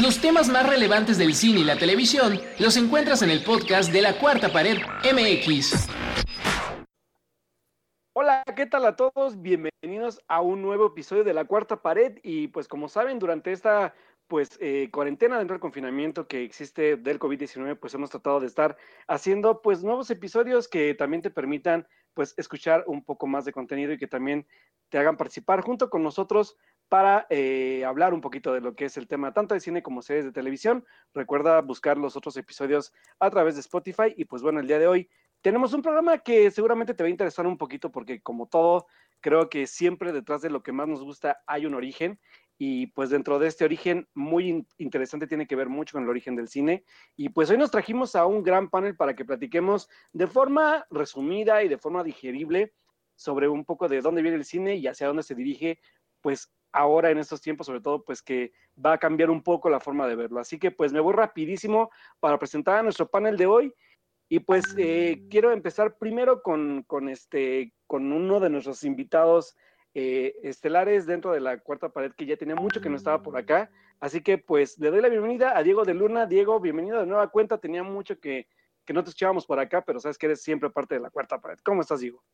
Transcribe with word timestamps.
Los 0.00 0.22
temas 0.22 0.48
más 0.48 0.66
relevantes 0.66 1.18
del 1.18 1.34
cine 1.34 1.60
y 1.60 1.64
la 1.64 1.76
televisión 1.76 2.40
los 2.58 2.78
encuentras 2.78 3.20
en 3.20 3.28
el 3.28 3.44
podcast 3.44 3.92
de 3.92 4.00
la 4.00 4.18
Cuarta 4.18 4.50
Pared 4.50 4.78
MX. 5.04 5.86
Hola, 8.14 8.42
¿qué 8.56 8.64
tal 8.64 8.86
a 8.86 8.96
todos? 8.96 9.42
Bienvenidos 9.42 10.22
a 10.28 10.40
un 10.40 10.62
nuevo 10.62 10.86
episodio 10.86 11.24
de 11.24 11.34
La 11.34 11.44
Cuarta 11.44 11.82
Pared 11.82 12.20
y 12.22 12.48
pues 12.48 12.68
como 12.68 12.88
saben, 12.88 13.18
durante 13.18 13.52
esta 13.52 13.94
pues 14.28 14.56
eh, 14.62 14.88
cuarentena 14.90 15.36
dentro 15.36 15.52
del 15.52 15.60
confinamiento 15.60 16.26
que 16.26 16.42
existe 16.42 16.96
del 16.96 17.18
COVID-19, 17.18 17.78
pues 17.78 17.92
hemos 17.92 18.08
tratado 18.08 18.40
de 18.40 18.46
estar 18.46 18.78
haciendo 19.08 19.60
pues 19.60 19.84
nuevos 19.84 20.10
episodios 20.10 20.68
que 20.68 20.94
también 20.94 21.20
te 21.20 21.30
permitan 21.30 21.86
pues 22.14 22.32
escuchar 22.38 22.84
un 22.86 23.04
poco 23.04 23.26
más 23.26 23.44
de 23.44 23.52
contenido 23.52 23.92
y 23.92 23.98
que 23.98 24.06
también 24.06 24.46
te 24.88 24.96
hagan 24.96 25.18
participar 25.18 25.60
junto 25.60 25.90
con 25.90 26.02
nosotros 26.02 26.56
para 26.92 27.26
eh, 27.30 27.86
hablar 27.86 28.12
un 28.12 28.20
poquito 28.20 28.52
de 28.52 28.60
lo 28.60 28.74
que 28.76 28.84
es 28.84 28.98
el 28.98 29.08
tema 29.08 29.32
tanto 29.32 29.54
de 29.54 29.60
cine 29.60 29.82
como 29.82 30.02
series 30.02 30.26
de 30.26 30.30
televisión. 30.30 30.84
Recuerda 31.14 31.58
buscar 31.62 31.96
los 31.96 32.16
otros 32.18 32.36
episodios 32.36 32.92
a 33.18 33.30
través 33.30 33.54
de 33.54 33.62
Spotify 33.62 34.12
y 34.14 34.26
pues 34.26 34.42
bueno, 34.42 34.60
el 34.60 34.66
día 34.66 34.78
de 34.78 34.86
hoy 34.86 35.08
tenemos 35.40 35.72
un 35.72 35.80
programa 35.80 36.18
que 36.18 36.50
seguramente 36.50 36.92
te 36.92 37.02
va 37.02 37.06
a 37.06 37.10
interesar 37.10 37.46
un 37.46 37.56
poquito 37.56 37.90
porque 37.90 38.20
como 38.20 38.46
todo, 38.46 38.88
creo 39.20 39.48
que 39.48 39.66
siempre 39.66 40.12
detrás 40.12 40.42
de 40.42 40.50
lo 40.50 40.62
que 40.62 40.72
más 40.72 40.86
nos 40.86 41.02
gusta 41.02 41.42
hay 41.46 41.64
un 41.64 41.72
origen 41.72 42.20
y 42.58 42.88
pues 42.88 43.08
dentro 43.08 43.38
de 43.38 43.48
este 43.48 43.64
origen 43.64 44.06
muy 44.12 44.66
interesante 44.76 45.26
tiene 45.26 45.46
que 45.46 45.56
ver 45.56 45.70
mucho 45.70 45.92
con 45.92 46.02
el 46.02 46.10
origen 46.10 46.36
del 46.36 46.48
cine. 46.48 46.84
Y 47.16 47.30
pues 47.30 47.48
hoy 47.48 47.56
nos 47.56 47.70
trajimos 47.70 48.14
a 48.16 48.26
un 48.26 48.42
gran 48.42 48.68
panel 48.68 48.96
para 48.96 49.16
que 49.16 49.24
platiquemos 49.24 49.88
de 50.12 50.26
forma 50.26 50.84
resumida 50.90 51.62
y 51.62 51.68
de 51.68 51.78
forma 51.78 52.04
digerible 52.04 52.74
sobre 53.16 53.48
un 53.48 53.64
poco 53.64 53.88
de 53.88 54.02
dónde 54.02 54.20
viene 54.20 54.36
el 54.36 54.44
cine 54.44 54.76
y 54.76 54.86
hacia 54.88 55.06
dónde 55.06 55.22
se 55.22 55.34
dirige, 55.34 55.80
pues 56.20 56.52
ahora 56.72 57.10
en 57.10 57.18
estos 57.18 57.40
tiempos, 57.40 57.66
sobre 57.66 57.80
todo, 57.80 58.04
pues 58.04 58.22
que 58.22 58.52
va 58.84 58.94
a 58.94 58.98
cambiar 58.98 59.30
un 59.30 59.42
poco 59.42 59.70
la 59.70 59.80
forma 59.80 60.06
de 60.06 60.16
verlo. 60.16 60.40
Así 60.40 60.58
que 60.58 60.70
pues 60.70 60.92
me 60.92 61.00
voy 61.00 61.12
rapidísimo 61.12 61.90
para 62.20 62.38
presentar 62.38 62.78
a 62.78 62.82
nuestro 62.82 63.08
panel 63.08 63.36
de 63.36 63.46
hoy. 63.46 63.74
Y 64.28 64.40
pues 64.40 64.64
eh, 64.78 65.24
quiero 65.30 65.52
empezar 65.52 65.98
primero 65.98 66.42
con, 66.42 66.84
con, 66.86 67.10
este, 67.10 67.74
con 67.86 68.12
uno 68.12 68.40
de 68.40 68.48
nuestros 68.48 68.82
invitados 68.82 69.54
eh, 69.94 70.34
estelares 70.42 71.04
dentro 71.04 71.32
de 71.32 71.40
la 71.40 71.58
cuarta 71.58 71.90
pared 71.90 72.12
que 72.12 72.24
ya 72.24 72.38
tenía 72.38 72.54
mucho 72.54 72.80
que 72.80 72.88
no 72.88 72.96
estaba 72.96 73.22
por 73.22 73.36
acá. 73.36 73.70
Así 74.00 74.22
que 74.22 74.38
pues 74.38 74.78
le 74.78 74.90
doy 74.90 75.02
la 75.02 75.10
bienvenida 75.10 75.56
a 75.56 75.62
Diego 75.62 75.84
de 75.84 75.92
Luna. 75.92 76.24
Diego, 76.24 76.58
bienvenido 76.60 76.98
de 76.98 77.06
nueva 77.06 77.28
cuenta. 77.28 77.58
Tenía 77.58 77.82
mucho 77.82 78.18
que, 78.18 78.48
que 78.86 78.94
no 78.94 79.04
te 79.04 79.10
escuchábamos 79.10 79.44
por 79.44 79.60
acá, 79.60 79.84
pero 79.84 80.00
sabes 80.00 80.16
que 80.16 80.26
eres 80.26 80.42
siempre 80.42 80.70
parte 80.70 80.94
de 80.94 81.02
la 81.02 81.10
cuarta 81.10 81.38
pared. 81.38 81.58
¿Cómo 81.62 81.82
estás, 81.82 82.00
Diego? 82.00 82.24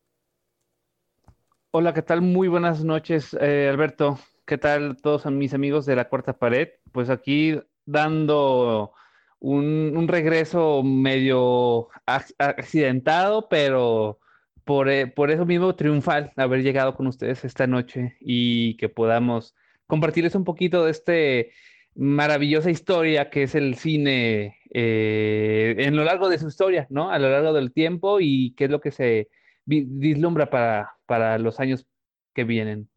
Hola, 1.71 1.93
¿qué 1.93 2.01
tal? 2.01 2.21
Muy 2.21 2.47
buenas 2.47 2.83
noches, 2.83 3.37
eh, 3.39 3.69
Alberto. 3.69 4.17
¿Qué 4.43 4.57
tal 4.57 4.97
todos 4.99 5.27
mis 5.27 5.53
amigos 5.53 5.85
de 5.85 5.95
la 5.95 6.09
cuarta 6.09 6.33
pared? 6.33 6.69
Pues 6.91 7.11
aquí 7.11 7.61
dando 7.85 8.93
un, 9.39 10.07
regreso 10.07 10.81
medio 10.81 11.89
accidentado, 12.07 13.47
pero 13.49 14.19
por, 14.65 14.89
eh, 14.89 15.05
por, 15.05 15.29
eso 15.29 15.45
mismo 15.45 15.75
triunfal 15.75 16.33
haber 16.37 16.63
llegado 16.63 16.95
con 16.95 17.05
ustedes 17.05 17.45
esta 17.45 17.67
noche 17.67 18.17
y 18.19 18.75
que 18.77 18.89
podamos 18.89 19.55
compartirles 19.85 20.33
un 20.33 20.45
poquito 20.45 20.85
de 20.85 20.91
este 20.91 21.51
maravillosa 21.93 22.71
historia 22.71 23.29
que 23.29 23.43
es 23.43 23.53
el 23.53 23.75
cine 23.75 24.57
eh, 24.73 25.75
en 25.77 25.95
lo 25.95 26.03
largo 26.03 26.29
de 26.29 26.39
su 26.39 26.47
historia, 26.47 26.87
¿no? 26.89 27.11
A 27.11 27.19
lo 27.19 27.29
largo 27.29 27.53
del 27.53 27.73
tiempo 27.73 28.19
y 28.19 28.55
qué 28.57 28.65
es 28.65 28.71
lo 28.71 28.81
que 28.81 28.89
se 28.91 29.29
vislumbra 29.69 30.49
para, 30.49 30.97
para 31.05 31.37
los 31.37 31.59
años 31.59 31.85
que 32.33 32.43
vienen. 32.43 32.89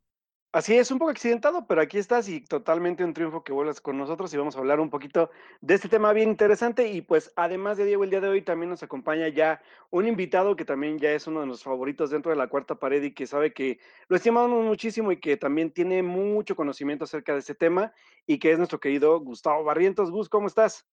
Así 0.54 0.76
es, 0.76 0.90
un 0.90 0.98
poco 0.98 1.10
accidentado, 1.10 1.66
pero 1.66 1.80
aquí 1.80 1.96
estás 1.96 2.28
y 2.28 2.42
totalmente 2.42 3.02
un 3.02 3.14
triunfo 3.14 3.42
que 3.42 3.54
vuelvas 3.54 3.80
con 3.80 3.96
nosotros 3.96 4.34
y 4.34 4.36
vamos 4.36 4.54
a 4.54 4.58
hablar 4.58 4.80
un 4.80 4.90
poquito 4.90 5.30
de 5.62 5.72
este 5.72 5.88
tema 5.88 6.12
bien 6.12 6.28
interesante 6.28 6.92
y 6.92 7.00
pues 7.00 7.32
además 7.36 7.78
de 7.78 7.86
Diego 7.86 8.04
el 8.04 8.10
día 8.10 8.20
de 8.20 8.28
hoy 8.28 8.42
también 8.42 8.68
nos 8.68 8.82
acompaña 8.82 9.28
ya 9.28 9.62
un 9.88 10.06
invitado 10.06 10.54
que 10.54 10.66
también 10.66 10.98
ya 10.98 11.10
es 11.12 11.26
uno 11.26 11.40
de 11.40 11.46
los 11.46 11.62
favoritos 11.62 12.10
dentro 12.10 12.30
de 12.30 12.36
la 12.36 12.48
cuarta 12.48 12.74
pared 12.74 13.02
y 13.02 13.14
que 13.14 13.26
sabe 13.26 13.54
que 13.54 13.78
lo 14.08 14.16
estimamos 14.16 14.62
muchísimo 14.62 15.10
y 15.10 15.20
que 15.20 15.38
también 15.38 15.70
tiene 15.70 16.02
mucho 16.02 16.54
conocimiento 16.54 17.04
acerca 17.04 17.32
de 17.32 17.38
este 17.38 17.54
tema 17.54 17.94
y 18.26 18.38
que 18.38 18.52
es 18.52 18.58
nuestro 18.58 18.78
querido 18.78 19.18
Gustavo 19.20 19.64
Barrientos. 19.64 20.10
Gus, 20.10 20.28
¿cómo 20.28 20.48
estás? 20.48 20.86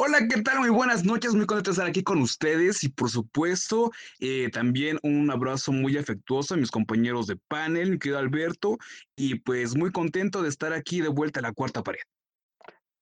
Hola, 0.00 0.18
¿qué 0.32 0.40
tal? 0.42 0.60
Muy 0.60 0.70
buenas 0.70 1.04
noches, 1.04 1.34
muy 1.34 1.44
contento 1.44 1.70
de 1.70 1.72
estar 1.72 1.88
aquí 1.88 2.04
con 2.04 2.22
ustedes 2.22 2.84
y 2.84 2.88
por 2.88 3.10
supuesto 3.10 3.90
eh, 4.20 4.48
también 4.52 4.96
un 5.02 5.28
abrazo 5.28 5.72
muy 5.72 5.98
afectuoso 5.98 6.54
a 6.54 6.56
mis 6.56 6.70
compañeros 6.70 7.26
de 7.26 7.34
panel, 7.34 7.90
mi 7.90 7.98
querido 7.98 8.20
Alberto, 8.20 8.78
y 9.16 9.40
pues 9.40 9.76
muy 9.76 9.90
contento 9.90 10.40
de 10.40 10.50
estar 10.50 10.72
aquí 10.72 11.00
de 11.00 11.08
vuelta 11.08 11.40
a 11.40 11.42
la 11.42 11.52
cuarta 11.52 11.82
pared. 11.82 11.98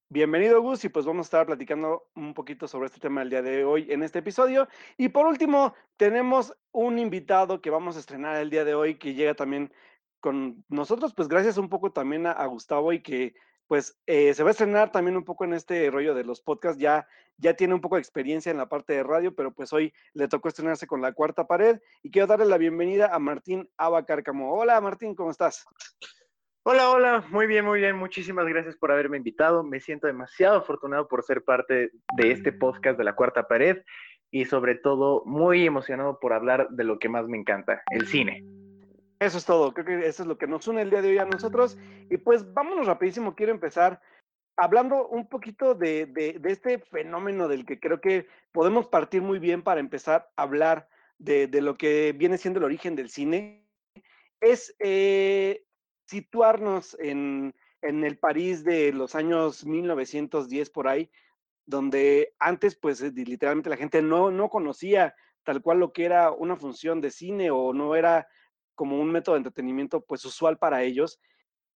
Bienvenido 0.08 0.62
Gus 0.62 0.86
y 0.86 0.88
pues 0.88 1.04
vamos 1.04 1.26
a 1.26 1.28
estar 1.28 1.44
platicando 1.44 2.08
un 2.14 2.32
poquito 2.32 2.66
sobre 2.66 2.86
este 2.86 2.98
tema 2.98 3.20
el 3.20 3.28
día 3.28 3.42
de 3.42 3.66
hoy 3.66 3.92
en 3.92 4.02
este 4.02 4.20
episodio. 4.20 4.66
Y 4.96 5.10
por 5.10 5.26
último, 5.26 5.74
tenemos 5.98 6.56
un 6.72 6.98
invitado 6.98 7.60
que 7.60 7.68
vamos 7.68 7.96
a 7.96 8.00
estrenar 8.00 8.36
el 8.36 8.48
día 8.48 8.64
de 8.64 8.74
hoy 8.74 8.94
que 8.94 9.12
llega 9.12 9.34
también 9.34 9.70
con 10.20 10.64
nosotros, 10.70 11.12
pues 11.14 11.28
gracias 11.28 11.58
un 11.58 11.68
poco 11.68 11.92
también 11.92 12.26
a 12.26 12.46
Gustavo 12.46 12.94
y 12.94 13.02
que 13.02 13.34
pues 13.66 13.98
eh, 14.06 14.32
se 14.34 14.42
va 14.42 14.50
a 14.50 14.52
estrenar 14.52 14.92
también 14.92 15.16
un 15.16 15.24
poco 15.24 15.44
en 15.44 15.54
este 15.54 15.90
rollo 15.90 16.14
de 16.14 16.24
los 16.24 16.40
podcasts, 16.40 16.80
ya, 16.80 17.06
ya 17.36 17.54
tiene 17.54 17.74
un 17.74 17.80
poco 17.80 17.96
de 17.96 18.02
experiencia 18.02 18.50
en 18.50 18.58
la 18.58 18.68
parte 18.68 18.92
de 18.92 19.02
radio, 19.02 19.34
pero 19.34 19.52
pues 19.52 19.72
hoy 19.72 19.92
le 20.14 20.28
tocó 20.28 20.48
estrenarse 20.48 20.86
con 20.86 21.02
la 21.02 21.12
cuarta 21.12 21.46
pared 21.46 21.80
y 22.02 22.10
quiero 22.10 22.26
darle 22.26 22.46
la 22.46 22.58
bienvenida 22.58 23.14
a 23.14 23.18
Martín 23.18 23.68
Abacárcamo. 23.76 24.54
Hola 24.54 24.80
Martín, 24.80 25.14
¿cómo 25.14 25.30
estás? 25.30 25.64
Hola, 26.62 26.90
hola, 26.90 27.24
muy 27.30 27.46
bien, 27.46 27.64
muy 27.64 27.78
bien, 27.78 27.96
muchísimas 27.96 28.46
gracias 28.46 28.76
por 28.76 28.90
haberme 28.90 29.18
invitado, 29.18 29.62
me 29.62 29.80
siento 29.80 30.08
demasiado 30.08 30.58
afortunado 30.58 31.06
por 31.06 31.22
ser 31.22 31.44
parte 31.44 31.92
de 32.16 32.32
este 32.32 32.52
podcast 32.52 32.98
de 32.98 33.04
la 33.04 33.14
cuarta 33.14 33.46
pared 33.46 33.82
y 34.32 34.46
sobre 34.46 34.74
todo 34.74 35.22
muy 35.24 35.64
emocionado 35.64 36.18
por 36.18 36.32
hablar 36.32 36.68
de 36.70 36.82
lo 36.82 36.98
que 36.98 37.08
más 37.08 37.28
me 37.28 37.38
encanta, 37.38 37.82
el 37.90 38.08
cine. 38.08 38.42
Eso 39.18 39.38
es 39.38 39.46
todo, 39.46 39.72
creo 39.72 39.86
que 39.86 40.06
eso 40.06 40.22
es 40.22 40.28
lo 40.28 40.36
que 40.36 40.46
nos 40.46 40.68
une 40.68 40.82
el 40.82 40.90
día 40.90 41.00
de 41.00 41.10
hoy 41.10 41.18
a 41.18 41.24
nosotros. 41.24 41.78
Y 42.10 42.18
pues 42.18 42.52
vámonos 42.52 42.86
rapidísimo, 42.86 43.34
quiero 43.34 43.52
empezar 43.52 44.00
hablando 44.56 45.06
un 45.08 45.28
poquito 45.28 45.74
de, 45.74 46.06
de, 46.06 46.40
este 46.50 46.78
fenómeno 46.78 47.48
del 47.48 47.64
que 47.64 47.78
creo 47.78 48.00
que 48.00 48.26
podemos 48.52 48.88
partir 48.88 49.22
muy 49.22 49.38
bien 49.38 49.62
para 49.62 49.80
empezar 49.80 50.30
a 50.36 50.42
hablar 50.42 50.88
de, 51.18 51.46
de 51.46 51.60
lo 51.60 51.76
que 51.76 52.12
viene 52.12 52.38
siendo 52.38 52.58
el 52.58 52.64
origen 52.64 52.96
del 52.96 53.10
cine. 53.10 53.66
Es 54.40 54.74
eh, 54.78 55.64
situarnos 56.06 56.96
en, 57.00 57.54
en 57.82 58.04
el 58.04 58.18
París 58.18 58.64
de 58.64 58.92
los 58.92 59.14
años 59.14 59.64
1910 59.64 60.70
por 60.70 60.88
ahí, 60.88 61.10
donde 61.64 62.34
antes 62.38 62.76
pues 62.76 63.00
literalmente 63.00 63.70
la 63.70 63.76
gente 63.76 64.02
no, 64.02 64.30
no 64.30 64.48
conocía 64.48 65.14
tal 65.42 65.62
cual 65.62 65.78
lo 65.78 65.92
que 65.92 66.04
era 66.04 66.32
una 66.32 66.56
función 66.56 67.00
de 67.00 67.10
cine 67.10 67.50
o 67.50 67.72
no 67.72 67.94
era 67.94 68.26
como 68.76 69.00
un 69.00 69.10
método 69.10 69.34
de 69.34 69.40
entretenimiento 69.40 70.02
pues 70.02 70.24
usual 70.24 70.58
para 70.58 70.84
ellos 70.84 71.18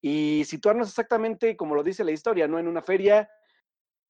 y 0.01 0.43
situarnos 0.45 0.89
exactamente 0.89 1.55
como 1.55 1.75
lo 1.75 1.83
dice 1.83 2.03
la 2.03 2.11
historia, 2.11 2.47
¿no? 2.49 2.59
En 2.59 2.67
una 2.67 2.81
feria 2.81 3.29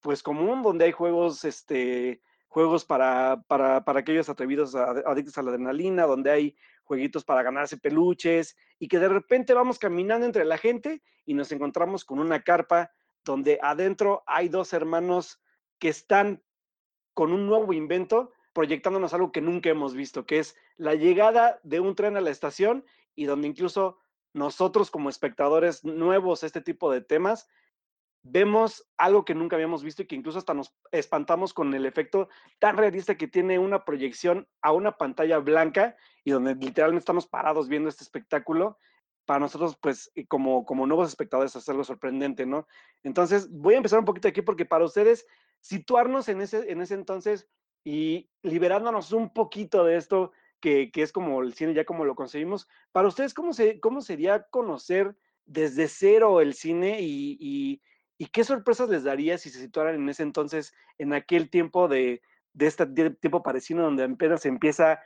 pues 0.01 0.23
común 0.23 0.63
donde 0.63 0.85
hay 0.85 0.91
juegos, 0.91 1.43
este, 1.43 2.21
juegos 2.47 2.85
para, 2.85 3.43
para, 3.47 3.83
para 3.83 3.99
aquellos 3.99 4.29
atrevidos 4.29 4.73
adictos 4.73 5.37
a 5.37 5.43
la 5.43 5.51
adrenalina, 5.51 6.05
donde 6.05 6.31
hay 6.31 6.57
jueguitos 6.83 7.25
para 7.25 7.43
ganarse 7.43 7.77
peluches 7.77 8.55
y 8.79 8.87
que 8.87 8.99
de 8.99 9.09
repente 9.09 9.53
vamos 9.53 9.77
caminando 9.77 10.25
entre 10.25 10.45
la 10.45 10.57
gente 10.57 11.03
y 11.25 11.33
nos 11.33 11.51
encontramos 11.51 12.05
con 12.05 12.19
una 12.19 12.41
carpa 12.43 12.91
donde 13.25 13.59
adentro 13.61 14.23
hay 14.25 14.47
dos 14.47 14.71
hermanos 14.73 15.41
que 15.79 15.89
están 15.89 16.41
con 17.13 17.33
un 17.33 17.45
nuevo 17.45 17.73
invento 17.73 18.31
proyectándonos 18.57 19.13
algo 19.13 19.31
que 19.31 19.39
nunca 19.39 19.69
hemos 19.69 19.93
visto, 19.93 20.25
que 20.25 20.39
es 20.39 20.55
la 20.77 20.95
llegada 20.95 21.59
de 21.61 21.79
un 21.79 21.93
tren 21.93 22.17
a 22.17 22.21
la 22.21 22.31
estación 22.31 22.83
y 23.13 23.25
donde 23.25 23.47
incluso 23.47 23.99
nosotros 24.33 24.89
como 24.89 25.11
espectadores 25.11 25.85
nuevos 25.85 26.41
a 26.41 26.47
este 26.47 26.61
tipo 26.61 26.91
de 26.91 27.01
temas, 27.01 27.47
vemos 28.23 28.89
algo 28.97 29.25
que 29.25 29.35
nunca 29.35 29.57
habíamos 29.57 29.83
visto 29.83 30.01
y 30.01 30.07
que 30.07 30.15
incluso 30.15 30.39
hasta 30.39 30.55
nos 30.55 30.75
espantamos 30.91 31.53
con 31.53 31.71
el 31.75 31.85
efecto 31.85 32.29
tan 32.57 32.77
realista 32.77 33.15
que 33.15 33.27
tiene 33.27 33.59
una 33.59 33.85
proyección 33.85 34.47
a 34.63 34.71
una 34.71 34.97
pantalla 34.97 35.37
blanca 35.37 35.95
y 36.23 36.31
donde 36.31 36.55
literalmente 36.55 37.01
estamos 37.01 37.27
parados 37.27 37.67
viendo 37.67 37.89
este 37.89 38.05
espectáculo. 38.05 38.79
Para 39.25 39.41
nosotros, 39.41 39.77
pues, 39.79 40.11
como, 40.27 40.65
como 40.65 40.87
nuevos 40.87 41.09
espectadores, 41.09 41.55
es 41.55 41.69
algo 41.69 41.83
sorprendente, 41.83 42.47
¿no? 42.47 42.65
Entonces, 43.03 43.51
voy 43.51 43.75
a 43.75 43.77
empezar 43.77 43.99
un 43.99 44.05
poquito 44.05 44.27
aquí 44.27 44.41
porque 44.41 44.65
para 44.65 44.85
ustedes, 44.85 45.27
situarnos 45.59 46.27
en 46.27 46.41
ese, 46.41 46.71
en 46.71 46.81
ese 46.81 46.95
entonces, 46.95 47.47
y 47.87 48.29
liberándonos 48.41 49.13
un 49.13 49.31
poquito 49.31 49.85
de 49.85 49.95
esto 49.95 50.33
que, 50.59 50.91
es 50.93 51.13
como 51.13 51.41
el 51.41 51.53
cine 51.53 51.73
ya 51.73 51.85
como 51.85 52.03
lo 52.03 52.15
conseguimos. 52.15 52.67
Para 52.91 53.07
ustedes, 53.07 53.33
¿cómo, 53.33 53.53
se, 53.53 53.79
cómo 53.79 54.01
sería 54.01 54.43
conocer 54.49 55.15
desde 55.45 55.87
cero 55.87 56.41
el 56.41 56.53
cine 56.53 56.97
y, 56.99 57.81
qué 58.33 58.43
sorpresas 58.43 58.89
les 58.89 59.05
daría 59.05 59.37
si 59.37 59.49
se 59.49 59.61
situaran 59.61 59.95
en 59.95 60.09
ese 60.09 60.23
entonces, 60.23 60.73
en 60.97 61.13
aquel 61.13 61.49
tiempo 61.49 61.87
de, 61.87 62.21
este 62.59 62.87
tiempo 62.87 63.41
parecido 63.41 63.83
donde 63.83 64.03
apenas 64.03 64.45
empieza 64.45 64.99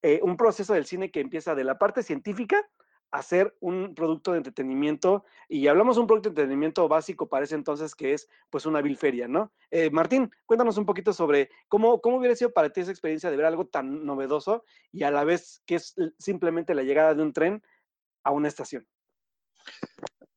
eh, 0.00 0.20
un 0.22 0.38
proceso 0.38 0.72
del 0.72 0.86
cine 0.86 1.10
que 1.10 1.20
empieza 1.20 1.54
de 1.54 1.64
la 1.64 1.76
parte 1.76 2.02
científica 2.02 2.66
hacer 3.12 3.54
un 3.60 3.94
producto 3.94 4.32
de 4.32 4.38
entretenimiento 4.38 5.24
y 5.46 5.68
hablamos 5.68 5.96
de 5.96 6.00
un 6.00 6.06
producto 6.06 6.30
de 6.30 6.32
entretenimiento 6.32 6.88
básico 6.88 7.28
para 7.28 7.44
ese 7.44 7.54
entonces 7.54 7.94
que 7.94 8.14
es 8.14 8.28
pues 8.50 8.64
una 8.64 8.80
bilferia, 8.80 9.28
¿no? 9.28 9.52
Eh, 9.70 9.90
Martín, 9.90 10.32
cuéntanos 10.46 10.78
un 10.78 10.86
poquito 10.86 11.12
sobre 11.12 11.50
cómo, 11.68 12.00
cómo 12.00 12.16
hubiera 12.16 12.34
sido 12.34 12.52
para 12.52 12.70
ti 12.70 12.80
esa 12.80 12.90
experiencia 12.90 13.30
de 13.30 13.36
ver 13.36 13.46
algo 13.46 13.66
tan 13.66 14.04
novedoso 14.06 14.64
y 14.90 15.04
a 15.04 15.10
la 15.10 15.24
vez 15.24 15.62
que 15.66 15.76
es 15.76 15.94
simplemente 16.18 16.74
la 16.74 16.82
llegada 16.82 17.14
de 17.14 17.22
un 17.22 17.34
tren 17.34 17.62
a 18.24 18.30
una 18.30 18.48
estación. 18.48 18.88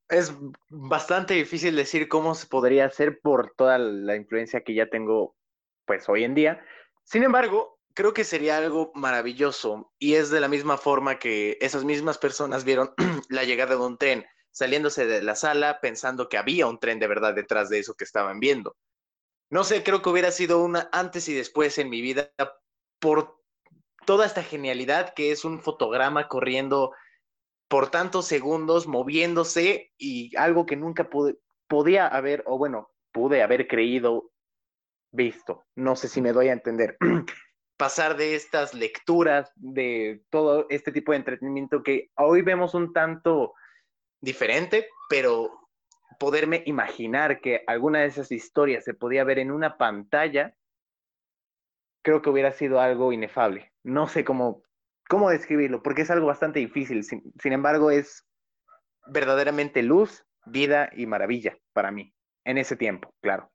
Es 0.08 0.34
bastante 0.68 1.34
difícil 1.34 1.74
decir 1.74 2.08
cómo 2.08 2.34
se 2.34 2.46
podría 2.46 2.84
hacer 2.84 3.20
por 3.20 3.54
toda 3.56 3.78
la 3.78 4.16
influencia 4.16 4.62
que 4.62 4.74
ya 4.74 4.86
tengo 4.88 5.34
pues 5.86 6.08
hoy 6.10 6.24
en 6.24 6.34
día. 6.34 6.62
Sin 7.04 7.22
embargo, 7.22 7.75
creo 7.96 8.12
que 8.12 8.24
sería 8.24 8.58
algo 8.58 8.92
maravilloso 8.94 9.90
y 9.98 10.14
es 10.14 10.30
de 10.30 10.38
la 10.38 10.48
misma 10.48 10.76
forma 10.76 11.18
que 11.18 11.56
esas 11.62 11.82
mismas 11.84 12.18
personas 12.18 12.62
vieron 12.62 12.92
la 13.30 13.42
llegada 13.44 13.74
de 13.74 13.80
un 13.80 13.96
tren 13.96 14.26
saliéndose 14.52 15.06
de 15.06 15.22
la 15.22 15.34
sala 15.34 15.80
pensando 15.80 16.28
que 16.28 16.36
había 16.36 16.66
un 16.66 16.78
tren 16.78 17.00
de 17.00 17.08
verdad 17.08 17.34
detrás 17.34 17.70
de 17.70 17.78
eso 17.78 17.94
que 17.94 18.04
estaban 18.04 18.38
viendo. 18.38 18.76
No 19.50 19.64
sé, 19.64 19.82
creo 19.82 20.02
que 20.02 20.10
hubiera 20.10 20.30
sido 20.30 20.62
una 20.62 20.90
antes 20.92 21.28
y 21.28 21.34
después 21.34 21.78
en 21.78 21.88
mi 21.88 22.02
vida 22.02 22.32
por 23.00 23.40
toda 24.04 24.26
esta 24.26 24.42
genialidad 24.42 25.14
que 25.14 25.30
es 25.30 25.44
un 25.44 25.60
fotograma 25.60 26.28
corriendo 26.28 26.92
por 27.68 27.90
tantos 27.90 28.26
segundos, 28.26 28.86
moviéndose 28.86 29.92
y 29.96 30.36
algo 30.36 30.66
que 30.66 30.76
nunca 30.76 31.08
pude, 31.08 31.38
podía 31.66 32.06
haber, 32.06 32.44
o 32.46 32.58
bueno, 32.58 32.90
pude 33.10 33.42
haber 33.42 33.66
creído 33.66 34.30
visto. 35.12 35.64
No 35.74 35.96
sé 35.96 36.08
si 36.08 36.20
me 36.20 36.32
doy 36.32 36.48
a 36.48 36.52
entender. 36.52 36.98
pasar 37.76 38.16
de 38.16 38.34
estas 38.34 38.74
lecturas, 38.74 39.52
de 39.56 40.22
todo 40.30 40.66
este 40.70 40.92
tipo 40.92 41.12
de 41.12 41.18
entretenimiento 41.18 41.82
que 41.82 42.10
hoy 42.16 42.42
vemos 42.42 42.74
un 42.74 42.92
tanto 42.92 43.54
diferente, 44.20 44.88
pero 45.08 45.50
poderme 46.18 46.62
imaginar 46.66 47.40
que 47.40 47.62
alguna 47.66 48.00
de 48.00 48.06
esas 48.06 48.32
historias 48.32 48.84
se 48.84 48.94
podía 48.94 49.24
ver 49.24 49.38
en 49.38 49.50
una 49.50 49.76
pantalla, 49.76 50.56
creo 52.02 52.22
que 52.22 52.30
hubiera 52.30 52.52
sido 52.52 52.80
algo 52.80 53.12
inefable. 53.12 53.72
No 53.82 54.08
sé 54.08 54.24
cómo, 54.24 54.62
cómo 55.08 55.30
describirlo, 55.30 55.82
porque 55.82 56.02
es 56.02 56.10
algo 56.10 56.26
bastante 56.26 56.60
difícil. 56.60 57.04
Sin, 57.04 57.32
sin 57.40 57.52
embargo, 57.52 57.90
es 57.90 58.26
verdaderamente 59.06 59.82
luz, 59.82 60.24
vida 60.46 60.90
y 60.94 61.06
maravilla 61.06 61.58
para 61.72 61.90
mí, 61.90 62.14
en 62.44 62.58
ese 62.58 62.76
tiempo, 62.76 63.10
claro. 63.20 63.50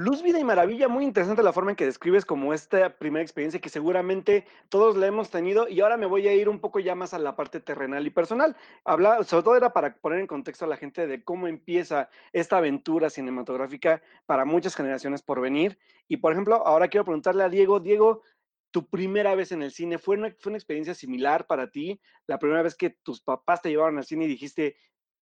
Luz, 0.00 0.22
vida 0.22 0.38
y 0.38 0.44
maravilla, 0.44 0.88
muy 0.88 1.04
interesante 1.04 1.42
la 1.42 1.52
forma 1.52 1.72
en 1.72 1.76
que 1.76 1.84
describes 1.84 2.24
como 2.24 2.54
esta 2.54 2.96
primera 2.96 3.22
experiencia 3.22 3.60
que 3.60 3.68
seguramente 3.68 4.46
todos 4.70 4.96
la 4.96 5.06
hemos 5.06 5.28
tenido 5.28 5.68
y 5.68 5.82
ahora 5.82 5.98
me 5.98 6.06
voy 6.06 6.26
a 6.26 6.32
ir 6.32 6.48
un 6.48 6.58
poco 6.58 6.80
ya 6.80 6.94
más 6.94 7.12
a 7.12 7.18
la 7.18 7.36
parte 7.36 7.60
terrenal 7.60 8.06
y 8.06 8.08
personal. 8.08 8.56
Habla, 8.86 9.22
sobre 9.24 9.44
todo 9.44 9.56
era 9.56 9.74
para 9.74 9.94
poner 9.96 10.20
en 10.20 10.26
contexto 10.26 10.64
a 10.64 10.68
la 10.68 10.78
gente 10.78 11.06
de 11.06 11.22
cómo 11.22 11.48
empieza 11.48 12.08
esta 12.32 12.56
aventura 12.56 13.10
cinematográfica 13.10 14.00
para 14.24 14.46
muchas 14.46 14.74
generaciones 14.74 15.20
por 15.20 15.42
venir. 15.42 15.78
Y 16.08 16.16
por 16.16 16.32
ejemplo, 16.32 16.66
ahora 16.66 16.88
quiero 16.88 17.04
preguntarle 17.04 17.44
a 17.44 17.50
Diego, 17.50 17.78
Diego, 17.78 18.22
tu 18.70 18.88
primera 18.88 19.34
vez 19.34 19.52
en 19.52 19.62
el 19.62 19.70
cine, 19.70 19.98
¿fue 19.98 20.16
una, 20.16 20.34
fue 20.38 20.48
una 20.48 20.56
experiencia 20.56 20.94
similar 20.94 21.46
para 21.46 21.70
ti? 21.70 22.00
La 22.26 22.38
primera 22.38 22.62
vez 22.62 22.74
que 22.74 22.88
tus 22.88 23.20
papás 23.20 23.60
te 23.60 23.68
llevaron 23.68 23.98
al 23.98 24.06
cine 24.06 24.24
y 24.24 24.28
dijiste, 24.28 24.78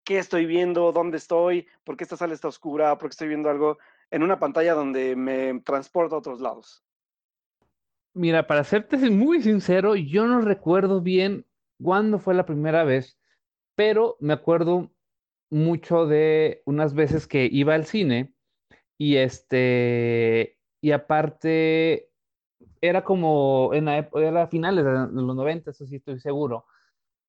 ¿qué 0.03 0.17
estoy 0.17 0.45
viendo? 0.45 0.91
¿Dónde 0.91 1.15
estoy? 1.15 1.65
¿Por 1.85 1.95
qué 1.95 2.03
esta 2.03 2.17
sala 2.17 2.33
está 2.33 2.49
oscura? 2.49 2.97
¿Por 2.97 3.07
qué 3.07 3.13
estoy 3.13 3.29
viendo 3.29 3.49
algo? 3.49 3.77
En 4.11 4.23
una 4.23 4.39
pantalla 4.39 4.73
donde 4.73 5.15
me 5.15 5.59
transporta 5.61 6.15
a 6.15 6.19
otros 6.19 6.41
lados. 6.41 6.83
Mira, 8.13 8.47
para 8.47 8.63
serte 8.63 8.97
muy 9.09 9.41
sincero, 9.41 9.95
yo 9.95 10.25
no 10.25 10.39
recuerdo 10.41 11.01
bien 11.01 11.45
cuándo 11.81 12.17
fue 12.17 12.33
la 12.33 12.45
primera 12.45 12.83
vez, 12.85 13.19
pero 13.75 14.15
me 14.21 14.33
acuerdo 14.33 14.91
mucho 15.49 16.05
de 16.07 16.61
unas 16.65 16.93
veces 16.93 17.27
que 17.27 17.49
iba 17.51 17.75
al 17.75 17.85
cine 17.85 18.33
y 18.97 19.17
este, 19.17 20.57
y 20.81 20.91
aparte 20.91 22.09
era 22.81 23.03
como 23.03 23.71
en 23.73 23.85
la 23.85 24.09
era 24.13 24.47
finales 24.47 24.85
de 24.85 24.91
los 24.91 25.35
90, 25.35 25.71
eso 25.71 25.85
sí 25.85 25.97
estoy 25.97 26.19
seguro. 26.19 26.65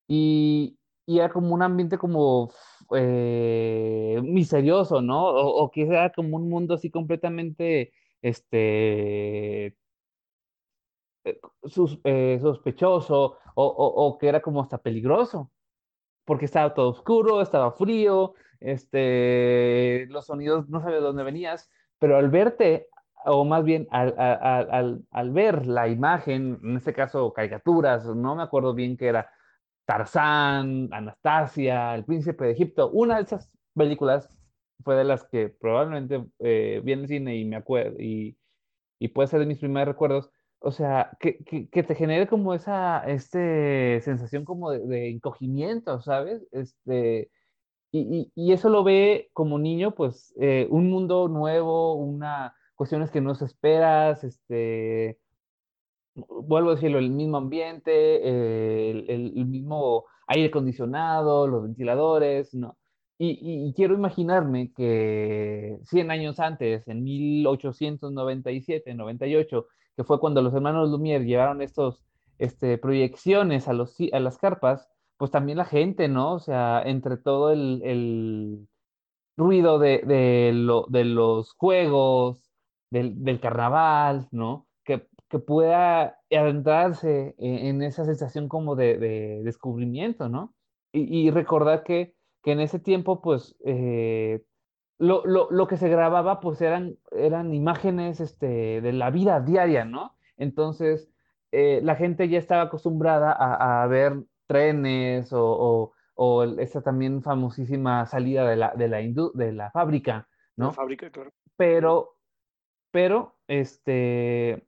Y, 0.08 0.78
y 1.04 1.18
era 1.18 1.30
como 1.30 1.54
un 1.54 1.62
ambiente 1.62 1.98
como 1.98 2.52
eh, 2.94 4.20
misterioso, 4.22 5.02
¿no? 5.02 5.26
O, 5.28 5.70
que 5.70 5.82
era 5.82 6.12
como 6.12 6.36
un 6.36 6.48
mundo 6.48 6.74
así 6.74 6.90
completamente, 6.90 7.92
este, 8.22 9.76
eh, 11.24 11.40
eh, 12.04 12.38
sospechoso, 12.40 13.38
o, 13.54 14.18
que 14.20 14.28
era 14.28 14.40
como 14.42 14.62
hasta 14.62 14.78
peligroso, 14.78 15.50
porque 16.24 16.46
estaba 16.46 16.74
todo 16.74 16.90
oscuro, 16.90 17.42
estaba 17.42 17.72
frío, 17.72 18.34
este, 18.60 20.06
los 20.10 20.26
sonidos 20.26 20.68
no 20.68 20.80
sabía 20.80 20.96
de 20.96 21.02
dónde 21.02 21.24
venías, 21.24 21.70
pero 21.98 22.16
al 22.16 22.30
verte, 22.30 22.88
o 23.24 23.44
más 23.44 23.64
bien 23.64 23.88
al, 23.90 24.14
al, 24.18 25.04
al 25.10 25.30
ver 25.32 25.66
la 25.66 25.88
imagen, 25.88 26.58
en 26.62 26.76
este 26.76 26.92
caso 26.92 27.32
caricaturas, 27.32 28.06
no 28.06 28.36
me 28.36 28.42
acuerdo 28.42 28.74
bien 28.74 28.96
qué 28.96 29.08
era, 29.08 29.30
Tarzán, 29.86 30.88
Anastasia, 30.92 31.94
El 31.94 32.04
Príncipe 32.04 32.44
de 32.44 32.52
Egipto. 32.52 32.90
Una 32.90 33.16
de 33.16 33.22
esas 33.22 33.50
películas 33.74 34.28
fue 34.84 34.96
de 34.96 35.04
las 35.04 35.24
que 35.24 35.48
probablemente 35.48 36.24
eh, 36.40 36.80
vi 36.84 36.92
en 36.92 37.00
el 37.00 37.08
cine 37.08 37.36
y 37.36 37.44
me 37.44 37.56
acuerdo, 37.56 37.96
y, 37.98 38.36
puede 39.14 39.28
ser 39.28 39.40
de 39.40 39.46
mis 39.46 39.58
primeros 39.58 39.88
recuerdos. 39.88 40.30
O 40.58 40.72
sea, 40.72 41.16
que, 41.20 41.34
te 41.70 41.94
genere 41.94 42.26
como 42.26 42.54
esa 42.54 43.04
este, 43.06 44.00
sensación 44.02 44.44
como 44.44 44.72
de, 44.72 45.10
encogimiento, 45.10 46.00
¿sabes? 46.02 46.46
Este, 46.52 47.30
y, 47.92 48.52
eso 48.52 48.68
lo 48.68 48.84
ve 48.84 49.30
como 49.32 49.58
niño, 49.58 49.94
pues, 49.94 50.34
eh, 50.40 50.66
un 50.70 50.90
mundo 50.90 51.28
nuevo, 51.28 51.94
una 51.94 52.54
cuestiones 52.76 53.10
que 53.10 53.20
no 53.20 53.34
se 53.34 53.46
esperas, 53.46 54.22
este, 54.24 55.18
vuelvo 56.16 56.70
a 56.70 56.74
decirlo, 56.74 56.98
el 56.98 57.10
mismo 57.10 57.36
ambiente, 57.38 58.90
el, 58.90 59.46
mismo 59.46 60.04
aire 60.26 60.48
acondicionado, 60.48 61.46
los 61.46 61.62
ventiladores, 61.62 62.54
¿no? 62.54 62.76
Y, 63.18 63.72
quiero 63.74 63.94
imaginarme 63.94 64.72
que 64.74 65.78
100 65.84 66.10
años 66.10 66.38
antes, 66.38 66.86
en 66.88 67.02
1897, 67.02 68.94
98, 68.94 69.66
que 69.96 70.04
fue 70.04 70.20
cuando 70.20 70.42
los 70.42 70.52
hermanos 70.54 70.90
Lumière 70.90 71.24
llevaron 71.24 71.62
estos 71.62 72.04
este, 72.38 72.76
proyecciones 72.78 73.68
a, 73.68 73.72
los, 73.72 73.96
a 74.12 74.20
las 74.20 74.38
carpas, 74.38 74.88
pues 75.16 75.30
también 75.30 75.58
la 75.58 75.64
gente, 75.64 76.08
¿no? 76.08 76.34
O 76.34 76.40
sea, 76.40 76.82
entre 76.84 77.16
todo 77.16 77.52
el, 77.52 78.68
ruido 79.36 79.78
de, 79.78 80.02
de, 80.06 81.04
los 81.04 81.52
juegos, 81.54 82.50
del, 82.90 83.22
del 83.24 83.40
carnaval, 83.40 84.28
¿no? 84.30 84.65
Que 85.28 85.38
pueda 85.38 86.18
adentrarse 86.30 87.34
en, 87.38 87.82
esa 87.82 88.04
sensación 88.04 88.48
como 88.48 88.76
de, 88.76 89.42
descubrimiento, 89.42 90.28
¿no? 90.28 90.54
Y, 90.92 91.30
recordar 91.30 91.82
que, 91.82 92.14
en 92.44 92.60
ese 92.60 92.78
tiempo, 92.78 93.20
pues, 93.20 93.56
eh, 93.64 94.44
lo, 94.98 95.66
que 95.66 95.76
se 95.76 95.88
grababa, 95.88 96.40
pues, 96.40 96.60
eran, 96.60 96.96
eran 97.10 97.52
imágenes 97.52 98.20
este, 98.20 98.80
de 98.80 98.92
la 98.92 99.10
vida 99.10 99.40
diaria, 99.40 99.84
¿no? 99.84 100.16
Entonces, 100.36 101.10
eh, 101.50 101.80
la 101.82 101.96
gente 101.96 102.28
ya 102.28 102.38
estaba 102.38 102.62
acostumbrada 102.62 103.32
a, 103.32 103.86
ver 103.88 104.22
trenes 104.46 105.32
o, 105.32 105.92
o, 106.14 106.44
esa 106.44 106.82
también 106.82 107.22
famosísima 107.22 108.06
salida 108.06 108.48
de 108.48 108.56
la, 108.56 108.74
de 108.74 108.88
la, 108.88 108.98
de 109.34 109.52
la 109.52 109.70
fábrica, 109.72 110.28
¿no? 110.56 110.66
La 110.66 110.72
fábrica, 110.72 111.10
claro. 111.10 111.32
Pero, 111.56 112.16
pero, 112.92 113.36
este, 113.48 114.65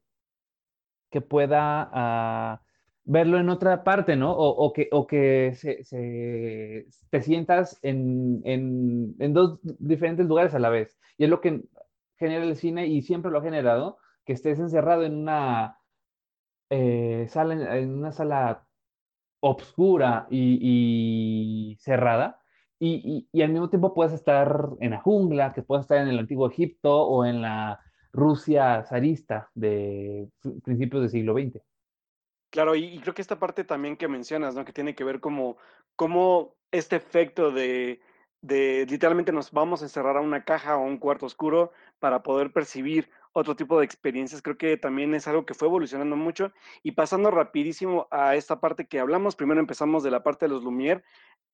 que 1.10 1.20
pueda 1.20 1.88
ah, 1.92 2.62
verlo 3.04 3.38
en 3.38 3.48
otra 3.48 3.84
parte, 3.84 4.16
¿no? 4.16 4.32
O, 4.32 4.72
que, 4.72 4.88
o 4.92 5.06
que 5.06 5.54
se, 5.54 5.82
te 7.10 7.22
sientas 7.22 7.78
en, 7.82 9.16
dos 9.32 9.60
diferentes 9.62 10.26
lugares 10.26 10.54
a 10.54 10.58
la 10.58 10.68
vez. 10.68 10.98
Y 11.16 11.24
es 11.24 11.30
lo 11.30 11.40
que 11.40 11.62
genera 12.16 12.44
el 12.44 12.56
cine 12.56 12.86
y 12.86 13.02
siempre 13.02 13.30
lo 13.30 13.38
ha 13.38 13.42
generado, 13.42 13.98
que 14.24 14.34
estés 14.34 14.58
encerrado 14.58 15.04
en 15.04 15.16
una 15.16 15.78
eh, 16.70 17.26
sala, 17.30 17.78
en 17.78 17.94
una 17.94 18.12
sala 18.12 18.66
obscura 19.40 20.26
y, 20.30 21.76
cerrada. 21.80 22.40
Y, 22.78 23.26
y, 23.32 23.42
al 23.42 23.50
mismo 23.50 23.70
tiempo 23.70 23.94
puedes 23.94 24.12
estar 24.12 24.68
en 24.80 24.90
la 24.90 25.00
jungla, 25.00 25.52
que 25.54 25.62
puedes 25.62 25.84
estar 25.84 25.98
en 25.98 26.08
el 26.08 26.18
antiguo 26.18 26.48
Egipto 26.48 26.94
o 27.06 27.24
en 27.24 27.42
la 27.42 27.80
Rusia 28.12 28.84
zarista 28.84 29.50
de 29.54 30.28
principios 30.64 31.02
del 31.02 31.10
siglo 31.10 31.34
XX. 31.34 31.60
Claro, 32.50 32.74
y, 32.74 32.98
creo 33.00 33.14
que 33.14 33.22
esta 33.22 33.38
parte 33.38 33.64
también 33.64 33.96
que 33.96 34.08
mencionas, 34.08 34.54
¿no? 34.54 34.64
Que 34.64 34.72
tiene 34.72 34.94
que 34.94 35.04
ver 35.04 35.20
como, 35.20 35.58
como 35.96 36.56
este 36.70 36.96
efecto 36.96 37.50
de, 37.50 38.00
de 38.40 38.86
literalmente 38.88 39.32
nos 39.32 39.52
vamos 39.52 39.82
a 39.82 39.84
encerrar 39.84 40.16
a 40.16 40.22
una 40.22 40.44
caja 40.44 40.76
o 40.76 40.82
un 40.82 40.98
cuarto 40.98 41.26
oscuro 41.26 41.72
para 41.98 42.22
poder 42.22 42.52
percibir 42.52 43.10
otro 43.32 43.56
tipo 43.56 43.78
de 43.78 43.84
experiencias. 43.84 44.42
Creo 44.42 44.56
que 44.56 44.76
también 44.76 45.14
es 45.14 45.28
algo 45.28 45.44
que 45.44 45.54
fue 45.54 45.68
evolucionando 45.68 46.16
mucho 46.16 46.52
y 46.82 46.92
pasando 46.92 47.30
rapidísimo 47.30 48.08
a 48.10 48.34
esta 48.34 48.60
parte 48.60 48.86
que 48.86 49.00
hablamos. 49.00 49.36
Primero 49.36 49.60
empezamos 49.60 50.02
de 50.02 50.10
la 50.10 50.22
parte 50.22 50.46
de 50.46 50.50
los 50.50 50.64
Lumière. 50.64 51.02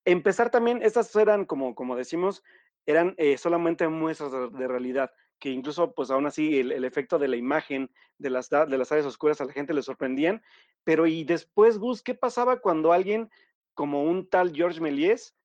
Empezar 0.05 0.49
también, 0.49 0.81
estas 0.81 1.15
eran, 1.15 1.45
como, 1.45 1.75
como 1.75 1.95
decimos, 1.95 2.43
eran 2.85 3.15
eh, 3.17 3.37
solamente 3.37 3.87
muestras 3.87 4.31
de, 4.31 4.67
realidad, 4.67 5.11
que 5.39 5.49
incluso, 5.49 5.93
pues 5.93 6.11
aún 6.11 6.25
así, 6.25 6.59
el, 6.59 6.83
efecto 6.85 7.19
de 7.19 7.27
la 7.27 7.35
imagen 7.35 7.91
de 8.17 8.29
las, 8.29 8.49
de 8.49 8.77
las 8.77 8.91
áreas 8.91 9.07
oscuras 9.07 9.41
a 9.41 9.45
la 9.45 9.53
gente 9.53 9.73
le 9.73 9.81
sorprendían. 9.81 10.41
Pero 10.83 11.07
y 11.07 11.23
después, 11.23 11.77
Gus, 11.77 12.01
¿qué 12.01 12.15
pasaba 12.15 12.59
cuando 12.59 12.93
alguien 12.93 13.29
como 13.73 14.03
un 14.03 14.29
tal 14.29 14.53
George 14.55 14.79
Méliès 14.79 15.35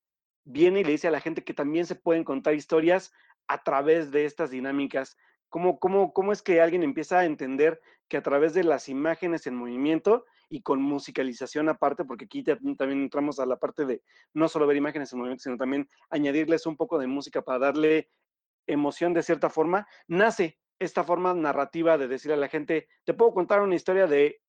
viene 0.45 0.81
y 0.81 0.85
le 0.85 0.93
dice 0.93 1.09
a 1.09 1.11
la 1.11 1.21
gente 1.21 1.45
que 1.45 1.55
también 1.55 1.87
se 1.87 1.97
pueden 1.97 2.25
contar 2.25 2.55
historias 2.55 3.13
a 3.49 3.63
través 3.63 4.11
de 4.11 4.25
estas 4.25 4.51
dinámicas? 4.51 5.17
¿Cómo, 5.49 5.81
cómo, 5.81 6.13
cómo 6.13 6.33
es 6.33 6.43
que 6.43 6.61
alguien 6.61 6.85
empieza 6.85 7.19
a 7.19 7.25
entender 7.25 7.81
que 8.09 8.17
a 8.17 8.23
través 8.23 8.55
de 8.55 8.65
las 8.65 8.89
imágenes 8.89 9.47
en 9.47 9.55
movimiento 9.57 10.25
y 10.49 10.63
con 10.63 10.83
musicalización 10.83 11.69
aparte, 11.69 12.05
porque 12.05 12.25
aquí 12.25 12.43
también 12.43 13.03
entramos 13.03 13.39
a 13.39 13.47
la 13.47 13.57
parte 13.57 13.87
de 13.87 14.03
no 14.35 14.49
solo 14.49 14.67
ver 14.67 14.77
imágenes 14.77 15.13
en 15.13 15.21
movimiento, 15.21 15.45
sino 15.45 15.57
también 15.57 15.89
añadirles 16.11 16.67
un 16.67 16.77
poco 16.77 16.99
de 16.99 17.07
música 17.07 17.41
para 17.43 17.61
darle 17.61 18.11
emoción 18.67 19.15
de 19.15 19.23
cierta 19.23 19.51
forma, 19.51 19.87
nace 20.07 20.59
esta 20.79 21.05
forma 21.05 21.35
narrativa 21.35 21.99
de 21.99 22.09
decir 22.09 22.33
a 22.33 22.37
la 22.37 22.49
gente, 22.49 22.89
te 23.05 23.15
puedo 23.15 23.35
contar 23.35 23.61
una 23.61 23.75
historia 23.75 24.07
de 24.07 24.41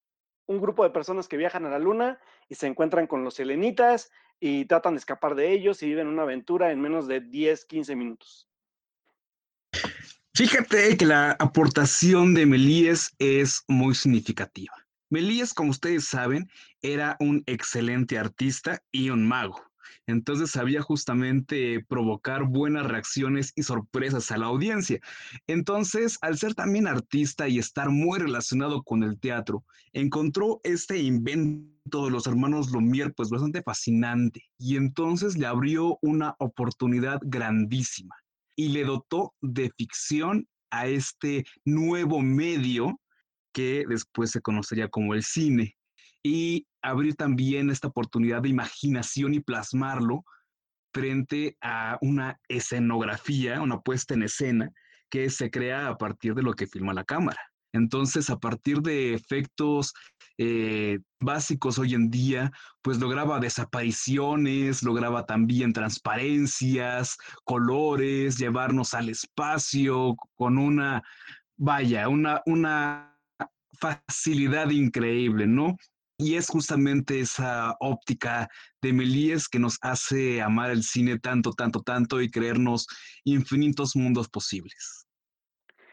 un 0.47 0.61
grupo 0.61 0.83
de 0.83 0.89
personas 0.89 1.27
que 1.27 1.37
viajan 1.37 1.65
a 1.65 1.69
la 1.69 1.79
luna 1.79 2.19
y 2.49 2.55
se 2.55 2.67
encuentran 2.67 3.07
con 3.07 3.23
los 3.23 3.35
selenitas 3.35 4.11
y 4.39 4.65
tratan 4.65 4.95
de 4.95 4.99
escapar 4.99 5.35
de 5.35 5.51
ellos 5.51 5.83
y 5.83 5.87
viven 5.87 6.07
una 6.07 6.23
aventura 6.23 6.71
en 6.71 6.81
menos 6.81 7.07
de 7.07 7.21
10, 7.21 7.65
15 7.65 7.95
minutos. 7.95 8.47
Fíjate 10.33 10.97
que 10.97 11.05
la 11.05 11.31
aportación 11.39 12.33
de 12.33 12.45
Melíes 12.45 13.13
es 13.19 13.63
muy 13.67 13.93
significativa. 13.93 14.73
Melíes, 15.09 15.53
como 15.53 15.71
ustedes 15.71 16.05
saben, 16.05 16.49
era 16.81 17.17
un 17.19 17.43
excelente 17.45 18.17
artista 18.17 18.81
y 18.91 19.09
un 19.09 19.27
mago. 19.27 19.61
Entonces 20.07 20.51
sabía 20.51 20.81
justamente 20.81 21.83
provocar 21.87 22.45
buenas 22.45 22.87
reacciones 22.87 23.53
y 23.55 23.63
sorpresas 23.63 24.31
a 24.31 24.37
la 24.37 24.47
audiencia. 24.47 24.99
Entonces, 25.47 26.17
al 26.21 26.37
ser 26.37 26.55
también 26.55 26.87
artista 26.87 27.47
y 27.47 27.59
estar 27.59 27.89
muy 27.89 28.19
relacionado 28.19 28.83
con 28.83 29.03
el 29.03 29.19
teatro, 29.19 29.63
encontró 29.93 30.59
este 30.63 30.99
invento 30.99 32.05
de 32.05 32.11
los 32.11 32.27
hermanos 32.27 32.71
Lumière 32.71 33.13
pues 33.15 33.29
bastante 33.29 33.63
fascinante 33.63 34.43
y 34.57 34.75
entonces 34.75 35.37
le 35.37 35.47
abrió 35.47 35.97
una 36.01 36.35
oportunidad 36.39 37.19
grandísima 37.23 38.15
y 38.55 38.69
le 38.69 38.83
dotó 38.83 39.33
de 39.41 39.71
ficción 39.77 40.47
a 40.69 40.87
este 40.87 41.43
nuevo 41.65 42.21
medio 42.21 42.99
que 43.53 43.83
después 43.87 44.31
se 44.31 44.41
conocería 44.41 44.87
como 44.89 45.13
el 45.13 45.23
cine 45.23 45.75
y 46.23 46.65
abrir 46.81 47.15
también 47.15 47.69
esta 47.69 47.87
oportunidad 47.87 48.41
de 48.41 48.49
imaginación 48.49 49.33
y 49.33 49.39
plasmarlo 49.39 50.23
frente 50.93 51.57
a 51.61 51.97
una 52.01 52.39
escenografía, 52.47 53.61
una 53.61 53.79
puesta 53.81 54.13
en 54.13 54.23
escena 54.23 54.71
que 55.09 55.29
se 55.29 55.49
crea 55.51 55.87
a 55.87 55.97
partir 55.97 56.33
de 56.35 56.43
lo 56.43 56.53
que 56.53 56.67
filma 56.67 56.93
la 56.93 57.03
cámara. 57.03 57.39
Entonces, 57.73 58.29
a 58.29 58.37
partir 58.37 58.81
de 58.81 59.13
efectos 59.13 59.93
eh, 60.37 60.99
básicos 61.21 61.79
hoy 61.79 61.93
en 61.93 62.09
día, 62.09 62.51
pues 62.81 62.99
lograba 62.99 63.39
desapariciones, 63.39 64.83
lograba 64.83 65.25
también 65.25 65.71
transparencias, 65.71 67.17
colores, 67.45 68.37
llevarnos 68.37 68.93
al 68.93 69.09
espacio 69.09 70.15
con 70.35 70.57
una, 70.57 71.03
vaya, 71.57 72.09
una, 72.09 72.41
una 72.45 73.17
facilidad 73.79 74.69
increíble, 74.69 75.47
¿no? 75.47 75.77
Y 76.21 76.35
es 76.35 76.49
justamente 76.49 77.19
esa 77.19 77.75
óptica 77.79 78.47
de 78.79 78.93
Melíes 78.93 79.49
que 79.49 79.57
nos 79.57 79.79
hace 79.81 80.39
amar 80.39 80.69
el 80.69 80.83
cine 80.83 81.17
tanto, 81.17 81.51
tanto, 81.51 81.81
tanto 81.81 82.21
y 82.21 82.29
creernos 82.29 82.85
infinitos 83.23 83.95
mundos 83.95 84.29
posibles. 84.29 85.07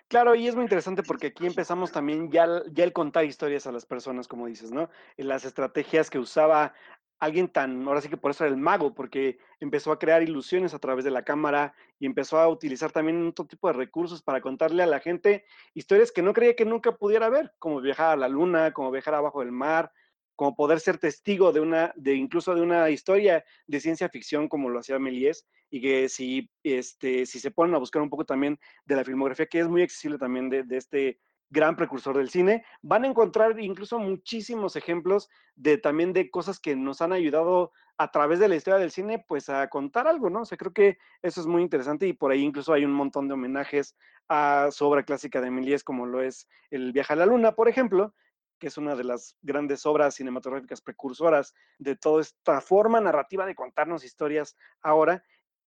Claro, 0.06 0.35
y 0.35 0.47
es 0.47 0.54
muy 0.54 0.64
interesante 0.64 1.02
porque 1.02 1.28
aquí 1.28 1.47
empezamos 1.47 1.92
también 1.92 2.30
ya, 2.30 2.47
ya 2.73 2.85
el 2.85 2.92
contar 2.92 3.25
historias 3.25 3.66
a 3.66 3.73
las 3.73 3.87
personas, 3.87 4.28
como 4.28 4.47
dices, 4.47 4.70
¿no? 4.70 4.90
Las 5.16 5.47
estrategias 5.47 6.11
que 6.11 6.18
usaba 6.18 6.75
alguien 7.20 7.49
tan, 7.49 7.87
ahora 7.87 8.00
sí 8.02 8.08
que 8.11 8.16
por 8.16 8.30
eso 8.30 8.44
era 8.44 8.54
el 8.54 8.61
mago, 8.61 8.94
porque 8.94 9.38
empezó 9.61 9.92
a 9.92 9.99
crear 9.99 10.23
ilusiones 10.23 10.75
a 10.75 10.78
través 10.78 11.04
de 11.04 11.11
la 11.11 11.25
cámara 11.25 11.75
y 11.99 12.06
empezó 12.06 12.38
a 12.38 12.49
utilizar 12.49 12.92
también 12.92 13.26
otro 13.26 13.47
tipo 13.47 13.66
de 13.68 13.75
recursos 13.75 14.23
para 14.23 14.42
contarle 14.42 14.82
a 14.82 14.87
la 14.87 15.00
gente 15.00 15.44
historias 15.75 16.12
que 16.12 16.23
no 16.23 16.35
creía 16.35 16.54
que 16.54 16.64
nunca 16.66 16.97
pudiera 16.97 17.28
ver, 17.28 17.54
como 17.58 17.80
viajar 17.80 18.11
a 18.11 18.16
la 18.16 18.28
luna, 18.28 18.73
como 18.73 18.90
viajar 18.90 19.14
abajo 19.14 19.40
del 19.40 19.52
mar, 19.52 19.92
como 20.38 20.54
poder 20.54 20.78
ser 20.78 20.99
testigo 20.99 21.50
de 21.50 21.59
una, 21.59 21.92
de 21.97 22.14
incluso 22.14 22.54
de 22.54 22.62
una 22.62 22.88
historia 22.90 23.45
de 23.66 23.80
ciencia 23.80 24.09
ficción 24.09 24.49
como 24.49 24.68
lo 24.68 24.78
hacía 24.78 25.00
Méliès, 25.00 25.49
y 25.68 25.80
que 25.80 26.09
si, 26.09 26.49
este, 26.62 27.26
si 27.26 27.40
se 27.40 27.50
ponen 27.50 27.75
a 27.75 27.78
buscar 27.78 28.00
un 28.02 28.09
poco 28.09 28.25
también 28.25 28.57
de 28.87 28.95
la 28.95 29.04
filmografía, 29.04 29.47
que 29.47 29.59
es 29.59 29.66
muy 29.66 29.83
accesible 29.83 30.16
también 30.16 30.49
de, 30.49 30.64
este 30.76 31.18
gran 31.50 31.75
precursor 31.75 32.16
del 32.16 32.30
cine, 32.30 32.64
van 32.83 33.02
a 33.02 33.09
encontrar 33.09 33.59
incluso 33.59 33.99
muchísimos 33.99 34.76
ejemplos 34.76 35.28
de 35.57 35.76
también 35.76 36.12
de 36.12 36.30
cosas 36.30 36.61
que 36.61 36.76
nos 36.76 37.02
han 37.02 37.12
ayudado 37.12 37.73
a 37.97 38.12
través 38.12 38.38
de 38.38 38.47
la 38.47 38.54
historia 38.54 38.78
del 38.78 38.92
cine, 38.92 39.25
pues 39.26 39.49
a 39.49 39.66
contar 39.68 40.07
algo, 40.07 40.30
¿no? 40.30 40.42
O 40.42 40.45
sea, 40.45 40.57
creo 40.57 40.73
que 40.73 40.99
eso 41.21 41.40
es 41.40 41.49
muy 41.49 41.62
interesante 41.62 42.07
y 42.07 42.12
por 42.12 42.30
ahí 42.30 42.45
incluso 42.45 42.73
hay 42.73 42.85
un 42.85 42.92
montón 42.92 43.26
de 43.26 43.35
homenajes 43.35 43.97
a 44.28 44.68
su 44.71 44.87
obra 44.87 45.02
clásica 45.02 45.40
de 45.40 45.50
Méliès, 45.50 45.83
como 45.83 46.07
lo 46.07 46.23
es 46.23 46.49
El 46.71 46.92
viaje 46.92 47.14
a 47.14 47.16
la 47.16 47.26
luna, 47.26 47.57
por 47.57 47.68
ejemplo, 47.68 48.14
que 48.58 48.66
es 48.66 48.76
una 48.76 48.94
de 48.94 49.04
las 49.04 49.36
grandes 49.42 49.86
obras 49.86 50.14
cinematográficas 50.14 50.80
precursoras 50.80 51.54
de 51.78 51.96
toda 51.96 52.22
esta 52.22 52.60
forma 52.60 53.00
narrativa 53.00 53.46
de 53.46 53.54
contarnos 53.54 54.04
historias 54.04 54.56
ahora 54.82 55.22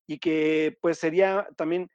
y 0.08 0.20
que 0.20 0.78
pues 0.82 1.00
sería 1.00 1.48
también 1.56 1.90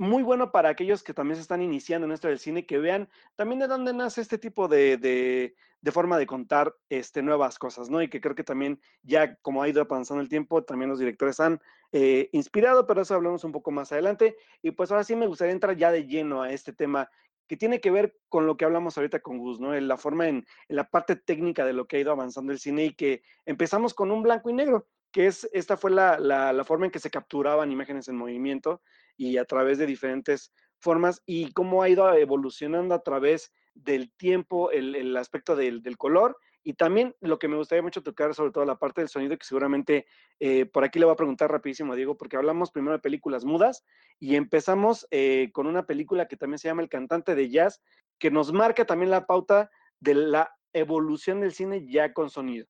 muy 0.00 0.22
bueno 0.22 0.50
para 0.50 0.70
aquellos 0.70 1.02
que 1.02 1.12
también 1.12 1.36
se 1.36 1.42
están 1.42 1.60
iniciando 1.60 2.06
en 2.06 2.12
esto 2.12 2.26
del 2.26 2.38
cine, 2.38 2.64
que 2.64 2.78
vean 2.78 3.10
también 3.36 3.58
de 3.58 3.66
dónde 3.66 3.92
nace 3.92 4.22
este 4.22 4.38
tipo 4.38 4.66
de, 4.66 4.96
de, 4.96 5.92
forma 5.92 6.16
de 6.16 6.26
contar 6.26 6.74
este, 6.88 7.20
nuevas 7.20 7.58
cosas, 7.58 7.90
¿no? 7.90 8.00
Y 8.00 8.08
que 8.08 8.22
creo 8.22 8.34
que 8.34 8.42
también 8.42 8.80
ya 9.02 9.36
como 9.42 9.62
ha 9.62 9.68
ido 9.68 9.82
avanzando 9.82 10.22
el 10.22 10.30
tiempo, 10.30 10.64
también 10.64 10.88
los 10.88 10.98
directores 10.98 11.38
han 11.38 11.60
eh, 11.92 12.30
inspirado, 12.32 12.86
pero 12.86 13.02
eso 13.02 13.14
hablamos 13.14 13.44
un 13.44 13.52
poco 13.52 13.72
más 13.72 13.92
adelante. 13.92 14.36
Y 14.62 14.70
pues 14.70 14.90
ahora 14.90 15.04
sí 15.04 15.14
me 15.14 15.26
gustaría 15.26 15.52
entrar 15.52 15.76
ya 15.76 15.92
de 15.92 16.06
lleno 16.06 16.40
a 16.40 16.50
este 16.50 16.72
tema 16.72 17.10
que 17.50 17.56
tiene 17.56 17.80
que 17.80 17.90
ver 17.90 18.16
con 18.28 18.46
lo 18.46 18.56
que 18.56 18.64
hablamos 18.64 18.96
ahorita 18.96 19.18
con 19.18 19.38
Gus, 19.38 19.58
¿no? 19.58 19.74
En 19.74 19.88
la 19.88 19.96
forma, 19.96 20.28
en, 20.28 20.46
la 20.68 20.88
parte 20.88 21.16
técnica 21.16 21.64
de 21.64 21.72
lo 21.72 21.88
que 21.88 21.96
ha 21.96 22.00
ido 22.00 22.12
avanzando 22.12 22.52
el 22.52 22.60
cine 22.60 22.84
y 22.84 22.94
que 22.94 23.24
empezamos 23.44 23.92
con 23.92 24.12
un 24.12 24.22
blanco 24.22 24.50
y 24.50 24.52
negro, 24.52 24.86
que 25.10 25.26
es, 25.26 25.50
esta 25.52 25.76
fue 25.76 25.90
la, 25.90 26.20
la, 26.20 26.62
forma 26.62 26.86
en 26.86 26.92
que 26.92 27.00
se 27.00 27.10
capturaban 27.10 27.72
imágenes 27.72 28.06
en 28.06 28.14
movimiento 28.14 28.82
y 29.16 29.36
a 29.36 29.44
través 29.46 29.78
de 29.78 29.86
diferentes 29.86 30.52
formas 30.78 31.24
y 31.26 31.52
cómo 31.52 31.82
ha 31.82 31.88
ido 31.88 32.14
evolucionando 32.14 32.94
a 32.94 33.02
través 33.02 33.52
del 33.74 34.12
tiempo 34.12 34.70
el, 34.70 34.94
el 34.94 35.16
aspecto 35.16 35.56
del, 35.56 35.82
del, 35.82 35.98
color 35.98 36.36
y 36.62 36.74
también 36.74 37.14
lo 37.20 37.38
que 37.38 37.48
me 37.48 37.56
gustaría 37.56 37.82
mucho 37.82 38.02
tocar, 38.02 38.34
sobre 38.34 38.52
todo 38.52 38.64
la 38.64 38.78
parte 38.78 39.00
del 39.00 39.08
sonido, 39.08 39.36
que 39.36 39.46
seguramente 39.46 40.06
eh, 40.38 40.66
por 40.66 40.84
aquí 40.84 40.98
le 40.98 41.06
voy 41.06 41.14
a 41.14 41.16
preguntar 41.16 41.50
rapidísimo 41.50 41.92
a 41.92 41.96
Diego, 41.96 42.16
porque 42.16 42.36
hablamos 42.36 42.70
primero 42.70 42.92
de 42.92 43.00
películas 43.00 43.44
mudas 43.44 43.84
y 44.18 44.36
empezamos 44.36 45.06
eh, 45.10 45.50
con 45.52 45.66
una 45.66 45.86
película 45.86 46.28
que 46.28 46.36
también 46.36 46.58
se 46.58 46.68
llama 46.68 46.82
El 46.82 46.88
cantante 46.88 47.34
de 47.34 47.48
jazz, 47.48 47.82
que 48.18 48.30
nos 48.30 48.52
marca 48.52 48.84
también 48.84 49.10
la 49.10 49.26
pauta 49.26 49.70
de 50.00 50.14
la 50.14 50.50
evolución 50.72 51.40
del 51.40 51.52
cine 51.52 51.86
ya 51.86 52.12
con 52.12 52.30
sonido. 52.30 52.66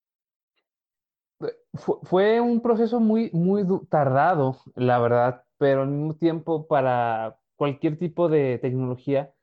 Fue 2.03 2.39
un 2.39 2.61
proceso 2.61 2.99
muy, 2.99 3.31
muy 3.33 3.65
tardado, 3.89 4.57
la 4.75 4.99
verdad, 4.99 5.43
pero 5.57 5.81
al 5.81 5.89
mismo 5.89 6.15
tiempo 6.15 6.67
para 6.67 7.39
cualquier 7.55 7.97
tipo 7.97 8.29
de 8.29 8.59
tecnología 8.59 9.33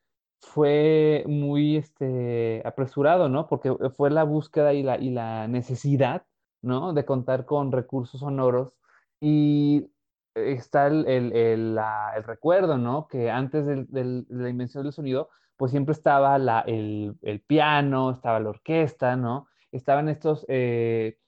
fue 0.40 1.24
muy 1.26 1.76
este, 1.76 2.62
apresurado, 2.64 3.28
¿no? 3.28 3.46
Porque 3.48 3.74
fue 3.96 4.10
la 4.10 4.24
búsqueda 4.24 4.72
y 4.72 4.82
la, 4.82 4.98
y 4.98 5.10
la 5.10 5.48
necesidad, 5.48 6.24
¿no? 6.62 6.92
De 6.92 7.04
contar 7.04 7.44
con 7.44 7.72
recursos 7.72 8.20
sonoros. 8.20 8.72
Y 9.20 9.90
está 10.34 10.86
el, 10.86 11.06
el, 11.06 11.32
el, 11.32 11.78
recuerdo, 12.24 12.78
¿no? 12.78 13.08
Que 13.08 13.30
antes 13.30 13.66
de 13.66 14.24
la 14.28 14.48
invención 14.48 14.84
del 14.84 14.92
sonido, 14.92 15.30
pues 15.56 15.72
siempre 15.72 15.92
estaba 15.92 16.38
la, 16.38 16.60
el, 16.60 17.16
piano, 17.46 18.12
estaba 18.12 18.40
la 18.40 18.50
orquesta, 18.50 19.16
¿no? 19.16 19.48
Estaban 19.72 20.08
estos 20.08 20.46
eh, 20.48 21.18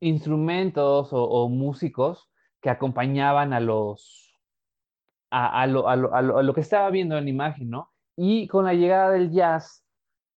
instrumentos 0.00 1.08
o 1.12 1.48
músicos 1.48 2.30
que 2.60 2.70
acompañaban 2.70 3.52
a 3.52 3.60
los 3.60 4.27
a, 5.30 5.66
lo, 5.66 5.88
a, 5.88 5.96
lo, 5.96 6.14
a, 6.14 6.22
lo, 6.22 6.54
que 6.54 6.60
estaba 6.60 6.90
viendo 6.90 7.16
en 7.16 7.24
la 7.24 7.30
imagen, 7.30 7.70
¿no? 7.70 7.92
Y 8.16 8.48
con 8.48 8.64
la 8.64 8.74
llegada 8.74 9.10
del 9.10 9.30
jazz, 9.30 9.84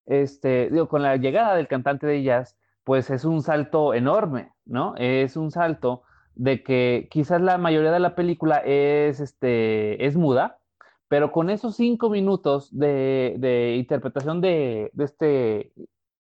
este, 0.06 0.70
digo, 0.70 0.88
con 0.88 1.02
la 1.02 1.18
llegada 1.18 1.56
del 1.56 1.68
cantante 1.68 2.08
de 2.08 2.24
jazz, 2.24 2.58
pues 2.84 3.10
es 3.10 3.26
un 3.26 3.42
salto 3.42 3.94
enorme, 3.94 4.52
¿no? 4.66 4.96
Es 4.98 5.38
un 5.38 5.52
salto 5.52 6.04
de 6.36 6.64
que 6.64 7.08
quizás 7.12 7.42
la 7.42 7.58
mayoría 7.58 7.92
de 7.92 8.00
la 8.00 8.16
película 8.16 8.58
es, 8.66 9.20
este, 9.20 10.06
es 10.06 10.16
muda, 10.16 10.60
Pero 11.08 11.32
con 11.32 11.50
esos 11.50 11.76
cinco 11.76 12.10
minutos 12.10 12.70
de, 12.78 13.76
interpretación 13.78 14.42
de, 14.42 14.92
este 14.98 15.74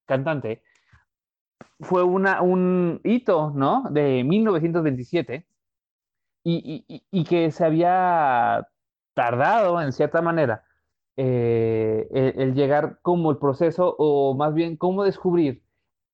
cantante, 0.05 0.63
fue 1.79 2.03
una, 2.03 2.41
un 2.41 3.01
hito, 3.03 3.51
¿no? 3.55 3.83
De 3.91 4.23
1927 4.23 5.47
y, 6.43 7.23
que 7.25 7.51
se 7.51 7.65
había 7.65 8.67
tardado, 9.13 9.81
en 9.81 9.91
cierta 9.93 10.21
manera, 10.21 10.63
eh, 11.17 12.07
el, 12.37 12.53
llegar 12.55 12.99
como 13.01 13.31
el 13.31 13.37
proceso, 13.37 13.95
o 13.97 14.33
más 14.35 14.53
bien 14.53 14.77
cómo 14.77 15.03
descubrir 15.03 15.63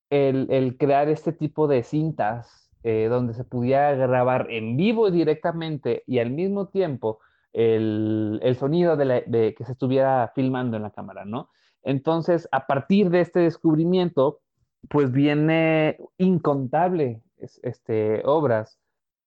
el, 0.10 0.78
crear 0.78 1.10
este 1.10 1.32
tipo 1.32 1.68
de 1.68 1.84
cintas 1.84 2.70
eh, 2.84 3.08
donde 3.10 3.34
se 3.34 3.44
pudiera 3.44 3.94
grabar 3.96 4.48
en 4.50 4.78
vivo 4.78 5.12
directamente 5.12 6.04
y 6.08 6.20
al 6.20 6.32
mismo 6.32 6.68
tiempo 6.68 7.20
el, 7.54 8.56
sonido 8.60 8.96
de, 8.98 9.56
que 9.58 9.66
se 9.66 9.72
estuviera 9.72 10.32
filmando 10.36 10.78
en 10.78 10.84
la 10.84 10.92
cámara, 10.92 11.26
¿no? 11.26 11.50
Entonces, 11.84 12.48
a 12.52 12.68
partir 12.68 13.10
de 13.10 13.22
este 13.22 13.40
descubrimiento, 13.40 14.42
pues 14.90 15.12
viene 15.12 15.98
incontable 16.18 17.22
este, 17.64 18.22
obras. 18.26 18.80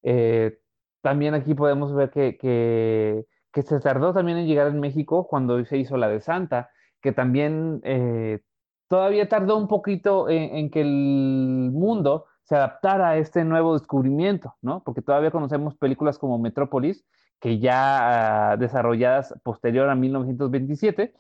Eh, 0.02 0.59
también 1.00 1.35
aquí 1.35 1.54
podemos 1.54 1.95
ver 1.95 2.11
que, 2.11 2.37
que, 2.38 3.62
se 3.62 3.80
tardó 3.80 4.12
también 4.12 4.38
en 4.38 4.47
llegar 4.47 4.69
en 4.69 4.80
México 4.80 5.26
cuando 5.28 5.64
se 5.64 5.78
hizo 5.78 5.97
la 5.97 6.09
de 6.09 6.21
Santa, 6.21 6.71
que 7.00 7.12
también 7.12 7.80
eh, 7.85 8.40
todavía 8.88 9.28
tardó 9.28 9.57
un 9.57 9.69
poquito 9.69 10.28
en, 10.28 10.71
que 10.71 10.80
el 10.80 11.71
mundo 11.73 12.26
se 12.42 12.57
adaptara 12.57 13.11
a 13.11 13.16
este 13.19 13.45
nuevo 13.45 13.75
descubrimiento, 13.78 14.57
¿no? 14.62 14.83
Porque 14.83 15.02
todavía 15.02 15.30
conocemos 15.30 15.76
películas 15.76 16.19
como 16.19 16.38
Metrópolis, 16.38 17.04
que 17.38 17.59
ya 17.59 18.52
ah, 18.52 18.57
desarrolladas 18.57 19.35
posterior 19.42 19.88
a 19.88 19.95
1927, 19.95 21.14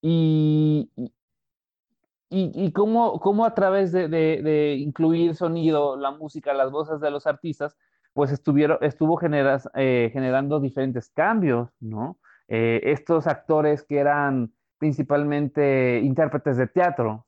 y, 0.00 0.90
y, 2.30 2.72
cómo, 2.72 3.18
cómo, 3.20 3.44
a 3.44 3.54
través 3.54 3.90
de, 3.92 4.76
incluir 4.78 5.34
sonido, 5.34 5.96
la 5.96 6.10
música, 6.10 6.52
las 6.52 6.70
voces 6.70 7.00
de 7.00 7.10
los 7.10 7.26
artistas, 7.26 7.76
pues 8.18 8.32
estuvieron, 8.32 8.78
estuvo 8.80 9.16
eh, 9.22 10.10
generando 10.12 10.58
diferentes 10.58 11.08
cambios, 11.08 11.68
¿no? 11.78 12.18
Eh, 12.48 12.80
estos 12.82 13.28
actores 13.28 13.84
que 13.84 13.98
eran 13.98 14.52
principalmente 14.76 16.00
intérpretes 16.02 16.56
de 16.56 16.66
teatro 16.66 17.26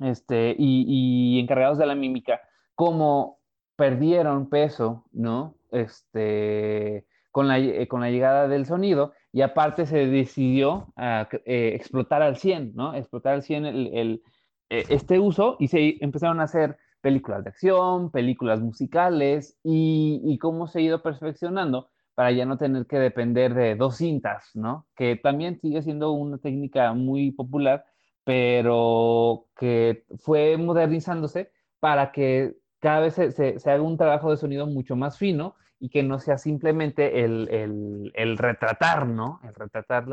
este, 0.00 0.56
y, 0.58 1.36
y 1.36 1.38
encargados 1.38 1.78
de 1.78 1.86
la 1.86 1.94
mímica, 1.94 2.40
cómo 2.74 3.38
perdieron 3.76 4.48
peso, 4.48 5.04
¿no? 5.12 5.54
Este, 5.70 7.06
con 7.30 7.46
la, 7.46 7.60
eh, 7.60 7.86
con 7.86 8.00
la 8.00 8.10
llegada 8.10 8.48
del 8.48 8.66
sonido 8.66 9.12
y 9.30 9.42
aparte 9.42 9.86
se 9.86 10.08
decidió 10.08 10.92
a, 10.96 11.28
explotar 11.44 12.22
al 12.22 12.38
100, 12.38 12.74
¿no? 12.74 12.92
Explotar 12.96 13.34
al 13.34 13.44
100 13.44 13.66
el, 13.66 14.22
eh, 14.68 14.84
este 14.88 15.20
uso 15.20 15.54
y 15.60 15.68
se 15.68 15.98
empezaron 16.00 16.40
a 16.40 16.42
hacer 16.42 16.76
películas 17.02 17.44
de 17.44 17.50
acción, 17.50 18.10
películas 18.10 18.60
musicales 18.60 19.58
y, 19.62 20.38
cómo 20.40 20.66
se 20.66 20.78
ha 20.78 20.82
ido 20.82 21.02
perfeccionando 21.02 21.90
para 22.14 22.30
ya 22.32 22.46
no 22.46 22.56
tener 22.56 22.86
que 22.86 22.98
depender 22.98 23.54
de 23.54 23.74
dos 23.74 23.96
cintas, 23.96 24.50
¿no? 24.54 24.86
Que 24.96 25.16
también 25.16 25.58
sigue 25.60 25.82
siendo 25.82 26.12
una 26.12 26.38
técnica 26.38 26.92
muy 26.94 27.32
popular, 27.32 27.84
pero 28.24 29.46
que 29.56 30.04
fue 30.18 30.56
modernizándose 30.56 31.50
para 31.80 32.12
que 32.12 32.56
cada 32.80 33.00
vez 33.00 33.14
se, 33.14 33.56
haga 33.64 33.82
un 33.82 33.96
trabajo 33.96 34.30
de 34.30 34.36
sonido 34.36 34.66
mucho 34.66 34.96
más 34.96 35.18
fino 35.18 35.56
y 35.80 35.88
que 35.88 36.02
no 36.02 36.18
sea 36.18 36.38
simplemente 36.38 37.24
el, 37.24 38.38
retratar, 38.38 39.06
¿no? 39.06 39.40
El 39.42 39.54
retratar 39.54 40.06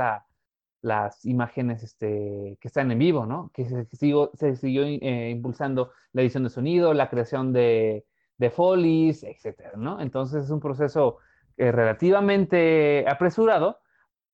las 0.81 1.25
imágenes 1.25 1.83
este, 1.83 2.57
que 2.59 2.67
están 2.67 2.91
en 2.91 2.99
vivo, 2.99 3.25
¿no? 3.25 3.51
Que 3.53 3.65
se, 3.65 3.85
se 3.85 4.55
siguió 4.55 4.83
eh, 4.85 5.29
impulsando 5.29 5.91
la 6.13 6.21
edición 6.21 6.43
de 6.43 6.49
sonido, 6.49 6.93
la 6.93 7.09
creación 7.09 7.53
de, 7.53 8.05
de 8.37 8.49
folies, 8.49 9.23
etcétera, 9.23 9.73
¿no? 9.75 9.99
Entonces 10.01 10.45
es 10.45 10.49
un 10.49 10.59
proceso 10.59 11.17
eh, 11.57 11.71
relativamente 11.71 13.05
apresurado, 13.07 13.79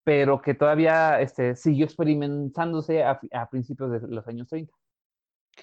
pero 0.04 0.42
que 0.42 0.54
todavía 0.54 1.20
este, 1.20 1.56
siguió 1.56 1.86
experimentándose 1.86 3.04
a, 3.04 3.20
a 3.32 3.50
principios 3.50 3.92
de 3.92 4.08
los 4.08 4.28
años 4.28 4.48
30. 4.48 4.72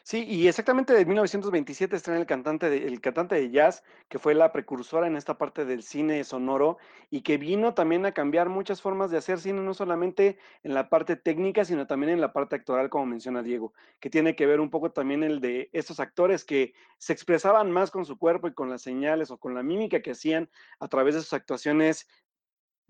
Sí, 0.04 0.24
y 0.24 0.48
exactamente 0.48 0.94
de 0.94 1.04
1927 1.04 1.96
estrena 1.96 2.18
el 2.18 2.26
cantante 2.26 2.70
de, 2.70 2.86
el 2.88 3.00
cantante 3.00 3.34
de 3.36 3.50
jazz, 3.50 3.84
que 4.08 4.18
fue 4.18 4.34
la 4.34 4.50
precursora 4.50 5.06
en 5.06 5.16
esta 5.16 5.36
parte 5.38 5.64
del 5.64 5.82
cine 5.82 6.24
sonoro 6.24 6.78
y 7.10 7.20
que 7.20 7.36
vino 7.36 7.74
también 7.74 8.04
a 8.06 8.12
cambiar 8.12 8.48
muchas 8.48 8.80
formas 8.80 9.10
de 9.10 9.18
hacer 9.18 9.38
cine, 9.38 9.60
no 9.60 9.74
solamente 9.74 10.38
en 10.62 10.74
la 10.74 10.88
parte 10.88 11.16
técnica, 11.16 11.64
sino 11.64 11.86
también 11.86 12.10
en 12.12 12.20
la 12.20 12.32
parte 12.32 12.56
actoral, 12.56 12.90
como 12.90 13.06
menciona 13.06 13.42
Diego, 13.42 13.74
que 14.00 14.10
tiene 14.10 14.34
que 14.34 14.46
ver 14.46 14.60
un 14.60 14.70
poco 14.70 14.92
también 14.92 15.22
el 15.22 15.40
de 15.40 15.68
estos 15.72 16.00
actores 16.00 16.44
que 16.44 16.74
se 16.98 17.12
expresaban 17.12 17.70
más 17.70 17.90
con 17.90 18.04
su 18.06 18.18
cuerpo 18.18 18.48
y 18.48 18.54
con 18.54 18.70
las 18.70 18.82
señales 18.82 19.30
o 19.30 19.38
con 19.38 19.54
la 19.54 19.62
mímica 19.62 20.00
que 20.00 20.12
hacían 20.12 20.50
a 20.80 20.88
través 20.88 21.14
de 21.14 21.20
sus 21.20 21.32
actuaciones 21.34 22.08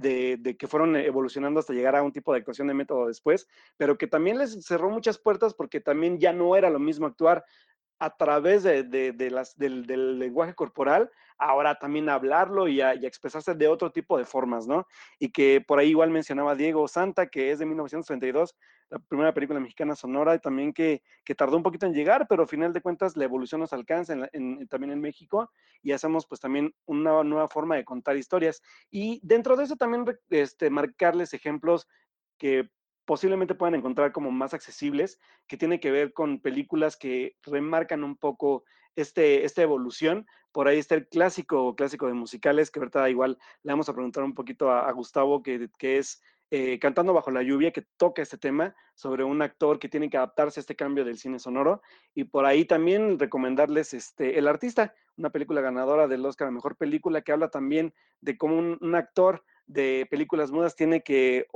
de, 0.03 0.57
que 0.59 0.67
fueron 0.67 0.97
evolucionando 0.97 1.61
hasta 1.61 1.73
llegar 1.73 1.97
a 1.97 2.03
un 2.03 2.13
tipo 2.13 2.33
de 2.33 2.41
actuación 2.41 2.69
de 2.69 2.75
método 2.75 3.07
después, 3.07 3.49
pero 3.77 3.97
que 3.97 4.07
también 4.07 4.39
les 4.39 4.65
cerró 4.65 4.91
muchas 4.91 5.19
puertas 5.19 5.55
porque 5.55 5.81
también 5.81 6.19
ya 6.19 6.33
no 6.33 6.57
era 6.57 6.69
lo 6.69 6.79
mismo 6.79 7.07
actuar 7.07 7.45
a 8.03 8.11
través 8.11 8.65
de, 8.65 9.29
las, 9.31 9.57
del, 9.57 10.19
lenguaje 10.19 10.55
corporal, 10.55 11.09
ahora 11.39 11.79
también 11.79 12.09
hablarlo 12.09 12.67
y, 12.67 12.81
a, 12.81 12.95
expresarse 12.95 13.55
de 13.55 13.69
otro 13.69 13.93
tipo 13.93 14.19
de 14.19 14.25
formas, 14.25 14.67
¿no? 14.67 14.89
Y 15.21 15.31
que 15.31 15.61
por 15.65 15.79
ahí 15.79 15.91
igual 15.91 16.11
mencionaba 16.11 16.57
Diego 16.57 16.89
Santa, 16.89 17.29
que 17.29 17.53
es 17.53 17.61
de 17.61 17.67
1932, 17.67 18.57
la 18.91 18.99
primera 18.99 19.33
película 19.33 19.61
mexicana 19.61 19.95
sonora, 19.95 20.35
y 20.35 20.41
también 20.41 20.73
que, 20.73 21.01
tardó 21.37 21.57
un 21.57 21.63
poquito 21.63 21.87
en 21.87 21.95
llegar, 21.95 22.27
pero 22.29 22.43
al 22.43 22.49
final 22.49 22.73
de 22.73 22.81
cuentas 22.81 23.17
la 23.17 23.23
evolución 23.23 23.61
nos 23.61 23.73
alcanza 23.73 24.17
también 24.69 24.91
en 24.91 25.01
México 25.01 25.53
y 25.81 25.93
hacemos 25.93 26.27
pues 26.27 26.41
también 26.41 26.75
una 26.87 27.23
nueva 27.23 27.47
forma 27.49 27.77
de 27.77 27.85
contar 27.85 28.17
historias. 28.17 28.63
Y 28.91 29.21
dentro 29.23 29.57
de 29.57 29.63
eso 29.63 29.77
también 29.77 30.05
este, 30.29 30.71
marcarles 30.71 31.35
ejemplos 31.35 31.87
que 32.37 32.69
posiblemente 33.13 33.55
puedan 33.55 33.75
encontrar 33.75 34.11
como 34.11 34.31
más 34.31 34.55
accesibles, 34.55 35.21
que 35.47 35.59
tiene 35.59 35.81
que 35.81 35.91
ver 35.91 36.15
con 36.15 36.41
películas 36.41 36.97
que 36.97 37.37
remarcan 37.43 38.05
un 38.05 38.17
poco 38.17 38.65
este, 38.97 39.45
esta 39.45 39.61
evolución. 39.61 40.27
Por 40.51 40.67
ahí 40.67 40.79
está 40.79 40.95
el 40.95 41.07
clásico, 41.07 41.77
clásico 41.77 42.07
de 42.07 42.15
musicales, 42.15 42.71
que 42.71 42.81
ahorita 42.81 43.11
igual 43.11 43.37
le 43.65 43.73
vamos 43.73 43.91
a 43.91 43.93
preguntar 43.93 44.25
un 44.25 44.33
poquito 44.33 44.71
a, 44.71 44.91
Gustavo, 44.93 45.43
que, 45.43 45.69
que 45.77 45.99
es 45.99 46.23
eh, 46.51 46.79
Cantando 46.79 47.13
bajo 47.13 47.31
la 47.31 47.43
lluvia, 47.43 47.71
que 47.71 47.85
toca 47.99 48.23
este 48.23 48.39
tema 48.39 48.75
sobre 48.95 49.25
un 49.25 49.43
actor 49.43 49.79
que 49.79 49.91
tiene 49.91 50.09
que 50.09 50.17
adaptarse 50.17 50.61
a 50.61 50.63
este 50.63 50.75
cambio 50.75 51.05
del 51.05 51.19
cine 51.19 51.39
sonoro. 51.39 51.83
Y 52.15 52.25
por 52.25 52.47
ahí 52.47 52.65
también 52.65 53.19
recomendarles 53.19 53.93
este, 53.93 54.39
El 54.39 54.49
Artista, 54.49 54.95
una 55.19 55.29
película 55.29 55.61
ganadora 55.61 56.09
del 56.09 56.25
Oscar 56.25 56.49
a 56.49 56.51
Mejor 56.51 56.77
Película, 56.77 57.21
que 57.21 57.33
habla 57.33 57.49
también 57.49 57.93
de 58.23 58.39
cómo 58.39 58.59
un, 58.59 58.95
actor 58.95 59.45
de 59.67 60.07
películas 60.11 60.51
mudas 60.51 60.77
tiene 60.77 61.03
que 61.03 61.47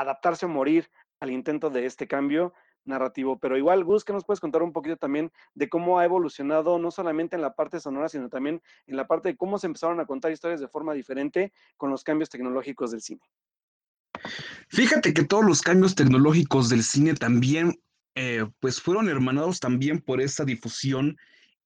adaptarse 0.00 0.46
o 0.46 0.48
morir 0.48 0.90
al 1.20 1.30
intento 1.30 1.70
de 1.70 1.86
este 1.86 2.06
cambio 2.06 2.54
narrativo. 2.84 3.38
Pero 3.38 3.56
igual, 3.56 3.84
Gus, 3.84 4.04
que 4.04 4.12
nos 4.12 4.24
puedes 4.24 4.40
contar 4.40 4.62
un 4.62 4.72
poquito 4.72 4.96
también 4.96 5.30
de 5.54 5.68
cómo 5.68 5.98
ha 5.98 6.04
evolucionado, 6.04 6.78
no 6.78 6.90
solamente 6.90 7.36
en 7.36 7.42
la 7.42 7.54
parte 7.54 7.80
sonora, 7.80 8.08
sino 8.08 8.28
también 8.28 8.62
en 8.86 8.96
la 8.96 9.06
parte 9.06 9.28
de 9.28 9.36
cómo 9.36 9.58
se 9.58 9.66
empezaron 9.66 10.00
a 10.00 10.06
contar 10.06 10.32
historias 10.32 10.60
de 10.60 10.68
forma 10.68 10.94
diferente 10.94 11.52
con 11.76 11.90
los 11.90 12.02
cambios 12.02 12.30
tecnológicos 12.30 12.90
del 12.90 13.02
cine? 13.02 13.22
Fíjate 14.68 15.14
que 15.14 15.24
todos 15.24 15.44
los 15.44 15.62
cambios 15.62 15.94
tecnológicos 15.94 16.68
del 16.68 16.82
cine 16.82 17.14
también, 17.14 17.80
eh, 18.14 18.46
pues 18.58 18.80
fueron 18.80 19.08
hermanados 19.08 19.60
también 19.60 20.00
por 20.00 20.20
esta 20.20 20.44
difusión 20.44 21.16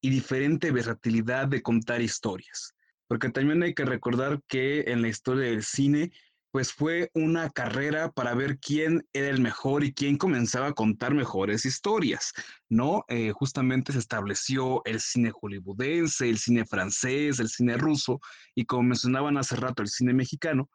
y 0.01 0.11
diferente 0.11 0.71
versatilidad 0.73 1.49
de 1.49 1.62
contar 1.62 2.03
historias. 2.03 2.75
Porque 3.07 3.31
también 3.31 3.62
hay 3.62 3.75
que 3.75 3.85
recordar 3.85 4.40
que 4.49 4.85
en 4.88 5.03
la 5.03 5.09
historia 5.09 5.51
del 5.51 5.62
cine, 5.62 6.12
pues 6.53 6.73
fue 6.73 7.11
una 7.15 7.49
carrera 7.51 8.12
para 8.12 8.35
ver 8.35 8.59
quién 8.59 9.09
era 9.15 9.29
el 9.29 9.41
mejor 9.41 9.85
y 9.85 9.95
quién 9.95 10.19
comenzaba 10.19 10.69
a 10.69 10.75
contar 10.75 11.15
mejores 11.15 11.65
historias, 11.65 12.33
¿no? 12.69 13.05
Eh, 13.09 13.33
justamente 13.33 13.93
se 13.93 13.99
estableció 13.99 14.85
el 14.85 15.01
cine 15.01 15.33
hollywoodense, 15.33 16.29
el 16.29 16.38
cine 16.38 16.67
francés, 16.67 17.41
el 17.41 17.49
cine 17.49 17.79
ruso 17.79 18.21
y 18.55 18.67
como 18.67 18.83
mencionaban 18.83 19.38
hace 19.38 19.57
rato, 19.57 19.83
el 19.83 19.88
cine 19.88 20.12
mexicano, 20.12 20.69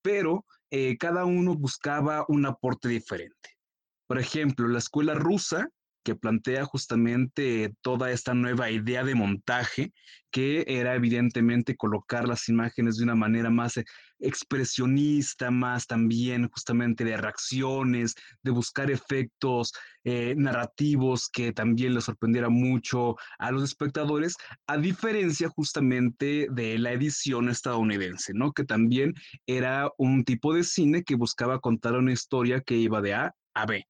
pero 0.00 0.46
eh, 0.70 0.96
cada 0.96 1.26
uno 1.26 1.54
buscaba 1.54 2.24
un 2.28 2.46
aporte 2.46 2.88
diferente. 2.88 3.58
Por 4.06 4.18
ejemplo, 4.18 4.66
la 4.66 4.78
escuela 4.78 5.12
rusa 5.12 5.68
que 6.04 6.14
plantea 6.14 6.64
justamente 6.64 7.74
toda 7.82 8.10
esta 8.10 8.32
nueva 8.32 8.70
idea 8.70 9.04
de 9.04 9.14
montaje, 9.14 9.92
que 10.30 10.64
era 10.66 10.94
evidentemente 10.94 11.76
colocar 11.76 12.26
las 12.26 12.48
imágenes 12.48 12.96
de 12.96 13.04
una 13.04 13.14
manera 13.14 13.50
más 13.50 13.78
expresionista, 14.20 15.50
más 15.50 15.86
también 15.86 16.48
justamente 16.48 17.04
de 17.04 17.16
reacciones, 17.16 18.14
de 18.42 18.50
buscar 18.50 18.90
efectos 18.90 19.72
eh, 20.04 20.34
narrativos 20.36 21.28
que 21.28 21.52
también 21.52 21.94
le 21.94 22.00
sorprendiera 22.00 22.48
mucho 22.48 23.16
a 23.38 23.50
los 23.50 23.62
espectadores, 23.62 24.36
a 24.66 24.76
diferencia 24.76 25.48
justamente 25.48 26.48
de 26.50 26.78
la 26.78 26.92
edición 26.92 27.48
estadounidense, 27.48 28.32
¿no? 28.34 28.52
Que 28.52 28.64
también 28.64 29.14
era 29.46 29.90
un 29.98 30.24
tipo 30.24 30.54
de 30.54 30.64
cine 30.64 31.04
que 31.04 31.14
buscaba 31.14 31.60
contar 31.60 31.94
una 31.94 32.12
historia 32.12 32.60
que 32.60 32.76
iba 32.76 33.00
de 33.00 33.14
A 33.14 33.34
a 33.54 33.66
B. 33.66 33.86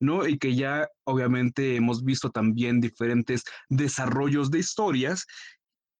¿no? 0.00 0.26
Y 0.26 0.38
que 0.38 0.54
ya 0.54 0.88
obviamente 1.04 1.76
hemos 1.76 2.02
visto 2.02 2.30
también 2.30 2.80
diferentes 2.80 3.44
desarrollos 3.68 4.50
de 4.50 4.58
historias, 4.58 5.26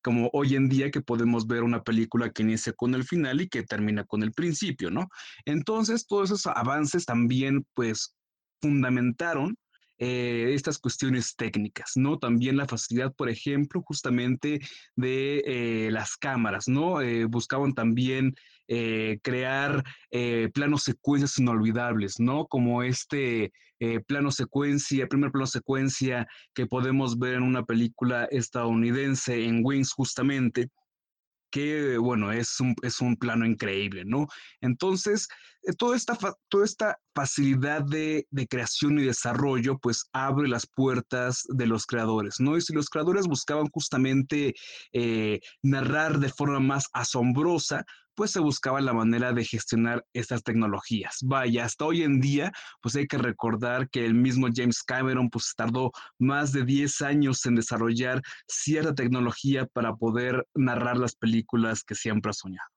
como 0.02 0.30
hoy 0.32 0.54
en 0.54 0.68
día 0.68 0.90
que 0.90 1.00
podemos 1.00 1.46
ver 1.46 1.62
una 1.62 1.82
película 1.82 2.30
que 2.30 2.42
inicia 2.42 2.72
con 2.72 2.94
el 2.94 3.04
final 3.04 3.40
y 3.40 3.48
que 3.48 3.62
termina 3.62 4.04
con 4.04 4.22
el 4.22 4.32
principio, 4.32 4.90
¿no? 4.90 5.08
Entonces, 5.44 6.06
todos 6.06 6.30
esos 6.30 6.46
avances 6.46 7.04
también, 7.04 7.66
pues, 7.74 8.14
fundamentaron 8.62 9.56
eh, 10.02 10.54
estas 10.54 10.78
cuestiones 10.78 11.36
técnicas, 11.36 11.92
¿no? 11.94 12.18
También 12.18 12.56
la 12.56 12.66
facilidad, 12.66 13.12
por 13.14 13.28
ejemplo, 13.28 13.82
justamente 13.82 14.58
de 14.96 15.42
eh, 15.44 15.90
las 15.90 16.16
cámaras, 16.16 16.68
¿no? 16.68 17.02
Eh, 17.02 17.26
buscaban 17.26 17.74
también 17.74 18.34
crear 19.22 19.82
planos 20.54 20.84
secuencias 20.84 21.36
inolvidables, 21.40 22.20
¿no? 22.20 22.46
Como 22.46 22.84
este 22.84 23.52
plano 24.06 24.30
secuencia, 24.30 25.08
primer 25.08 25.32
plano 25.32 25.48
secuencia 25.48 26.28
que 26.54 26.66
podemos 26.66 27.18
ver 27.18 27.34
en 27.34 27.42
una 27.42 27.64
película 27.64 28.26
estadounidense, 28.30 29.44
en 29.44 29.62
Wings 29.64 29.92
justamente, 29.92 30.68
que, 31.50 31.98
bueno, 31.98 32.32
es 32.32 32.60
un, 32.60 32.74
es 32.82 33.00
un 33.00 33.16
plano 33.16 33.44
increíble, 33.44 34.04
¿no? 34.04 34.26
Entonces, 34.60 35.28
eh, 35.62 35.72
toda 35.76 35.96
esta, 35.96 36.16
toda 36.48 36.64
esta 36.64 36.98
facilidad 37.14 37.82
de, 37.82 38.26
de, 38.30 38.46
creación 38.46 38.98
y 38.98 39.04
desarrollo, 39.04 39.78
pues 39.78 40.04
abre 40.12 40.48
las 40.48 40.66
puertas 40.66 41.44
de 41.48 41.66
los 41.66 41.86
creadores, 41.86 42.36
¿no? 42.40 42.56
Y 42.56 42.62
si 42.62 42.72
los 42.72 42.88
creadores 42.88 43.26
buscaban 43.26 43.68
justamente 43.68 44.54
eh, 44.92 45.40
narrar 45.62 46.18
de 46.18 46.30
forma 46.30 46.60
más 46.60 46.86
asombrosa, 46.92 47.84
pues 48.20 48.33
se 48.33 48.40
buscaba 48.40 48.83
la 48.83 48.92
manera 48.92 49.33
de 49.33 49.46
gestionar 49.46 50.04
estas 50.12 50.42
tecnologías. 50.42 51.20
Vaya, 51.22 51.64
hasta 51.64 51.87
hoy 51.87 52.02
en 52.02 52.20
día, 52.20 52.52
pues 52.83 52.94
hay 52.94 53.06
que 53.06 53.16
recordar 53.16 53.88
que 53.88 54.04
el 54.04 54.12
mismo 54.12 54.48
James 54.54 54.83
Cameron 54.83 55.30
pues 55.30 55.54
tardó 55.56 55.90
más 56.18 56.52
de 56.52 56.66
10 56.66 57.00
años 57.00 57.46
en 57.46 57.54
desarrollar 57.54 58.20
cierta 58.46 58.94
tecnología 58.94 59.64
para 59.64 59.94
poder 59.94 60.46
narrar 60.54 60.98
las 60.98 61.14
películas 61.16 61.83
que 61.83 61.94
siempre 61.94 62.28
ha 62.28 62.35
soñado. 62.35 62.68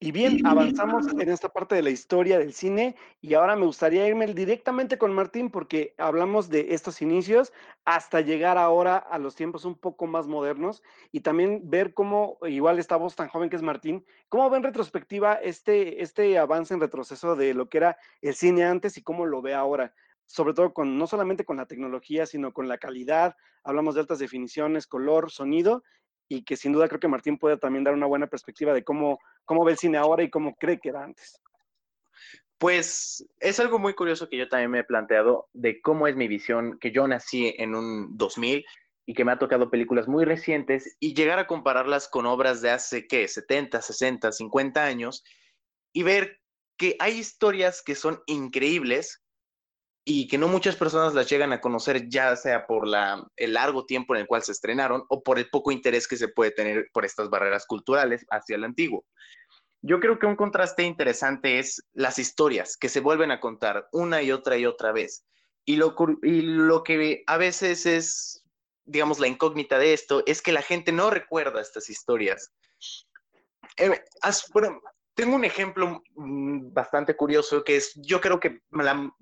Y 0.00 0.12
bien, 0.12 0.46
avanzamos 0.46 1.08
en 1.08 1.28
esta 1.28 1.48
parte 1.48 1.74
de 1.74 1.82
la 1.82 1.90
historia 1.90 2.38
del 2.38 2.52
cine 2.52 2.94
y 3.20 3.34
ahora 3.34 3.56
me 3.56 3.66
gustaría 3.66 4.06
irme 4.06 4.32
directamente 4.32 4.96
con 4.96 5.12
Martín 5.12 5.50
porque 5.50 5.96
hablamos 5.98 6.48
de 6.48 6.72
estos 6.72 7.02
inicios 7.02 7.52
hasta 7.84 8.20
llegar 8.20 8.58
ahora 8.58 8.96
a 8.96 9.18
los 9.18 9.34
tiempos 9.34 9.64
un 9.64 9.74
poco 9.74 10.06
más 10.06 10.28
modernos 10.28 10.84
y 11.10 11.22
también 11.22 11.68
ver 11.68 11.94
cómo, 11.94 12.38
igual 12.42 12.78
esta 12.78 12.94
voz 12.94 13.16
tan 13.16 13.26
joven 13.26 13.50
que 13.50 13.56
es 13.56 13.62
Martín, 13.62 14.06
cómo 14.28 14.48
ve 14.50 14.58
en 14.58 14.62
retrospectiva 14.62 15.34
este, 15.34 16.00
este 16.00 16.38
avance 16.38 16.72
en 16.72 16.80
retroceso 16.80 17.34
de 17.34 17.52
lo 17.52 17.68
que 17.68 17.78
era 17.78 17.98
el 18.22 18.36
cine 18.36 18.62
antes 18.62 18.98
y 18.98 19.02
cómo 19.02 19.26
lo 19.26 19.42
ve 19.42 19.54
ahora 19.54 19.92
sobre 20.26 20.52
todo 20.52 20.74
con 20.74 20.98
no 20.98 21.06
solamente 21.06 21.46
con 21.46 21.56
la 21.56 21.66
tecnología, 21.66 22.26
sino 22.26 22.52
con 22.52 22.68
la 22.68 22.76
calidad. 22.76 23.34
Hablamos 23.64 23.94
de 23.94 24.02
altas 24.02 24.18
definiciones, 24.18 24.86
color, 24.86 25.30
sonido 25.30 25.82
y 26.28 26.44
que 26.44 26.56
sin 26.56 26.72
duda 26.72 26.88
creo 26.88 27.00
que 27.00 27.08
Martín 27.08 27.38
puede 27.38 27.56
también 27.56 27.84
dar 27.84 27.94
una 27.94 28.06
buena 28.06 28.26
perspectiva 28.26 28.72
de 28.72 28.84
cómo, 28.84 29.18
cómo 29.44 29.64
ve 29.64 29.72
el 29.72 29.78
cine 29.78 29.98
ahora 29.98 30.22
y 30.22 30.30
cómo 30.30 30.54
cree 30.56 30.78
que 30.78 30.90
era 30.90 31.04
antes. 31.04 31.40
Pues 32.58 33.24
es 33.38 33.60
algo 33.60 33.78
muy 33.78 33.94
curioso 33.94 34.28
que 34.28 34.36
yo 34.36 34.48
también 34.48 34.70
me 34.70 34.80
he 34.80 34.84
planteado 34.84 35.48
de 35.52 35.80
cómo 35.80 36.08
es 36.08 36.16
mi 36.16 36.26
visión, 36.26 36.78
que 36.80 36.90
yo 36.90 37.06
nací 37.06 37.54
en 37.56 37.74
un 37.74 38.16
2000 38.16 38.64
y 39.06 39.14
que 39.14 39.24
me 39.24 39.32
ha 39.32 39.38
tocado 39.38 39.70
películas 39.70 40.08
muy 40.08 40.24
recientes 40.24 40.96
y 41.00 41.14
llegar 41.14 41.38
a 41.38 41.46
compararlas 41.46 42.08
con 42.08 42.26
obras 42.26 42.60
de 42.60 42.70
hace, 42.70 43.06
¿qué? 43.06 43.26
70, 43.26 43.80
60, 43.80 44.32
50 44.32 44.84
años 44.84 45.24
y 45.92 46.02
ver 46.02 46.40
que 46.76 46.96
hay 46.98 47.18
historias 47.18 47.82
que 47.82 47.94
son 47.94 48.20
increíbles, 48.26 49.22
y 50.10 50.26
que 50.26 50.38
no 50.38 50.48
muchas 50.48 50.74
personas 50.74 51.12
las 51.12 51.28
llegan 51.28 51.52
a 51.52 51.60
conocer, 51.60 52.08
ya 52.08 52.34
sea 52.34 52.66
por 52.66 52.88
la, 52.88 53.22
el 53.36 53.52
largo 53.52 53.84
tiempo 53.84 54.14
en 54.14 54.22
el 54.22 54.26
cual 54.26 54.42
se 54.42 54.52
estrenaron 54.52 55.04
o 55.10 55.22
por 55.22 55.38
el 55.38 55.50
poco 55.50 55.70
interés 55.70 56.08
que 56.08 56.16
se 56.16 56.28
puede 56.28 56.50
tener 56.50 56.88
por 56.94 57.04
estas 57.04 57.28
barreras 57.28 57.66
culturales 57.66 58.24
hacia 58.30 58.56
el 58.56 58.64
antiguo. 58.64 59.04
Yo 59.82 60.00
creo 60.00 60.18
que 60.18 60.24
un 60.24 60.34
contraste 60.34 60.82
interesante 60.82 61.58
es 61.58 61.82
las 61.92 62.18
historias 62.18 62.78
que 62.78 62.88
se 62.88 63.00
vuelven 63.00 63.30
a 63.32 63.38
contar 63.38 63.86
una 63.92 64.22
y 64.22 64.32
otra 64.32 64.56
y 64.56 64.64
otra 64.64 64.92
vez. 64.92 65.26
Y 65.66 65.76
lo, 65.76 65.94
y 66.22 66.40
lo 66.40 66.82
que 66.84 67.22
a 67.26 67.36
veces 67.36 67.84
es, 67.84 68.42
digamos, 68.86 69.20
la 69.20 69.28
incógnita 69.28 69.78
de 69.78 69.92
esto 69.92 70.22
es 70.24 70.40
que 70.40 70.52
la 70.52 70.62
gente 70.62 70.90
no 70.90 71.10
recuerda 71.10 71.60
estas 71.60 71.90
historias. 71.90 72.50
Eh, 73.76 73.90
bueno, 74.54 74.80
tengo 75.12 75.36
un 75.36 75.44
ejemplo 75.44 76.02
mm, 76.14 76.72
bastante 76.72 77.14
curioso 77.14 77.62
que 77.62 77.76
es, 77.76 77.92
yo 77.96 78.22
creo 78.22 78.40
que 78.40 78.62
la, 78.70 79.12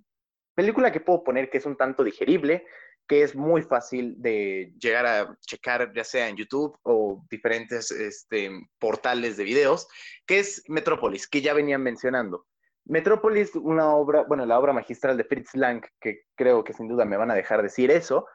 Película 0.56 0.90
que 0.90 1.00
puedo 1.00 1.22
poner 1.22 1.50
que 1.50 1.58
es 1.58 1.66
un 1.66 1.76
tanto 1.76 2.02
digerible, 2.02 2.64
que 3.06 3.22
es 3.22 3.36
muy 3.36 3.60
fácil 3.60 4.14
de 4.16 4.72
llegar 4.80 5.04
a 5.06 5.36
checar, 5.46 5.92
ya 5.94 6.02
sea 6.02 6.30
en 6.30 6.36
YouTube 6.36 6.78
o 6.82 7.22
diferentes 7.30 7.90
este, 7.90 8.50
portales 8.78 9.36
de 9.36 9.44
videos, 9.44 9.86
que 10.26 10.38
es 10.38 10.64
Metrópolis, 10.68 11.28
que 11.28 11.42
ya 11.42 11.52
venían 11.52 11.82
mencionando. 11.82 12.46
Metrópolis, 12.86 13.54
una 13.54 13.94
obra, 13.94 14.22
bueno, 14.22 14.46
la 14.46 14.58
obra 14.58 14.72
magistral 14.72 15.18
de 15.18 15.24
Fritz 15.24 15.54
Lang, 15.54 15.84
que 16.00 16.22
creo 16.34 16.64
que 16.64 16.72
sin 16.72 16.88
duda 16.88 17.04
me 17.04 17.18
van 17.18 17.30
a 17.30 17.34
dejar 17.34 17.62
decir 17.62 17.90
eso, 17.90 18.26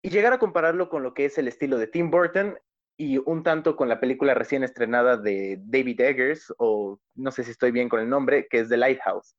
y 0.00 0.10
llegar 0.10 0.32
a 0.32 0.38
compararlo 0.38 0.88
con 0.88 1.02
lo 1.02 1.12
que 1.12 1.24
es 1.24 1.38
el 1.38 1.48
estilo 1.48 1.76
de 1.76 1.88
Tim 1.88 2.08
Burton 2.08 2.56
y 2.96 3.18
un 3.18 3.42
tanto 3.42 3.74
con 3.74 3.88
la 3.88 3.98
película 3.98 4.34
recién 4.34 4.62
estrenada 4.62 5.16
de 5.16 5.58
David 5.60 6.02
Eggers, 6.02 6.54
o 6.58 7.00
no 7.16 7.32
sé 7.32 7.42
si 7.42 7.50
estoy 7.50 7.72
bien 7.72 7.88
con 7.88 7.98
el 7.98 8.08
nombre, 8.08 8.46
que 8.48 8.60
es 8.60 8.68
The 8.68 8.76
Lighthouse 8.76 9.34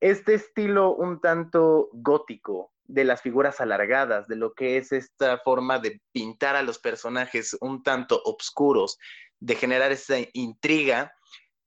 este 0.00 0.34
estilo 0.34 0.94
un 0.94 1.20
tanto 1.20 1.88
gótico 1.92 2.72
de 2.84 3.04
las 3.04 3.22
figuras 3.22 3.60
alargadas, 3.60 4.28
de 4.28 4.36
lo 4.36 4.54
que 4.54 4.76
es 4.76 4.92
esta 4.92 5.38
forma 5.38 5.78
de 5.78 6.00
pintar 6.12 6.56
a 6.56 6.62
los 6.62 6.78
personajes 6.78 7.56
un 7.60 7.82
tanto 7.82 8.20
oscuros, 8.24 8.98
de 9.40 9.54
generar 9.54 9.92
esa 9.92 10.16
intriga, 10.32 11.12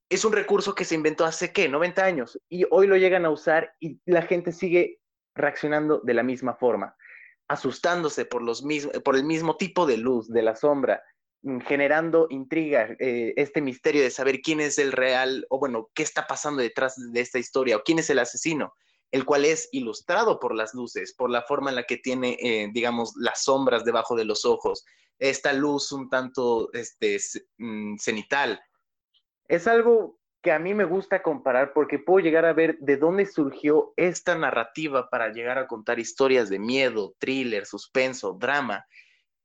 es 0.09 0.25
un 0.25 0.33
recurso 0.33 0.73
que 0.73 0.85
se 0.85 0.95
inventó 0.95 1.25
hace, 1.25 1.53
¿qué? 1.53 1.69
90 1.69 2.03
años 2.03 2.39
y 2.49 2.65
hoy 2.71 2.87
lo 2.87 2.97
llegan 2.97 3.25
a 3.25 3.29
usar 3.29 3.73
y 3.79 3.99
la 4.05 4.23
gente 4.23 4.51
sigue 4.51 4.99
reaccionando 5.35 6.01
de 6.03 6.13
la 6.15 6.23
misma 6.23 6.55
forma, 6.55 6.95
asustándose 7.47 8.25
por, 8.25 8.41
los 8.41 8.63
por 9.03 9.15
el 9.15 9.23
mismo 9.23 9.55
tipo 9.55 9.85
de 9.85 9.97
luz, 9.97 10.27
de 10.27 10.41
la 10.41 10.55
sombra, 10.55 11.03
generando 11.65 12.28
intriga, 12.30 12.95
eh, 12.99 13.34
este 13.38 13.62
misterio 13.62 14.02
de 14.02 14.12
saber 14.12 14.41
quién 14.41 14.60
es 14.60 14.78
el 14.78 14.91
real, 14.91 15.45
o 15.49 15.60
bueno, 15.60 15.89
qué 15.93 16.04
está 16.04 16.28
pasando 16.28 16.62
detrás 16.62 16.95
de 16.97 17.21
esta 17.21 17.39
historia, 17.39 17.78
o 17.78 17.84
quién 17.84 17.99
es 17.99 18.10
el 18.10 18.19
asesino, 18.19 18.73
el 19.12 19.25
cual 19.25 19.45
es 19.45 19.69
ilustrado 19.71 20.39
por 20.39 20.54
las 20.54 20.73
luces, 20.73 21.13
por 21.13 21.30
la 21.30 21.43
forma 21.43 21.69
en 21.69 21.78
la 21.78 21.84
que 21.84 21.97
tiene, 21.97 22.38
eh, 22.41 22.69
digamos, 22.71 23.13
las 23.15 23.43
sombras 23.43 23.86
debajo 23.86 24.15
de 24.15 24.25
los 24.25 24.45
ojos, 24.45 24.86
esta 25.17 25.54
luz 25.54 25.91
un 25.91 26.10
tanto 26.10 26.71
este, 26.73 27.17
mm, 27.58 27.97
cenital. 27.97 28.62
Es 29.47 29.67
algo 29.67 30.19
que 30.41 30.52
a 30.52 30.60
mí 30.60 30.73
me 30.73 30.86
gusta 30.86 31.21
comparar 31.21 31.73
porque 31.73 31.99
puedo 31.99 32.19
llegar 32.19 32.45
a 32.45 32.54
ver 32.54 32.78
de 32.80 32.97
dónde 32.97 33.25
surgió 33.25 33.93
esta 33.97 34.36
narrativa 34.36 35.10
para 35.10 35.30
llegar 35.30 35.58
a 35.58 35.67
contar 35.67 35.99
historias 35.99 36.49
de 36.49 36.60
miedo, 36.60 37.15
thriller, 37.19 37.65
suspenso, 37.65 38.34
drama. 38.34 38.86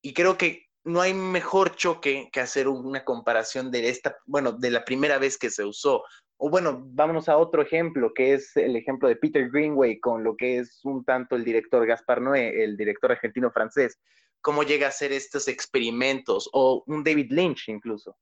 Y 0.00 0.14
creo 0.14 0.38
que 0.38 0.63
no 0.84 1.00
hay 1.00 1.14
mejor 1.14 1.76
choque 1.76 2.28
que 2.32 2.40
hacer 2.40 2.68
una 2.68 3.04
comparación 3.04 3.70
de 3.70 3.88
esta, 3.88 4.18
bueno, 4.26 4.52
de 4.52 4.70
la 4.70 4.84
primera 4.84 5.18
vez 5.18 5.38
que 5.38 5.50
se 5.50 5.64
usó. 5.64 6.04
O 6.36 6.50
bueno, 6.50 6.82
vámonos 6.86 7.28
a 7.28 7.38
otro 7.38 7.62
ejemplo, 7.62 8.12
que 8.14 8.34
es 8.34 8.54
el 8.56 8.76
ejemplo 8.76 9.08
de 9.08 9.16
Peter 9.16 9.50
Greenway 9.50 9.98
con 9.98 10.22
lo 10.22 10.36
que 10.36 10.58
es 10.58 10.84
un 10.84 11.04
tanto 11.04 11.36
el 11.36 11.44
director 11.44 11.86
Gaspar 11.86 12.20
Noé, 12.20 12.62
el 12.62 12.76
director 12.76 13.12
argentino-francés, 13.12 13.98
cómo 14.42 14.62
llega 14.62 14.86
a 14.86 14.90
hacer 14.90 15.10
estos 15.12 15.48
experimentos, 15.48 16.50
o 16.52 16.84
un 16.86 17.02
David 17.02 17.30
Lynch 17.30 17.68
incluso. 17.68 18.18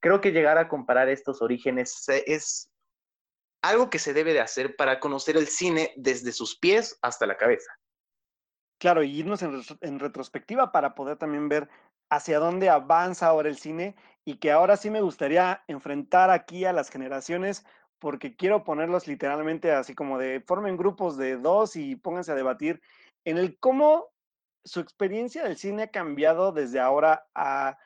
Creo 0.00 0.20
que 0.20 0.30
llegar 0.30 0.56
a 0.56 0.68
comparar 0.68 1.08
estos 1.08 1.42
orígenes 1.42 2.04
es 2.26 2.70
algo 3.62 3.90
que 3.90 3.98
se 3.98 4.12
debe 4.12 4.34
de 4.34 4.40
hacer 4.40 4.76
para 4.76 5.00
conocer 5.00 5.36
el 5.36 5.48
cine 5.48 5.92
desde 5.96 6.30
sus 6.30 6.56
pies 6.58 6.96
hasta 7.02 7.26
la 7.26 7.36
cabeza. 7.36 7.72
Claro, 8.78 9.02
y 9.02 9.18
irnos 9.18 9.42
en, 9.42 9.62
en, 9.80 9.98
retrospectiva 9.98 10.70
para 10.70 10.94
poder 10.94 11.16
también 11.16 11.48
ver 11.48 11.68
hacia 12.14 12.38
dónde 12.38 12.70
avanza 12.70 13.26
ahora 13.26 13.48
el 13.48 13.56
cine 13.56 13.96
y 14.24 14.36
que 14.36 14.52
ahora 14.52 14.76
sí 14.76 14.90
me 14.90 15.00
gustaría 15.00 15.62
enfrentar 15.68 16.30
aquí 16.30 16.64
a 16.64 16.72
las 16.72 16.90
generaciones 16.90 17.64
porque 17.98 18.36
quiero 18.36 18.64
ponerlos 18.64 19.06
literalmente 19.06 19.72
así 19.72 19.94
como 19.94 20.18
de 20.18 20.40
formen 20.46 20.76
grupos 20.76 21.16
de 21.16 21.36
dos 21.36 21.76
y 21.76 21.96
pónganse 21.96 22.32
a 22.32 22.36
debatir 22.36 22.80
en 23.24 23.38
el 23.38 23.58
cómo 23.58 24.08
su 24.64 24.80
experiencia 24.80 25.44
del 25.44 25.56
cine 25.56 25.84
ha 25.84 25.90
cambiado 25.90 26.52
desde 26.52 26.80
ahora 26.80 27.26
a 27.34 27.78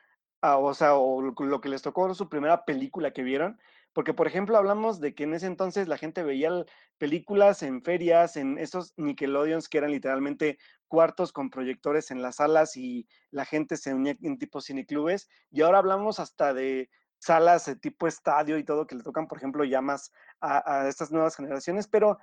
o 0.43 0.75
sea, 0.75 0.95
o 0.95 1.21
lo 1.23 1.61
que 1.61 1.69
les 1.69 1.83
tocó 1.83 2.13
su 2.15 2.29
primera 2.29 2.65
película 2.65 3.13
que 3.13 3.23
vieron, 3.23 3.59
porque 3.93 4.15
por 4.15 4.27
ejemplo 4.27 4.57
hablamos 4.57 5.01
de 5.01 5.15
que 5.15 5.25
en 5.25 5.35
ese 5.35 5.47
entonces 5.47 5.89
la 5.89 5.99
gente 5.99 6.23
veía 6.23 6.65
películas 6.99 7.63
en 7.63 7.83
ferias, 7.83 8.37
en 8.37 8.59
esos 8.59 8.95
Nickelodeons 8.97 9.69
que 9.69 9.79
eran 9.79 9.91
literalmente 9.91 10.59
cuartos 10.89 11.33
con 11.33 11.51
proyectores 11.51 12.11
en 12.11 12.23
las 12.23 12.37
salas 12.37 12.77
y 12.77 13.07
la 13.31 13.45
gente 13.45 13.77
se 13.77 13.95
unía 13.95 14.17
en 14.23 14.39
tipo 14.39 14.61
cineclubes, 14.61 15.29
y 15.51 15.63
ahora 15.63 15.79
hablamos 15.79 16.19
hasta 16.19 16.53
de 16.55 16.91
salas 17.19 17.67
de 17.67 17.77
tipo 17.77 18.07
estadio 18.07 18.59
y 18.59 18.65
todo 18.65 18.87
que 18.87 18.97
le 18.97 19.03
tocan, 19.03 19.29
por 19.29 19.39
ejemplo, 19.39 19.65
ya 19.65 19.81
más 19.81 20.13
a, 20.41 20.83
a 20.83 20.89
estas 20.89 21.13
nuevas 21.13 21.37
generaciones, 21.37 21.87
pero 21.87 22.19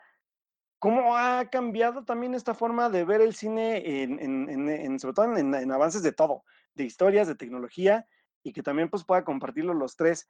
¿Cómo 0.85 1.17
ha 1.17 1.49
cambiado 1.49 2.03
también 2.03 2.35
esta 2.35 2.53
forma 2.53 2.89
de 2.89 3.05
ver 3.05 3.19
el 3.19 3.33
cine, 3.33 4.03
en, 4.03 4.99
sobre 4.99 5.13
todo 5.15 5.35
en, 5.35 5.71
avances 5.71 6.03
de 6.03 6.11
todo, 6.11 6.43
de 6.75 6.83
historias, 6.83 7.27
de 7.27 7.33
tecnología, 7.33 8.07
y 8.43 8.53
que 8.53 8.61
también 8.61 8.89
pues, 8.89 9.03
pueda 9.03 9.23
compartirlo 9.23 9.73
los 9.73 9.95
tres, 9.95 10.27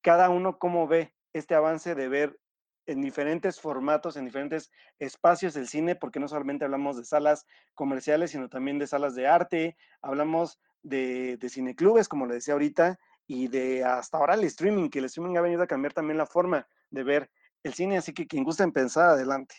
cada 0.00 0.30
uno 0.30 0.58
cómo 0.58 0.86
ve 0.86 1.14
este 1.34 1.54
avance 1.54 1.94
de 1.94 2.08
ver 2.08 2.40
en 2.88 3.02
diferentes 3.02 3.60
formatos, 3.60 4.16
en 4.16 4.24
diferentes 4.24 4.70
espacios 4.98 5.52
del 5.52 5.68
cine, 5.68 5.94
porque 5.94 6.18
no 6.18 6.26
solamente 6.26 6.64
hablamos 6.64 6.96
de 6.96 7.04
salas 7.04 7.44
comerciales, 7.74 8.30
sino 8.30 8.48
también 8.48 8.78
de 8.78 8.86
salas 8.86 9.14
de 9.14 9.26
arte, 9.26 9.76
hablamos 10.00 10.58
de, 10.82 11.38
cineclubes, 11.50 12.08
como 12.08 12.26
le 12.26 12.34
decía 12.34 12.54
ahorita, 12.54 12.98
y 13.26 13.48
de 13.48 13.84
hasta 13.84 14.16
ahora 14.16 14.34
el 14.34 14.44
streaming, 14.44 14.88
que 14.88 15.00
el 15.00 15.04
streaming 15.04 15.36
ha 15.36 15.42
venido 15.42 15.62
a 15.62 15.66
cambiar 15.66 15.92
también 15.92 16.16
la 16.16 16.24
forma 16.24 16.66
de 16.88 17.04
ver 17.04 17.30
el 17.62 17.74
cine, 17.74 17.98
así 17.98 18.14
que 18.14 18.26
quien 18.26 18.42
gusta 18.42 18.64
empezar, 18.64 19.10
adelante. 19.10 19.54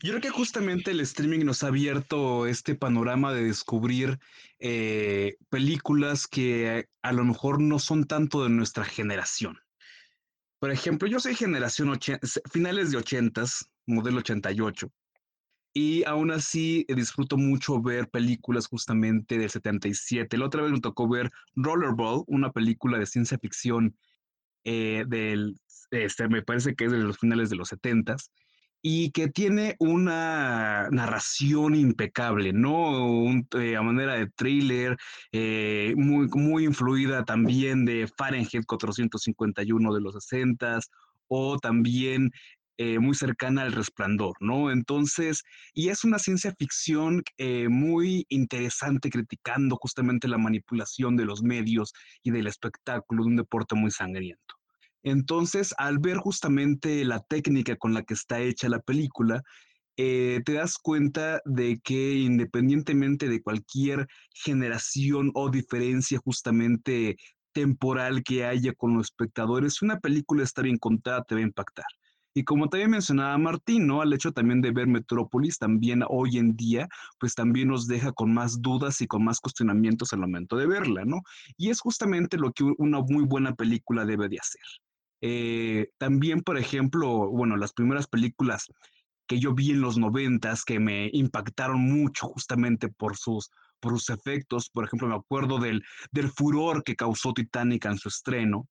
Yo 0.00 0.12
creo 0.12 0.20
que 0.20 0.30
justamente 0.30 0.92
el 0.92 1.00
streaming 1.00 1.44
nos 1.44 1.64
ha 1.64 1.68
abierto 1.68 2.46
este 2.46 2.76
panorama 2.76 3.34
de 3.34 3.42
descubrir 3.42 4.20
eh, 4.60 5.36
películas 5.48 6.28
que 6.28 6.88
a 7.02 7.12
lo 7.12 7.24
mejor 7.24 7.60
no 7.60 7.80
son 7.80 8.04
tanto 8.04 8.44
de 8.44 8.50
nuestra 8.50 8.84
generación. 8.84 9.58
Por 10.58 10.70
ejemplo, 10.70 11.08
yo 11.08 11.20
soy 11.20 11.34
generación 11.34 11.98
finales 12.50 12.90
de 12.90 12.96
80 12.96 13.44
modelo 13.86 14.18
88, 14.18 14.90
y 15.74 16.04
aún 16.04 16.30
así 16.30 16.86
disfruto 16.88 17.36
mucho 17.36 17.82
ver 17.82 18.08
películas 18.08 18.66
justamente 18.66 19.36
del 19.36 19.50
77. 19.50 20.38
La 20.38 20.46
otra 20.46 20.62
vez 20.62 20.72
me 20.72 20.80
tocó 20.80 21.06
ver 21.06 21.30
Rollerball, 21.54 22.24
una 22.28 22.50
película 22.50 22.98
de 22.98 23.04
ciencia 23.04 23.38
ficción 23.38 23.94
eh, 24.64 25.04
del, 25.06 25.60
este, 25.90 26.28
me 26.28 26.42
parece 26.42 26.74
que 26.74 26.86
es 26.86 26.92
de 26.92 26.98
los 26.98 27.18
finales 27.18 27.50
de 27.50 27.56
los 27.56 27.68
70 27.68 28.16
y 28.82 29.10
que 29.10 29.28
tiene 29.28 29.76
una 29.78 30.88
narración 30.90 31.74
impecable, 31.74 32.52
¿no? 32.52 33.32
Eh, 33.58 33.76
a 33.76 33.82
manera 33.82 34.14
de 34.14 34.28
thriller, 34.28 34.96
eh, 35.32 35.94
muy, 35.96 36.28
muy 36.28 36.64
influida 36.64 37.24
también 37.24 37.84
de 37.84 38.08
Fahrenheit 38.16 38.64
451 38.66 39.94
de 39.94 40.00
los 40.00 40.14
60 40.14 40.80
o 41.28 41.58
también 41.58 42.30
eh, 42.78 42.98
muy 42.98 43.14
cercana 43.14 43.62
al 43.62 43.72
resplandor, 43.72 44.36
¿no? 44.40 44.70
Entonces, 44.70 45.42
y 45.74 45.88
es 45.88 46.04
una 46.04 46.18
ciencia 46.18 46.54
ficción 46.56 47.22
muy 47.68 48.26
interesante, 48.28 49.10
criticando 49.10 49.76
justamente 49.76 50.28
la 50.28 50.38
manipulación 50.38 51.16
de 51.16 51.24
los 51.24 51.42
medios 51.42 51.92
y 52.22 52.30
del 52.30 52.46
espectáculo 52.46 53.24
de 53.24 53.30
un 53.30 53.36
deporte 53.36 53.74
muy 53.74 53.90
sangriento. 53.90 54.55
Entonces, 55.06 55.72
al 55.78 56.00
ver 56.00 56.16
justamente 56.16 57.04
la 57.04 57.20
técnica 57.20 57.76
con 57.76 57.94
la 57.94 58.02
que 58.02 58.14
está 58.14 58.40
hecha 58.40 58.68
la 58.68 58.80
película, 58.80 59.40
eh, 59.96 60.40
te 60.44 60.54
das 60.54 60.78
cuenta 60.78 61.40
de 61.44 61.78
que 61.78 62.14
independientemente 62.14 63.28
de 63.28 63.40
cualquier 63.40 64.08
generación 64.34 65.30
o 65.34 65.48
diferencia 65.48 66.18
justamente 66.18 67.14
temporal 67.52 68.24
que 68.24 68.44
haya 68.44 68.72
con 68.74 68.94
los 68.96 69.06
espectadores, 69.06 69.74
si 69.74 69.84
una 69.84 70.00
película 70.00 70.42
está 70.42 70.62
bien 70.62 70.76
contada, 70.76 71.22
te 71.22 71.36
va 71.36 71.40
a 71.40 71.44
impactar. 71.44 71.86
Y 72.34 72.42
como 72.42 72.68
también 72.68 72.90
mencionaba 72.90 73.38
Martín, 73.38 73.86
¿no? 73.86 74.02
Al 74.02 74.12
hecho 74.12 74.32
también 74.32 74.60
de 74.60 74.72
ver 74.72 74.88
Metrópolis, 74.88 75.58
también 75.58 76.02
hoy 76.08 76.38
en 76.38 76.56
día, 76.56 76.88
pues 77.20 77.36
también 77.36 77.68
nos 77.68 77.86
deja 77.86 78.10
con 78.10 78.34
más 78.34 78.60
dudas 78.60 79.00
y 79.02 79.06
con 79.06 79.24
más 79.24 79.38
cuestionamientos 79.38 80.12
al 80.12 80.18
momento 80.18 80.56
de 80.56 80.66
verla, 80.66 81.04
¿no? 81.04 81.20
Y 81.56 81.70
es 81.70 81.80
justamente 81.80 82.38
lo 82.38 82.50
que 82.52 82.64
una 82.64 83.00
muy 83.02 83.24
buena 83.24 83.54
película 83.54 84.04
debe 84.04 84.28
de 84.28 84.38
hacer. 84.40 84.62
Eh, 85.20 85.90
también, 85.98 86.42
por 86.42 86.58
ejemplo, 86.58 87.28
bueno, 87.30 87.56
las 87.56 87.72
primeras 87.72 88.06
películas 88.06 88.66
que 89.26 89.40
yo 89.40 89.54
vi 89.54 89.72
en 89.72 89.80
los 89.80 89.98
noventas 89.98 90.64
que 90.64 90.78
me 90.78 91.10
impactaron 91.12 91.80
mucho 91.80 92.28
justamente 92.28 92.88
por 92.88 93.16
sus, 93.16 93.50
por 93.80 93.92
sus 93.92 94.10
efectos. 94.10 94.70
Por 94.70 94.84
ejemplo, 94.84 95.08
me 95.08 95.16
acuerdo 95.16 95.58
del, 95.58 95.82
del 96.12 96.30
furor 96.30 96.84
que 96.84 96.96
causó 96.96 97.32
Titanic 97.32 97.86
en 97.86 97.98
su 97.98 98.08
estreno 98.08 98.68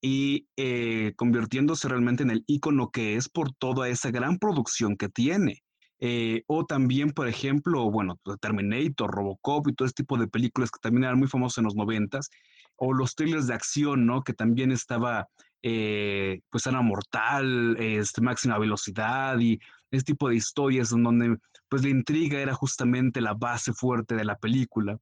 y 0.00 0.48
eh, 0.56 1.14
convirtiéndose 1.16 1.88
realmente 1.88 2.22
en 2.24 2.30
el 2.30 2.44
icono 2.46 2.90
que 2.90 3.16
es 3.16 3.28
por 3.28 3.52
toda 3.54 3.88
esa 3.88 4.10
gran 4.10 4.38
producción 4.38 4.96
que 4.96 5.08
tiene. 5.08 5.62
Eh, 6.00 6.42
o 6.46 6.66
también, 6.66 7.12
por 7.12 7.28
ejemplo, 7.28 7.90
bueno, 7.90 8.20
Terminator, 8.40 9.10
Robocop 9.10 9.68
y 9.68 9.74
todo 9.74 9.86
ese 9.86 9.94
tipo 9.94 10.18
de 10.18 10.28
películas 10.28 10.70
que 10.70 10.80
también 10.82 11.04
eran 11.04 11.18
muy 11.18 11.28
famosas 11.28 11.58
en 11.58 11.64
los 11.64 11.76
noventas, 11.76 12.28
o 12.76 12.92
los 12.92 13.14
thrillers 13.14 13.46
de 13.46 13.54
acción, 13.54 14.04
¿no? 14.04 14.22
Que 14.22 14.34
también 14.34 14.72
estaba 14.72 15.28
eh, 15.66 16.42
pues 16.50 16.66
Ana 16.66 16.82
Mortal, 16.82 17.74
este, 17.78 18.20
Máxima 18.20 18.58
Velocidad 18.58 19.38
y 19.38 19.58
ese 19.90 20.04
tipo 20.04 20.28
de 20.28 20.36
historias 20.36 20.92
en 20.92 21.02
donde 21.02 21.38
pues 21.70 21.82
la 21.82 21.88
intriga 21.88 22.38
era 22.38 22.52
justamente 22.52 23.22
la 23.22 23.32
base 23.32 23.72
fuerte 23.72 24.14
de 24.14 24.26
la 24.26 24.36
película. 24.36 24.98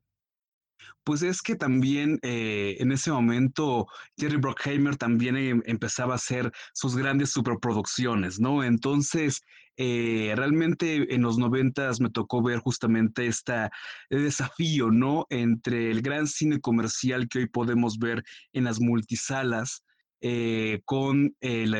Pues 1.03 1.23
es 1.23 1.43
que 1.43 1.57
también 1.57 2.21
eh, 2.23 2.77
en 2.79 2.93
ese 2.93 3.11
momento 3.11 3.89
Jerry 4.17 4.37
Bruckheimer 4.37 4.97
también 4.97 5.37
em, 5.37 5.63
empezaba 5.67 6.13
a 6.13 6.17
hacer 6.17 6.53
sus 6.75 6.97
grandes 6.97 7.31
superproducciones, 7.31 8.39
¿no? 8.39 8.63
Entonces, 8.63 9.43
eh, 9.77 10.33
realmente 10.37 11.13
en 11.13 11.23
los 11.23 11.39
noventas 11.39 12.01
me 12.01 12.11
tocó 12.11 12.41
ver 12.41 12.61
justamente 12.61 13.27
este 13.27 13.69
desafío, 14.11 14.93
¿no? 14.93 15.27
Entre 15.29 15.91
el 15.91 16.03
gran 16.03 16.29
cine 16.29 16.61
comercial 16.61 17.29
que 17.29 17.41
hoy 17.41 17.49
podemos 17.49 17.99
ver 17.99 18.23
en 18.53 18.65
las 18.65 18.81
multisalas, 18.81 19.83
eh, 20.25 20.81
con 20.85 21.35
el, 21.41 21.77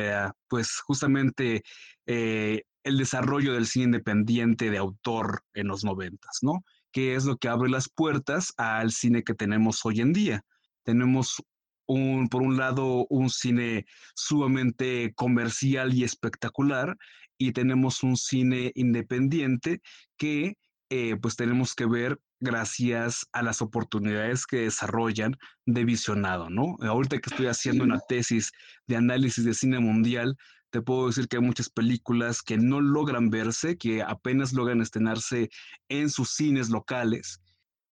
pues 0.49 0.79
justamente 0.81 1.63
eh, 2.05 2.63
el 2.83 2.97
desarrollo 2.97 3.53
del 3.53 3.67
cine 3.67 3.85
independiente 3.85 4.69
de 4.69 4.77
autor 4.77 5.43
en 5.53 5.67
los 5.67 5.85
noventas, 5.85 6.39
¿no? 6.41 6.63
Que 6.91 7.15
es 7.15 7.23
lo 7.23 7.37
que 7.37 7.47
abre 7.47 7.69
las 7.69 7.87
puertas 7.87 8.53
al 8.57 8.91
cine 8.91 9.23
que 9.23 9.33
tenemos 9.33 9.85
hoy 9.85 10.01
en 10.01 10.11
día. 10.11 10.41
Tenemos 10.83 11.41
un, 11.85 12.27
por 12.27 12.41
un 12.41 12.57
lado, 12.57 13.07
un 13.09 13.29
cine 13.29 13.85
sumamente 14.13 15.13
comercial 15.15 15.93
y 15.93 16.03
espectacular, 16.03 16.97
y 17.37 17.53
tenemos 17.53 18.03
un 18.03 18.17
cine 18.17 18.73
independiente 18.75 19.81
que 20.17 20.57
eh, 20.95 21.15
pues 21.19 21.35
tenemos 21.35 21.73
que 21.73 21.87
ver 21.87 22.19
gracias 22.39 23.25
a 23.31 23.41
las 23.41 23.63
oportunidades 23.63 24.45
que 24.45 24.57
desarrollan 24.57 25.35
de 25.65 25.85
visionado, 25.85 26.51
¿no? 26.51 26.77
Ahorita 26.81 27.17
que 27.17 27.31
estoy 27.31 27.47
haciendo 27.47 27.83
una 27.83 27.99
tesis 28.07 28.51
de 28.85 28.97
análisis 28.97 29.43
de 29.43 29.55
cine 29.55 29.79
mundial, 29.79 30.37
te 30.69 30.83
puedo 30.83 31.07
decir 31.07 31.27
que 31.27 31.37
hay 31.37 31.41
muchas 31.41 31.71
películas 31.71 32.43
que 32.43 32.59
no 32.59 32.79
logran 32.79 33.31
verse, 33.31 33.75
que 33.75 34.03
apenas 34.03 34.53
logran 34.53 34.81
estrenarse 34.81 35.49
en 35.89 36.11
sus 36.11 36.29
cines 36.29 36.69
locales 36.69 37.41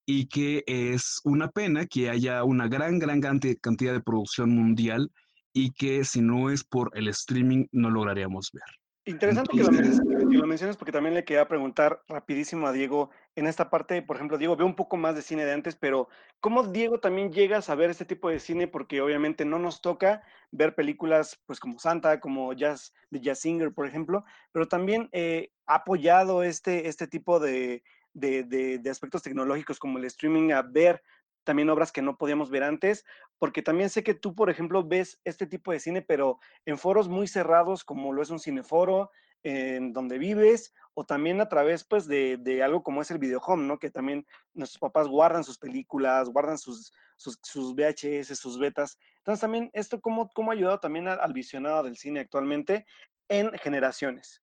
y 0.06 0.28
que 0.28 0.64
es 0.66 1.20
una 1.26 1.50
pena 1.50 1.88
que 1.88 2.10
haya 2.10 2.46
una 2.46 2.70
gran, 2.70 2.98
gran 2.98 3.20
cantidad 3.20 3.92
de 3.92 4.04
producción 4.04 4.52
mundial 4.52 5.12
y 5.52 5.74
que 5.74 6.06
si 6.06 6.22
no 6.22 6.50
es 6.50 6.64
por 6.64 6.92
el 6.94 7.10
streaming 7.10 7.66
no 7.74 7.90
lograríamos 7.90 8.52
ver. 8.54 8.64
Interesante 9.06 9.52
que, 9.56 9.64
lo 9.64 10.48
menciones, 10.48 10.78
porque 10.78 10.92
también 10.92 11.14
le 11.14 11.24
quería 11.24 11.48
preguntar 11.48 12.02
rapidísimo 12.08 12.68
a 12.68 12.72
Diego 12.72 13.12
en 13.36 13.46
esta 13.46 13.70
parte, 13.70 14.02
por 14.02 14.16
ejemplo, 14.16 14.38
Diego, 14.38 14.56
veo 14.56 14.66
un 14.66 14.76
poco 14.76 14.98
más 14.98 15.16
de 15.16 15.22
cine 15.22 15.46
de 15.46 15.54
antes, 15.54 15.76
pero 15.76 16.10
¿cómo 16.40 16.64
Diego 16.64 17.00
también 17.00 17.32
llegas 17.32 17.70
a 17.70 17.76
ver 17.76 17.92
este 17.92 18.06
tipo 18.06 18.30
de 18.30 18.40
cine? 18.40 18.68
Porque 18.68 19.02
obviamente 19.02 19.46
no 19.46 19.60
nos 19.60 19.82
toca 19.82 20.24
ver 20.52 20.74
películas 20.74 21.40
pues 21.46 21.60
como 21.60 21.78
Santa, 21.78 22.20
como 22.20 22.52
Jazz, 22.54 22.94
de 23.12 23.22
Jazz 23.22 23.40
Singer, 23.40 23.72
por 23.74 23.88
ejemplo, 23.88 24.26
pero 24.52 24.68
también 24.68 25.10
eh, 25.12 25.52
ha 25.68 25.76
apoyado 25.76 26.42
este, 26.42 26.88
este 26.88 27.08
tipo 27.08 27.40
de, 27.40 27.84
de, 28.16 28.80
de, 28.80 28.90
aspectos 28.90 29.22
tecnológicos 29.22 29.78
como 29.78 29.98
el 29.98 30.06
streaming 30.06 30.52
a 30.52 30.62
ver 30.62 31.04
también 31.46 31.70
obras 31.70 31.94
que 31.94 32.02
no 32.02 32.18
podíamos 32.18 32.50
ver 32.50 32.64
antes, 32.64 33.06
porque 33.40 33.62
también 33.62 33.90
sé 33.90 34.04
que 34.04 34.14
tú, 34.14 34.36
por 34.36 34.50
ejemplo, 34.50 34.84
ves 34.84 35.22
este 35.24 35.48
tipo 35.48 35.72
de 35.72 35.80
cine, 35.80 36.02
pero 36.02 36.40
en 36.66 36.78
foros 36.78 37.08
muy 37.08 37.28
cerrados, 37.28 37.86
como 37.86 38.12
lo 38.12 38.22
es 38.22 38.30
un 38.30 38.40
cineforo, 38.40 39.12
en 39.44 39.94
donde 39.94 40.18
vives, 40.18 40.74
o 40.96 41.06
también 41.06 41.40
a 41.40 41.48
través, 41.48 41.84
pues, 41.84 42.08
de, 42.08 42.38
de 42.38 42.64
algo 42.64 42.82
como 42.84 43.02
es 43.02 43.12
el 43.12 43.20
videohome, 43.20 43.68
¿no? 43.68 43.78
Que 43.78 43.92
también 43.92 44.26
nuestros 44.54 44.80
papás 44.80 45.08
guardan 45.08 45.44
sus 45.44 45.60
películas, 45.60 46.30
guardan 46.30 46.58
sus, 46.58 46.92
sus, 47.16 47.76
VHS, 47.76 48.36
sus 48.36 48.58
betas. 48.58 48.98
Entonces, 49.18 49.42
también, 49.42 49.70
¿esto 49.74 50.02
cómo, 50.02 50.30
cómo 50.34 50.52
ha 50.52 50.56
ayudado 50.56 50.80
también 50.80 51.08
al, 51.08 51.34
visionado 51.34 51.84
del 51.84 51.98
cine 51.98 52.22
actualmente 52.22 52.86
en 53.30 53.52
generaciones? 53.60 54.42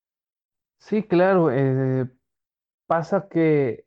Sí, 0.78 1.02
claro. 1.02 1.50
Eh, 1.50 2.08
pasa 2.86 3.28
que 3.28 3.86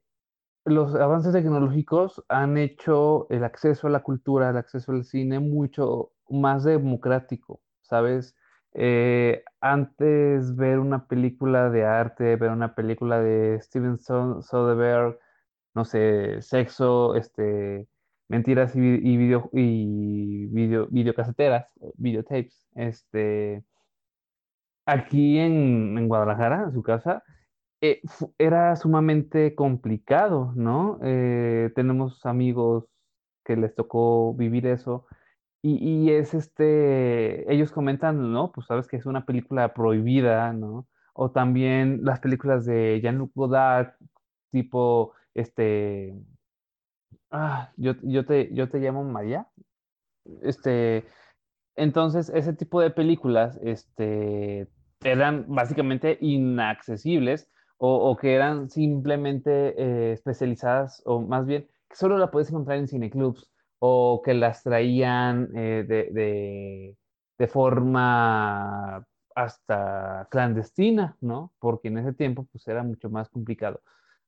los 0.66 0.96
avances 0.96 1.32
tecnológicos 1.34 2.24
han 2.28 2.58
hecho 2.58 3.28
el 3.30 3.44
acceso 3.44 3.88
a 3.88 3.92
la 3.92 4.02
cultura, 4.02 4.50
el 4.50 4.58
acceso 4.58 4.92
al 4.92 5.06
cine 5.06 5.40
mucho 5.40 6.12
más 6.30 6.64
democrático, 6.64 7.62
¿sabes? 7.84 8.36
Eh, 8.74 9.44
antes 9.62 10.56
ver 10.56 10.80
una 10.80 11.08
película 11.08 11.70
de 11.70 11.86
arte, 11.86 12.36
ver 12.36 12.52
una 12.52 12.76
película 12.76 13.22
de 13.22 13.60
Steven 13.62 14.00
Soderbergh, 14.00 15.20
no 15.76 15.86
sé, 15.86 16.42
sexo, 16.42 17.16
este, 17.16 17.88
mentiras 18.28 18.76
y, 18.76 18.80
video 18.80 19.50
y 19.54 20.48
video, 20.48 20.88
videocaseteras, 20.90 21.68
videotapes, 21.96 22.68
este, 22.76 23.64
aquí 24.86 25.38
en, 25.40 25.98
en 25.98 26.08
Guadalajara, 26.08 26.64
en 26.64 26.74
su 26.74 26.82
casa, 26.84 27.24
eh, 27.92 28.02
era 28.38 28.76
sumamente 28.76 29.56
complicado, 29.56 30.54
¿no? 30.56 31.00
Eh, 31.04 31.72
tenemos 31.76 32.26
amigos 32.26 32.86
que 33.44 33.56
les 33.56 33.76
tocó 33.76 34.34
vivir 34.34 34.68
eso 34.68 35.06
y, 35.62 36.12
es 36.12 36.36
este, 36.36 37.52
ellos 37.52 37.72
comentan, 37.72 38.32
¿no? 38.32 38.52
Pues 38.52 38.68
sabes 38.68 38.88
que 38.88 38.98
es 38.98 39.08
una 39.08 39.26
película 39.26 39.74
prohibida, 39.74 40.54
¿no? 40.54 40.88
O 41.14 41.32
también 41.32 42.02
las 42.04 42.20
películas 42.20 42.66
de 42.66 43.00
Jean-Luc 43.02 43.32
Godard, 43.34 43.94
tipo, 44.52 45.14
este, 45.34 46.14
ah, 47.32 47.72
yo, 47.78 47.94
yo, 48.04 48.26
te, 48.26 48.54
yo 48.54 48.70
te 48.70 48.80
llamo 48.80 49.04
María, 49.04 49.48
este, 50.44 51.06
entonces 51.76 52.30
ese 52.30 52.54
tipo 52.54 52.80
de 52.82 52.92
películas, 52.92 53.60
este, 53.64 54.68
eran 55.04 55.46
básicamente 55.48 56.18
inaccesibles 56.22 57.50
o, 57.78 58.16
que 58.18 58.34
eran 58.36 58.70
simplemente 58.70 59.76
eh, 59.82 60.14
especializadas, 60.14 61.02
o 61.06 61.22
más 61.22 61.46
bien, 61.46 61.68
que 61.90 61.96
solo 61.96 62.18
la 62.18 62.32
puedes 62.32 62.50
encontrar 62.50 62.78
en 62.78 62.88
cineclubs, 62.88 63.52
o 63.80 64.22
que 64.24 64.34
las 64.34 64.64
traían 64.64 65.50
eh, 65.56 65.86
de, 65.88 66.96
de, 67.38 67.48
forma 67.48 69.06
hasta 69.36 70.28
clandestina, 70.32 71.18
¿no? 71.22 71.54
Porque 71.60 71.90
en 71.90 71.98
ese 72.00 72.14
tiempo 72.14 72.48
pues 72.52 72.68
era 72.68 72.84
mucho 72.84 73.10
más 73.10 73.30
complicado. 73.30 73.82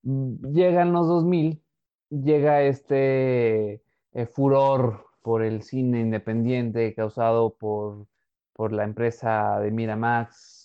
Mm, 0.03 0.53
llegan 0.53 0.93
los 0.93 1.07
2000, 1.07 1.61
llega 2.09 2.61
este 2.63 3.81
eh, 4.13 4.25
furor 4.27 5.05
por 5.21 5.43
el 5.43 5.61
cine 5.63 6.01
independiente 6.01 6.93
causado 6.95 7.55
por, 7.55 8.07
por 8.53 8.71
la 8.73 8.83
empresa 8.83 9.59
de 9.59 9.71
Miramax, 9.71 10.56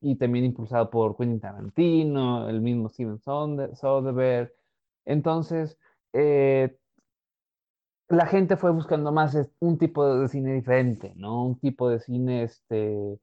y 0.00 0.16
también 0.16 0.44
impulsado 0.44 0.90
por 0.90 1.16
Quentin 1.16 1.40
Tarantino, 1.40 2.48
el 2.48 2.60
mismo 2.60 2.88
Steven 2.88 3.18
Soderbergh. 3.18 4.52
Entonces, 5.04 5.78
eh, 6.12 6.76
la 8.08 8.26
gente 8.26 8.56
fue 8.56 8.70
buscando 8.70 9.12
más 9.12 9.36
un 9.60 9.78
tipo 9.78 10.20
de 10.20 10.28
cine 10.28 10.54
diferente, 10.54 11.12
¿no? 11.16 11.44
Un 11.44 11.58
tipo 11.58 11.90
de 11.90 12.00
cine 12.00 12.42
este, 12.44 13.18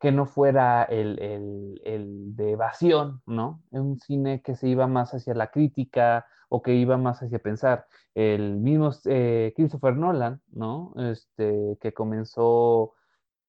que 0.00 0.12
no 0.12 0.26
fuera 0.26 0.84
el, 0.84 2.32
de 2.34 2.52
evasión, 2.52 3.22
¿no? 3.26 3.62
Un 3.70 4.00
cine 4.00 4.40
que 4.42 4.56
se 4.56 4.68
iba 4.68 4.86
más 4.86 5.12
hacia 5.12 5.34
la 5.34 5.50
crítica 5.50 6.26
o 6.48 6.62
que 6.62 6.74
iba 6.74 6.96
más 6.96 7.22
hacia 7.22 7.38
pensar. 7.38 7.86
El 8.14 8.56
mismo 8.56 8.90
eh, 9.04 9.52
Christopher 9.54 9.96
Nolan, 9.96 10.40
¿no? 10.52 10.94
Este, 10.96 11.76
que 11.80 11.92
comenzó, 11.92 12.94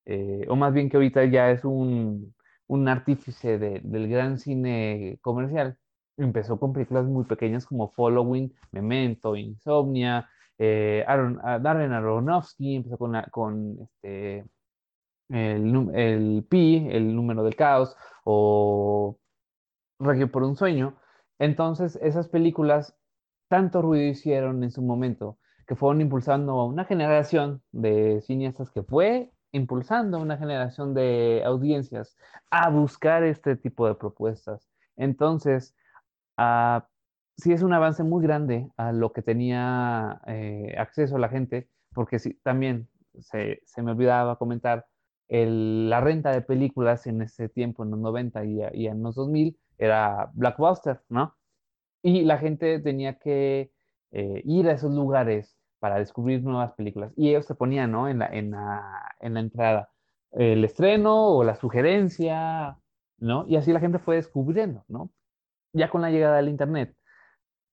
eh, 0.05 0.45
o 0.49 0.55
más 0.57 0.73
bien 0.73 0.89
que 0.89 0.97
ahorita 0.97 1.23
ya 1.25 1.51
es 1.51 1.63
un, 1.63 2.35
un 2.71 2.87
artífice 2.87 3.59
del 3.59 4.07
gran 4.07 4.39
cine 4.39 5.19
comercial. 5.21 5.77
Empezó 6.17 6.57
con 6.57 6.71
películas 6.71 7.05
muy 7.05 7.25
pequeñas 7.25 7.65
como 7.65 7.89
Following, 7.89 8.53
Memento, 8.71 9.35
Insomnia, 9.35 10.29
eh, 10.57 11.03
Darren 11.05 11.91
Aronofsky, 11.91 12.75
empezó 12.77 12.97
con, 12.97 13.21
con 13.29 13.77
este, 13.81 14.45
el, 15.29 15.89
el, 15.93 16.45
Pi, 16.49 16.87
el 16.89 17.13
número 17.13 17.43
del 17.43 17.57
caos, 17.57 17.93
o 18.23 19.17
Regio 19.99 20.31
por 20.31 20.43
un 20.43 20.55
sueño. 20.55 20.95
Entonces, 21.39 21.99
esas 22.01 22.29
películas 22.29 22.95
tanto 23.49 23.81
ruido 23.81 24.05
hicieron 24.11 24.63
en 24.63 24.71
su 24.71 24.81
momento 24.81 25.37
que 25.67 25.75
fueron 25.75 25.99
impulsando 25.99 26.53
a 26.53 26.65
una 26.65 26.85
generación 26.85 27.61
de 27.73 28.21
cineastas 28.21 28.71
que 28.71 28.83
fue 28.83 29.33
impulsando 29.51 30.19
una 30.19 30.37
generación 30.37 30.93
de 30.93 31.43
audiencias 31.45 32.17
a 32.49 32.69
buscar 32.69 33.23
este 33.23 33.55
tipo 33.55 33.87
de 33.87 33.95
propuestas. 33.95 34.69
Entonces, 34.95 35.75
uh, 36.37 36.81
sí 37.37 37.51
es 37.53 37.61
un 37.63 37.73
avance 37.73 38.03
muy 38.03 38.23
grande 38.23 38.69
a 38.77 38.91
lo 38.91 39.11
que 39.13 39.21
tenía 39.21 40.21
eh, 40.27 40.75
acceso 40.77 41.17
la 41.17 41.29
gente, 41.29 41.69
porque 41.93 42.19
sí, 42.19 42.39
también 42.43 42.87
se, 43.19 43.61
me 43.77 43.91
olvidaba 43.91 44.37
comentar, 44.37 44.85
la 45.29 46.01
renta 46.01 46.31
de 46.31 46.41
películas 46.41 47.07
en 47.07 47.21
ese 47.21 47.47
tiempo, 47.47 47.83
en 47.83 47.91
los 47.91 47.99
90 47.99 48.43
y, 48.43 48.59
y 48.73 48.87
en 48.87 49.01
los 49.01 49.15
2000, 49.15 49.57
era 49.77 50.29
Blackbuster, 50.33 51.01
¿no? 51.07 51.37
Y 52.03 52.23
la 52.23 52.37
gente 52.37 52.79
tenía 52.79 53.17
que 53.17 53.71
eh, 54.11 54.41
ir 54.43 54.67
a 54.67 54.73
esos 54.73 54.93
lugares 54.93 55.57
para 55.81 55.97
descubrir 55.97 56.43
nuevas 56.43 56.73
películas. 56.73 57.11
Y 57.17 57.29
ellos 57.29 57.45
se 57.45 57.55
ponían, 57.55 57.91
¿no? 57.91 58.07
En 58.07 58.19
la, 58.19 58.27
en 58.27 58.51
la, 58.51 59.15
en 59.19 59.33
la 59.33 59.39
entrada 59.41 59.89
el 60.31 60.63
estreno 60.63 61.27
o 61.29 61.43
la 61.43 61.55
sugerencia, 61.55 62.77
¿no? 63.17 63.45
Y 63.47 63.57
así 63.57 63.73
la 63.73 63.79
gente 63.79 63.99
fue 63.99 64.15
descubriendo, 64.15 64.85
¿no? 64.87 65.11
Ya 65.73 65.89
con 65.89 66.01
la 66.01 66.11
llegada 66.11 66.37
del 66.37 66.49
Internet, 66.49 66.95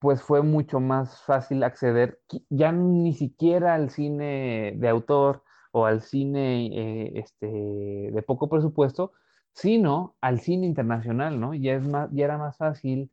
pues 0.01 0.23
fue 0.23 0.43
mucho 0.43 0.81
más 0.81 1.23
fácil 1.23 1.63
acceder, 1.63 2.21
ya 2.51 2.73
ni 2.73 3.15
siquiera 3.15 3.75
al 3.75 3.91
cine 3.91 4.75
de 4.77 4.89
autor 4.89 5.43
o 5.73 5.87
al 5.87 6.01
cine 6.03 6.67
eh, 6.67 7.13
este, 7.21 7.47
de 7.47 8.23
poco 8.27 8.49
presupuesto, 8.49 9.13
sino 9.53 10.17
al 10.21 10.41
cine 10.41 10.67
internacional, 10.67 11.39
¿no? 11.41 11.55
Ya, 11.55 11.75
es 11.75 11.87
más, 11.87 12.09
ya 12.13 12.25
era 12.25 12.39
más 12.39 12.57
fácil 12.57 13.11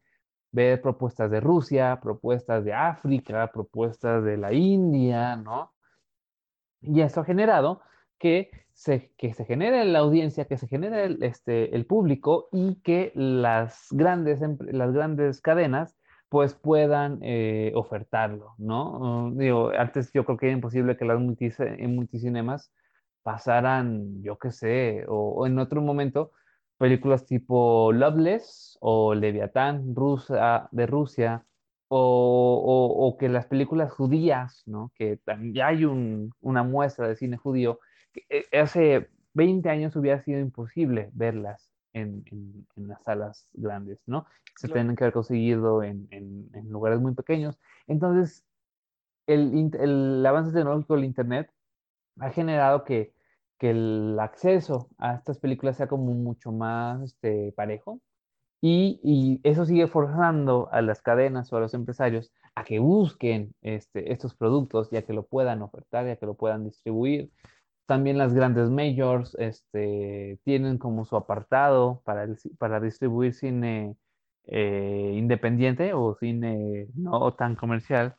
ver 0.56 0.82
propuestas 0.82 1.30
de 1.30 1.42
Rusia, 1.42 2.00
propuestas 2.02 2.64
de 2.64 2.74
África, 2.74 3.52
propuestas 3.52 4.24
de 4.24 4.38
la 4.38 4.54
India, 4.54 5.36
¿no? 5.36 5.74
Y 6.82 7.02
eso 7.02 7.22
ha 7.22 7.26
generado 7.26 7.82
que 8.18 8.50
se, 8.74 9.12
que 9.18 9.34
se 9.34 9.46
genere 9.46 9.84
la 9.86 10.00
audiencia, 10.00 10.46
que 10.46 10.58
se 10.58 10.68
genere 10.68 11.06
el, 11.06 11.24
este, 11.24 11.76
el 11.76 11.86
público 11.86 12.48
y 12.54 12.82
que 12.82 13.12
las 13.16 13.88
grandes, 13.92 14.40
las 14.60 14.94
grandes 14.94 15.42
cadenas 15.42 15.98
pues 16.30 16.54
puedan 16.56 17.20
eh, 17.22 17.72
ofertarlo, 17.76 18.56
¿no? 18.58 19.30
Mm, 19.32 19.38
digo, 19.38 19.72
antes 19.78 20.12
yo 20.14 20.24
creo 20.24 20.38
que 20.38 20.48
era 20.48 20.56
imposible 20.56 20.98
que 20.98 21.06
las 21.06 21.20
en 21.20 21.96
multicinemas 21.96 22.72
pasaran, 23.24 24.22
yo 24.24 24.38
qué 24.38 24.52
sé, 24.52 25.06
o 25.08 25.46
en 25.48 25.60
otro 25.60 25.82
momento 25.82 26.32
películas 26.78 27.26
tipo 27.26 27.92
Loveless 27.92 28.78
o 28.82 29.14
Leviatán 29.14 29.96
Rusa, 29.96 30.68
de 30.72 30.86
Rusia, 30.86 31.46
o, 31.88 33.16
que 33.20 33.30
las 33.30 33.46
películas 33.46 33.92
judías, 33.92 34.64
¿no? 34.66 34.92
que 34.96 35.20
ya 35.54 35.68
hay 35.68 35.86
una 35.86 36.64
muestra 36.64 37.08
de 37.08 37.16
cine 37.16 37.38
judío, 37.38 37.80
que 38.12 38.26
eh, 38.30 38.60
hace 38.60 39.10
20 39.34 39.70
años 39.70 39.96
hubiera 39.96 40.22
sido 40.24 40.40
imposible 40.40 41.10
verlas 41.14 41.72
en, 41.94 42.26
las 42.76 43.04
salas 43.04 43.48
grandes, 43.54 44.00
¿no? 44.06 44.26
Se 44.58 44.68
tienen 44.68 44.96
que 44.96 45.04
haber 45.04 45.14
conseguido 45.14 45.84
en, 45.84 46.08
lugares 46.70 47.00
muy 47.00 47.14
pequeños. 47.14 47.58
Entonces, 47.88 48.46
el, 49.28 49.72
el 49.80 50.26
avance 50.26 50.52
tecnológico 50.54 50.96
del 50.96 51.06
Internet 51.06 51.50
ha 52.20 52.30
generado 52.32 52.84
que 52.84 53.15
que 53.60 53.72
el 53.72 54.18
acceso 54.20 54.90
a 54.98 55.16
estas 55.16 55.40
películas 55.40 55.78
sea 55.78 55.88
como 55.88 56.14
mucho 56.14 56.52
más 56.52 57.02
este, 57.04 57.54
parejo. 57.54 58.02
Y, 58.62 59.42
eso 59.44 59.66
sigue 59.66 59.88
forzando 59.88 60.70
a 60.72 60.82
las 60.82 61.02
cadenas 61.02 61.52
o 61.54 61.58
a 61.58 61.60
los 61.60 61.74
empresarios 61.76 62.32
a 62.56 62.64
que 62.64 62.80
busquen 62.80 63.54
este, 63.62 64.12
estos 64.12 64.36
productos 64.36 64.90
ya 64.92 65.04
que 65.04 65.14
lo 65.14 65.26
puedan 65.28 65.62
ofertar, 65.62 66.08
ya 66.08 66.16
que 66.18 66.26
lo 66.26 66.36
puedan 66.36 66.64
distribuir. 66.66 67.32
También 67.86 68.18
las 68.18 68.34
grandes 68.34 68.70
majors 68.72 69.36
este, 69.40 70.40
tienen 70.44 70.78
como 70.80 71.06
su 71.06 71.16
apartado 71.16 72.02
para, 72.06 72.28
para 72.58 72.80
distribuir 72.80 73.34
cine 73.34 73.96
eh, 74.48 75.14
independiente 75.16 75.94
o 75.94 76.16
cine 76.16 76.88
no 76.96 77.34
tan 77.36 77.56
comercial. 77.56 78.16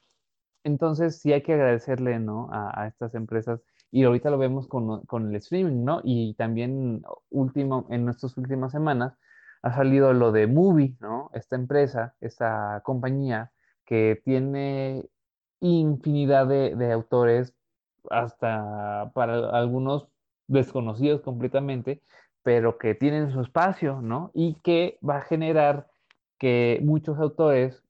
Entonces 0.65 1.21
sí 1.21 1.33
hay 1.33 1.43
que 1.43 1.55
agradecerle 1.55 2.21
¿no? 2.21 2.49
a 2.53 2.87
estas 2.89 3.15
empresas 3.15 3.61
y 3.91 4.05
ahorita 4.05 4.31
lo 4.31 4.39
vemos 4.39 4.69
con, 4.69 5.05
con, 5.07 5.31
el 5.31 5.37
streaming, 5.37 5.85
¿no? 5.85 6.01
Y 6.05 6.35
también 6.35 7.03
último, 7.31 7.87
en 7.91 8.05
nuestras 8.05 8.37
últimas 8.37 8.73
semanas 8.73 9.15
ha 9.63 9.73
salido 9.75 10.13
lo 10.13 10.33
de 10.33 10.47
Movie, 10.47 10.97
¿no? 11.01 11.31
Esta 11.35 11.57
empresa, 11.57 12.15
esta 12.21 12.83
compañía 12.85 13.53
que 13.85 14.21
tiene 14.25 15.05
infinidad 15.61 16.47
de, 16.47 16.75
de 16.77 16.93
autores, 16.93 17.55
hasta 18.11 19.11
para 19.15 19.51
algunos 19.51 20.09
desconocidos 20.49 21.23
completamente, 21.23 22.03
pero 22.43 22.79
que 22.79 22.95
tienen 22.95 23.33
su 23.33 23.41
espacio, 23.41 24.01
¿no? 24.03 24.31
Y 24.35 24.55
que 24.63 24.99
va 25.09 25.19
a 25.19 25.23
generar 25.23 25.89
que 26.39 26.81
muchos 26.83 27.19
autores 27.19 27.83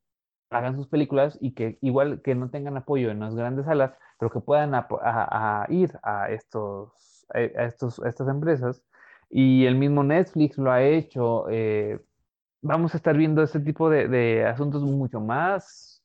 hagan 0.51 0.77
sus 0.77 0.89
películas 0.89 1.39
y 1.41 1.53
que 1.53 1.79
igual 1.83 2.23
que 2.23 2.35
no 2.35 2.51
tengan 2.51 2.77
apoyo 2.77 3.11
en 3.11 3.21
las 3.21 3.35
grandes 3.35 3.67
salas, 3.67 3.93
pero 4.19 4.31
que 4.31 4.41
puedan 4.41 4.73
ir 5.69 5.99
a 6.03 6.31
estos, 6.31 7.27
a 7.33 7.65
estos, 7.65 7.99
estas 8.01 8.29
empresas. 8.29 8.83
Y 9.29 9.67
el 9.67 9.75
mismo 9.77 10.05
Netflix 10.05 10.57
lo 10.59 10.71
ha 10.71 10.83
hecho. 10.83 11.47
Eh, 11.51 12.01
vamos 12.63 12.95
a 12.95 12.97
estar 12.97 13.17
viendo 13.17 13.43
este 13.43 13.61
tipo 13.61 13.91
de, 13.91 14.45
asuntos 14.45 14.83
mucho 14.83 15.21
más 15.21 16.03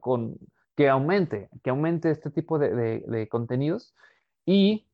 con, 0.00 0.38
que 0.76 0.88
aumente, 0.88 1.48
que 1.62 1.70
aumente 1.70 2.10
este 2.10 2.30
tipo 2.30 2.58
de, 2.58 3.28
contenidos 3.30 3.94
y 4.46 4.86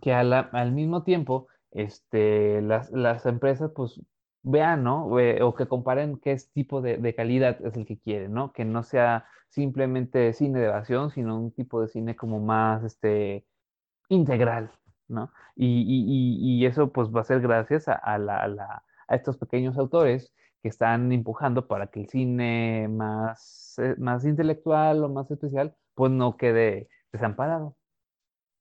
que 0.00 0.12
al 0.12 0.72
mismo 0.72 1.02
tiempo 1.02 1.48
este, 1.70 2.60
las, 2.62 2.90
las 2.90 3.26
empresas 3.26 3.70
pues 3.74 4.00
vean, 4.46 4.84
¿no? 4.84 5.06
o 5.06 5.54
que 5.54 5.66
comparen 5.66 6.18
qué 6.18 6.36
tipo 6.54 6.80
de, 6.80 7.14
calidad 7.14 7.58
es 7.64 7.76
el 7.76 7.84
que 7.86 7.98
quieren, 7.98 8.32
¿no? 8.32 8.52
Que 8.52 8.64
no 8.64 8.82
sea 8.84 9.26
simplemente 9.48 10.32
cine 10.34 10.60
de 10.60 10.66
evasión, 10.66 11.10
sino 11.10 11.36
un 11.38 11.52
tipo 11.52 11.80
de 11.82 11.88
cine 11.88 12.16
como 12.16 12.40
más, 12.40 12.84
este, 12.84 13.44
integral, 14.08 14.70
¿no? 15.08 15.32
Y, 15.56 16.64
eso 16.66 16.92
pues 16.92 17.08
va 17.10 17.22
a 17.22 17.24
ser 17.24 17.40
gracias 17.40 17.88
a, 17.88 18.18
la, 18.18 18.82
a, 19.08 19.14
estos 19.16 19.36
pequeños 19.38 19.78
autores 19.78 20.32
que 20.62 20.68
están 20.68 21.12
empujando 21.12 21.66
para 21.68 21.88
que 21.88 22.00
el 22.00 22.08
cine 22.08 22.88
más, 22.88 23.74
eh, 23.78 23.94
más 23.98 24.24
intelectual 24.24 25.04
o 25.04 25.08
más 25.08 25.30
especial 25.30 25.74
pues 25.94 26.12
no 26.12 26.36
quede 26.36 26.88
desamparado. 27.12 27.76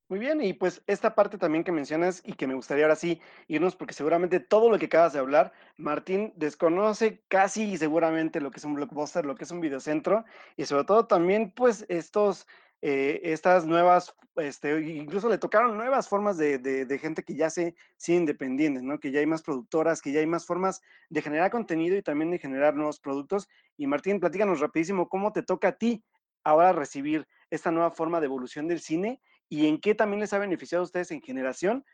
Muy 0.08 0.20
bien, 0.20 0.40
y 0.40 0.54
pues 0.54 0.84
esta 0.86 1.16
parte 1.16 1.40
también 1.40 1.64
que 1.64 1.72
mencionas 1.72 2.22
y 2.24 2.34
que 2.34 2.46
me 2.46 2.54
gustaría 2.54 2.84
ahora 2.86 2.96
sí 2.96 3.20
irnos, 3.48 3.76
porque 3.76 3.96
seguramente 3.96 4.40
todo 4.40 4.70
lo 4.70 4.78
que 4.78 4.86
acabas 4.86 5.14
de 5.14 5.20
hablar, 5.20 5.52
Martín 5.78 6.32
desconoce 6.36 7.24
casi 7.28 7.76
seguramente 7.78 8.40
lo 8.40 8.52
que 8.52 8.60
es 8.60 8.66
un 8.66 8.76
blockbuster, 8.76 9.26
lo 9.26 9.34
que 9.34 9.46
es 9.46 9.52
un 9.52 9.62
videocentro, 9.62 10.24
y 10.58 10.66
sobre 10.66 10.84
todo 10.84 11.08
también 11.08 11.52
pues 11.52 11.86
estos, 11.90 12.46
eh, 12.84 13.20
estas 13.24 13.66
nuevas, 13.66 14.16
este, 14.36 14.80
incluso 14.80 15.28
le 15.28 15.40
tocaron 15.40 15.76
nuevas 15.76 16.08
formas 16.08 16.38
de, 16.38 16.60
de, 16.60 17.00
gente 17.00 17.24
que 17.24 17.36
ya 17.36 17.50
se 17.50 17.74
sí 17.98 18.14
independientes, 18.14 18.84
¿no? 18.84 19.00
Que 19.00 19.10
ya 19.12 19.22
hay 19.22 19.26
más 19.26 19.42
productoras, 19.42 20.04
que 20.04 20.12
ya 20.12 20.20
hay 20.20 20.28
más 20.28 20.46
formas 20.46 20.82
de 21.10 21.24
generar 21.24 21.50
contenido 21.50 21.98
y 21.98 22.04
también 22.04 22.30
de 22.30 22.38
generar 22.38 22.76
nuevos 22.76 23.00
productos. 23.00 23.48
Y 23.76 23.88
Martín, 23.88 24.20
platícanos 24.20 24.60
rapidísimo 24.60 25.10
cómo 25.10 25.32
te 25.32 25.42
toca 25.42 25.70
a 25.70 25.78
ti 25.78 26.04
ahora 26.44 26.74
recibir 26.74 27.28
esta 27.50 27.72
nueva 27.72 27.92
forma 27.92 28.20
de 28.20 28.28
evolución 28.28 28.68
del 28.68 28.80
cine 28.80 29.20
y 29.50 29.68
en 29.68 29.80
qué 29.80 29.96
también 29.96 30.20
les 30.20 30.34
ha 30.34 30.40
beneficiado 30.40 30.82
a 30.82 30.86
ustedes 30.86 31.12
en 31.12 31.22
generación 31.22 31.86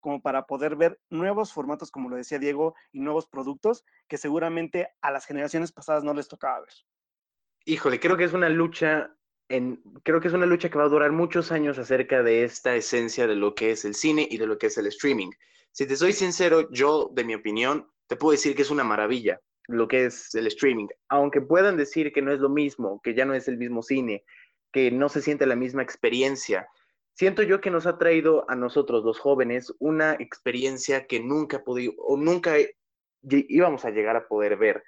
como 0.00 0.22
para 0.22 0.46
poder 0.46 0.76
ver 0.76 1.00
nuevos 1.10 1.52
formatos, 1.52 1.90
como 1.90 2.08
lo 2.08 2.16
decía 2.16 2.38
Diego, 2.38 2.74
y 2.92 3.00
nuevos 3.00 3.26
productos 3.26 3.84
que 4.06 4.16
seguramente 4.16 4.88
a 5.00 5.10
las 5.10 5.26
generaciones 5.26 5.72
pasadas 5.72 6.04
no 6.04 6.14
les 6.14 6.28
tocaba 6.28 6.60
ver. 6.60 6.72
Híjole, 7.64 7.98
creo 7.98 8.16
que 8.16 8.24
es 8.24 8.32
una 8.32 8.48
lucha 8.48 9.12
en, 9.48 9.82
creo 10.04 10.20
que 10.20 10.28
es 10.28 10.34
una 10.34 10.46
lucha 10.46 10.68
que 10.68 10.78
va 10.78 10.84
a 10.84 10.88
durar 10.88 11.10
muchos 11.10 11.50
años 11.50 11.78
acerca 11.78 12.22
de 12.22 12.44
esta 12.44 12.74
esencia 12.74 13.26
de 13.26 13.34
lo 13.34 13.54
que 13.54 13.72
es 13.72 13.84
el 13.84 13.94
cine 13.94 14.26
y 14.30 14.38
de 14.38 14.46
lo 14.46 14.58
que 14.58 14.66
es 14.66 14.78
el 14.78 14.86
streaming. 14.86 15.30
Si 15.72 15.86
te 15.86 15.96
soy 15.96 16.12
sincero, 16.12 16.70
yo, 16.70 17.10
de 17.12 17.24
mi 17.24 17.34
opinión, 17.34 17.90
te 18.06 18.16
puedo 18.16 18.32
decir 18.32 18.54
que 18.54 18.62
es 18.62 18.70
una 18.70 18.84
maravilla 18.84 19.40
lo 19.68 19.86
que 19.86 20.06
es 20.06 20.34
el 20.34 20.46
streaming. 20.46 20.88
Aunque 21.08 21.40
puedan 21.40 21.76
decir 21.76 22.12
que 22.12 22.22
no 22.22 22.32
es 22.32 22.40
lo 22.40 22.48
mismo, 22.48 23.00
que 23.02 23.14
ya 23.14 23.24
no 23.24 23.34
es 23.34 23.48
el 23.48 23.58
mismo 23.58 23.82
cine, 23.82 24.24
que 24.72 24.90
no 24.90 25.08
se 25.08 25.22
siente 25.22 25.46
la 25.46 25.56
misma 25.56 25.82
experiencia, 25.82 26.66
siento 27.18 27.42
yo 27.42 27.60
que 27.60 27.70
nos 27.70 27.84
ha 27.86 27.98
traído 27.98 28.48
a 28.48 28.54
nosotros 28.54 29.04
los 29.04 29.18
jóvenes 29.18 29.74
una 29.80 30.12
experiencia 30.14 31.08
que 31.08 31.18
nunca 31.18 31.64
podido 31.64 31.94
o 31.98 32.16
nunca 32.16 32.54
íbamos 33.22 33.84
a 33.84 33.90
llegar 33.90 34.14
a 34.14 34.28
poder 34.28 34.56
ver. 34.56 34.84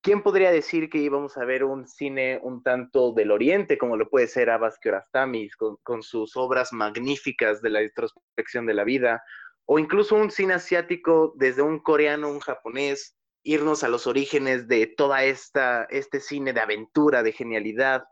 ¿Quién 0.00 0.22
podría 0.22 0.50
decir 0.50 0.88
que 0.88 0.96
íbamos 0.96 1.36
a 1.36 1.44
ver 1.44 1.64
un 1.64 1.86
cine 1.86 2.40
un 2.42 2.62
tanto 2.62 3.12
del 3.12 3.30
oriente, 3.30 3.76
como 3.76 3.98
lo 3.98 4.08
puede 4.08 4.28
ser 4.28 4.48
Abbas 4.48 4.78
Kiarostami, 4.78 5.50
con, 5.50 5.76
con 5.82 6.02
sus 6.02 6.38
obras 6.38 6.72
magníficas 6.72 7.60
de 7.60 7.68
la 7.68 7.82
introspección 7.82 8.64
de 8.64 8.72
la 8.72 8.84
vida, 8.84 9.22
o 9.66 9.78
incluso 9.78 10.16
un 10.16 10.30
cine 10.30 10.54
asiático 10.54 11.34
desde 11.36 11.60
un 11.60 11.80
coreano, 11.80 12.30
un 12.30 12.40
japonés, 12.40 13.14
irnos 13.42 13.84
a 13.84 13.88
los 13.88 14.06
orígenes 14.06 14.68
de 14.68 14.86
toda 14.86 15.24
esta 15.24 15.86
este 15.90 16.20
cine 16.20 16.54
de 16.54 16.60
aventura, 16.60 17.22
de 17.22 17.32
genialidad, 17.32 18.04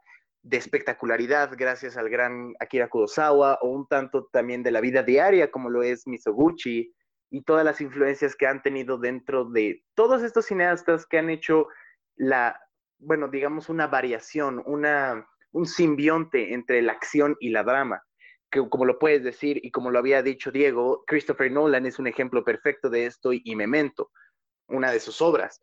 de 0.46 0.58
espectacularidad 0.58 1.50
gracias 1.58 1.96
al 1.96 2.08
gran 2.08 2.54
Akira 2.60 2.88
Kurosawa 2.88 3.58
o 3.62 3.68
un 3.68 3.88
tanto 3.88 4.26
también 4.26 4.62
de 4.62 4.70
la 4.70 4.80
vida 4.80 5.02
diaria 5.02 5.50
como 5.50 5.70
lo 5.70 5.82
es 5.82 6.06
Misoguchi 6.06 6.94
y 7.30 7.42
todas 7.42 7.64
las 7.64 7.80
influencias 7.80 8.36
que 8.36 8.46
han 8.46 8.62
tenido 8.62 8.96
dentro 8.96 9.46
de 9.46 9.82
todos 9.96 10.22
estos 10.22 10.46
cineastas 10.46 11.04
que 11.04 11.18
han 11.18 11.30
hecho 11.30 11.66
la, 12.14 12.60
bueno, 12.98 13.26
digamos 13.26 13.68
una 13.68 13.88
variación, 13.88 14.62
una, 14.66 15.28
un 15.50 15.66
simbionte 15.66 16.54
entre 16.54 16.80
la 16.80 16.92
acción 16.92 17.36
y 17.40 17.50
la 17.50 17.64
drama. 17.64 18.00
Que 18.48 18.68
como 18.68 18.84
lo 18.84 19.00
puedes 19.00 19.24
decir 19.24 19.58
y 19.64 19.72
como 19.72 19.90
lo 19.90 19.98
había 19.98 20.22
dicho 20.22 20.52
Diego, 20.52 21.02
Christopher 21.08 21.50
Nolan 21.50 21.86
es 21.86 21.98
un 21.98 22.06
ejemplo 22.06 22.44
perfecto 22.44 22.88
de 22.88 23.06
esto 23.06 23.32
y 23.32 23.56
Memento, 23.56 24.12
una 24.68 24.92
de 24.92 25.00
sus 25.00 25.20
obras 25.20 25.60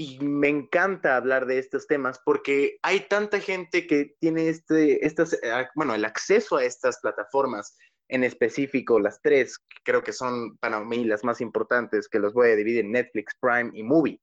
y 0.00 0.18
me 0.20 0.48
encanta 0.48 1.14
hablar 1.14 1.44
de 1.44 1.58
estos 1.58 1.86
temas 1.86 2.22
porque 2.24 2.78
hay 2.80 3.00
tanta 3.00 3.38
gente 3.38 3.86
que 3.86 4.16
tiene 4.18 4.48
este, 4.48 5.04
estas, 5.04 5.34
eh, 5.34 5.68
bueno, 5.74 5.94
el 5.94 6.06
acceso 6.06 6.56
a 6.56 6.64
estas 6.64 7.00
plataformas 7.00 7.76
en 8.08 8.24
específico, 8.24 8.98
las 8.98 9.20
tres, 9.20 9.62
creo 9.84 10.02
que 10.02 10.14
son 10.14 10.56
para 10.56 10.80
mí 10.80 11.04
las 11.04 11.22
más 11.22 11.42
importantes, 11.42 12.08
que 12.08 12.18
los 12.18 12.32
voy 12.32 12.48
a 12.48 12.56
dividir 12.56 12.82
en 12.82 12.92
Netflix, 12.92 13.34
Prime 13.38 13.72
y 13.74 13.82
Movie. 13.82 14.18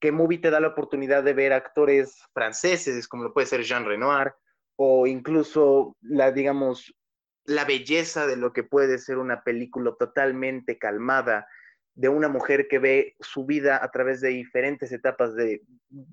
Que 0.00 0.12
Movie 0.12 0.38
te 0.38 0.50
da 0.50 0.60
la 0.60 0.68
oportunidad 0.68 1.24
de 1.24 1.34
ver 1.34 1.52
actores 1.52 2.22
franceses, 2.32 3.08
como 3.08 3.24
lo 3.24 3.34
puede 3.34 3.48
ser 3.48 3.64
Jean 3.64 3.84
Renoir, 3.84 4.32
o 4.76 5.08
incluso 5.08 5.96
la, 6.02 6.30
digamos, 6.30 6.94
la 7.46 7.64
belleza 7.64 8.28
de 8.28 8.36
lo 8.36 8.52
que 8.52 8.62
puede 8.62 8.98
ser 8.98 9.18
una 9.18 9.42
película 9.42 9.92
totalmente 9.98 10.78
calmada, 10.78 11.48
de 11.96 12.10
una 12.10 12.28
mujer 12.28 12.68
que 12.68 12.78
ve 12.78 13.16
su 13.20 13.46
vida 13.46 13.82
a 13.82 13.90
través 13.90 14.20
de 14.20 14.28
diferentes 14.28 14.92
etapas 14.92 15.34
de, 15.34 15.62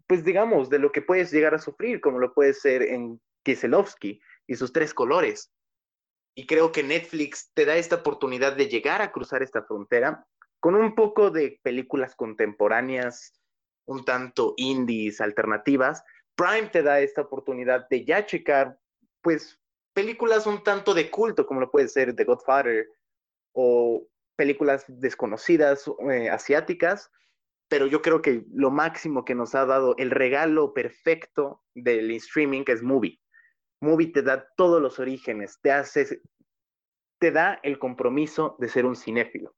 pues 0.07 0.23
digamos, 0.23 0.69
de 0.69 0.79
lo 0.79 0.91
que 0.91 1.01
puedes 1.01 1.31
llegar 1.31 1.53
a 1.53 1.59
sufrir, 1.59 1.99
como 1.99 2.19
lo 2.19 2.33
puede 2.33 2.53
ser 2.53 2.81
en 2.81 3.21
Kieselowski 3.43 4.21
y 4.47 4.55
sus 4.55 4.71
tres 4.71 4.93
colores. 4.93 5.51
Y 6.35 6.47
creo 6.47 6.71
que 6.71 6.83
Netflix 6.83 7.51
te 7.53 7.65
da 7.65 7.75
esta 7.75 7.97
oportunidad 7.97 8.55
de 8.55 8.67
llegar 8.67 9.01
a 9.01 9.11
cruzar 9.11 9.43
esta 9.43 9.61
frontera 9.63 10.25
con 10.61 10.75
un 10.75 10.95
poco 10.95 11.29
de 11.29 11.59
películas 11.61 12.15
contemporáneas, 12.15 13.33
un 13.85 14.05
tanto 14.05 14.53
indies, 14.55 15.19
alternativas. 15.19 16.01
Prime 16.35 16.69
te 16.69 16.81
da 16.81 17.01
esta 17.01 17.21
oportunidad 17.21 17.89
de 17.89 18.05
ya 18.05 18.25
checar, 18.25 18.79
pues, 19.21 19.59
películas 19.93 20.47
un 20.47 20.63
tanto 20.63 20.93
de 20.93 21.11
culto, 21.11 21.45
como 21.45 21.59
lo 21.59 21.69
puede 21.69 21.89
ser 21.89 22.15
The 22.15 22.23
Godfather 22.23 22.87
o 23.51 24.07
películas 24.35 24.85
desconocidas 24.87 25.89
eh, 26.11 26.29
asiáticas, 26.29 27.11
pero 27.69 27.87
yo 27.87 28.01
creo 28.01 28.21
que 28.21 28.45
lo 28.53 28.71
máximo 28.71 29.25
que 29.25 29.35
nos 29.35 29.55
ha 29.55 29.65
dado 29.65 29.95
el 29.97 30.11
regalo 30.11 30.73
perfecto 30.73 31.63
del 31.73 32.11
streaming 32.11 32.63
es 32.67 32.83
Movie. 32.83 33.19
Movie 33.81 34.11
te 34.11 34.21
da 34.21 34.47
todos 34.55 34.81
los 34.81 34.99
orígenes, 34.99 35.59
te 35.61 35.71
hace, 35.71 36.21
te 37.19 37.31
da 37.31 37.59
el 37.63 37.79
compromiso 37.79 38.55
de 38.59 38.69
ser 38.69 38.85
un 38.85 38.95
cinéfilo. 38.95 39.55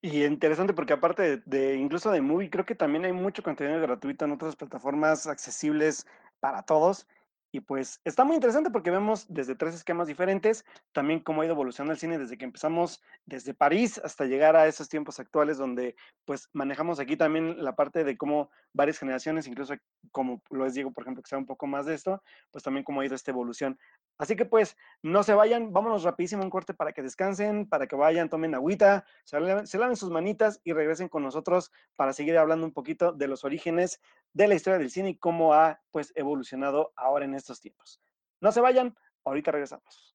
Y 0.00 0.24
interesante 0.24 0.74
porque 0.74 0.92
aparte 0.92 1.22
de, 1.22 1.42
de, 1.46 1.76
incluso 1.76 2.10
de 2.10 2.20
Movie, 2.20 2.50
creo 2.50 2.64
que 2.64 2.74
también 2.74 3.04
hay 3.04 3.12
mucho 3.12 3.42
contenido 3.42 3.80
gratuito 3.80 4.26
en 4.26 4.32
otras 4.32 4.54
plataformas 4.54 5.26
accesibles 5.26 6.06
para 6.40 6.62
todos. 6.62 7.06
Y 7.54 7.60
pues 7.60 8.00
está 8.02 8.24
muy 8.24 8.34
interesante 8.34 8.68
porque 8.72 8.90
vemos 8.90 9.26
desde 9.28 9.54
tres 9.54 9.76
esquemas 9.76 10.08
diferentes, 10.08 10.64
también 10.90 11.20
cómo 11.20 11.40
ha 11.40 11.44
ido 11.44 11.54
evolucionando 11.54 11.92
el 11.92 12.00
cine 12.00 12.18
desde 12.18 12.36
que 12.36 12.44
empezamos 12.44 13.00
desde 13.26 13.54
París 13.54 14.00
hasta 14.02 14.24
llegar 14.24 14.56
a 14.56 14.66
esos 14.66 14.88
tiempos 14.88 15.20
actuales 15.20 15.56
donde 15.56 15.94
pues 16.24 16.48
manejamos 16.52 16.98
aquí 16.98 17.16
también 17.16 17.62
la 17.62 17.76
parte 17.76 18.02
de 18.02 18.16
cómo 18.16 18.50
varias 18.72 18.98
generaciones, 18.98 19.46
incluso 19.46 19.74
como 20.10 20.42
lo 20.50 20.66
es 20.66 20.74
Diego, 20.74 20.90
por 20.90 21.04
ejemplo, 21.04 21.22
que 21.22 21.28
sea 21.28 21.38
un 21.38 21.46
poco 21.46 21.68
más 21.68 21.86
de 21.86 21.94
esto, 21.94 22.20
pues 22.50 22.64
también 22.64 22.82
cómo 22.82 23.02
ha 23.02 23.06
ido 23.06 23.14
esta 23.14 23.30
evolución. 23.30 23.78
Así 24.18 24.36
que 24.36 24.44
pues 24.44 24.76
no 25.02 25.22
se 25.22 25.34
vayan, 25.34 25.72
vámonos 25.72 26.04
rapidísimo 26.04 26.42
un 26.42 26.50
corte 26.50 26.72
para 26.72 26.92
que 26.92 27.02
descansen, 27.02 27.68
para 27.68 27.86
que 27.86 27.96
vayan, 27.96 28.28
tomen 28.28 28.54
agüita, 28.54 29.04
se 29.24 29.40
laven, 29.40 29.66
se 29.66 29.78
laven 29.78 29.96
sus 29.96 30.10
manitas 30.10 30.60
y 30.62 30.72
regresen 30.72 31.08
con 31.08 31.22
nosotros 31.22 31.72
para 31.96 32.12
seguir 32.12 32.38
hablando 32.38 32.64
un 32.66 32.72
poquito 32.72 33.12
de 33.12 33.26
los 33.26 33.44
orígenes 33.44 34.00
de 34.32 34.48
la 34.48 34.54
historia 34.54 34.78
del 34.78 34.90
cine 34.90 35.10
y 35.10 35.16
cómo 35.16 35.54
ha 35.54 35.80
pues 35.90 36.12
evolucionado 36.14 36.92
ahora 36.96 37.24
en 37.24 37.34
estos 37.34 37.60
tiempos. 37.60 38.00
No 38.40 38.52
se 38.52 38.60
vayan, 38.60 38.96
ahorita 39.24 39.50
regresamos. 39.50 40.14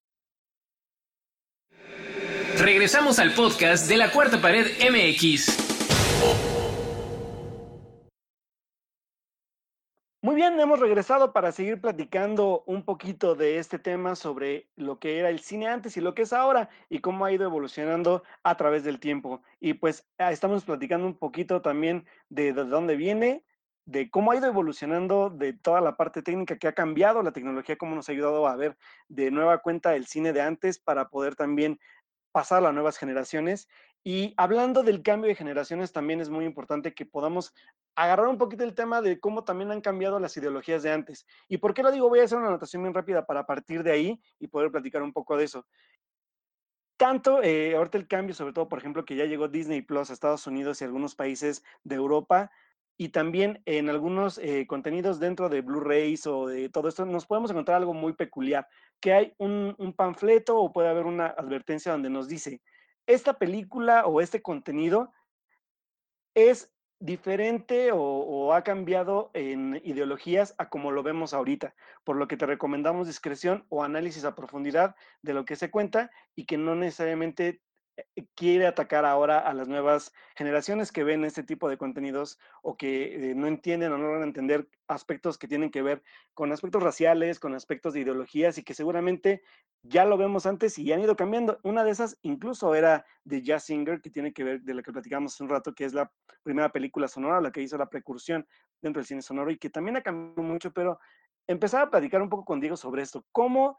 Regresamos 2.58 3.20
al 3.20 3.34
podcast 3.34 3.88
de 3.88 3.98
la 3.98 4.12
Cuarta 4.12 4.42
Pared 4.42 4.68
MX. 4.90 6.59
Muy 10.22 10.36
bien, 10.36 10.60
hemos 10.60 10.82
regresado 10.82 11.32
para 11.32 11.54
seguir 11.54 11.80
platicando 11.80 12.64
un 12.68 12.84
poquito 12.84 13.36
de 13.36 13.58
este 13.58 13.80
tema 13.80 14.18
sobre 14.18 14.70
lo 14.76 15.00
que 15.00 15.18
era 15.18 15.30
el 15.30 15.40
cine 15.40 15.68
antes 15.68 15.96
y 15.96 16.02
lo 16.02 16.14
que 16.14 16.24
es 16.24 16.34
ahora 16.34 16.70
y 16.90 17.00
cómo 17.00 17.24
ha 17.24 17.32
ido 17.32 17.46
evolucionando 17.46 18.24
a 18.44 18.58
través 18.58 18.84
del 18.84 19.00
tiempo. 19.00 19.42
Y 19.62 19.76
pues 19.76 20.10
ah, 20.18 20.34
estamos 20.34 20.66
platicando 20.66 21.08
un 21.08 21.18
poquito 21.18 21.62
también 21.62 22.06
de, 22.28 22.52
de 22.52 22.66
dónde 22.66 22.98
viene, 22.98 23.46
de 23.86 24.12
cómo 24.12 24.32
ha 24.32 24.36
ido 24.36 24.48
evolucionando, 24.48 25.30
de 25.30 25.54
toda 25.54 25.80
la 25.80 25.96
parte 25.96 26.22
técnica 26.22 26.58
que 26.58 26.68
ha 26.68 26.74
cambiado 26.74 27.24
la 27.24 27.32
tecnología, 27.32 27.78
cómo 27.78 27.96
nos 27.96 28.10
ha 28.10 28.12
ayudado 28.12 28.46
a 28.46 28.58
ver 28.58 28.78
de 29.08 29.32
nueva 29.32 29.60
cuenta 29.60 29.96
el 29.96 30.06
cine 30.06 30.34
de 30.34 30.42
antes 30.42 30.80
para 30.80 31.08
poder 31.08 31.38
también 31.38 31.80
pasar 32.34 32.66
a 32.66 32.74
nuevas 32.74 32.98
generaciones. 32.98 33.70
Y 34.04 34.34
hablando 34.38 34.84
del 34.84 35.04
cambio 35.04 35.28
de 35.28 35.36
generaciones, 35.36 35.92
también 35.92 36.22
es 36.22 36.30
muy 36.30 36.46
importante 36.46 36.94
que 36.94 37.06
podamos 37.06 37.54
agarrar 37.96 38.28
un 38.28 38.38
poquito 38.38 38.64
el 38.64 38.74
tema 38.74 39.02
de 39.02 39.20
cómo 39.20 39.44
también 39.44 39.72
han 39.72 39.82
cambiado 39.82 40.20
las 40.20 40.36
ideologías 40.38 40.84
de 40.84 40.92
antes. 40.92 41.26
¿Y 41.48 41.58
por 41.58 41.74
qué 41.74 41.84
lo 41.84 41.92
digo? 41.92 42.08
Voy 42.08 42.20
a 42.20 42.24
hacer 42.24 42.38
una 42.38 42.48
anotación 42.48 42.84
bien 42.84 42.94
rápida 42.94 43.26
para 43.26 43.46
partir 43.46 43.84
de 43.84 43.92
ahí 43.92 44.22
y 44.40 44.48
poder 44.48 44.72
platicar 44.72 45.02
un 45.02 45.12
poco 45.12 45.36
de 45.36 45.44
eso. 45.46 45.68
Tanto, 46.98 47.42
eh, 47.44 47.76
ahorita 47.76 47.98
el 47.98 48.08
cambio, 48.08 48.36
sobre 48.36 48.54
todo, 48.54 48.68
por 48.68 48.80
ejemplo, 48.80 49.06
que 49.06 49.16
ya 49.16 49.26
llegó 49.26 49.48
Disney 49.48 49.82
Plus 49.82 50.10
a 50.10 50.14
Estados 50.14 50.48
Unidos 50.48 50.82
y 50.82 50.86
algunos 50.86 51.16
países 51.16 51.64
de 51.84 51.96
Europa, 51.96 52.52
y 52.98 53.10
también 53.10 53.62
en 53.66 53.90
algunos 53.90 54.38
eh, 54.40 54.68
contenidos 54.68 55.22
dentro 55.22 55.48
de 55.48 55.62
Blu-rays 55.62 56.28
o 56.28 56.48
de 56.48 56.68
todo 56.68 56.90
esto, 56.90 57.06
nos 57.06 57.26
podemos 57.26 57.50
encontrar 57.50 57.78
algo 57.78 57.94
muy 57.94 58.12
peculiar, 58.12 58.68
que 59.00 59.14
hay 59.14 59.34
un, 59.38 59.74
un 59.78 59.94
panfleto 59.94 60.60
o 60.60 60.74
puede 60.74 60.90
haber 60.90 61.06
una 61.06 61.28
advertencia 61.28 61.94
donde 61.94 62.10
nos 62.10 62.28
dice, 62.28 62.62
esta 63.10 63.40
película 63.40 64.06
o 64.06 64.22
este 64.22 64.44
contenido 64.44 65.12
es 66.36 66.72
diferente 67.00 67.90
o, 67.92 68.54
ha 68.54 68.64
cambiado 68.64 69.32
en 69.34 69.82
ideologías 69.84 70.54
a 70.60 70.70
como 70.70 70.92
lo 70.92 71.02
vemos 71.02 71.34
ahorita, 71.34 71.74
por 72.04 72.18
lo 72.18 72.28
que 72.28 72.38
te 72.38 72.46
recomendamos 72.46 73.08
discreción 73.08 73.66
o 73.70 73.84
análisis 73.84 74.26
a 74.26 74.36
profundidad 74.36 74.96
de 75.24 75.34
lo 75.34 75.44
que 75.44 75.56
se 75.56 75.72
cuenta 75.72 76.12
y 76.36 76.46
que 76.46 76.58
no 76.58 76.76
necesariamente 76.76 77.62
quiere 78.36 78.68
atacar 78.68 79.06
ahora 79.06 79.40
a 79.40 79.54
las 79.54 79.68
nuevas 79.68 80.14
generaciones 80.36 80.92
que 80.92 81.04
ven 81.04 81.26
este 81.26 81.44
tipo 81.44 81.70
de 81.70 81.78
contenidos 81.78 82.40
o 82.62 82.78
que 82.78 83.32
eh, 83.32 83.36
no 83.36 83.48
entienden 83.48 83.92
o 83.92 83.98
no 83.98 84.14
a 84.14 84.24
entender 84.24 84.68
aspectos 84.88 85.38
que 85.38 85.48
tienen 85.48 85.72
que 85.72 85.82
ver 85.82 86.04
con 86.34 86.52
aspectos 86.52 86.84
raciales, 86.84 87.40
con 87.40 87.54
aspectos 87.54 87.94
de 87.94 88.02
ideologías 88.02 88.58
y 88.58 88.64
que 88.64 88.74
seguramente 88.74 89.42
ya 89.84 90.06
lo 90.06 90.18
vemos 90.18 90.46
antes 90.46 90.78
y 90.78 90.92
han 90.92 91.02
ido 91.02 91.16
cambiando. 91.16 91.60
Una 91.64 91.84
de 91.84 91.92
esas 91.92 92.18
incluso 92.22 92.76
era 92.76 93.06
de 93.24 93.42
Jazz 93.42 93.66
Singer, 93.66 94.02
que 94.02 94.10
tiene 94.10 94.34
que 94.34 94.44
ver 94.44 94.62
de 94.62 94.74
la 94.74 94.82
que 94.82 94.92
platicamos 94.92 95.34
hace 95.34 95.44
un 95.44 95.50
rato, 95.50 95.74
que 95.74 95.86
es 95.86 95.94
la 95.94 96.12
primera 96.44 96.72
película 96.72 97.08
sonora, 97.08 97.42
la 97.42 97.52
que 97.52 97.62
hizo 97.62 97.78
la 97.78 97.90
precursión 97.90 98.48
dentro 98.82 99.00
del 99.00 99.08
cine 99.08 99.22
sonoro 99.22 99.52
y 99.52 99.58
que 99.58 99.70
también 99.70 99.98
ha 99.98 100.02
cambiado 100.02 100.42
mucho, 100.44 100.72
pero 100.72 101.00
empezar 101.48 101.82
a 101.82 101.90
platicar 101.90 102.22
un 102.22 102.30
poco 102.30 102.46
con 102.46 102.60
Diego 102.60 102.78
sobre 102.78 103.02
esto. 103.02 103.26
¿Cómo 103.32 103.78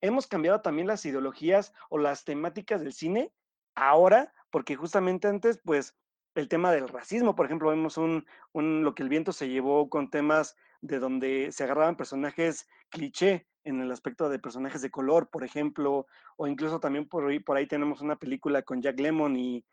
hemos 0.00 0.26
cambiado 0.26 0.60
también 0.60 0.86
las 0.86 1.04
ideologías 1.04 1.72
o 1.90 1.98
las 1.98 2.24
temáticas 2.24 2.80
del 2.80 2.92
cine 2.92 3.32
ahora, 3.78 4.32
porque 4.50 4.76
justamente 4.76 5.28
antes, 5.28 5.60
pues, 5.64 5.96
el 6.34 6.48
tema 6.48 6.72
del 6.72 6.88
racismo, 6.88 7.34
por 7.34 7.46
ejemplo, 7.46 7.70
vemos 7.70 7.98
un, 7.98 8.26
un, 8.52 8.84
lo 8.84 8.94
que 8.94 9.02
el 9.02 9.08
viento 9.08 9.32
se 9.32 9.48
llevó 9.48 9.88
con 9.90 10.10
temas 10.10 10.56
de 10.80 10.98
donde 10.98 11.50
se 11.52 11.64
agarraban 11.64 11.96
personajes 11.96 12.68
cliché 12.90 13.48
en 13.64 13.80
el 13.80 13.90
aspecto 13.90 14.28
de 14.28 14.38
personajes 14.38 14.80
de 14.82 14.90
color, 14.90 15.28
por 15.30 15.44
ejemplo, 15.44 16.06
o 16.36 16.46
incluso 16.46 16.80
también 16.80 17.08
por 17.08 17.28
ahí, 17.28 17.40
por 17.40 17.56
ahí 17.56 17.66
tenemos 17.66 18.00
una 18.00 18.16
película 18.16 18.62
con 18.62 18.80
Jack 18.80 18.98
Lemmon 19.00 19.36
y, 19.36 19.64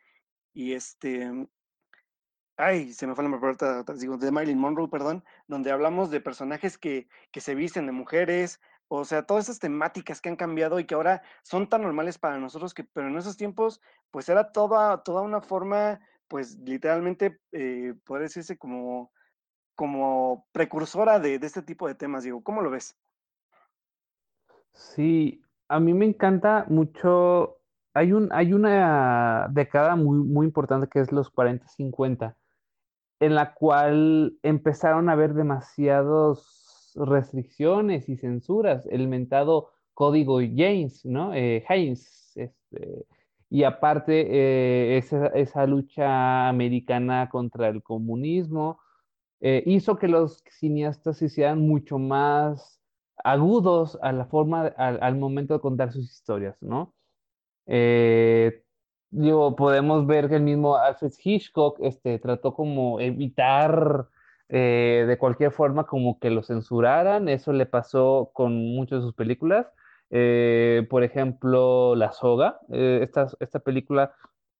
y 0.53 0.73
este, 0.73 1.31
ay, 2.57 2.93
se 2.93 3.07
me 3.07 3.15
fue 3.15 3.23
la 3.23 3.29
nombre, 3.29 3.55
digo, 3.97 4.17
de 4.17 4.31
Marilyn 4.31 4.59
Monroe, 4.59 4.89
perdón, 4.89 5.23
donde 5.47 5.71
hablamos 5.71 6.09
de 6.09 6.21
personajes 6.21 6.77
que, 6.77 7.07
que 7.31 7.41
se 7.41 7.55
visten 7.55 7.85
de 7.85 7.91
mujeres, 7.91 8.59
o 8.87 9.03
sea, 9.05 9.23
todas 9.23 9.45
esas 9.45 9.59
temáticas 9.59 10.21
que 10.21 10.29
han 10.29 10.35
cambiado 10.35 10.79
y 10.79 10.85
que 10.85 10.95
ahora 10.95 11.23
son 11.41 11.67
tan 11.67 11.81
normales 11.81 12.17
para 12.17 12.37
nosotros, 12.37 12.73
que, 12.73 12.83
pero 12.83 13.07
en 13.07 13.17
esos 13.17 13.37
tiempos, 13.37 13.81
pues 14.11 14.29
era 14.29 14.51
toda, 14.51 15.03
toda 15.03 15.21
una 15.21 15.41
forma, 15.41 15.99
pues 16.27 16.57
literalmente, 16.59 17.39
eh, 17.51 17.95
podría 18.05 18.23
decirse 18.23 18.57
como, 18.57 19.11
como 19.75 20.47
precursora 20.51 21.19
de, 21.19 21.39
de, 21.39 21.47
este 21.47 21.63
tipo 21.63 21.87
de 21.87 21.95
temas, 21.95 22.23
digo, 22.23 22.43
¿cómo 22.43 22.61
lo 22.61 22.69
ves? 22.69 22.95
Sí, 24.73 25.41
a 25.67 25.79
mí 25.79 25.93
me 25.93 26.05
encanta 26.05 26.65
mucho, 26.69 27.57
hay, 27.93 28.11
un, 28.11 28.29
hay 28.31 28.53
una 28.53 29.47
década 29.49 29.95
muy, 29.95 30.19
muy 30.19 30.45
importante 30.45 30.87
que 30.87 30.99
es 30.99 31.11
los 31.11 31.33
40-50, 31.33 32.35
en 33.19 33.33
la 33.33 33.53
cual 33.55 34.37
empezaron 34.43 35.09
a 35.09 35.13
haber 35.13 35.33
demasiados 35.33 36.64
restricciones 36.95 38.09
y 38.09 38.17
censuras, 38.17 38.85
el 38.87 39.07
mentado 39.07 39.71
código 39.93 40.39
James, 40.39 41.05
¿no? 41.05 41.33
Eh, 41.33 41.63
Haynes, 41.67 42.33
este, 42.35 43.05
y 43.49 43.63
aparte 43.63 44.27
eh, 44.29 44.97
esa, 45.33 45.65
lucha 45.65 46.49
americana 46.49 47.29
contra 47.29 47.69
el 47.69 47.81
comunismo 47.81 48.79
eh, 49.39 49.63
hizo 49.65 49.97
que 49.97 50.07
los 50.07 50.43
cineastas 50.49 51.17
se 51.17 51.25
hicieran 51.25 51.59
mucho 51.61 51.97
más 51.97 52.81
agudos 53.23 53.97
a 54.01 54.11
la 54.11 54.25
forma, 54.25 54.67
al, 54.67 55.15
momento 55.17 55.53
de 55.53 55.59
contar 55.61 55.91
sus 55.91 56.11
historias, 56.11 56.61
¿no? 56.61 56.93
digo, 59.09 59.55
podemos 59.55 60.05
ver 60.05 60.29
que 60.29 60.35
el 60.35 60.43
mismo 60.43 60.75
Alfred 60.75 61.13
Hitchcock 61.23 61.79
este, 61.81 62.19
trató 62.19 62.53
como 62.53 62.99
evitar 62.99 64.07
eh, 64.49 65.05
de 65.07 65.17
cualquier 65.17 65.51
forma 65.51 65.85
como 65.85 66.19
que 66.19 66.29
lo 66.29 66.43
censuraran. 66.43 67.29
Eso 67.29 67.53
le 67.53 67.65
pasó 67.65 68.31
con 68.33 68.53
muchas 68.75 68.99
de 68.99 69.05
sus 69.05 69.15
películas. 69.15 69.67
Eh, 70.11 70.85
por 70.89 71.03
ejemplo, 71.03 71.95
La 71.95 72.11
Soga, 72.11 72.59
eh, 72.71 72.99
esta, 73.01 73.27
esta, 73.39 73.59
película 73.59 74.13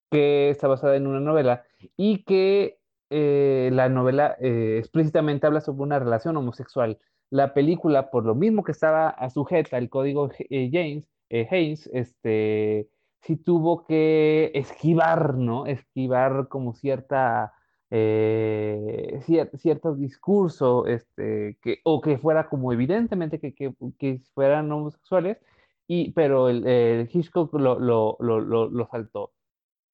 que 0.09 0.49
está 0.49 0.67
basada 0.67 0.95
en 0.95 1.07
una 1.07 1.19
novela 1.19 1.63
y 1.97 2.23
que 2.23 2.79
la 3.09 3.87
novela 3.87 4.35
explícitamente 4.39 5.47
habla 5.47 5.61
sobre 5.61 5.83
una 5.83 5.99
relación 5.99 6.35
homosexual. 6.35 6.99
La 7.29 7.53
película, 7.53 8.09
por 8.11 8.25
lo 8.25 8.35
mismo 8.35 8.63
que 8.63 8.71
estaba 8.73 9.15
sujeta 9.29 9.77
al 9.77 9.89
código 9.89 10.29
James, 10.49 11.07
Haynes, 11.29 11.89
este, 11.93 12.89
sí 13.21 13.37
tuvo 13.37 13.85
que 13.85 14.51
esquivar, 14.53 15.35
¿no? 15.35 15.65
Esquivar 15.65 16.47
como 16.49 16.73
cierta 16.73 17.53
eh, 17.97 19.21
cierto 19.57 19.95
discurso, 19.95 20.85
este, 20.85 21.57
que, 21.61 21.79
o 21.85 22.01
que 22.01 22.17
fuera 22.17 22.49
como 22.49 22.73
evidentemente 22.73 23.39
que, 23.39 23.53
que, 23.53 23.73
que 23.97 24.19
fueran 24.33 24.69
homosexuales, 24.71 25.37
y, 25.87 26.11
pero 26.11 26.49
el, 26.49 26.67
el 26.67 27.09
Hitchcock 27.11 27.53
lo, 27.53 27.79
lo, 27.79 28.17
lo, 28.19 28.41
lo, 28.41 28.87
saltó. 28.87 29.31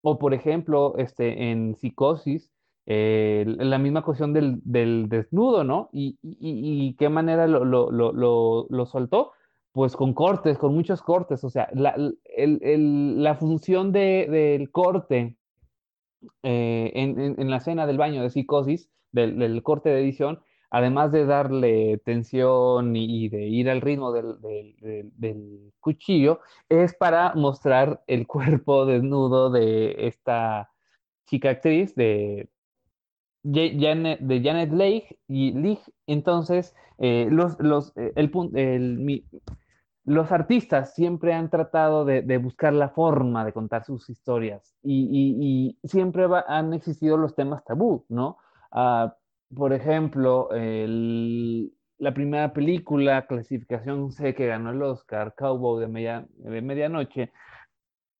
O 0.01 0.17
por 0.17 0.33
ejemplo, 0.33 0.95
este, 0.97 1.51
en 1.51 1.75
Psicosis, 1.75 2.49
eh, 2.87 3.45
la 3.45 3.77
misma 3.77 4.03
cuestión 4.03 4.33
del, 4.33 4.61
del 4.63 5.07
desnudo, 5.07 5.63
¿no? 5.63 5.89
Y, 5.93 6.17
y, 6.23 6.37
y, 6.39 6.95
qué 6.95 7.09
manera 7.09 7.45
lo, 7.45 8.85
soltó, 8.87 9.33
pues 9.73 9.95
con 9.95 10.13
cortes, 10.13 10.57
con 10.57 10.73
muchos 10.73 11.03
cortes, 11.03 11.43
o 11.43 11.51
sea, 11.51 11.69
la, 11.73 11.91
el, 11.91 12.59
el, 12.63 13.21
la 13.21 13.35
función 13.35 13.91
de, 13.91 14.27
del 14.29 14.71
corte 14.71 15.37
eh, 16.43 16.91
en, 16.93 17.49
la 17.49 17.57
escena 17.57 17.87
del 17.87 17.97
baño 17.97 18.21
de 18.21 18.29
psicosis, 18.29 18.89
del, 19.11 19.63
corte 19.63 19.89
de 19.89 20.01
edición, 20.01 20.41
además 20.69 21.11
de 21.11 21.25
darle 21.25 21.97
tensión 21.99 22.95
y, 22.95 23.29
de 23.29 23.47
ir 23.47 23.69
al 23.69 23.81
ritmo 23.81 24.11
del, 24.11 25.73
cuchillo, 25.79 26.39
es 26.69 26.93
para 26.93 27.33
mostrar 27.35 28.03
el 28.07 28.27
cuerpo 28.27 28.85
desnudo 28.85 29.49
de 29.51 29.95
esta 30.07 30.71
chica 31.25 31.51
actriz 31.51 31.95
de, 31.95 32.49
Janet, 33.43 34.19
de 34.19 34.41
Janet 34.41 34.71
Leigh 34.71 35.19
y 35.27 35.51
Leigh. 35.53 35.79
Entonces, 36.07 36.75
eh, 36.99 37.27
los, 37.31 37.59
los, 37.59 37.95
eh, 37.97 38.13
el, 38.15 38.31
el, 38.55 39.23
los 40.11 40.31
artistas 40.31 40.93
siempre 40.93 41.33
han 41.33 41.49
tratado 41.49 42.05
de, 42.05 42.37
buscar 42.37 42.73
la 42.73 42.89
forma 42.89 43.45
de 43.45 43.53
contar 43.53 43.83
sus 43.83 44.09
historias 44.09 44.75
y, 44.83 45.77
siempre 45.83 46.25
han 46.47 46.73
existido 46.73 47.17
los 47.17 47.35
temas 47.35 47.63
tabú, 47.65 48.05
¿no? 48.09 48.37
Ah, 48.71 49.15
por 49.53 49.73
ejemplo, 49.73 50.49
la 50.51 52.13
primera 52.13 52.51
película, 52.51 53.27
clasificación 53.27 54.11
C, 54.11 54.33
que 54.33 54.47
ganó 54.47 54.71
el 54.71 54.81
Oscar, 54.81 55.35
Cowboy 55.37 55.81
de, 55.81 56.61
Medianoche, 56.61 57.31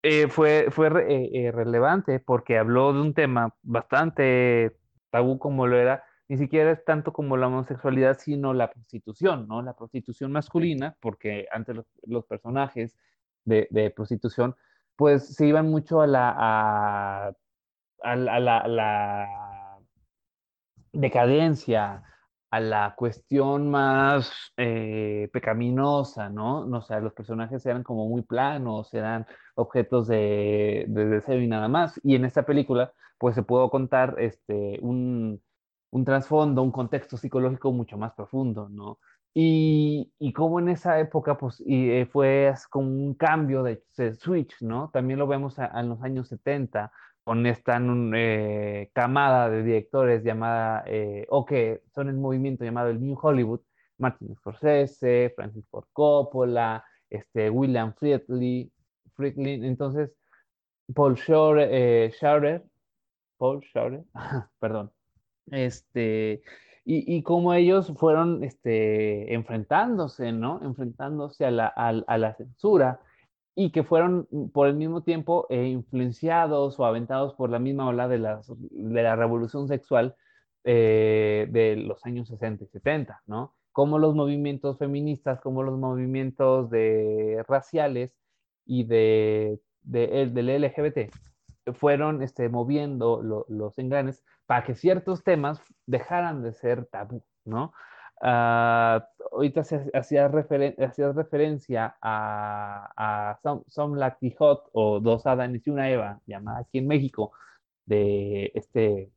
eh, 0.04 0.28
fue, 0.28 0.68
fue 0.72 0.88
eh, 0.88 1.30
eh, 1.34 1.52
relevante 1.52 2.20
porque 2.20 2.58
habló 2.58 2.92
de 2.94 3.02
un 3.02 3.14
tema 3.14 3.56
bastante 3.62 4.76
tabú 5.12 5.38
como 5.38 5.68
lo 5.68 5.78
era 5.78 6.04
ni 6.32 6.38
siquiera 6.38 6.72
es 6.72 6.86
tanto 6.86 7.12
como 7.12 7.36
la 7.36 7.48
homosexualidad, 7.48 8.18
sino 8.18 8.54
la 8.54 8.72
prostitución, 8.72 9.50
¿no? 9.50 9.62
La 9.62 9.74
prostitución 9.74 10.32
masculina, 10.32 10.96
porque 11.02 11.46
antes 11.52 11.76
los, 12.06 12.26
personajes 12.26 12.98
de, 13.44 13.92
prostitución, 13.94 14.56
pues 14.96 15.36
se 15.36 15.46
iban 15.46 15.70
mucho 15.70 16.00
a 16.00 16.08
la, 16.08 16.30
a, 18.02 18.16
la, 18.16 19.78
decadencia, 20.94 22.02
a 22.50 22.60
la 22.62 22.94
cuestión 22.96 23.70
más 23.70 24.32
eh, 24.56 25.30
pecaminosa, 25.34 26.30
¿no? 26.30 26.60
O 26.62 26.82
sea, 26.82 27.02
los 27.02 27.12
personajes 27.12 27.66
eran 27.66 27.84
como 27.84 28.08
muy 28.08 28.22
planos, 28.22 28.94
eran 28.94 29.28
objetos 29.56 30.08
de, 30.08 30.86
de 30.88 31.06
deseo 31.08 31.42
y 31.42 31.48
nada 31.48 31.68
más. 31.68 32.00
Y 32.06 32.16
en 32.16 32.24
esta 32.24 32.44
película, 32.44 32.94
pues 33.18 33.36
se 33.36 33.44
pudo 33.44 33.70
contar 33.70 34.16
este, 34.18 34.80
un 34.82 35.42
un 35.92 36.06
trasfondo, 36.06 36.64
un 36.64 36.72
contexto 36.72 37.18
psicológico 37.18 37.72
mucho 37.72 37.98
más 37.98 38.14
profundo, 38.14 38.70
¿no? 38.70 39.00
Y, 39.34 40.12
y 40.20 40.34
como 40.34 40.60
en 40.60 40.70
esa 40.70 41.00
época, 41.00 41.38
pues, 41.38 41.62
y, 41.66 41.90
eh, 41.92 42.06
fue 42.06 42.54
como 42.70 42.90
un 42.90 43.14
cambio 43.16 43.64
de, 43.64 43.84
switch, 44.20 44.62
¿no? 44.62 44.90
También 44.92 45.20
lo 45.20 45.28
vemos 45.28 45.58
en 45.60 45.90
los 45.90 46.02
años 46.04 46.28
70, 46.30 46.92
con 47.24 47.46
esta 47.46 47.80
eh, 48.16 48.90
camada 48.94 49.50
de 49.50 49.64
directores 49.64 50.24
llamada, 50.24 50.84
eh, 50.88 51.26
o 51.30 51.46
que 51.46 51.84
son 51.94 52.10
en 52.10 52.20
movimiento 52.20 52.66
llamado 52.66 52.90
el 52.90 53.02
New 53.02 53.18
Hollywood, 53.22 53.62
Martin 53.98 54.36
Scorsese, 54.36 55.32
Francis 55.36 55.66
Ford 55.70 55.86
Coppola, 55.94 56.84
este, 57.10 57.50
William 57.50 57.94
Friedley, 57.94 58.72
Friedley 59.16 59.66
entonces 59.66 60.12
Paul 60.94 61.16
Schauer, 61.16 62.12
Paul 63.38 63.62
Schauer, 63.62 64.04
perdón, 64.60 64.92
este, 65.50 66.42
y, 66.86 67.16
y 67.16 67.24
cómo 67.24 67.54
ellos 67.54 67.94
fueron 67.98 68.44
este, 68.44 69.34
enfrentándose, 69.34 70.32
¿no? 70.32 70.62
Enfrentándose 70.64 71.46
a 71.46 71.52
la, 71.52 71.68
a, 71.68 72.18
la 72.18 72.34
censura 72.36 73.02
y 73.56 73.72
que 73.72 73.84
fueron 73.84 74.28
por 74.54 74.68
el 74.68 74.76
mismo 74.76 75.04
tiempo 75.04 75.46
eh, 75.50 75.68
influenciados 75.68 76.80
o 76.80 76.86
aventados 76.86 77.34
por 77.36 77.50
la 77.50 77.60
misma 77.60 77.88
ola 77.88 78.08
de, 78.08 78.20
las, 78.20 78.48
de 78.48 79.04
la 79.04 79.16
revolución 79.16 79.68
sexual 79.68 80.16
eh, 80.64 81.48
de 81.52 81.76
los 81.76 82.06
años 82.06 82.28
60 82.30 82.64
y 82.64 82.68
70, 82.68 83.22
¿no? 83.28 83.56
Como 83.72 84.00
los 84.00 84.16
movimientos 84.16 84.78
feministas, 84.78 85.40
como 85.42 85.64
los 85.64 85.78
movimientos 85.80 86.70
de 86.70 87.44
raciales 87.48 88.12
y 88.66 88.84
de, 88.86 89.60
de, 89.84 90.28
del 90.28 90.62
LGBT 90.62 91.14
fueron 91.74 92.22
este, 92.22 92.50
moviendo 92.50 93.22
los 93.48 93.78
engranes 93.78 94.24
para 94.46 94.64
que 94.64 94.76
ciertos 94.76 95.24
temas 95.24 95.62
dejaran 95.86 96.44
de 96.44 96.54
ser 96.54 96.86
tabú, 96.86 97.24
¿no? 97.46 97.74
Uh, 98.22 99.02
ahorita 99.32 99.64
hacías 99.94 100.32
referencia 100.32 101.96
a, 102.02 102.92
a 102.96 103.40
Some, 103.42 103.64
Some 103.68 104.00
Lucky 104.00 104.36
Hot 104.38 104.70
o 104.74 105.00
Dos 105.00 105.26
Adanes 105.26 105.66
y 105.66 105.72
una 105.72 105.90
Eva, 105.90 106.20
llamada 106.28 106.60
aquí 106.60 106.78
en 106.78 106.88
México, 106.88 107.32
de 107.86 108.52
este 108.54 109.12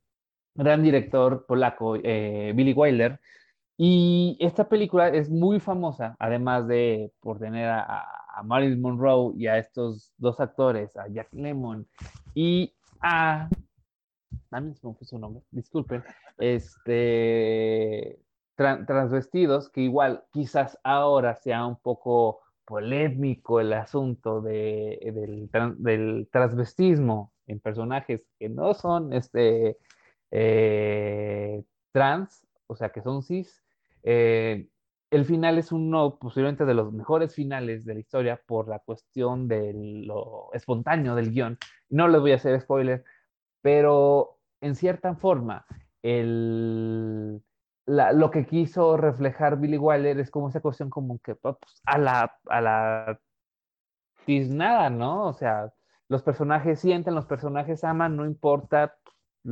gran 0.55 0.81
director 0.83 1.45
polaco, 1.45 1.97
eh, 1.97 2.53
Billy 2.55 2.73
Wilder. 2.73 3.19
Y 3.77 4.37
esta 4.39 4.69
película 4.69 5.09
es 5.09 5.29
muy 5.29 5.59
famosa, 5.59 6.15
además 6.19 6.67
de 6.67 7.11
por 7.19 7.39
tener 7.39 7.69
a, 7.69 8.07
a 8.35 8.43
Marilyn 8.43 8.81
Monroe 8.81 9.33
y 9.37 9.47
a 9.47 9.57
estos 9.57 10.13
dos 10.17 10.39
actores, 10.39 10.95
a 10.97 11.07
Jack 11.07 11.29
Lemmon 11.33 11.87
y 12.33 12.73
a 13.01 13.49
también 14.49 14.75
se 14.75 14.87
me 14.87 14.93
fue 14.93 15.07
su 15.07 15.19
nombre, 15.19 15.43
disculpen, 15.51 16.03
este, 16.37 18.19
transvestidos, 18.55 19.69
que 19.69 19.81
igual 19.81 20.23
quizás 20.31 20.77
ahora 20.83 21.35
sea 21.35 21.65
un 21.65 21.77
poco 21.77 22.41
polémico 22.65 23.59
el 23.59 23.73
asunto 23.73 24.41
de, 24.41 24.99
del, 25.13 25.49
del, 25.77 26.27
transvestismo 26.31 27.31
en 27.47 27.59
personajes 27.59 28.21
que 28.39 28.49
no 28.49 28.73
son 28.73 29.13
este, 29.13 29.77
eh, 30.31 31.63
trans, 31.91 32.45
o 32.67 32.75
sea, 32.75 32.89
que 32.89 33.01
son 33.01 33.23
cis. 33.23 33.63
Eh, 34.03 34.67
el 35.11 35.25
final 35.25 35.57
es 35.57 35.71
uno 35.71 36.17
posiblemente 36.17 36.65
de 36.65 36.73
los 36.73 36.91
mejores 36.91 37.33
finales 37.33 37.85
de 37.85 37.93
la 37.93 37.99
historia 37.99 38.41
por 38.45 38.67
la 38.67 38.79
cuestión 38.79 39.47
de 39.47 39.73
lo 40.05 40.49
espontáneo 40.53 41.15
del 41.15 41.31
guion. 41.31 41.57
No 41.89 42.07
les 42.07 42.21
voy 42.21 42.31
a 42.31 42.35
hacer 42.35 42.59
spoiler, 42.59 43.03
pero 43.61 44.39
en 44.61 44.75
cierta 44.75 45.15
forma, 45.15 45.65
el, 46.01 47.41
lo 47.85 48.31
que 48.31 48.45
quiso 48.45 48.97
reflejar 48.97 49.59
Billy 49.59 49.77
Wilder 49.77 50.19
es 50.19 50.31
como 50.31 50.49
esa 50.49 50.61
cuestión 50.61 50.89
como 50.89 51.19
que 51.19 51.35
pues, 51.35 51.55
a 51.85 51.97
la, 51.97 52.37
a 52.47 52.61
la 52.61 53.19
tiznada, 54.25 54.89
¿no? 54.89 55.27
O 55.27 55.33
sea, 55.33 55.71
los 56.07 56.23
personajes 56.23 56.79
sienten, 56.79 57.15
los 57.15 57.25
personajes 57.25 57.83
aman, 57.83 58.15
no 58.15 58.25
importa 58.25 58.95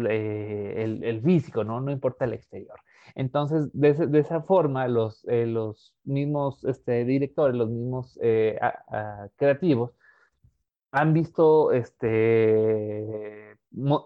eh, 0.09 0.73
el, 0.83 1.03
el, 1.03 1.21
físico, 1.21 1.63
¿no? 1.63 1.81
No 1.81 1.91
importa 1.91 2.25
el 2.25 2.33
exterior. 2.33 2.79
Entonces, 3.15 3.69
de, 3.73 3.93
de 3.93 4.19
esa 4.19 4.41
forma, 4.41 4.87
los, 4.87 5.25
eh, 5.27 5.45
los 5.45 5.95
mismos 6.03 6.63
este, 6.65 7.05
directores, 7.05 7.55
los 7.55 7.69
mismos 7.69 8.19
eh, 8.21 8.59
creativos, 9.35 9.91
han 10.91 11.13
visto, 11.13 11.71
este, 11.71 13.57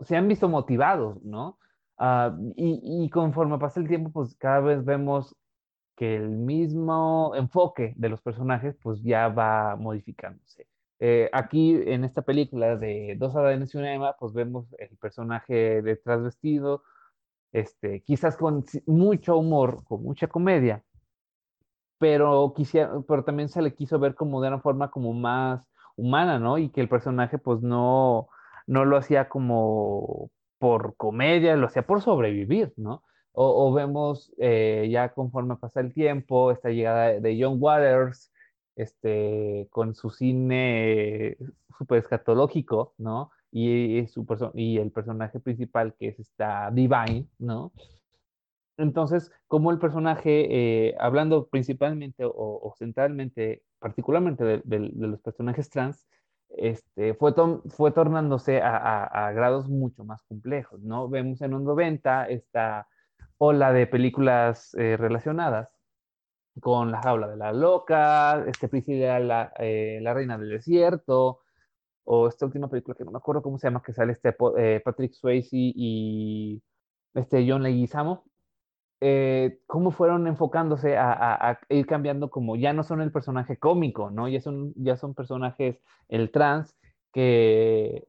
se 0.01 0.15
han 0.15 0.27
visto 0.27 0.49
motivados, 0.49 1.21
¿no? 1.23 1.57
Ah, 1.97 2.35
y, 2.55 3.09
conforme 3.09 3.57
pasa 3.57 3.79
el 3.79 3.87
tiempo, 3.87 4.11
pues 4.11 4.35
cada 4.35 4.59
vez 4.59 4.85
vemos 4.85 5.35
que 5.95 6.15
el 6.15 6.29
mismo 6.29 7.33
enfoque 7.35 7.93
de 7.97 8.09
los 8.09 8.21
personajes, 8.21 8.77
pues 8.81 9.01
ya 9.03 9.29
va 9.29 9.75
modificándose. 9.75 10.67
Eh, 10.99 11.29
aquí 11.31 11.79
en 11.85 12.03
esta 12.03 12.23
película 12.23 12.75
de 12.75 13.15
Dos 13.17 13.35
Adanes 13.35 13.73
y 13.73 13.77
una 13.77 13.93
Emma, 13.93 14.15
pues 14.19 14.33
vemos 14.33 14.65
el 14.79 14.97
personaje 14.97 15.81
de 15.81 15.99
vestido, 16.05 16.83
este, 17.51 18.01
quizás 18.01 18.35
con 18.37 18.65
mucho 18.87 19.37
humor, 19.37 19.83
con 19.85 20.03
mucha 20.03 20.27
comedia, 20.27 20.83
pero, 21.99 22.53
quisiera, 22.55 22.91
pero 23.07 23.23
también 23.23 23.49
se 23.49 23.61
le 23.61 23.73
quiso 23.73 23.99
ver 23.99 24.15
como 24.15 24.41
de 24.41 24.49
una 24.49 24.59
forma 24.59 24.91
como 24.91 25.13
más 25.13 25.67
humana, 25.95 26.39
¿no? 26.39 26.57
Y 26.57 26.69
que 26.69 26.81
el 26.81 26.89
personaje 26.89 27.37
pues 27.37 27.61
no, 27.61 28.29
no 28.67 28.85
lo 28.85 28.97
hacía 28.97 29.29
como 29.29 30.31
por 30.59 30.95
comedia, 30.95 31.55
lo 31.55 31.67
hacía 31.67 31.85
por 31.85 32.01
sobrevivir, 32.01 32.73
¿no? 32.77 33.03
O, 33.39 33.71
vemos 33.71 34.33
eh, 34.39 34.87
ya 34.91 35.13
conforme 35.13 35.57
pasa 35.57 35.79
el 35.79 35.93
tiempo, 35.93 36.51
esta 36.51 36.69
llegada 36.69 37.19
de 37.19 37.37
John 37.39 37.57
Waters, 37.59 38.31
este, 38.77 39.67
con 39.71 39.95
su 39.95 40.11
cine 40.11 41.35
súper 41.77 41.99
escatológico, 41.99 42.93
¿no? 42.97 43.31
Y, 43.51 44.05
su 44.07 44.25
y 44.53 44.77
el 44.77 44.91
personaje 44.91 45.39
principal 45.39 45.95
que 45.97 46.09
es 46.09 46.19
esta 46.19 46.69
Divine, 46.71 47.27
¿no? 47.39 47.71
Entonces, 48.77 49.31
como 49.47 49.71
el 49.71 49.79
personaje, 49.79 50.89
eh, 50.89 50.95
hablando 50.99 51.47
principalmente 51.47 52.23
o, 52.25 52.73
centralmente, 52.77 53.63
particularmente 53.79 54.61
de, 54.63 54.79
los 54.79 55.19
personajes 55.21 55.69
trans, 55.69 56.07
este, 56.49 57.15
fue, 57.15 57.33
fue 57.69 57.91
tornándose 57.91 58.61
a, 58.61 59.31
grados 59.33 59.67
mucho 59.67 60.03
más 60.03 60.21
complejos, 60.23 60.79
¿no? 60.83 61.09
Vemos 61.09 61.41
en 61.41 61.55
un 61.55 61.63
90 61.63 62.27
esta 62.29 62.87
ola 63.39 63.73
de 63.73 63.87
películas 63.87 64.75
eh, 64.75 64.97
relacionadas 64.97 65.76
con 66.59 66.91
La 66.91 67.01
jaula 67.01 67.27
de 67.27 67.37
la 67.37 67.53
loca, 67.53 68.43
este 68.47 68.67
Priscila, 68.67 69.19
la, 69.19 69.53
eh, 69.59 69.99
la 70.01 70.13
reina 70.13 70.37
del 70.37 70.49
desierto, 70.49 71.41
o 72.05 72.27
esta 72.27 72.45
última 72.45 72.69
película 72.69 72.95
que 72.95 73.05
no 73.05 73.11
me 73.11 73.17
acuerdo 73.17 73.41
cómo 73.41 73.57
se 73.57 73.67
llama, 73.67 73.83
que 73.83 73.93
sale 73.93 74.13
este 74.13 74.33
Patrick 74.33 75.13
Swayze 75.13 75.49
y 75.53 76.61
este 77.13 77.45
John 77.49 77.63
Leguizamo, 77.63 78.23
eh, 78.99 79.59
cómo 79.67 79.91
fueron 79.91 80.25
enfocándose 80.25 80.97
a, 80.97 81.59
ir 81.69 81.85
cambiando 81.85 82.31
como 82.31 82.55
ya 82.55 82.73
no 82.73 82.83
son 82.83 83.01
el 83.01 83.11
personaje 83.11 83.57
cómico, 83.57 84.09
¿no? 84.09 84.27
Ya 84.27 84.41
son, 84.41 84.73
ya 84.75 84.97
son 84.97 85.13
personajes, 85.13 85.79
el 86.07 86.31
trans, 86.31 86.75
que, 87.13 88.05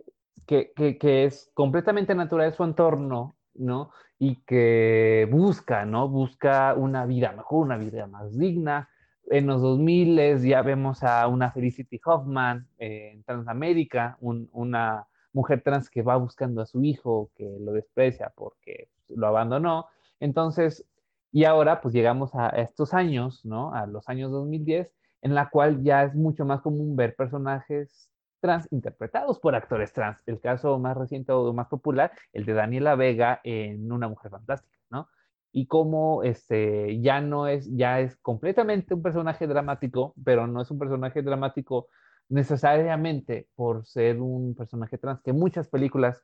que, 0.46 0.72
que, 0.98 1.24
es 1.24 1.50
completamente 1.54 2.14
natural 2.14 2.52
su 2.54 2.64
entorno, 2.64 3.36
¿no? 3.54 3.90
Y 4.18 4.36
que 4.42 5.28
busca, 5.30 5.84
¿no? 5.84 6.08
Busca 6.08 6.74
una 6.74 7.06
vida 7.06 7.32
mejor, 7.32 7.66
una 7.66 7.76
vida 7.76 8.06
más 8.06 8.36
digna. 8.36 8.88
En 9.30 9.46
los 9.46 9.62
2000 9.62 10.40
ya 10.40 10.62
vemos 10.62 11.02
a 11.02 11.26
una 11.28 11.52
Felicity 11.52 12.00
Hoffman 12.04 12.66
eh, 12.78 13.12
en 13.14 13.22
Transamérica, 13.22 14.16
una 14.20 15.06
mujer 15.32 15.62
trans 15.62 15.88
que 15.90 16.02
va 16.02 16.16
buscando 16.16 16.62
a 16.62 16.66
su 16.66 16.82
hijo, 16.82 17.30
que 17.36 17.58
lo 17.60 17.72
desprecia 17.72 18.32
porque 18.34 18.88
lo 19.08 19.26
abandonó 19.26 19.86
entonces, 20.20 20.84
y 21.32 21.44
ahora 21.44 21.80
pues 21.80 21.94
llegamos 21.94 22.34
a 22.34 22.48
estos 22.50 22.94
años, 22.94 23.44
¿no? 23.44 23.74
A 23.74 23.86
los 23.86 24.08
años 24.08 24.30
2010, 24.32 24.92
en 25.22 25.34
la 25.34 25.50
cual 25.50 25.82
ya 25.82 26.04
es 26.04 26.14
mucho 26.14 26.44
más 26.44 26.60
común 26.60 26.96
ver 26.96 27.14
personajes 27.14 28.10
trans 28.40 28.68
interpretados 28.70 29.38
por 29.38 29.54
actores 29.54 29.92
trans. 29.92 30.18
El 30.26 30.40
caso 30.40 30.78
más 30.78 30.96
reciente 30.96 31.32
o 31.32 31.52
más 31.52 31.68
popular, 31.68 32.12
el 32.32 32.44
de 32.44 32.52
Daniela 32.54 32.94
Vega 32.94 33.40
en 33.44 33.90
Una 33.90 34.08
Mujer 34.08 34.30
Fantástica, 34.30 34.78
¿no? 34.90 35.08
Y 35.52 35.66
cómo 35.66 36.22
este, 36.22 37.00
ya 37.00 37.20
no 37.20 37.46
es, 37.46 37.68
ya 37.74 38.00
es 38.00 38.16
completamente 38.18 38.94
un 38.94 39.02
personaje 39.02 39.46
dramático, 39.46 40.14
pero 40.24 40.46
no 40.46 40.60
es 40.60 40.70
un 40.70 40.78
personaje 40.78 41.22
dramático 41.22 41.88
necesariamente 42.28 43.48
por 43.54 43.86
ser 43.86 44.20
un 44.20 44.54
personaje 44.54 44.98
trans, 44.98 45.22
que 45.22 45.32
muchas 45.32 45.68
películas 45.68 46.22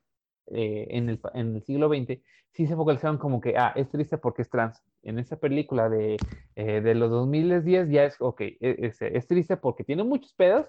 eh, 0.49 0.87
en, 0.91 1.09
el, 1.09 1.21
en, 1.33 1.57
el, 1.57 1.62
siglo 1.62 1.89
XX, 1.89 2.21
sí 2.53 2.67
se 2.67 2.77
focalizaron 2.77 3.17
como 3.17 3.41
que, 3.41 3.57
ah, 3.57 3.73
es 3.75 3.89
triste 3.89 4.19
porque 4.19 4.43
es 4.43 4.51
trans. 4.51 4.83
En 5.03 5.19
esa 5.19 5.37
película 5.37 5.89
de, 5.89 6.19
eh, 6.55 6.81
de 6.83 6.95
los 6.95 7.11
2010 7.11 7.89
ya 7.89 8.05
es, 8.05 8.17
ok, 8.21 8.41
e, 8.43 8.59
es, 8.61 9.01
es, 9.01 9.27
triste 9.27 9.57
porque 9.57 9.85
tiene 9.85 10.05
muchos 10.05 10.35
pedos 10.35 10.67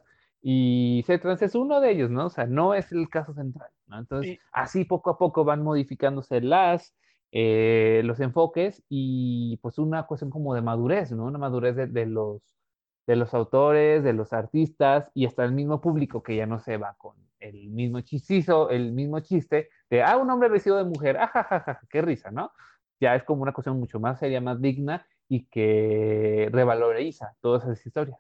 y 0.48 1.02
ser 1.08 1.22
trans 1.22 1.41
es 1.41 1.56
uno 1.56 1.82
de 1.82 1.89
ellos, 1.89 2.12
¿no? 2.12 2.28
O 2.28 2.30
sea, 2.30 2.46
no 2.46 2.76
es 2.76 2.91
el 2.91 3.10
caso 3.10 3.34
central, 3.34 3.72
¿no? 3.88 3.98
Entonces, 3.98 4.38
así 4.52 4.86
poco 4.86 5.10
a 5.10 5.18
poco 5.18 5.43
van 5.43 5.64
modificándose 5.64 6.39
las, 6.39 6.93
eh, 7.32 8.04
los 8.06 8.20
enfoques 8.20 8.84
y 8.88 9.58
pues 9.64 9.80
una 9.80 10.06
cuestión 10.06 10.30
como 10.30 10.54
de 10.54 10.62
madurez, 10.62 11.12
¿no? 11.14 11.26
Una 11.26 11.39
madurez 11.39 11.76
de, 11.91 12.06
los, 12.06 12.43
de 13.08 13.16
los 13.16 13.34
autores, 13.34 14.04
de 14.04 14.14
los 14.14 14.34
artistas 14.34 15.10
y 15.16 15.26
hasta 15.26 15.43
el 15.43 15.52
mismo 15.52 15.82
público 15.82 16.22
que 16.22 16.36
ya 16.36 16.46
no 16.46 16.60
se 16.60 16.78
va 16.78 16.93
con 17.00 17.16
el 17.39 17.72
mismo 17.72 18.02
chistizo, 18.02 18.70
el 18.70 18.91
mismo 18.91 19.22
chiste 19.22 19.70
de, 19.89 20.04
ah, 20.04 20.18
un 20.18 20.30
hombre 20.30 20.50
vestido 20.50 20.78
de 20.78 20.84
mujer, 20.84 21.18
ajajaja, 21.18 21.72
ah, 21.72 21.88
qué 21.89 22.04
risa, 22.04 22.30
¿no? 22.30 22.52
Ya 23.00 23.16
es 23.16 23.24
como 23.24 23.41
una 23.41 23.52
cuestión 23.52 23.80
mucho 23.80 24.00
más 24.00 24.20
seria, 24.20 24.41
más 24.41 24.62
digna 24.62 25.08
y 25.28 25.48
que 25.48 26.50
revaloriza 26.52 27.36
todas 27.41 27.64
esas 27.64 27.84
historias. 27.84 28.20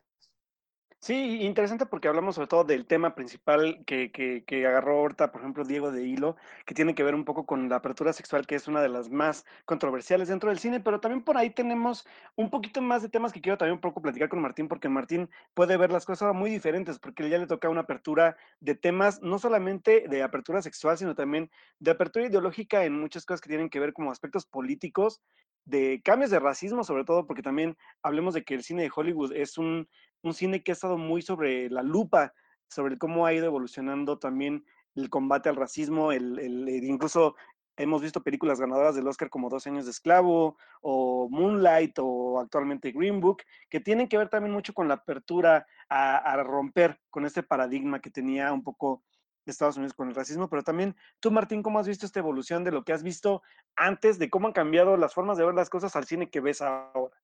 Sí, 1.05 1.43
interesante 1.43 1.85
porque 1.85 2.07
hablamos 2.07 2.33
sobre 2.33 2.47
todo 2.47 2.63
del 2.63 2.87
tema 2.87 3.13
principal 3.13 3.83
que, 3.85 4.11
que, 4.11 4.43
que, 4.43 4.65
agarró 4.65 5.01
ahorita, 5.01 5.31
por 5.31 5.41
ejemplo, 5.41 5.63
Diego 5.63 5.91
de 5.91 6.03
Hilo, 6.03 6.35
que 6.65 6.73
tiene 6.73 6.95
que 6.95 7.03
ver 7.03 7.13
un 7.13 7.25
poco 7.25 7.45
con 7.45 7.69
la 7.69 7.75
apertura 7.75 8.11
sexual, 8.11 8.47
que 8.47 8.55
es 8.55 8.67
una 8.67 8.81
de 8.81 8.89
las 8.89 9.11
más 9.11 9.45
controversiales 9.65 10.29
dentro 10.29 10.49
del 10.49 10.57
cine, 10.57 10.79
pero 10.79 10.99
también 10.99 11.23
por 11.23 11.37
ahí 11.37 11.51
tenemos 11.51 12.07
un 12.35 12.49
poquito 12.49 12.81
más 12.81 13.03
de 13.03 13.09
temas 13.09 13.33
que 13.33 13.39
quiero 13.41 13.55
también 13.55 13.75
un 13.75 13.81
poco 13.81 14.01
platicar 14.01 14.29
con 14.29 14.41
Martín, 14.41 14.67
porque 14.67 14.89
Martín 14.89 15.29
puede 15.53 15.77
ver 15.77 15.91
las 15.91 16.07
cosas 16.07 16.33
muy 16.33 16.49
diferentes, 16.49 16.97
porque 16.97 17.29
ya 17.29 17.37
le 17.37 17.45
toca 17.45 17.69
una 17.69 17.81
apertura 17.81 18.35
de 18.59 18.73
temas, 18.73 19.21
no 19.21 19.37
solamente 19.37 20.07
de 20.09 20.23
apertura 20.23 20.63
sexual, 20.63 20.97
sino 20.97 21.13
también 21.13 21.51
de 21.77 21.91
apertura 21.91 22.25
ideológica 22.25 22.83
en 22.83 22.99
muchas 22.99 23.27
cosas 23.27 23.41
que 23.41 23.49
tienen 23.49 23.69
que 23.69 23.79
ver 23.79 23.93
como 23.93 24.09
aspectos 24.09 24.47
políticos 24.47 25.21
de 25.65 26.01
cambios 26.03 26.31
de 26.31 26.39
racismo, 26.39 26.83
sobre 26.83 27.03
todo 27.03 27.25
porque 27.27 27.41
también 27.41 27.77
hablemos 28.01 28.33
de 28.33 28.43
que 28.43 28.53
el 28.53 28.63
cine 28.63 28.83
de 28.83 28.91
Hollywood 28.95 29.33
es 29.33 29.57
un 29.57 29.87
un 30.25 30.33
cine 30.33 30.63
que 30.63 30.71
ha 30.71 30.73
estado 30.73 30.97
muy 30.97 31.21
sobre 31.21 31.69
la 31.69 31.83
lupa, 31.83 32.33
sobre 32.67 32.97
cómo 32.97 33.25
ha 33.25 33.33
ido 33.33 33.45
evolucionando 33.45 34.19
también 34.19 34.65
el 34.95 35.09
combate 35.09 35.49
al 35.49 35.55
racismo, 35.55 36.11
el, 36.11 36.67
incluso 36.83 37.35
hemos 37.77 38.01
visto 38.01 38.23
películas 38.23 38.59
ganadoras 38.59 38.95
del 38.95 39.07
Oscar 39.07 39.29
como 39.29 39.49
Dos 39.49 39.67
años 39.67 39.85
de 39.85 39.91
esclavo 39.91 40.57
o 40.81 41.27
Moonlight 41.29 41.97
o 41.99 42.39
actualmente 42.39 42.91
Green 42.91 43.19
Book, 43.19 43.43
que 43.69 43.81
tienen 43.81 44.07
que 44.07 44.17
ver 44.17 44.29
también 44.29 44.53
mucho 44.53 44.73
con 44.73 44.87
la 44.87 44.95
apertura 44.95 45.67
a, 45.89 46.17
a 46.17 46.43
romper 46.43 46.99
con 47.09 47.25
este 47.25 47.43
paradigma 47.43 47.99
que 47.99 48.09
tenía 48.09 48.53
un 48.53 48.63
poco 48.63 49.03
Estados 49.51 49.77
Unidos 49.77 49.93
con 49.93 50.09
el 50.09 50.15
racismo, 50.15 50.49
pero 50.49 50.63
también 50.63 50.95
tú, 51.19 51.31
Martín, 51.31 51.61
¿cómo 51.61 51.79
has 51.79 51.87
visto 51.87 52.05
esta 52.05 52.19
evolución 52.19 52.63
de 52.63 52.71
lo 52.71 52.83
que 52.83 52.93
has 52.93 53.03
visto 53.03 53.41
antes, 53.75 54.17
de 54.17 54.29
cómo 54.29 54.47
han 54.47 54.53
cambiado 54.53 54.97
las 54.97 55.13
formas 55.13 55.37
de 55.37 55.45
ver 55.45 55.53
las 55.53 55.69
cosas 55.69 55.95
al 55.95 56.05
cine 56.05 56.29
que 56.29 56.39
ves 56.39 56.61
ahora? 56.61 57.15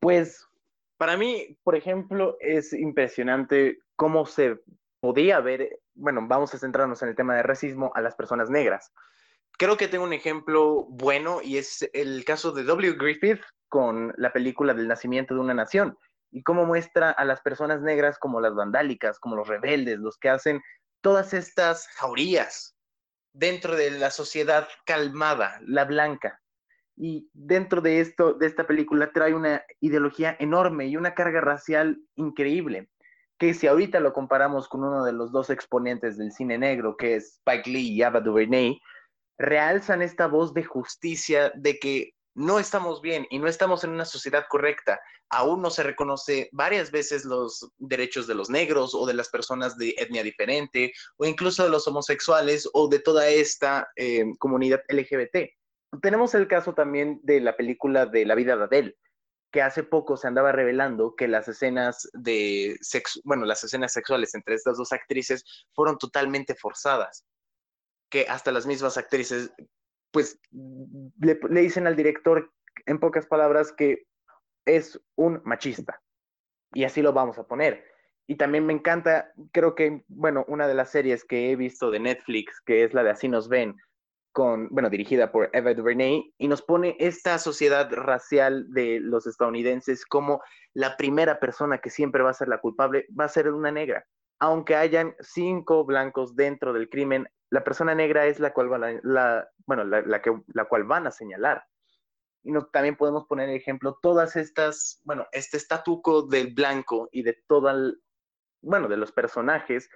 Pues 0.00 0.46
para 1.04 1.18
mí, 1.18 1.58
por 1.62 1.76
ejemplo, 1.76 2.38
es 2.40 2.72
impresionante 2.72 3.80
cómo 3.94 4.24
se 4.24 4.58
podía 5.00 5.38
ver, 5.40 5.80
bueno, 5.92 6.26
vamos 6.26 6.54
a 6.54 6.58
centrarnos 6.58 7.02
en 7.02 7.10
el 7.10 7.14
tema 7.14 7.36
de 7.36 7.42
racismo 7.42 7.92
a 7.94 8.00
las 8.00 8.14
personas 8.14 8.48
negras. 8.48 8.90
Creo 9.58 9.76
que 9.76 9.86
tengo 9.86 10.04
un 10.04 10.14
ejemplo 10.14 10.86
bueno 10.88 11.42
y 11.42 11.58
es 11.58 11.86
el 11.92 12.24
caso 12.24 12.52
de 12.52 12.64
W. 12.64 12.94
Griffith 12.94 13.42
con 13.68 14.14
la 14.16 14.32
película 14.32 14.72
del 14.72 14.88
nacimiento 14.88 15.34
de 15.34 15.40
una 15.40 15.52
nación 15.52 15.98
y 16.30 16.42
cómo 16.42 16.64
muestra 16.64 17.10
a 17.10 17.26
las 17.26 17.42
personas 17.42 17.82
negras 17.82 18.18
como 18.18 18.40
las 18.40 18.54
vandálicas, 18.54 19.18
como 19.18 19.36
los 19.36 19.46
rebeldes, 19.46 19.98
los 19.98 20.16
que 20.16 20.30
hacen 20.30 20.62
todas 21.02 21.34
estas 21.34 21.86
jaurías 21.88 22.78
dentro 23.34 23.76
de 23.76 23.90
la 23.90 24.10
sociedad 24.10 24.66
calmada, 24.86 25.60
la 25.66 25.84
blanca 25.84 26.40
y 26.96 27.28
dentro 27.32 27.80
de 27.80 28.00
esto, 28.00 28.34
de 28.34 28.46
esta 28.46 28.66
película, 28.66 29.12
trae 29.12 29.34
una 29.34 29.64
ideología 29.80 30.36
enorme 30.38 30.86
y 30.86 30.96
una 30.96 31.14
carga 31.14 31.40
racial 31.40 31.98
increíble, 32.14 32.88
que 33.38 33.54
si 33.54 33.66
ahorita 33.66 34.00
lo 34.00 34.12
comparamos 34.12 34.68
con 34.68 34.84
uno 34.84 35.04
de 35.04 35.12
los 35.12 35.32
dos 35.32 35.50
exponentes 35.50 36.16
del 36.16 36.32
cine 36.32 36.56
negro, 36.56 36.96
que 36.96 37.16
es 37.16 37.38
Spike 37.38 37.68
Lee 37.68 37.90
y 37.90 38.02
Ava 38.02 38.20
DuVernay, 38.20 38.80
realzan 39.38 40.02
esta 40.02 40.28
voz 40.28 40.54
de 40.54 40.62
justicia 40.62 41.50
de 41.56 41.78
que 41.78 42.14
no 42.36 42.58
estamos 42.58 43.00
bien 43.00 43.26
y 43.30 43.38
no 43.38 43.48
estamos 43.48 43.82
en 43.84 43.90
una 43.90 44.04
sociedad 44.04 44.44
correcta. 44.48 45.00
Aún 45.30 45.62
no 45.62 45.70
se 45.70 45.82
reconoce 45.82 46.48
varias 46.52 46.90
veces 46.90 47.24
los 47.24 47.70
derechos 47.78 48.26
de 48.26 48.34
los 48.34 48.50
negros 48.50 48.94
o 48.94 49.06
de 49.06 49.14
las 49.14 49.28
personas 49.28 49.76
de 49.78 49.94
etnia 49.98 50.22
diferente 50.22 50.92
o 51.16 51.26
incluso 51.26 51.64
de 51.64 51.70
los 51.70 51.86
homosexuales 51.88 52.68
o 52.72 52.88
de 52.88 53.00
toda 53.00 53.28
esta 53.28 53.88
eh, 53.96 54.24
comunidad 54.38 54.80
LGBT 54.88 55.54
tenemos 56.00 56.34
el 56.34 56.48
caso 56.48 56.74
también 56.74 57.20
de 57.22 57.40
la 57.40 57.56
película 57.56 58.06
de 58.06 58.24
La 58.24 58.34
vida 58.34 58.56
de 58.56 58.64
Adele, 58.64 58.96
que 59.52 59.62
hace 59.62 59.84
poco 59.84 60.16
se 60.16 60.26
andaba 60.26 60.50
revelando 60.52 61.14
que 61.14 61.28
las 61.28 61.46
escenas 61.46 62.08
de 62.12 62.76
sexo, 62.80 63.20
bueno, 63.24 63.44
las 63.44 63.62
escenas 63.62 63.92
sexuales 63.92 64.34
entre 64.34 64.56
estas 64.56 64.76
dos 64.76 64.92
actrices 64.92 65.44
fueron 65.74 65.96
totalmente 65.96 66.54
forzadas, 66.54 67.24
que 68.10 68.26
hasta 68.28 68.50
las 68.50 68.66
mismas 68.66 68.98
actrices, 68.98 69.52
pues, 70.10 70.40
le, 71.20 71.38
le 71.48 71.60
dicen 71.60 71.86
al 71.86 71.96
director, 71.96 72.52
en 72.86 72.98
pocas 72.98 73.26
palabras, 73.26 73.72
que 73.72 74.06
es 74.64 75.00
un 75.16 75.40
machista. 75.44 76.00
Y 76.72 76.84
así 76.84 77.02
lo 77.02 77.12
vamos 77.12 77.38
a 77.38 77.46
poner. 77.46 77.84
Y 78.26 78.36
también 78.36 78.66
me 78.66 78.72
encanta, 78.72 79.32
creo 79.52 79.74
que, 79.74 80.02
bueno, 80.08 80.44
una 80.48 80.66
de 80.66 80.74
las 80.74 80.90
series 80.90 81.24
que 81.24 81.50
he 81.50 81.56
visto 81.56 81.90
de 81.90 82.00
Netflix, 82.00 82.60
que 82.60 82.84
es 82.84 82.94
la 82.94 83.02
de 83.02 83.10
Así 83.10 83.28
nos 83.28 83.48
ven, 83.48 83.76
con, 84.34 84.68
bueno, 84.70 84.90
dirigida 84.90 85.30
por 85.30 85.48
Eva 85.52 85.72
DuVernay, 85.72 86.34
y 86.38 86.48
nos 86.48 86.60
pone 86.60 86.96
esta 86.98 87.38
sociedad 87.38 87.88
racial 87.92 88.66
de 88.72 88.98
los 89.00 89.28
estadounidenses 89.28 90.04
como 90.04 90.42
la 90.74 90.96
primera 90.96 91.38
persona 91.38 91.78
que 91.78 91.88
siempre 91.88 92.24
va 92.24 92.30
a 92.30 92.34
ser 92.34 92.48
la 92.48 92.58
culpable, 92.58 93.06
va 93.18 93.26
a 93.26 93.28
ser 93.28 93.48
una 93.52 93.70
negra. 93.70 94.04
Aunque 94.40 94.74
hayan 94.74 95.14
cinco 95.20 95.84
blancos 95.84 96.34
dentro 96.34 96.72
del 96.72 96.88
crimen, 96.88 97.28
la 97.50 97.62
persona 97.62 97.94
negra 97.94 98.26
es 98.26 98.40
la 98.40 98.52
cual, 98.52 98.72
va 98.72 98.78
la, 99.04 99.48
bueno, 99.66 99.84
la, 99.84 100.20
que, 100.20 100.36
la 100.48 100.64
cual 100.64 100.82
van 100.82 101.06
a 101.06 101.12
señalar. 101.12 101.64
Y 102.42 102.50
no, 102.50 102.66
también 102.66 102.96
podemos 102.96 103.26
poner 103.26 103.48
ejemplo 103.50 104.00
todas 104.02 104.34
estas, 104.34 105.00
bueno, 105.04 105.28
este 105.30 105.58
estatuco 105.58 106.22
del 106.22 106.52
blanco 106.52 107.08
y 107.12 107.22
de 107.22 107.40
toda, 107.46 107.72
bueno, 108.62 108.88
de 108.88 108.96
los 108.96 109.12
personajes, 109.12 109.88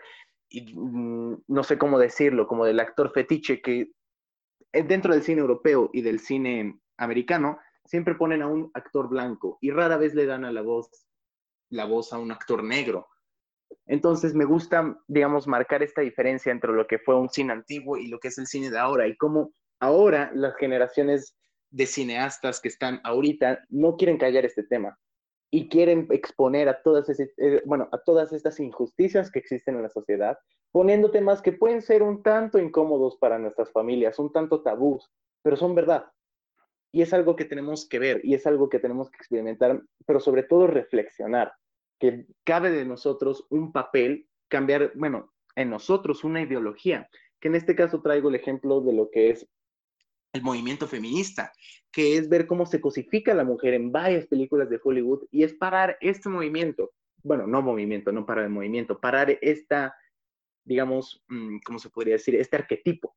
y 0.48 0.72
mm, 0.74 1.42
no 1.48 1.64
sé 1.64 1.76
cómo 1.76 1.98
decirlo, 1.98 2.46
como 2.46 2.64
del 2.64 2.78
actor 2.78 3.10
fetiche 3.12 3.60
que 3.60 3.90
dentro 4.72 5.12
del 5.12 5.22
cine 5.22 5.40
europeo 5.40 5.90
y 5.92 6.02
del 6.02 6.20
cine 6.20 6.78
americano, 6.96 7.58
siempre 7.84 8.14
ponen 8.14 8.42
a 8.42 8.46
un 8.46 8.70
actor 8.74 9.08
blanco 9.08 9.58
y 9.60 9.70
rara 9.70 9.96
vez 9.96 10.14
le 10.14 10.26
dan 10.26 10.44
a 10.44 10.52
la 10.52 10.62
voz 10.62 10.90
la 11.70 11.84
voz 11.84 12.12
a 12.12 12.18
un 12.18 12.32
actor 12.32 12.62
negro. 12.62 13.08
Entonces 13.86 14.34
me 14.34 14.46
gusta, 14.46 14.98
digamos, 15.06 15.46
marcar 15.46 15.82
esta 15.82 16.00
diferencia 16.00 16.50
entre 16.50 16.72
lo 16.72 16.86
que 16.86 16.98
fue 16.98 17.14
un 17.14 17.28
cine 17.28 17.52
antiguo 17.52 17.98
y 17.98 18.08
lo 18.08 18.18
que 18.18 18.28
es 18.28 18.38
el 18.38 18.46
cine 18.46 18.70
de 18.70 18.78
ahora 18.78 19.06
y 19.06 19.16
cómo 19.16 19.52
ahora 19.80 20.30
las 20.34 20.56
generaciones 20.56 21.36
de 21.70 21.86
cineastas 21.86 22.60
que 22.60 22.68
están 22.68 23.00
ahorita 23.04 23.64
no 23.68 23.96
quieren 23.96 24.16
callar 24.16 24.46
este 24.46 24.62
tema 24.62 24.98
y 25.50 25.68
quieren 25.68 26.06
exponer 26.10 26.68
a 26.68 26.82
todas, 26.82 27.08
eh, 27.08 27.62
bueno, 27.64 27.88
a 27.92 27.98
todas 27.98 28.32
estas 28.32 28.60
injusticias 28.60 29.30
que 29.30 29.38
existen 29.38 29.76
en 29.76 29.82
la 29.82 29.88
sociedad, 29.88 30.38
poniendo 30.72 31.10
temas 31.10 31.40
que 31.40 31.52
pueden 31.52 31.82
ser 31.82 32.02
un 32.02 32.22
tanto 32.22 32.58
incómodos 32.58 33.16
para 33.16 33.38
nuestras 33.38 33.72
familias, 33.72 34.18
un 34.18 34.32
tanto 34.32 34.62
tabús, 34.62 35.10
pero 35.42 35.56
son 35.56 35.74
verdad. 35.74 36.06
Y 36.92 37.02
es 37.02 37.12
algo 37.12 37.36
que 37.36 37.44
tenemos 37.44 37.88
que 37.88 37.98
ver 37.98 38.20
y 38.24 38.34
es 38.34 38.46
algo 38.46 38.68
que 38.68 38.78
tenemos 38.78 39.10
que 39.10 39.16
experimentar, 39.16 39.82
pero 40.06 40.20
sobre 40.20 40.42
todo 40.42 40.66
reflexionar, 40.66 41.52
que 41.98 42.26
cabe 42.44 42.70
de 42.70 42.84
nosotros 42.84 43.46
un 43.50 43.72
papel, 43.72 44.28
cambiar, 44.48 44.92
bueno, 44.94 45.32
en 45.56 45.70
nosotros 45.70 46.24
una 46.24 46.42
ideología, 46.42 47.08
que 47.40 47.48
en 47.48 47.54
este 47.54 47.74
caso 47.74 48.02
traigo 48.02 48.28
el 48.28 48.34
ejemplo 48.34 48.80
de 48.80 48.92
lo 48.92 49.10
que 49.10 49.30
es 49.30 49.48
el 50.32 50.42
movimiento 50.42 50.86
feminista, 50.86 51.52
que 51.90 52.16
es 52.16 52.28
ver 52.28 52.46
cómo 52.46 52.66
se 52.66 52.80
cosifica 52.80 53.32
a 53.32 53.36
la 53.36 53.44
mujer 53.44 53.74
en 53.74 53.92
varias 53.92 54.26
películas 54.26 54.68
de 54.68 54.80
Hollywood 54.82 55.24
y 55.30 55.42
es 55.42 55.54
parar 55.54 55.96
este 56.00 56.28
movimiento, 56.28 56.92
bueno, 57.22 57.46
no 57.46 57.62
movimiento, 57.62 58.12
no 58.12 58.26
parar 58.26 58.44
el 58.44 58.50
movimiento, 58.50 59.00
parar 59.00 59.38
esta, 59.40 59.96
digamos, 60.64 61.24
mm, 61.28 61.58
¿cómo 61.64 61.78
se 61.78 61.90
podría 61.90 62.14
decir? 62.14 62.34
Este 62.36 62.56
arquetipo 62.56 63.16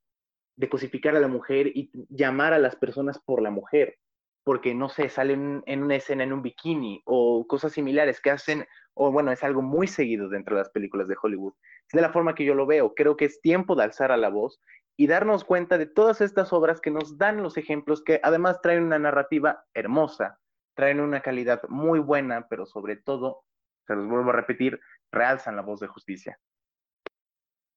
de 0.56 0.70
cosificar 0.70 1.16
a 1.16 1.20
la 1.20 1.28
mujer 1.28 1.68
y 1.68 1.92
llamar 2.10 2.54
a 2.54 2.60
las 2.60 2.76
personas 2.76 3.20
por 3.20 3.42
la 3.42 3.52
mujer, 3.52 3.98
porque 4.44 4.74
no 4.74 4.90
sé, 4.90 5.10
salen 5.10 5.64
en 5.66 5.84
una 5.84 5.96
escena 5.96 6.24
en 6.24 6.34
un 6.34 6.42
bikini 6.42 7.02
o 7.06 7.46
cosas 7.48 7.74
similares 7.74 8.22
que 8.22 8.32
hacen, 8.32 8.66
o 8.94 9.12
bueno, 9.12 9.32
es 9.32 9.44
algo 9.44 9.62
muy 9.62 9.88
seguido 9.88 10.30
dentro 10.30 10.56
de 10.56 10.62
las 10.62 10.70
películas 10.70 11.08
de 11.08 11.16
Hollywood. 11.22 11.54
Es 11.88 11.94
de 11.94 12.02
la 12.02 12.12
forma 12.12 12.36
que 12.36 12.46
yo 12.46 12.56
lo 12.56 12.66
veo. 12.66 12.94
Creo 12.96 13.16
que 13.18 13.26
es 13.26 13.42
tiempo 13.42 13.76
de 13.76 13.84
alzar 13.84 14.12
a 14.12 14.18
la 14.18 14.30
voz 14.30 14.60
y 14.98 15.08
darnos 15.08 15.44
cuenta 15.44 15.78
de 15.78 15.86
todas 15.86 16.22
estas 16.22 16.54
obras 16.54 16.82
que 16.82 16.92
nos 16.92 17.18
dan 17.18 17.42
los 17.42 17.58
ejemplos 17.58 18.04
que 18.04 18.20
además 18.24 18.62
traen 18.62 18.84
una 18.84 19.00
narrativa 19.00 19.66
hermosa, 19.74 20.40
traen 20.76 21.00
una 21.00 21.22
calidad 21.22 21.62
muy 21.70 22.00
buena, 22.00 22.48
pero 22.50 22.66
sobre 22.66 22.98
todo, 22.98 23.44
se 23.88 23.96
los 23.96 24.08
vuelvo 24.08 24.30
a 24.30 24.34
repetir, 24.34 24.80
realzan 25.12 25.56
la 25.56 25.62
voz 25.62 25.80
de 25.80 25.88
justicia. 25.88 26.40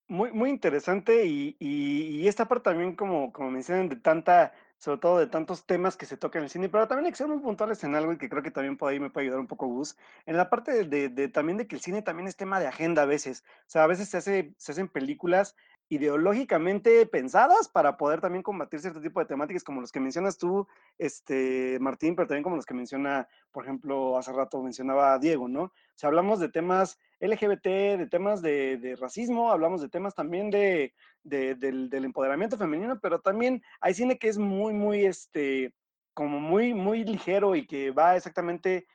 Muy, 0.06 0.32
muy 0.32 0.50
interesante 0.50 1.24
y, 1.24 1.56
y, 1.58 2.28
esta 2.28 2.46
parte 2.46 2.64
también, 2.70 2.94
como, 2.94 3.32
como 3.32 3.50
mencionan, 3.50 3.88
de 3.88 3.96
tanta, 3.96 4.52
sobre 4.76 4.98
todo 4.98 5.18
de 5.18 5.28
tantos 5.28 5.64
temas 5.64 5.96
que 5.96 6.04
se 6.04 6.18
tocan 6.18 6.40
en 6.40 6.44
el 6.44 6.50
cine, 6.50 6.68
pero 6.68 6.86
también 6.86 7.06
hay 7.06 7.12
que 7.12 7.16
ser 7.16 7.26
muy 7.26 7.38
puntuales 7.38 7.82
en 7.84 7.94
algo 7.94 8.12
y 8.12 8.18
que 8.18 8.28
creo 8.28 8.42
que 8.42 8.50
también 8.50 8.76
por 8.76 8.92
ahí 8.92 9.00
me 9.00 9.08
puede 9.08 9.24
ayudar 9.24 9.40
un 9.40 9.46
poco 9.46 9.66
Gus, 9.66 9.96
en 10.26 10.36
la 10.36 10.50
parte 10.50 10.84
de, 10.84 11.08
de, 11.08 11.28
también 11.28 11.56
de 11.56 11.66
que 11.66 11.74
el 11.76 11.80
cine 11.80 12.02
también 12.02 12.28
es 12.28 12.36
tema 12.36 12.60
de 12.60 12.66
agenda 12.66 13.02
a 13.02 13.06
veces, 13.06 13.44
o 13.60 13.70
sea, 13.70 13.84
a 13.84 13.86
veces 13.86 14.10
se, 14.10 14.18
hace, 14.18 14.54
se 14.58 14.72
hacen 14.72 14.88
películas 14.88 15.56
ideológicamente 15.89 17.07
pensadas 17.07 17.68
para 17.68 17.97
poder 17.97 18.20
también 18.20 18.43
combatir 18.43 18.80
cierto 18.80 19.01
tipo 19.01 19.20
de 19.20 19.26
temáticas 19.26 19.62
como 19.62 19.80
los 19.80 19.93
que 19.93 20.01
mencionas 20.01 20.39
tú, 20.39 20.66
este, 20.99 21.78
Martín, 21.80 22.16
pero 22.16 22.26
también 22.26 22.43
como 22.43 22.57
los 22.57 22.66
que 22.66 22.74
menciona, 22.74 23.28
por 23.53 23.64
ejemplo, 23.64 24.16
hace 24.16 24.32
rato 24.32 24.62
mencionaba 24.62 25.18
Diego, 25.18 25.49
¿no? 25.49 25.64
O 25.64 25.72
sea, 25.97 26.09
hablamos 26.09 26.41
de 26.41 26.49
temas 26.49 26.99
LGBT, 27.20 27.99
de 27.99 28.09
temas 28.11 28.43
de, 28.43 28.97
racismo, 28.99 29.51
hablamos 29.51 29.82
de 29.82 29.89
temas 29.89 30.14
también 30.14 30.51
de, 30.51 30.95
del, 31.22 31.89
del, 31.91 32.05
empoderamiento 32.05 32.57
femenino, 32.57 32.99
pero 33.01 33.20
también 33.20 33.62
hay 33.80 33.95
cine 33.95 34.18
que 34.18 34.28
es 34.28 34.39
muy, 34.39 34.72
muy, 34.72 35.05
este, 35.05 35.74
como 36.14 36.41
muy, 36.41 36.74
muy 36.74 37.05
ligero 37.05 37.55
y 37.57 37.66
que 37.66 37.91
va 37.91 38.16
exactamente 38.16 38.87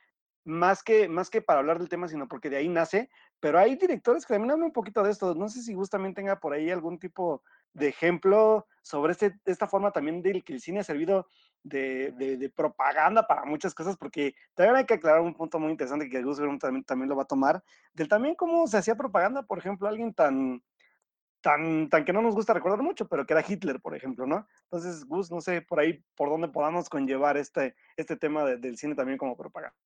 más 0.44 0.82
que, 0.82 1.08
más 1.08 1.30
que 1.30 1.42
para 1.42 1.60
hablar 1.60 1.78
del 1.78 1.88
tema, 1.88 2.08
sino 2.08 2.28
porque 2.28 2.50
de 2.50 2.56
ahí 2.56 2.68
nace, 2.68 3.10
pero 3.40 3.58
hay 3.58 3.76
directores 3.76 4.24
que 4.24 4.34
también 4.34 4.52
hablan 4.52 4.66
un 4.66 4.72
poquito 4.72 5.02
de 5.02 5.10
esto. 5.10 5.34
No 5.34 5.48
sé 5.48 5.62
si 5.62 5.74
justamente 5.74 6.20
tenga 6.20 6.38
por 6.38 6.52
ahí 6.52 6.70
algún 6.70 6.98
tipo 6.98 7.42
de 7.72 7.88
ejemplo 7.88 8.66
sobre 8.82 9.12
este, 9.12 9.34
esta 9.46 9.66
forma 9.66 9.92
también 9.92 10.22
del 10.22 10.44
que 10.44 10.52
el 10.52 10.60
cine 10.60 10.80
ha 10.80 10.84
servido 10.84 11.26
de, 11.62 12.12
de, 12.12 12.50
propaganda 12.50 13.26
para 13.26 13.44
muchas 13.44 13.74
cosas, 13.74 13.96
porque 13.96 14.34
también 14.54 14.76
hay 14.76 14.86
que 14.86 14.94
aclarar 14.94 15.20
un 15.20 15.34
punto 15.34 15.58
muy 15.58 15.70
interesante 15.70 16.08
que 16.08 16.22
Gus 16.22 16.38
también, 16.58 16.84
también 16.84 17.08
lo 17.08 17.16
va 17.16 17.24
a 17.24 17.26
tomar, 17.26 17.62
del 17.92 18.08
también 18.08 18.34
cómo 18.34 18.66
se 18.66 18.78
hacía 18.78 18.94
propaganda, 18.94 19.42
por 19.42 19.58
ejemplo, 19.58 19.86
alguien 19.86 20.14
tan, 20.14 20.62
tan, 21.42 21.88
tan 21.88 22.04
que 22.04 22.12
no 22.12 22.22
nos 22.22 22.34
gusta 22.34 22.54
recordar 22.54 22.82
mucho, 22.82 23.08
pero 23.08 23.26
que 23.26 23.34
era 23.34 23.44
Hitler, 23.46 23.80
por 23.80 23.94
ejemplo, 23.94 24.26
¿no? 24.26 24.46
Entonces, 24.64 25.04
Gus, 25.04 25.30
no 25.30 25.40
sé 25.40 25.62
por 25.62 25.80
ahí 25.80 26.02
por 26.16 26.30
dónde 26.30 26.48
podamos 26.48 26.88
conllevar 26.88 27.36
este, 27.36 27.76
este 27.96 28.16
tema 28.16 28.44
del 28.44 28.78
cine 28.78 28.94
también 28.94 29.18
como 29.18 29.36
propaganda. 29.36 29.76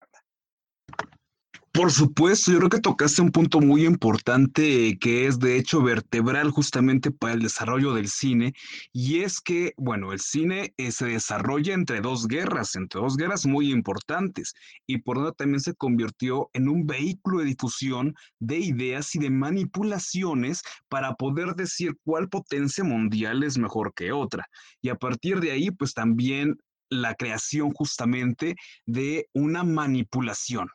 Por 1.74 1.90
supuesto, 1.90 2.52
yo 2.52 2.58
creo 2.58 2.70
que 2.70 2.78
tocaste 2.80 3.20
un 3.20 3.32
punto 3.32 3.60
muy 3.60 3.84
importante 3.84 4.96
que 5.00 5.26
es 5.26 5.40
de 5.40 5.56
hecho 5.56 5.82
vertebral 5.82 6.52
justamente 6.52 7.10
para 7.10 7.34
el 7.34 7.42
desarrollo 7.42 7.94
del 7.94 8.06
cine 8.08 8.54
y 8.92 9.22
es 9.22 9.40
que, 9.40 9.72
bueno, 9.76 10.12
el 10.12 10.20
cine 10.20 10.72
eh, 10.76 10.92
se 10.92 11.06
desarrolla 11.06 11.74
entre 11.74 12.00
dos 12.00 12.28
guerras, 12.28 12.76
entre 12.76 13.00
dos 13.00 13.16
guerras 13.16 13.44
muy 13.44 13.72
importantes 13.72 14.54
y 14.86 14.98
por 14.98 15.18
lo 15.18 15.32
también 15.32 15.60
se 15.60 15.74
convirtió 15.74 16.48
en 16.52 16.68
un 16.68 16.86
vehículo 16.86 17.40
de 17.40 17.46
difusión 17.46 18.14
de 18.38 18.60
ideas 18.60 19.12
y 19.16 19.18
de 19.18 19.30
manipulaciones 19.30 20.62
para 20.88 21.14
poder 21.16 21.56
decir 21.56 21.96
cuál 22.04 22.28
potencia 22.28 22.84
mundial 22.84 23.42
es 23.42 23.58
mejor 23.58 23.92
que 23.94 24.12
otra. 24.12 24.46
Y 24.80 24.90
a 24.90 24.94
partir 24.94 25.40
de 25.40 25.50
ahí, 25.50 25.72
pues 25.72 25.92
también 25.92 26.56
la 26.88 27.16
creación 27.16 27.72
justamente 27.72 28.54
de 28.86 29.28
una 29.32 29.64
manipulación 29.64 30.68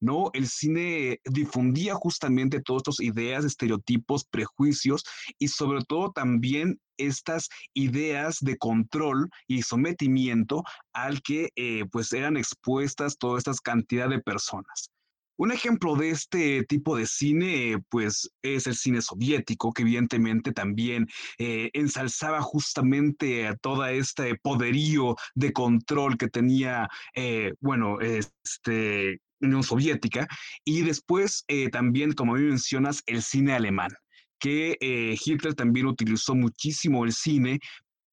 ¿no? 0.00 0.30
El 0.32 0.48
cine 0.48 1.20
difundía 1.24 1.94
justamente 1.94 2.60
todas 2.60 2.80
estas 2.80 3.00
ideas, 3.00 3.44
estereotipos, 3.44 4.24
prejuicios 4.24 5.04
y 5.38 5.48
sobre 5.48 5.84
todo 5.84 6.12
también 6.12 6.80
estas 6.98 7.48
ideas 7.74 8.38
de 8.40 8.56
control 8.56 9.28
y 9.46 9.62
sometimiento 9.62 10.62
al 10.92 11.22
que 11.22 11.50
eh, 11.56 11.84
pues 11.90 12.12
eran 12.12 12.36
expuestas 12.36 13.18
toda 13.18 13.38
esta 13.38 13.52
cantidad 13.62 14.08
de 14.08 14.20
personas. 14.20 14.90
Un 15.38 15.52
ejemplo 15.52 15.96
de 15.96 16.10
este 16.10 16.64
tipo 16.64 16.96
de 16.96 17.06
cine, 17.06 17.76
pues, 17.90 18.30
es 18.42 18.66
el 18.66 18.74
cine 18.74 19.02
soviético, 19.02 19.70
que 19.72 19.82
evidentemente 19.82 20.52
también 20.52 21.06
eh, 21.38 21.68
ensalzaba 21.74 22.40
justamente 22.40 23.46
a 23.46 23.54
todo 23.54 23.84
este 23.86 24.36
poderío 24.36 25.14
de 25.34 25.52
control 25.52 26.16
que 26.16 26.28
tenía, 26.28 26.88
eh, 27.14 27.52
bueno, 27.60 28.00
este, 28.00 29.20
Unión 29.40 29.62
Soviética, 29.62 30.26
y 30.64 30.82
después 30.82 31.44
eh, 31.48 31.68
también, 31.70 32.12
como 32.12 32.34
mencionas, 32.34 33.02
el 33.06 33.22
cine 33.22 33.54
alemán, 33.54 33.90
que 34.38 34.76
eh, 34.80 35.16
Hitler 35.24 35.54
también 35.54 35.86
utilizó 35.86 36.34
muchísimo 36.34 37.04
el 37.04 37.12
cine 37.12 37.58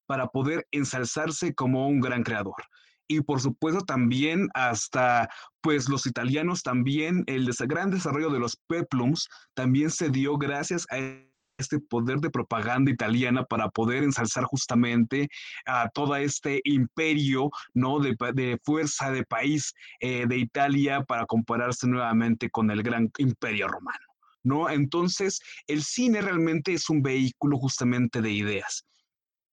para 0.06 0.28
poder 0.28 0.66
ensalzarse 0.70 1.54
como 1.54 1.88
un 1.88 2.00
gran 2.00 2.22
creador. 2.22 2.56
Y 3.06 3.20
por 3.20 3.40
supuesto 3.40 3.84
también 3.84 4.48
hasta 4.54 5.28
pues 5.60 5.88
los 5.88 6.06
italianos 6.06 6.62
también, 6.62 7.22
el 7.26 7.50
gran 7.66 7.90
desarrollo 7.90 8.30
de 8.30 8.38
los 8.38 8.56
peplums 8.66 9.28
también 9.54 9.90
se 9.90 10.08
dio 10.08 10.38
gracias 10.38 10.86
a 10.90 10.98
este 11.58 11.78
poder 11.80 12.18
de 12.18 12.30
propaganda 12.30 12.90
italiana 12.90 13.44
para 13.44 13.68
poder 13.68 14.02
ensalzar 14.02 14.44
justamente 14.44 15.28
a 15.66 15.88
todo 15.90 16.16
este 16.16 16.60
imperio, 16.64 17.50
¿no? 17.72 17.98
De, 18.00 18.14
fuerza 18.64 19.10
de 19.10 19.24
país 19.24 19.72
eh, 20.00 20.26
de 20.26 20.38
Italia 20.38 21.02
para 21.02 21.26
compararse 21.26 21.86
nuevamente 21.86 22.50
con 22.50 22.70
el 22.70 22.82
gran 22.82 23.10
imperio 23.18 23.68
romano, 23.68 24.04
¿no? 24.42 24.70
Entonces, 24.70 25.40
el 25.66 25.82
cine 25.82 26.20
realmente 26.20 26.72
es 26.72 26.90
un 26.90 27.02
vehículo 27.02 27.58
justamente 27.58 28.20
de 28.20 28.30
ideas. 28.30 28.84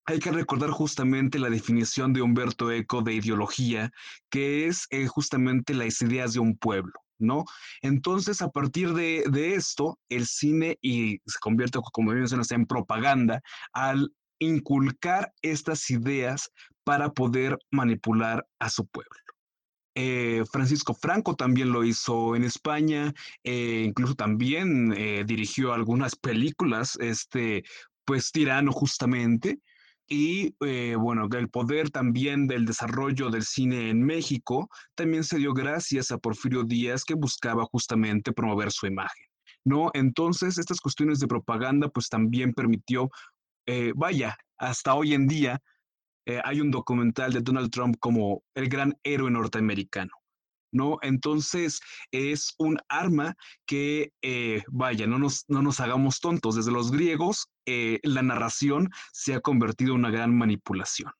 Hay 0.06 0.20
que 0.20 0.32
recordar 0.32 0.72
justamente 0.72 1.38
la 1.38 1.50
definición 1.50 2.12
de 2.12 2.22
Humberto 2.22 2.72
Eco 2.72 3.02
de 3.02 3.14
ideología, 3.14 3.92
que 4.30 4.68
es 4.68 4.88
eh, 4.90 5.08
justamente 5.08 5.74
las 5.74 6.02
ideas 6.02 6.34
de 6.34 6.40
un 6.40 6.58
pueblo. 6.58 6.94
¿No? 7.22 7.46
Entonces, 7.82 8.42
a 8.42 8.50
partir 8.50 8.94
de, 8.94 9.56
esto, 9.56 10.00
el 10.10 10.28
cine 10.28 10.78
y 10.82 11.20
se 11.26 11.40
convierte, 11.40 11.80
como 11.94 12.12
mencionas, 12.12 12.52
en 12.52 12.66
propaganda 12.66 13.42
al 13.74 14.12
inculcar 14.40 15.32
estas 15.42 15.90
ideas 15.90 16.52
para 16.84 17.12
poder 17.12 17.58
manipular 17.70 18.46
a 18.60 18.70
su 18.70 18.86
pueblo. 18.88 19.12
Eh, 19.94 20.44
Francisco 20.52 20.94
Franco 20.94 21.36
también 21.36 21.72
lo 21.72 21.84
hizo 21.84 22.36
en 22.36 22.44
España, 22.44 23.14
eh, 23.44 23.84
incluso 23.86 24.16
también 24.16 24.94
eh, 24.98 25.24
dirigió 25.26 25.74
algunas 25.74 26.16
películas, 26.16 26.98
este, 27.02 27.64
pues 28.06 28.32
tirano 28.32 28.72
justamente, 28.72 29.60
y 30.12 30.54
eh, 30.60 30.98
bueno, 31.00 31.30
el 31.32 31.50
poder 31.50 31.90
también 31.90 32.46
del 32.46 32.66
desarrollo 32.66 33.30
del 33.30 33.44
cine 33.44 33.90
en 33.90 34.04
México 34.04 34.70
también 34.94 35.24
se 35.24 35.38
dio 35.38 35.54
gracias 35.54 36.12
a 36.12 36.18
Porfirio 36.18 36.66
Díaz 36.66 37.06
que 37.06 37.14
buscaba 37.14 37.64
justamente 37.72 38.34
promover 38.34 38.74
su 38.74 38.88
imagen. 38.88 39.26
¿no? 39.64 39.90
Entonces, 39.94 40.58
estas 40.58 40.82
cuestiones 40.82 41.20
de 41.20 41.28
propaganda 41.28 41.88
pues 41.88 42.10
también 42.10 42.54
permitió, 42.54 43.10
eh, 43.66 43.94
vaya, 43.96 44.36
hasta 44.58 44.96
hoy 44.96 45.14
en 45.14 45.28
día 45.28 45.62
eh, 46.26 46.42
hay 46.44 46.60
un 46.60 46.72
documental 46.72 47.32
de 47.32 47.40
Donald 47.40 47.72
Trump 47.72 47.96
como 47.98 48.44
el 48.54 48.68
gran 48.68 48.98
héroe 49.04 49.32
norteamericano. 49.32 50.12
¿no? 50.74 50.98
Entonces 51.02 51.80
es 52.12 52.54
un 52.58 52.78
arma 52.90 53.36
que, 53.66 54.12
eh, 54.22 54.62
vaya, 54.68 55.08
no 55.08 55.20
nos, 55.20 55.46
no 55.48 55.62
nos 55.62 55.80
hagamos 55.80 56.20
tontos. 56.20 56.56
Desde 56.56 56.72
los 56.72 56.92
griegos, 56.92 57.48
eh, 57.66 58.00
la 58.04 58.22
narración 58.22 58.90
se 59.12 59.34
ha 59.34 59.40
convertido 59.40 59.94
en 59.94 60.00
una 60.00 60.12
gran 60.12 60.38
manipulación. 60.38 61.12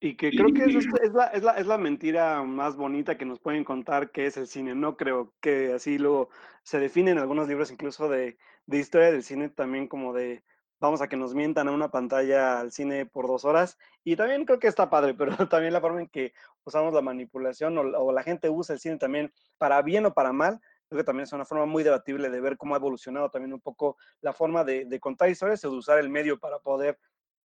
Y 0.00 0.16
que 0.16 0.30
creo 0.30 0.52
que 0.54 0.64
es, 0.64 0.76
es, 0.76 1.12
la, 1.12 1.26
es, 1.26 1.42
la, 1.42 1.52
es, 1.54 1.66
la, 1.66 1.76
mentira 1.76 2.44
más 2.44 2.76
bonita 2.76 3.18
que 3.18 3.24
nos 3.24 3.40
pueden 3.40 3.64
contar 3.64 4.12
que 4.12 4.26
es 4.26 4.36
el 4.36 4.46
cine. 4.46 4.76
No 4.76 4.96
creo 4.96 5.34
que 5.40 5.72
así 5.72 5.98
luego 5.98 6.30
se 6.62 6.78
define 6.78 7.10
en 7.10 7.18
algunos 7.18 7.48
libros 7.48 7.72
incluso 7.72 8.08
de, 8.08 8.38
de 8.66 8.78
historia 8.78 9.10
del 9.10 9.24
cine 9.24 9.48
también 9.48 9.88
como 9.88 10.12
de 10.12 10.44
vamos 10.80 11.00
a 11.00 11.08
que 11.08 11.16
nos 11.16 11.34
mientan 11.34 11.68
a 11.68 11.72
una 11.72 11.90
pantalla 11.90 12.60
al 12.60 12.72
cine 12.72 13.06
por 13.06 13.26
dos 13.26 13.44
horas. 13.44 13.78
Y 14.04 14.16
también 14.16 14.44
creo 14.44 14.58
que 14.58 14.68
está 14.68 14.90
padre, 14.90 15.14
pero 15.18 15.48
también 15.48 15.72
la 15.72 15.80
forma 15.80 16.00
en 16.00 16.08
que 16.08 16.32
usamos 16.64 16.94
la 16.94 17.02
manipulación 17.02 17.78
o, 17.78 18.12
la 18.12 18.22
gente 18.22 18.48
usa 18.48 18.74
el 18.74 18.80
cine 18.80 18.98
también 18.98 19.32
para 19.58 19.82
bien 19.82 20.06
o 20.06 20.14
para 20.14 20.32
mal, 20.32 20.60
creo 20.88 21.00
que 21.00 21.04
también 21.04 21.24
es 21.24 21.32
una 21.32 21.44
forma 21.44 21.66
muy 21.66 21.82
debatible 21.82 22.30
de 22.30 22.40
ver 22.40 22.56
cómo 22.56 22.74
ha 22.74 22.78
evolucionado 22.78 23.30
también 23.30 23.52
un 23.52 23.60
poco 23.60 23.96
la 24.20 24.32
forma 24.32 24.64
de, 24.64 24.98
contar 25.00 25.28
historias 25.28 25.62
y 25.62 25.68
de 25.68 25.74
usar 25.74 25.98
el 25.98 26.08
medio 26.08 26.38
para 26.38 26.58
poder 26.58 26.98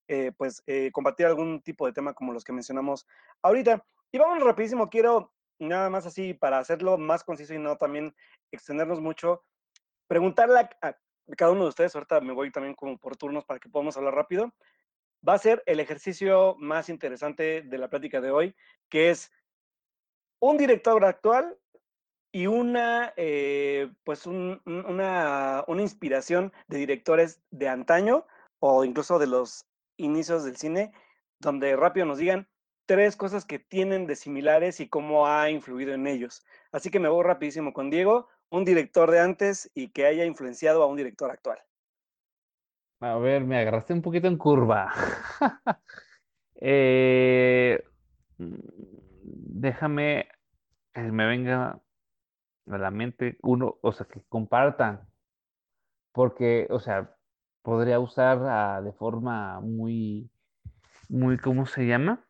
eh, 0.09 0.32
pues 0.36 0.62
eh, 0.66 0.90
combatir 0.93 1.26
algún 1.26 1.61
tipo 1.62 1.86
de 1.86 1.93
tema 1.93 2.14
como 2.14 2.32
los 2.32 2.45
que 2.45 2.53
mencionamos 2.53 3.07
ahorita. 3.43 3.84
Y 4.12 4.18
vamos 4.18 4.43
rapidísimo, 4.43 4.88
quiero 4.88 5.32
nada 5.59 5.90
más 5.90 6.07
así 6.07 6.34
para 6.34 6.59
hacerlo 6.59 6.99
más 6.99 7.24
conciso 7.24 7.55
y 7.55 7.59
no 7.59 7.76
también 7.76 8.14
extendernos 8.51 9.01
mucho, 9.01 9.45
preguntarle 10.07 10.68
a, 10.82 10.97
cada 11.36 11.53
uno 11.53 11.62
de 11.62 11.68
ustedes, 11.68 11.95
ahorita 11.95 12.20
me 12.20 12.32
voy 12.32 12.51
también 12.51 12.74
como 12.74 12.99
por 12.99 13.16
turnos 13.16 13.45
para 13.45 13.61
que 13.61 13.68
podamos 13.68 13.97
hablar 13.97 14.14
rápido, 14.14 14.53
va 15.26 15.34
a 15.34 15.38
ser 15.38 15.62
el 15.66 15.80
ejercicio 15.80 16.57
más 16.59 16.88
interesante 16.88 17.62
de 17.62 17.78
la 17.78 17.88
plática 17.88 18.20
de 18.20 18.30
hoy, 18.30 18.57
que 18.88 19.11
es 19.11 19.30
un 20.40 20.59
director 20.59 21.05
actual 21.05 21.57
y 22.33 22.47
una, 22.47 23.12
eh, 23.16 23.93
pues 24.05 24.26
una, 24.26 25.64
una 25.66 25.83
inspiración 25.83 26.53
de 26.68 26.78
directores 26.78 27.41
de 27.51 27.68
antaño 27.68 28.26
o 28.59 28.85
incluso 28.85 29.18
de 29.18 29.26
los 29.26 29.66
inicios 29.97 30.45
del 30.45 30.57
cine, 30.57 30.93
donde 31.39 31.76
rápido 31.76 32.07
nos 32.07 32.18
digan 32.18 32.49
tres 32.87 33.16
cosas 33.16 33.45
que 33.45 33.59
tienen 33.59 34.07
de 34.07 34.16
similares 34.16 34.80
y 34.80 34.89
cómo 34.89 35.26
ha 35.26 35.51
influido 35.51 35.93
en 35.93 36.07
ellos. 36.07 36.45
Así 36.72 36.91
que 36.91 37.01
me 37.01 37.09
voy 37.09 37.22
rapidísimo 37.24 37.72
con 37.72 37.91
Diego 37.91 38.28
un 38.53 38.64
director 38.66 39.11
de 39.11 39.18
antes 39.18 39.70
y 39.74 39.89
que 39.89 40.07
haya 40.07 40.26
influenciado 40.26 40.83
a 40.83 40.87
un 40.87 40.97
director 40.97 41.30
actual? 41.30 41.59
A 43.01 43.16
ver, 43.16 43.45
me 43.45 43.59
agarraste 43.59 43.95
un 43.95 44.03
poquito 44.03 44.28
en 44.28 44.37
curva. 44.37 44.93
Eh, 46.64 47.83
déjame 48.39 50.28
que 50.95 51.01
me 51.01 51.26
venga 51.26 51.80
la 52.79 52.91
mente 52.91 53.39
uno, 53.43 53.79
o 53.83 53.93
sea, 53.93 54.07
que 54.07 54.23
compartan. 54.29 55.09
Porque, 56.12 56.66
o 56.70 56.81
sea, 56.81 57.14
podría 57.62 58.01
usar 58.01 58.39
ah, 58.43 58.83
de 58.83 58.93
forma 58.93 59.61
muy, 59.61 60.31
muy, 61.09 61.39
¿cómo 61.39 61.66
se 61.66 61.87
llama? 61.87 62.25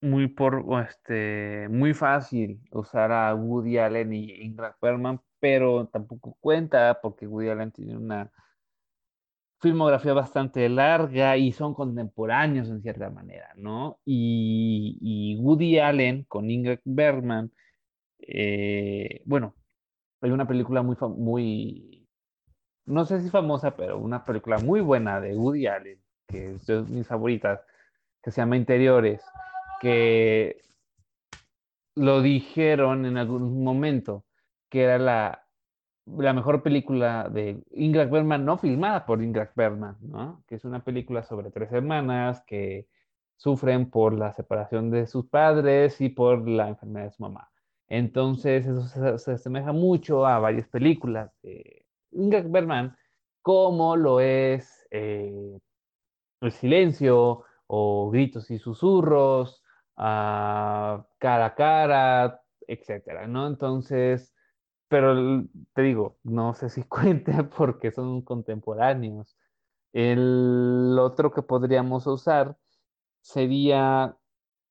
Muy 0.00 0.26
por, 0.28 0.64
este, 0.88 1.68
muy 1.70 1.94
fácil 1.94 2.60
usar 2.72 3.12
a 3.12 3.34
Woody 3.34 3.78
Allen 3.78 4.12
y 4.12 4.32
Ingrid 4.42 4.72
Bergman, 4.80 5.20
pero 5.38 5.86
tampoco 5.88 6.36
cuenta 6.40 7.00
porque 7.00 7.26
Woody 7.26 7.48
Allen 7.50 7.72
tiene 7.72 7.96
una 7.96 8.30
filmografía 9.62 10.12
bastante 10.12 10.68
larga 10.68 11.36
y 11.36 11.52
son 11.52 11.72
contemporáneos 11.72 12.68
en 12.68 12.82
cierta 12.82 13.10
manera, 13.10 13.52
¿no? 13.56 14.00
Y, 14.04 15.36
Woody 15.40 15.78
Allen 15.78 16.24
con 16.24 16.50
Ingrid 16.50 16.80
Bergman, 16.84 17.52
eh, 18.22 19.22
bueno, 19.24 19.54
hay 20.20 20.30
una 20.30 20.46
película 20.46 20.82
muy, 20.82 20.96
muy, 21.16 22.08
no 22.86 23.04
sé 23.04 23.20
si 23.20 23.30
famosa, 23.30 23.76
pero 23.76 23.98
una 23.98 24.24
película 24.24 24.58
muy 24.58 24.80
buena 24.80 25.20
de 25.20 25.36
Woody 25.36 25.66
Allen, 25.66 26.00
que 26.28 26.54
es 26.54 26.66
de 26.66 26.82
mis 26.82 27.06
favoritas, 27.06 27.60
que 28.22 28.30
se 28.30 28.40
llama 28.40 28.56
Interiores, 28.56 29.22
que 29.80 30.62
lo 31.94 32.22
dijeron 32.22 33.04
en 33.06 33.16
algún 33.18 33.62
momento, 33.62 34.24
que 34.70 34.84
era 34.84 34.98
la, 34.98 35.46
la 36.06 36.32
mejor 36.32 36.62
película 36.62 37.28
de 37.28 37.62
Ingrid 37.72 38.08
Bergman, 38.08 38.44
no 38.44 38.58
filmada 38.58 39.04
por 39.04 39.22
Ingrid 39.22 39.48
Bergman, 39.54 39.96
¿no? 40.00 40.44
Que 40.46 40.54
es 40.54 40.64
una 40.64 40.84
película 40.84 41.22
sobre 41.22 41.50
tres 41.50 41.72
hermanas 41.72 42.42
que 42.46 42.88
sufren 43.36 43.90
por 43.90 44.14
la 44.14 44.32
separación 44.32 44.90
de 44.90 45.06
sus 45.06 45.26
padres 45.26 46.00
y 46.00 46.08
por 46.08 46.48
la 46.48 46.68
enfermedad 46.68 47.06
de 47.06 47.12
su 47.12 47.22
mamá. 47.22 47.51
Entonces, 47.92 48.66
eso 48.66 49.18
se, 49.18 49.32
asemeja 49.32 49.72
mucho 49.72 50.24
a 50.26 50.38
varias 50.38 50.66
películas 50.68 51.30
de 51.42 51.84
Ingrid 52.12 52.46
Bergman, 52.50 52.96
como 53.42 53.96
lo 53.96 54.18
es 54.20 54.86
eh, 54.90 55.58
El 56.40 56.52
silencio 56.52 57.44
o 57.66 58.10
Gritos 58.10 58.50
y 58.50 58.58
susurros, 58.58 59.62
ah, 59.98 61.06
Cara 61.18 61.46
a 61.46 61.54
cara, 61.54 62.42
etcétera, 62.66 63.26
¿no? 63.26 63.46
Entonces, 63.46 64.34
pero 64.88 65.44
te 65.74 65.82
digo, 65.82 66.18
no 66.24 66.54
sé 66.54 66.70
si 66.70 66.84
cuente 66.88 67.44
porque 67.44 67.92
son 67.92 68.22
contemporáneos. 68.22 69.36
El 69.92 70.96
otro 70.98 71.30
que 71.32 71.42
podríamos 71.42 72.06
usar 72.06 72.56
sería 73.20 74.16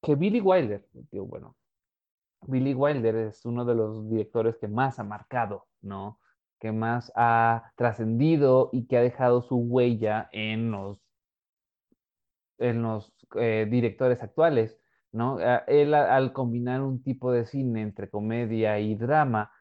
que 0.02 0.16
Billy 0.16 0.42
Wilder, 0.42 0.88
bueno, 1.12 1.56
Billy 2.48 2.74
Wilder 2.74 3.16
es 3.16 3.46
uno 3.46 3.66
de 3.66 3.76
los 3.76 4.10
directores 4.10 4.58
que 4.58 4.68
más 4.68 5.00
ha 5.00 5.04
marcado, 5.04 5.68
¿no? 5.82 6.20
Que 6.60 6.72
más 6.72 7.12
ha 7.16 7.72
trascendido 7.76 8.70
y 8.72 8.88
que 8.88 8.98
ha 8.98 9.02
dejado 9.02 9.42
su 9.42 9.58
huella 9.58 10.30
en 10.32 10.72
los, 10.72 11.00
en 12.58 12.82
los 12.84 13.14
eh, 13.36 13.68
directores 13.70 14.22
actuales, 14.22 14.78
¿no? 15.12 15.40
Él 15.68 15.94
al 15.94 16.34
combinar 16.34 16.82
un 16.82 17.04
tipo 17.04 17.32
de 17.32 17.46
cine 17.46 17.82
entre 17.82 18.10
comedia 18.10 18.80
y 18.80 18.96
drama, 18.96 19.52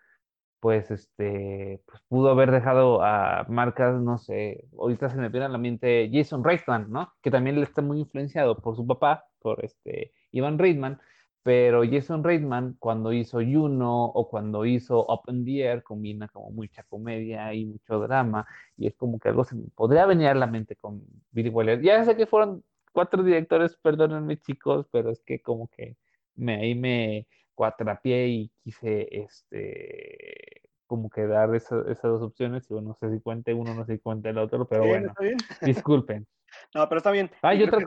pues 0.61 0.91
este, 0.91 1.83
pues 1.87 2.03
pudo 2.09 2.31
haber 2.31 2.51
dejado 2.51 3.03
a 3.03 3.47
marcas, 3.49 4.01
no 4.01 4.19
sé, 4.19 4.69
ahorita 4.79 5.09
se 5.09 5.17
me 5.17 5.31
viene 5.31 5.47
a 5.47 5.49
la 5.49 5.59
mente 5.59 6.11
Jason 6.13 6.45
Reitman, 6.45 6.91
¿no? 6.91 7.13
Que 7.23 7.31
también 7.31 7.57
le 7.57 7.63
está 7.63 7.83
muy 7.83 8.01
influenciado 8.01 8.59
por 8.59 8.77
su 8.77 8.87
papá, 8.87 9.25
por 9.41 9.65
este 9.65 10.13
Ivan 10.33 10.59
Reitman, 10.59 11.01
pero 11.43 11.83
Jason 11.85 12.23
Reitman 12.23 12.77
cuando 12.79 13.13
hizo 13.13 13.39
Juno 13.39 14.05
o 14.05 14.29
cuando 14.29 14.67
hizo 14.67 14.99
Open 14.99 15.45
the 15.45 15.63
Air 15.63 15.83
combina 15.83 16.29
como 16.29 16.51
mucha 16.51 16.83
comedia 16.85 17.53
y 17.55 17.65
mucho 17.65 17.99
drama 18.01 18.47
y 18.77 18.87
es 18.89 18.95
como 18.95 19.19
que 19.19 19.31
algo 19.31 19.45
se 19.45 19.55
me 19.55 19.69
podría 19.75 20.07
venir 20.07 20.29
a 20.29 20.35
la 20.35 20.47
mente 20.47 20.77
con 20.77 21.03
Billy 21.31 21.49
Wilder. 21.49 21.81
Ya 21.81 22.05
sé 22.05 22.17
que 22.17 22.27
fueron 22.27 22.63
cuatro 22.93 23.23
directores, 23.23 23.77
perdónenme 23.77 24.37
chicos, 24.39 24.87
pero 24.93 25.11
es 25.11 25.23
que 25.23 25.41
como 25.41 25.69
que 25.69 25.97
me, 26.35 26.57
ahí 26.57 26.75
me 26.75 27.27
cuatrapié 27.55 28.29
y 28.29 28.53
quise 28.63 29.09
este 29.11 30.63
como 30.87 31.09
que 31.09 31.27
dar 31.27 31.55
esas 31.55 32.03
dos 32.03 32.21
opciones 32.21 32.69
y 32.69 32.75
no 32.75 32.95
sé 32.95 33.13
si 33.13 33.21
cuente 33.21 33.55
uno, 33.55 33.75
no 33.75 33.87
sé 33.87 33.95
si 33.95 33.99
cuente 34.01 34.31
el 34.31 34.39
otro, 34.39 34.67
pero 34.67 34.87
bueno, 34.87 35.15
disculpen. 35.63 36.27
No, 36.75 36.89
pero 36.89 36.99
está 36.99 37.13
bien. 37.13 37.31
Ah, 37.43 37.53
otra... 37.55 37.79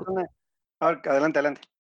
adelante, 1.10 1.40
adelante. 1.40 1.73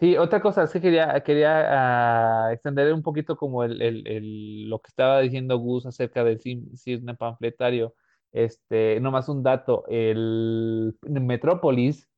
Sí, 0.00 0.16
otra 0.16 0.40
cosa 0.40 0.62
es 0.62 0.70
que 0.72 0.80
quería, 0.80 1.20
quería 1.24 2.46
ah, 2.46 2.52
extender 2.52 2.92
un 2.94 3.02
poquito 3.02 3.36
como 3.36 3.64
el, 3.64 3.82
el, 3.82 4.06
el, 4.06 4.68
lo 4.70 4.80
que 4.80 4.88
estaba 4.88 5.18
diciendo 5.20 5.58
Gus 5.58 5.86
acerca 5.86 6.22
del 6.22 6.40
cine 6.40 7.14
panfletario. 7.16 7.94
Este, 8.30 9.00
nomás 9.00 9.28
un 9.28 9.42
dato, 9.42 9.84
el 9.88 10.96
Metrópolis, 11.02 12.08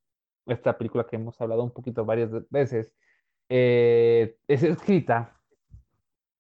esta 0.47 0.77
película 0.77 1.07
que 1.07 1.17
hemos 1.17 1.41
hablado 1.41 1.63
un 1.65 1.71
poquito 1.73 2.05
varias 2.05 2.31
veces, 2.51 2.93
eh, 3.49 4.37
es 4.47 4.63
escrita 4.63 5.41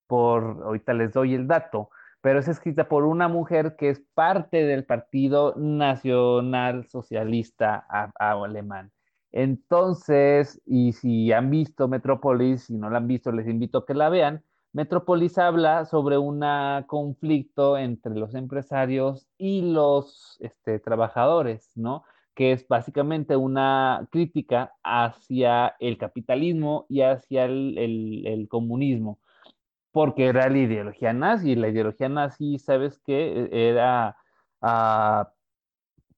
por, 0.06 0.62
ahorita 0.64 0.92
les 0.94 1.12
doy 1.12 1.34
el 1.34 1.46
dato, 1.46 1.90
pero 2.20 2.40
es 2.40 2.48
escrita 2.48 2.88
por 2.88 3.04
una 3.04 3.28
mujer 3.28 3.76
que 3.76 3.90
es 3.90 4.02
parte 4.14 4.64
del 4.64 4.84
Partido 4.84 5.54
Nacional 5.56 6.86
Socialista 6.86 7.86
Alemán. 8.18 8.92
Entonces, 9.32 10.60
y 10.66 10.92
si 10.92 11.32
han 11.32 11.50
visto 11.50 11.88
Metrópolis, 11.88 12.64
si 12.64 12.76
no 12.76 12.90
la 12.90 12.98
han 12.98 13.06
visto, 13.06 13.32
les 13.32 13.46
invito 13.48 13.78
a 13.78 13.86
que 13.86 13.94
la 13.94 14.08
vean. 14.08 14.42
Metrópolis 14.72 15.38
habla 15.38 15.84
sobre 15.84 16.18
un 16.18 16.42
conflicto 16.86 17.76
entre 17.76 18.14
los 18.14 18.34
empresarios 18.34 19.28
y 19.38 19.72
los 19.72 20.36
este, 20.40 20.78
trabajadores, 20.78 21.72
¿no? 21.76 22.04
que 22.34 22.52
es 22.52 22.66
básicamente 22.68 23.36
una 23.36 24.08
crítica 24.10 24.72
hacia 24.82 25.74
el 25.78 25.98
capitalismo 25.98 26.86
y 26.88 27.02
hacia 27.02 27.44
el, 27.44 28.46
comunismo, 28.48 29.18
porque 29.92 30.26
era 30.26 30.48
la 30.48 30.58
ideología 30.58 31.12
nazi, 31.12 31.54
la 31.54 31.68
ideología 31.68 32.08
nazi, 32.08 32.58
¿sabes 32.58 32.98
qué? 33.04 33.48
Era 33.52 34.16
ah, 34.62 35.32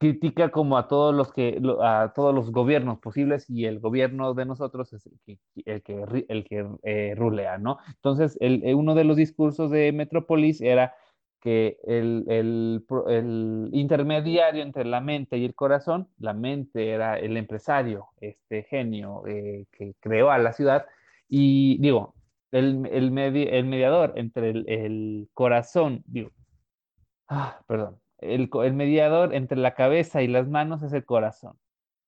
crítica 0.02 0.50
como 0.50 0.76
a 0.78 0.88
todos 0.88 1.14
los 1.14 1.32
que 1.32 1.60
a 1.80 2.12
todos 2.12 2.34
los 2.34 2.50
gobiernos 2.50 2.98
posibles 2.98 3.48
y 3.48 3.66
el 3.66 3.78
gobierno 3.78 4.34
de 4.34 4.44
nosotros 4.44 4.92
es 4.92 5.06
el 5.06 5.20
que 5.24 5.38
el 5.64 5.82
que, 5.82 6.26
el 6.28 6.44
que 6.44 6.66
eh, 6.82 7.14
rulea, 7.16 7.58
¿no? 7.58 7.78
Entonces, 7.86 8.36
el, 8.40 8.62
uno 8.74 8.96
de 8.96 9.04
los 9.04 9.16
discursos 9.16 9.70
de 9.70 9.92
Metrópolis 9.92 10.60
era 10.60 10.94
que 11.40 11.76
el, 11.84 12.24
el, 12.28 13.70
intermediario 13.72 14.62
entre 14.62 14.84
la 14.84 15.00
mente 15.00 15.38
y 15.38 15.44
el 15.44 15.54
corazón, 15.54 16.08
la 16.18 16.32
mente 16.32 16.90
era 16.90 17.18
el 17.18 17.36
empresario, 17.36 18.08
este 18.20 18.64
genio 18.64 19.22
eh, 19.28 19.66
que 19.70 19.94
creó 20.00 20.30
a 20.30 20.38
la 20.38 20.52
ciudad, 20.52 20.86
y 21.28 21.78
digo, 21.80 22.14
el, 22.50 22.86
el, 22.90 23.16
el 23.16 23.64
mediador 23.66 24.14
entre 24.16 24.50
el, 24.50 25.28
corazón, 25.34 26.02
digo, 26.06 26.30
ah, 27.28 27.60
perdón, 27.66 28.01
el, 28.22 28.74
mediador 28.74 29.34
entre 29.34 29.58
la 29.58 29.74
cabeza 29.74 30.22
y 30.22 30.28
las 30.28 30.48
manos 30.48 30.82
es 30.82 30.92
el 30.92 31.04
corazón. 31.04 31.58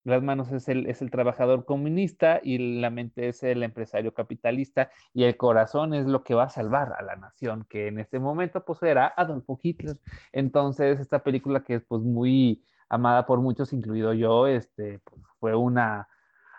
Las 0.04 0.22
manos 0.22 0.52
es 0.52 0.68
el, 0.68 0.86
es 0.86 1.00
el 1.00 1.10
trabajador 1.10 1.64
comunista 1.64 2.40
y 2.42 2.80
la 2.80 2.90
mente 2.90 3.28
es 3.28 3.42
el 3.42 3.62
empresario 3.62 4.12
capitalista 4.12 4.90
y 5.14 5.24
el 5.24 5.36
corazón 5.38 5.94
es 5.94 6.06
lo 6.06 6.22
que 6.22 6.34
va 6.34 6.44
a 6.44 6.50
salvar 6.50 6.92
a 6.92 7.02
la 7.02 7.16
nación, 7.16 7.66
que 7.70 7.88
en 7.88 7.98
este 7.98 8.18
momento 8.18 8.64
pues 8.64 8.82
era 8.82 9.12
Adolfo 9.16 9.58
Hitler. 9.62 9.96
Entonces 10.32 11.00
esta 11.00 11.22
película 11.22 11.64
que 11.64 11.76
es 11.76 11.84
pues 11.84 12.02
muy 12.02 12.62
amada 12.88 13.26
por 13.26 13.40
muchos, 13.40 13.72
incluido 13.72 14.12
yo, 14.12 14.46
este, 14.46 15.00
pues, 15.04 15.22
fue 15.40 15.54
una, 15.54 16.08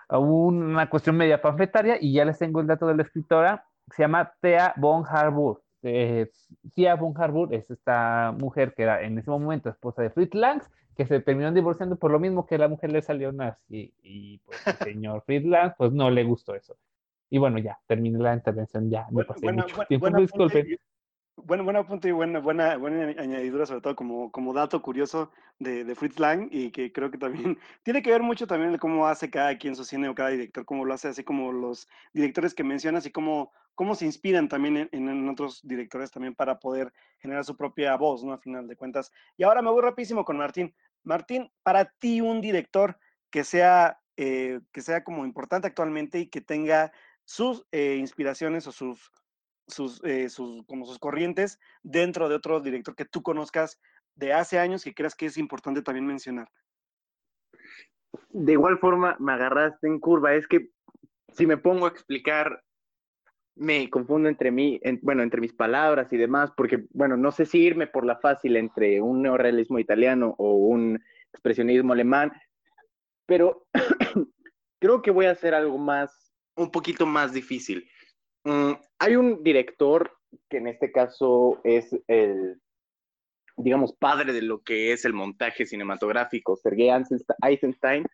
una 0.09 0.89
cuestión 0.89 1.15
media 1.17 1.41
panfletaria 1.41 1.97
y 2.01 2.13
ya 2.13 2.25
les 2.25 2.39
tengo 2.39 2.61
el 2.61 2.67
dato 2.67 2.87
de 2.87 2.95
la 2.95 3.03
escritora, 3.03 3.65
se 3.91 4.03
llama 4.03 4.33
Thea 4.41 4.73
von 4.77 5.03
Harburg. 5.07 5.64
Eh, 5.87 6.31
Thea 6.73 6.95
von 6.95 7.13
Harburg 7.15 7.53
es 7.53 7.69
esta 7.69 8.33
mujer 8.37 8.73
que 8.73 8.83
era 8.83 9.03
en 9.03 9.19
ese 9.19 9.29
momento 9.29 9.69
esposa 9.69 10.01
de 10.01 10.09
Fritz 10.09 10.33
Lang 10.33 10.61
que 10.95 11.05
se 11.05 11.19
terminaron 11.19 11.53
divorciando 11.53 11.97
por 11.97 12.11
lo 12.11 12.19
mismo 12.19 12.45
que 12.45 12.57
la 12.57 12.67
mujer 12.67 12.91
le 12.91 13.01
salió 13.01 13.31
nazi 13.31 13.93
y 14.01 14.39
pues 14.39 14.65
el 14.65 14.73
señor 14.95 15.23
Friedland 15.25 15.73
pues 15.77 15.91
no 15.91 16.09
le 16.09 16.23
gustó 16.23 16.55
eso. 16.55 16.75
Y 17.29 17.37
bueno, 17.37 17.57
ya, 17.59 17.79
terminé 17.87 18.17
la 18.19 18.33
intervención, 18.33 18.89
ya, 18.89 19.07
me 19.11 19.25
pasé 19.25 19.51
mucho 19.51 19.75
tiempo, 19.87 20.09
disculpen. 20.11 20.77
Bueno, 21.37 21.65
buen 21.65 21.85
punto 21.85 22.07
y 22.07 22.11
buena, 22.11 22.39
buena, 22.39 22.77
buena 22.77 23.21
añadidura, 23.21 23.65
sobre 23.65 23.81
todo 23.81 23.95
como, 23.95 24.31
como 24.31 24.53
dato 24.53 24.81
curioso 24.81 25.31
de, 25.59 25.83
de, 25.83 25.93
Fritz 25.93 26.17
Lang, 26.17 26.47
y 26.49 26.71
que 26.71 26.93
creo 26.93 27.11
que 27.11 27.17
también 27.17 27.59
tiene 27.83 28.01
que 28.01 28.09
ver 28.09 28.23
mucho 28.23 28.47
también 28.47 28.71
de 28.71 28.79
cómo 28.79 29.05
hace 29.05 29.29
cada 29.29 29.57
quien 29.57 29.75
su 29.75 29.83
cine 29.83 30.07
o 30.07 30.15
cada 30.15 30.29
director, 30.29 30.63
cómo 30.63 30.85
lo 30.85 30.93
hace, 30.93 31.09
así 31.09 31.25
como 31.25 31.51
los 31.51 31.89
directores 32.13 32.53
que 32.53 32.63
mencionas 32.63 33.05
y 33.05 33.11
cómo, 33.11 33.51
cómo 33.75 33.95
se 33.95 34.05
inspiran 34.05 34.47
también 34.47 34.89
en, 34.91 35.09
en, 35.09 35.29
otros 35.29 35.59
directores 35.67 36.09
también 36.09 36.33
para 36.35 36.57
poder 36.57 36.93
generar 37.19 37.43
su 37.43 37.57
propia 37.57 37.95
voz, 37.97 38.23
¿no? 38.23 38.31
A 38.31 38.37
final 38.37 38.67
de 38.67 38.77
cuentas. 38.77 39.11
Y 39.35 39.43
ahora 39.43 39.61
me 39.61 39.71
voy 39.71 39.81
rapidísimo 39.81 40.23
con 40.23 40.37
Martín. 40.37 40.73
Martín, 41.03 41.51
para 41.63 41.85
ti 41.85 42.21
un 42.21 42.39
director 42.39 42.97
que 43.29 43.43
sea, 43.43 43.99
eh, 44.15 44.61
que 44.71 44.81
sea 44.81 45.03
como 45.03 45.25
importante 45.25 45.67
actualmente 45.67 46.17
y 46.17 46.27
que 46.27 46.39
tenga 46.39 46.93
sus 47.25 47.67
eh, 47.71 47.97
inspiraciones 47.99 48.67
o 48.67 48.71
sus 48.71 49.11
sus, 49.67 50.03
eh, 50.03 50.29
sus, 50.29 50.65
como 50.65 50.85
sus 50.85 50.99
corrientes 50.99 51.59
dentro 51.83 52.29
de 52.29 52.35
otro 52.35 52.59
director 52.61 52.95
que 52.95 53.05
tú 53.05 53.23
conozcas 53.23 53.79
de 54.15 54.33
hace 54.33 54.59
años 54.59 54.83
que 54.83 54.93
creas 54.93 55.15
que 55.15 55.25
es 55.25 55.37
importante 55.37 55.81
también 55.81 56.05
mencionar. 56.05 56.49
De 58.29 58.53
igual 58.53 58.79
forma, 58.79 59.15
me 59.19 59.33
agarraste 59.33 59.87
en 59.87 59.99
curva. 59.99 60.33
Es 60.35 60.47
que 60.47 60.69
si 61.33 61.45
me 61.45 61.57
pongo 61.57 61.85
a 61.85 61.89
explicar, 61.89 62.63
me 63.55 63.89
confundo 63.89 64.29
entre 64.29 64.51
mí, 64.51 64.79
bueno, 65.01 65.23
entre 65.23 65.41
mis 65.41 65.53
palabras 65.53 66.11
y 66.11 66.17
demás, 66.17 66.51
porque, 66.55 66.85
bueno, 66.91 67.17
no 67.17 67.31
sé 67.31 67.45
si 67.45 67.59
irme 67.59 67.87
por 67.87 68.05
la 68.05 68.17
fácil 68.17 68.57
entre 68.57 69.01
un 69.01 69.21
neorrealismo 69.21 69.79
italiano 69.79 70.35
o 70.37 70.55
un 70.55 71.01
expresionismo 71.31 71.93
alemán, 71.93 72.31
pero 73.25 73.65
creo 74.79 75.01
que 75.01 75.11
voy 75.11 75.25
a 75.25 75.31
hacer 75.31 75.53
algo 75.53 75.77
más, 75.77 76.33
un 76.55 76.71
poquito 76.71 77.05
más 77.05 77.33
difícil. 77.33 77.89
Mm, 78.45 78.73
hay 78.99 79.15
un 79.15 79.43
director 79.43 80.11
que 80.49 80.57
en 80.57 80.67
este 80.67 80.91
caso 80.91 81.59
es 81.63 81.95
el, 82.07 82.61
digamos, 83.57 83.93
padre 83.93 84.33
de 84.33 84.43
lo 84.43 84.61
que 84.61 84.93
es 84.93 85.03
el 85.03 85.13
montaje 85.13 85.65
cinematográfico, 85.65 86.55
Sergei 86.55 86.91
Eisenstein, 87.41 88.05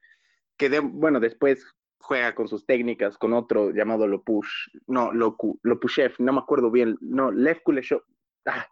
que 0.58 0.80
bueno, 0.80 1.20
después 1.20 1.66
juega 2.00 2.34
con 2.34 2.48
sus 2.48 2.66
técnicas 2.66 3.18
con 3.18 3.34
otro 3.34 3.72
llamado 3.72 4.08
Lopush, 4.08 4.50
no, 4.88 5.12
Lopushev, 5.12 6.16
no 6.20 6.34
me 6.34 6.40
acuerdo 6.40 6.72
bien, 6.72 6.98
no, 7.02 7.30
Lev 7.32 7.62
Kuleshov, 7.64 8.02
ah, 8.46 8.68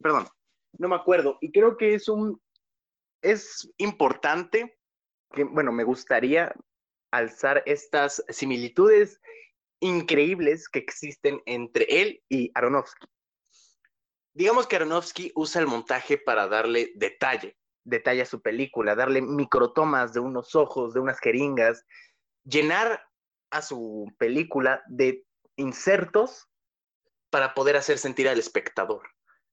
perdón, 0.00 0.26
no 0.78 0.88
me 0.88 0.96
acuerdo, 0.96 1.38
y 1.40 1.50
creo 1.50 1.76
que 1.76 1.94
es 1.94 2.08
un, 2.08 2.40
es 3.20 3.72
importante, 3.78 4.78
que, 5.32 5.44
bueno, 5.44 5.72
me 5.72 5.84
gustaría 5.84 6.54
alzar 7.10 7.62
estas 7.66 8.24
similitudes 8.28 9.20
increíbles 9.80 10.68
que 10.68 10.78
existen 10.78 11.40
entre 11.46 11.84
él 11.88 12.22
y 12.28 12.50
Aronofsky. 12.54 13.06
Digamos 14.34 14.66
que 14.66 14.76
Aronofsky 14.76 15.32
usa 15.34 15.60
el 15.60 15.66
montaje 15.66 16.18
para 16.18 16.46
darle 16.46 16.92
detalle, 16.94 17.56
detalle 17.84 18.22
a 18.22 18.26
su 18.26 18.40
película, 18.40 18.94
darle 18.94 19.22
microtomas 19.22 20.12
de 20.12 20.20
unos 20.20 20.54
ojos, 20.54 20.94
de 20.94 21.00
unas 21.00 21.18
jeringas, 21.18 21.84
llenar 22.44 23.04
a 23.50 23.62
su 23.62 24.06
película 24.18 24.82
de 24.86 25.24
insertos 25.56 26.48
para 27.30 27.54
poder 27.54 27.76
hacer 27.76 27.98
sentir 27.98 28.28
al 28.28 28.38
espectador 28.38 29.02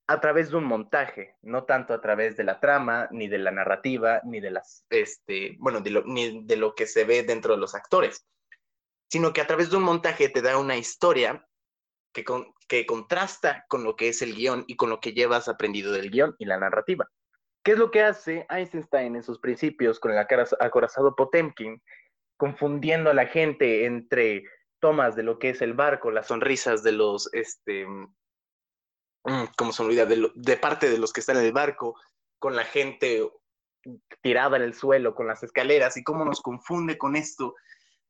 a 0.08 0.20
través 0.20 0.50
de 0.50 0.56
un 0.56 0.64
montaje, 0.64 1.36
no 1.42 1.64
tanto 1.64 1.92
a 1.92 2.00
través 2.00 2.36
de 2.36 2.44
la 2.44 2.60
trama, 2.60 3.08
ni 3.10 3.28
de 3.28 3.38
la 3.38 3.50
narrativa, 3.50 4.22
ni 4.24 4.40
de 4.40 4.50
las, 4.50 4.86
este, 4.88 5.56
bueno, 5.58 5.80
ni 5.80 6.44
de 6.44 6.56
lo 6.56 6.74
que 6.74 6.86
se 6.86 7.04
ve 7.04 7.22
dentro 7.22 7.54
de 7.54 7.60
los 7.60 7.74
actores, 7.74 8.26
sino 9.08 9.32
que 9.32 9.40
a 9.40 9.46
través 9.46 9.70
de 9.70 9.76
un 9.76 9.82
montaje 9.82 10.28
te 10.28 10.42
da 10.42 10.58
una 10.58 10.76
historia 10.76 11.46
que, 12.12 12.24
que 12.68 12.86
contrasta 12.86 13.64
con 13.68 13.84
lo 13.84 13.96
que 13.96 14.08
es 14.08 14.22
el 14.22 14.34
guion 14.34 14.64
y 14.66 14.76
con 14.76 14.90
lo 14.90 15.00
que 15.00 15.12
llevas 15.12 15.48
aprendido 15.48 15.92
del 15.92 16.10
guion 16.10 16.34
y 16.38 16.44
la 16.44 16.58
narrativa. 16.58 17.08
¿Qué 17.64 17.72
es 17.72 17.78
lo 17.78 17.90
que 17.90 18.02
hace 18.02 18.46
Einstein 18.48 19.16
en 19.16 19.22
sus 19.22 19.38
principios 19.40 20.00
con 20.00 20.12
el 20.12 20.18
acorazado 20.18 21.14
Potemkin, 21.16 21.82
confundiendo 22.36 23.10
a 23.10 23.14
la 23.14 23.26
gente 23.26 23.84
entre 23.84 24.44
tomas 24.80 25.16
de 25.16 25.24
lo 25.24 25.38
que 25.38 25.50
es 25.50 25.60
el 25.60 25.74
barco, 25.74 26.10
las 26.10 26.28
sonrisas 26.28 26.82
de 26.82 26.92
los, 26.92 27.28
este, 27.34 27.86
Mm, 29.28 29.44
como 29.56 29.72
se 29.72 29.82
olvida, 29.82 30.06
de, 30.06 30.30
de, 30.34 30.56
parte 30.56 30.88
de 30.88 30.98
los 30.98 31.12
que 31.12 31.20
están 31.20 31.36
en 31.36 31.44
el 31.44 31.52
barco, 31.52 31.96
con 32.38 32.56
la 32.56 32.64
gente 32.64 33.30
tirada 34.22 34.56
en 34.56 34.62
el 34.62 34.74
suelo, 34.74 35.14
con 35.14 35.26
las 35.26 35.42
escaleras, 35.42 35.96
y 35.96 36.04
cómo 36.04 36.24
nos 36.24 36.40
confunde 36.40 36.96
con 36.96 37.16
esto, 37.16 37.54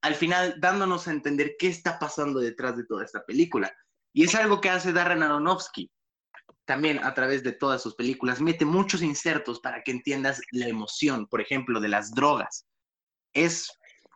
al 0.02 0.14
final 0.14 0.56
dándonos 0.58 1.08
a 1.08 1.12
entender 1.12 1.56
qué 1.58 1.68
está 1.68 1.98
pasando 1.98 2.40
detrás 2.40 2.76
de 2.76 2.84
toda 2.84 3.04
esta 3.04 3.24
película. 3.24 3.72
Y 4.12 4.24
es 4.24 4.34
algo 4.34 4.60
que 4.60 4.70
hace 4.70 4.92
Darren 4.92 5.22
Aronofsky, 5.22 5.90
también 6.64 7.02
a 7.02 7.14
través 7.14 7.42
de 7.42 7.52
todas 7.52 7.82
sus 7.82 7.94
películas, 7.94 8.40
mete 8.40 8.64
muchos 8.64 9.02
insertos 9.02 9.60
para 9.60 9.82
que 9.82 9.90
entiendas 9.90 10.40
la 10.52 10.68
emoción, 10.68 11.26
por 11.26 11.40
ejemplo, 11.40 11.80
de 11.80 11.88
las 11.88 12.12
drogas. 12.14 12.66
Es 13.32 13.70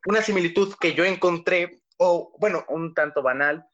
una 0.06 0.20
similitud 0.20 0.74
que 0.80 0.94
yo 0.94 1.04
encontré, 1.04 1.82
o 1.96 2.36
bueno, 2.38 2.64
un 2.68 2.92
tanto 2.94 3.22
banal, 3.22 3.64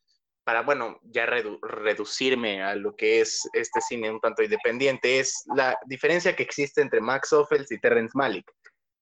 para, 0.45 0.63
bueno, 0.63 0.99
ya 1.03 1.27
reducirme 1.27 2.63
a 2.63 2.75
lo 2.75 2.97
que 2.97 3.21
es 3.21 3.47
este 3.53 3.81
cine 3.81 4.11
un 4.11 4.21
tanto 4.21 4.43
independiente, 4.43 5.19
es 5.19 5.45
la 5.55 5.77
diferencia 5.87 6.35
que 6.35 6.43
existe 6.43 6.81
entre 6.81 7.01
Max 7.01 7.33
Offels 7.33 7.71
y 7.71 7.81
Terrence 7.81 8.13
Malick. 8.15 8.51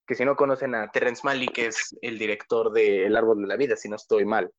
Que 0.07 0.15
si 0.15 0.25
no 0.25 0.35
conocen 0.35 0.73
a 0.73 0.89
Terrence 0.89 1.21
Malick, 1.23 1.57
es 1.57 1.95
el 2.01 2.17
director 2.17 2.71
de 2.71 3.05
El 3.05 3.15
Árbol 3.15 3.41
de 3.41 3.47
la 3.47 3.57
Vida, 3.57 3.75
si 3.75 3.89
no 3.89 3.97
estoy 3.97 4.25
mal. 4.25 4.51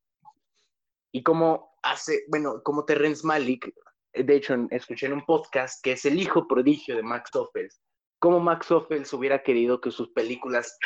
Y 1.11 1.23
como 1.23 1.75
hace, 1.81 2.23
bueno, 2.27 2.61
como 2.63 2.85
Terrence 2.85 3.25
Malick, 3.25 3.73
de 4.13 4.35
hecho, 4.35 4.55
escuché 4.69 5.07
en 5.07 5.13
un 5.13 5.25
podcast 5.25 5.83
que 5.83 5.93
es 5.93 6.05
el 6.05 6.19
hijo 6.19 6.47
prodigio 6.47 6.95
de 6.95 7.03
Max 7.03 7.35
Offels, 7.35 7.81
como 8.19 8.39
Max 8.39 8.69
Offels 8.71 9.11
hubiera 9.13 9.41
querido 9.43 9.81
que 9.81 9.91
sus 9.91 10.09
películas 10.11 10.77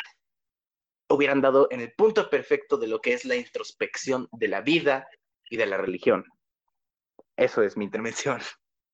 hubieran 1.10 1.42
dado 1.42 1.68
en 1.70 1.80
el 1.80 1.92
punto 1.92 2.30
perfecto 2.30 2.78
de 2.78 2.86
lo 2.86 3.00
que 3.00 3.12
es 3.12 3.24
la 3.24 3.36
introspección 3.36 4.28
de 4.32 4.48
la 4.48 4.62
vida, 4.62 5.06
y 5.50 5.56
de 5.56 5.66
la 5.66 5.76
religión. 5.76 6.24
Eso 7.36 7.62
es 7.62 7.76
mi 7.76 7.84
intervención. 7.84 8.40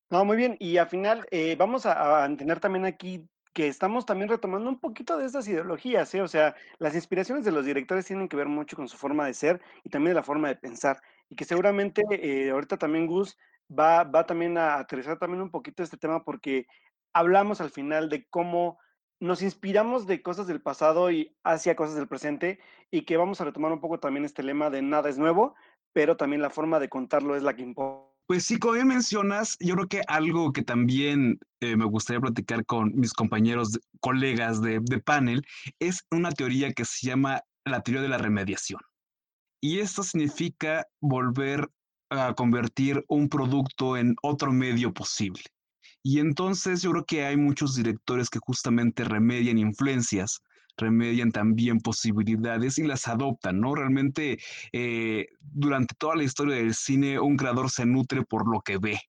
No, 0.09 0.25
muy 0.25 0.37
bien. 0.37 0.57
Y 0.59 0.77
al 0.77 0.87
final 0.87 1.25
eh, 1.31 1.55
vamos 1.55 1.85
a, 1.85 2.25
entender 2.25 2.59
también 2.59 2.85
aquí 2.85 3.27
que 3.53 3.67
estamos 3.67 4.05
también 4.05 4.29
retomando 4.29 4.69
un 4.69 4.79
poquito 4.79 5.17
de 5.17 5.25
estas 5.25 5.47
ideologías, 5.47 6.13
¿eh? 6.15 6.21
o 6.21 6.27
sea, 6.27 6.55
las 6.79 6.95
inspiraciones 6.95 7.43
de 7.43 7.51
los 7.51 7.65
directores 7.65 8.05
tienen 8.05 8.29
que 8.29 8.37
ver 8.37 8.47
mucho 8.47 8.75
con 8.75 8.87
su 8.87 8.97
forma 8.97 9.25
de 9.25 9.33
ser 9.33 9.61
y 9.83 9.89
también 9.89 10.11
de 10.11 10.15
la 10.15 10.23
forma 10.23 10.47
de 10.47 10.55
pensar, 10.55 11.01
y 11.29 11.35
que 11.35 11.45
seguramente 11.45 12.03
eh, 12.11 12.51
ahorita 12.51 12.77
también 12.77 13.07
Gus 13.07 13.37
va, 13.69 14.03
va 14.03 14.25
también 14.25 14.57
a 14.57 14.75
aterrizar 14.75 15.17
también 15.19 15.41
un 15.41 15.51
poquito 15.51 15.83
este 15.83 15.97
tema 15.97 16.23
porque 16.23 16.67
hablamos 17.13 17.61
al 17.61 17.71
final 17.71 18.09
de 18.09 18.25
cómo 18.29 18.79
nos 19.19 19.41
inspiramos 19.43 20.07
de 20.07 20.21
cosas 20.21 20.47
del 20.47 20.61
pasado 20.61 21.11
y 21.11 21.35
hacia 21.43 21.75
cosas 21.75 21.95
del 21.95 22.07
presente 22.07 22.59
y 22.89 23.03
que 23.03 23.17
vamos 23.17 23.39
a 23.39 23.45
retomar 23.45 23.71
un 23.71 23.79
poco 23.79 23.99
también 23.99 24.25
este 24.25 24.43
lema 24.43 24.69
de 24.69 24.81
nada 24.81 25.09
es 25.09 25.17
nuevo, 25.17 25.55
pero 25.93 26.17
también 26.17 26.41
la 26.41 26.49
forma 26.49 26.79
de 26.79 26.89
contarlo 26.89 27.35
es 27.35 27.43
la 27.43 27.55
que 27.55 27.61
importa. 27.61 28.10
Pues 28.31 28.45
sí, 28.45 28.59
como 28.59 28.75
bien 28.75 28.87
mencionas, 28.87 29.57
yo 29.59 29.75
creo 29.75 29.87
que 29.89 30.01
algo 30.07 30.53
que 30.53 30.63
también 30.63 31.37
eh, 31.59 31.75
me 31.75 31.83
gustaría 31.83 32.21
platicar 32.21 32.65
con 32.65 32.95
mis 32.95 33.11
compañeros, 33.11 33.77
colegas 33.99 34.61
de, 34.61 34.79
de 34.81 34.99
panel, 34.99 35.45
es 35.79 36.05
una 36.11 36.31
teoría 36.31 36.71
que 36.71 36.85
se 36.85 37.07
llama 37.07 37.41
la 37.65 37.83
teoría 37.83 38.01
de 38.01 38.07
la 38.07 38.17
remediación. 38.17 38.79
Y 39.59 39.79
esto 39.79 40.01
significa 40.01 40.87
volver 41.01 41.69
a 42.09 42.33
convertir 42.33 43.03
un 43.09 43.27
producto 43.27 43.97
en 43.97 44.15
otro 44.21 44.53
medio 44.53 44.93
posible. 44.93 45.43
Y 46.01 46.19
entonces 46.19 46.81
yo 46.83 46.91
creo 46.91 47.05
que 47.05 47.25
hay 47.25 47.35
muchos 47.35 47.75
directores 47.75 48.29
que 48.29 48.39
justamente 48.39 49.03
remedian 49.03 49.57
influencias 49.57 50.39
remedian 50.77 51.31
también 51.31 51.79
posibilidades 51.79 52.77
y 52.77 52.83
las 52.83 53.07
adoptan, 53.07 53.59
¿no? 53.59 53.75
Realmente 53.75 54.39
eh, 54.71 55.27
durante 55.41 55.95
toda 55.95 56.15
la 56.15 56.23
historia 56.23 56.55
del 56.55 56.73
cine 56.73 57.19
un 57.19 57.37
creador 57.37 57.69
se 57.69 57.85
nutre 57.85 58.23
por 58.23 58.51
lo 58.51 58.61
que 58.61 58.77
ve. 58.77 58.99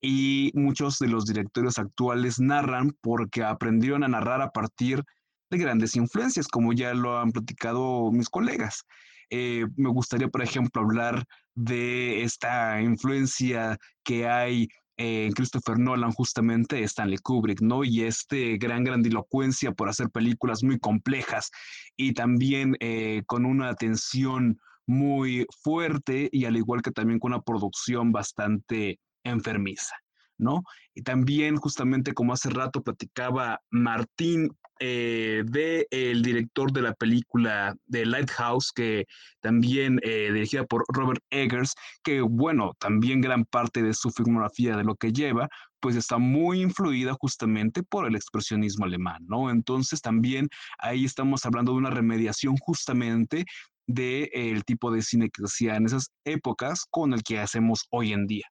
Y 0.00 0.50
muchos 0.54 0.98
de 0.98 1.08
los 1.08 1.26
directores 1.26 1.78
actuales 1.78 2.40
narran 2.40 2.92
porque 3.00 3.44
aprendieron 3.44 4.02
a 4.02 4.08
narrar 4.08 4.42
a 4.42 4.50
partir 4.50 5.04
de 5.50 5.58
grandes 5.58 5.96
influencias, 5.96 6.48
como 6.48 6.72
ya 6.72 6.94
lo 6.94 7.18
han 7.18 7.32
platicado 7.32 8.10
mis 8.12 8.28
colegas. 8.28 8.84
Eh, 9.30 9.66
me 9.76 9.90
gustaría, 9.90 10.28
por 10.28 10.42
ejemplo, 10.42 10.82
hablar 10.82 11.24
de 11.54 12.22
esta 12.22 12.80
influencia 12.80 13.78
que 14.02 14.28
hay 14.28 14.68
en 15.00 15.32
Christopher 15.32 15.78
Nolan 15.78 16.12
justamente 16.12 16.82
Stanley 16.82 17.16
Kubrick, 17.16 17.62
¿no? 17.62 17.84
Y 17.84 18.02
este 18.02 18.58
gran 18.58 18.84
grandilocuencia 18.84 19.72
por 19.72 19.88
hacer 19.88 20.10
películas 20.10 20.62
muy 20.62 20.78
complejas 20.78 21.50
y 21.96 22.12
también 22.12 22.76
eh, 22.80 23.22
con 23.26 23.46
una 23.46 23.70
atención 23.70 24.60
muy 24.86 25.46
fuerte 25.62 26.28
y 26.30 26.44
al 26.44 26.56
igual 26.56 26.82
que 26.82 26.90
también 26.90 27.18
con 27.18 27.32
una 27.32 27.40
producción 27.40 28.12
bastante 28.12 29.00
enfermiza. 29.24 29.96
¿No? 30.40 30.62
Y 30.94 31.02
también 31.02 31.56
justamente 31.56 32.14
como 32.14 32.32
hace 32.32 32.50
rato 32.50 32.82
platicaba 32.82 33.60
Martín 33.70 34.50
eh, 34.82 35.42
de 35.44 35.86
el 35.90 36.22
director 36.22 36.72
de 36.72 36.80
la 36.80 36.94
película 36.94 37.76
de 37.86 38.06
Lighthouse, 38.06 38.72
que 38.72 39.04
también 39.40 40.00
eh, 40.02 40.30
dirigida 40.32 40.64
por 40.64 40.84
Robert 40.88 41.22
Eggers, 41.28 41.74
que 42.02 42.22
bueno, 42.22 42.72
también 42.78 43.20
gran 43.20 43.44
parte 43.44 43.82
de 43.82 43.92
su 43.92 44.10
filmografía 44.10 44.78
de 44.78 44.84
lo 44.84 44.94
que 44.94 45.12
lleva, 45.12 45.50
pues 45.80 45.96
está 45.96 46.16
muy 46.16 46.62
influida 46.62 47.14
justamente 47.20 47.82
por 47.82 48.06
el 48.06 48.14
expresionismo 48.14 48.86
alemán, 48.86 49.22
¿no? 49.28 49.50
Entonces 49.50 50.00
también 50.00 50.48
ahí 50.78 51.04
estamos 51.04 51.44
hablando 51.44 51.72
de 51.72 51.78
una 51.78 51.90
remediación 51.90 52.56
justamente 52.56 53.44
del 53.86 54.64
tipo 54.64 54.90
de 54.90 55.02
cine 55.02 55.28
que 55.30 55.42
hacía 55.44 55.76
en 55.76 55.86
esas 55.86 56.10
épocas 56.24 56.86
con 56.90 57.12
el 57.12 57.22
que 57.22 57.38
hacemos 57.38 57.86
hoy 57.90 58.14
en 58.14 58.26
día. 58.26 58.46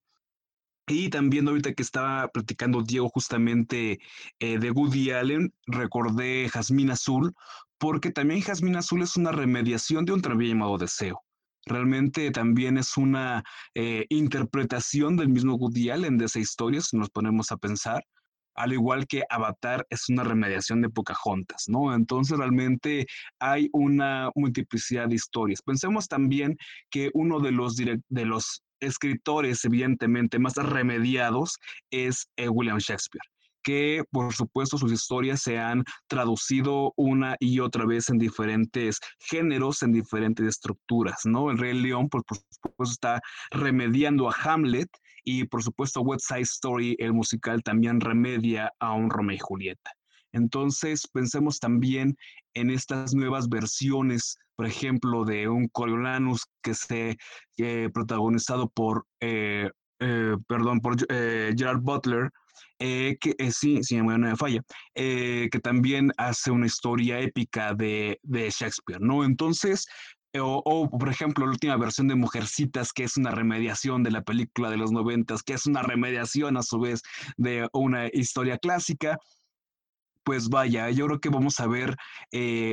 Y 0.89 1.09
también 1.09 1.47
ahorita 1.47 1.73
que 1.73 1.83
estaba 1.83 2.27
platicando 2.29 2.81
Diego 2.81 3.09
justamente 3.09 3.99
eh, 4.39 4.57
de 4.57 4.71
Woody 4.71 5.11
Allen, 5.11 5.53
recordé 5.67 6.49
Jazmín 6.49 6.89
Azul, 6.89 7.35
porque 7.77 8.11
también 8.11 8.41
Jazmín 8.41 8.75
Azul 8.75 9.03
es 9.03 9.15
una 9.15 9.31
remediación 9.31 10.03
de 10.05 10.13
un 10.13 10.21
tranvía 10.23 10.49
llamado 10.49 10.79
Deseo. 10.79 11.21
Realmente 11.67 12.31
también 12.31 12.79
es 12.79 12.97
una 12.97 13.43
eh, 13.75 14.07
interpretación 14.09 15.15
del 15.15 15.29
mismo 15.29 15.53
Woody 15.55 15.91
Allen 15.91 16.17
de 16.17 16.25
esa 16.25 16.39
historia, 16.39 16.81
si 16.81 16.97
nos 16.97 17.11
ponemos 17.11 17.51
a 17.51 17.57
pensar, 17.57 18.03
al 18.55 18.73
igual 18.73 19.07
que 19.07 19.23
Avatar 19.29 19.85
es 19.89 20.09
una 20.09 20.23
remediación 20.23 20.81
de 20.81 20.89
Pocahontas, 20.89 21.65
¿no? 21.67 21.93
Entonces 21.93 22.37
realmente 22.37 23.05
hay 23.39 23.69
una 23.73 24.31
multiplicidad 24.35 25.07
de 25.07 25.15
historias. 25.15 25.61
Pensemos 25.61 26.07
también 26.07 26.57
que 26.89 27.09
uno 27.13 27.39
de 27.39 27.51
los, 27.51 27.75
de 27.75 28.25
los 28.25 28.63
escritores, 28.79 29.63
evidentemente, 29.65 30.39
más 30.39 30.55
remediados 30.55 31.57
es 31.91 32.29
eh, 32.37 32.49
William 32.49 32.77
Shakespeare 32.77 33.23
que 33.61 34.03
por 34.11 34.33
supuesto 34.33 34.77
sus 34.77 34.91
historias 34.91 35.41
se 35.41 35.57
han 35.57 35.83
traducido 36.07 36.93
una 36.95 37.35
y 37.39 37.59
otra 37.59 37.85
vez 37.85 38.09
en 38.09 38.17
diferentes 38.17 38.99
géneros, 39.19 39.83
en 39.83 39.91
diferentes 39.91 40.47
estructuras, 40.47 41.25
¿no? 41.25 41.51
El 41.51 41.57
Rey 41.57 41.79
León, 41.79 42.09
por, 42.09 42.23
supuesto, 42.25 42.93
está 42.93 43.21
remediando 43.51 44.29
a 44.29 44.35
Hamlet 44.43 44.89
y 45.23 45.45
por 45.45 45.63
supuesto 45.63 46.01
West 46.01 46.25
Side 46.27 46.41
Story, 46.41 46.95
el 46.99 47.13
musical, 47.13 47.63
también 47.63 47.99
remedia 47.99 48.71
a 48.79 48.93
un 48.93 49.09
Romeo 49.09 49.35
y 49.35 49.39
Julieta. 49.39 49.91
Entonces, 50.31 51.07
pensemos 51.11 51.59
también 51.59 52.15
en 52.53 52.69
estas 52.69 53.15
nuevas 53.15 53.49
versiones, 53.49 54.37
por 54.55 54.67
ejemplo, 54.67 55.25
de 55.25 55.47
un 55.47 55.67
Coriolanus 55.69 56.45
que 56.61 56.75
se 56.75 57.17
eh, 57.57 57.89
protagonizado 57.93 58.69
por, 58.69 59.05
eh, 59.21 59.69
eh, 59.99 60.35
perdón, 60.47 60.81
por 60.81 60.95
Gerard 61.07 61.81
Butler, 61.81 62.29
eh, 62.81 63.17
que 63.19 63.35
eh, 63.37 63.51
sí, 63.51 63.83
sí, 63.83 63.99
falla, 64.37 64.61
eh, 64.95 65.49
que 65.51 65.59
también 65.59 66.11
hace 66.17 66.49
una 66.49 66.65
historia 66.65 67.19
épica 67.19 67.73
de, 67.73 68.17
Shakespeare, 68.25 69.01
¿no? 69.01 69.25
Entonces, 69.25 69.85
o, 70.37 70.89
por 70.89 71.09
ejemplo, 71.09 71.45
la 71.45 71.51
última 71.51 71.77
versión 71.77 72.07
de 72.07 72.15
Mujercitas, 72.15 72.93
que 72.93 73.03
es 73.03 73.17
una 73.17 73.31
remediación 73.31 74.03
de 74.03 74.11
la 74.11 74.21
película 74.21 74.69
de 74.69 74.77
los 74.77 74.91
noventas, 74.91 75.43
que 75.43 75.53
es 75.53 75.65
una 75.65 75.81
remediación 75.81 76.57
a 76.57 76.63
su 76.63 76.79
vez 76.79 77.01
de 77.37 77.67
una 77.73 78.07
historia 78.07 78.57
clásica, 78.57 79.17
pues 80.23 80.49
vaya, 80.49 80.91
yo 80.91 81.07
creo 81.07 81.19
que 81.19 81.29
vamos 81.29 81.59
a 81.59 81.65
ver 81.65 81.95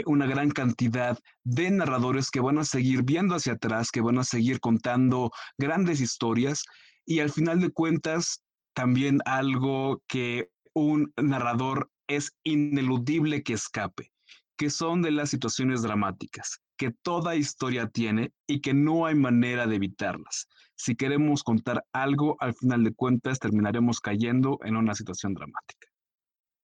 una 0.04 0.26
gran 0.26 0.50
cantidad 0.50 1.18
de 1.44 1.70
narradores 1.70 2.30
que 2.30 2.40
van 2.40 2.58
a 2.58 2.64
seguir 2.64 3.02
viendo 3.02 3.34
hacia 3.34 3.54
atrás, 3.54 3.90
que 3.90 4.02
van 4.02 4.18
a 4.18 4.24
seguir 4.24 4.60
contando 4.60 5.30
grandes 5.56 6.00
historias 6.00 6.64
y 7.06 7.20
al 7.20 7.30
final 7.30 7.60
de 7.60 7.70
cuentas 7.70 8.42
también 8.74 9.20
algo 9.24 10.02
que 10.06 10.50
un 10.74 11.14
narrador 11.16 11.90
es 12.08 12.36
ineludible 12.42 13.42
que 13.42 13.54
escape, 13.54 14.12
que 14.58 14.68
son 14.68 15.00
de 15.00 15.12
las 15.12 15.30
situaciones 15.30 15.80
dramáticas, 15.80 16.60
que 16.76 16.90
toda 16.90 17.36
historia 17.36 17.88
tiene 17.88 18.32
y 18.46 18.60
que 18.60 18.74
no 18.74 19.06
hay 19.06 19.14
manera 19.14 19.66
de 19.66 19.76
evitarlas. 19.76 20.48
Si 20.74 20.94
queremos 20.94 21.42
contar 21.42 21.84
algo, 21.92 22.36
al 22.40 22.54
final 22.54 22.84
de 22.84 22.94
cuentas 22.94 23.38
terminaremos 23.38 24.00
cayendo 24.00 24.58
en 24.62 24.76
una 24.76 24.94
situación 24.94 25.34
dramática. 25.34 25.88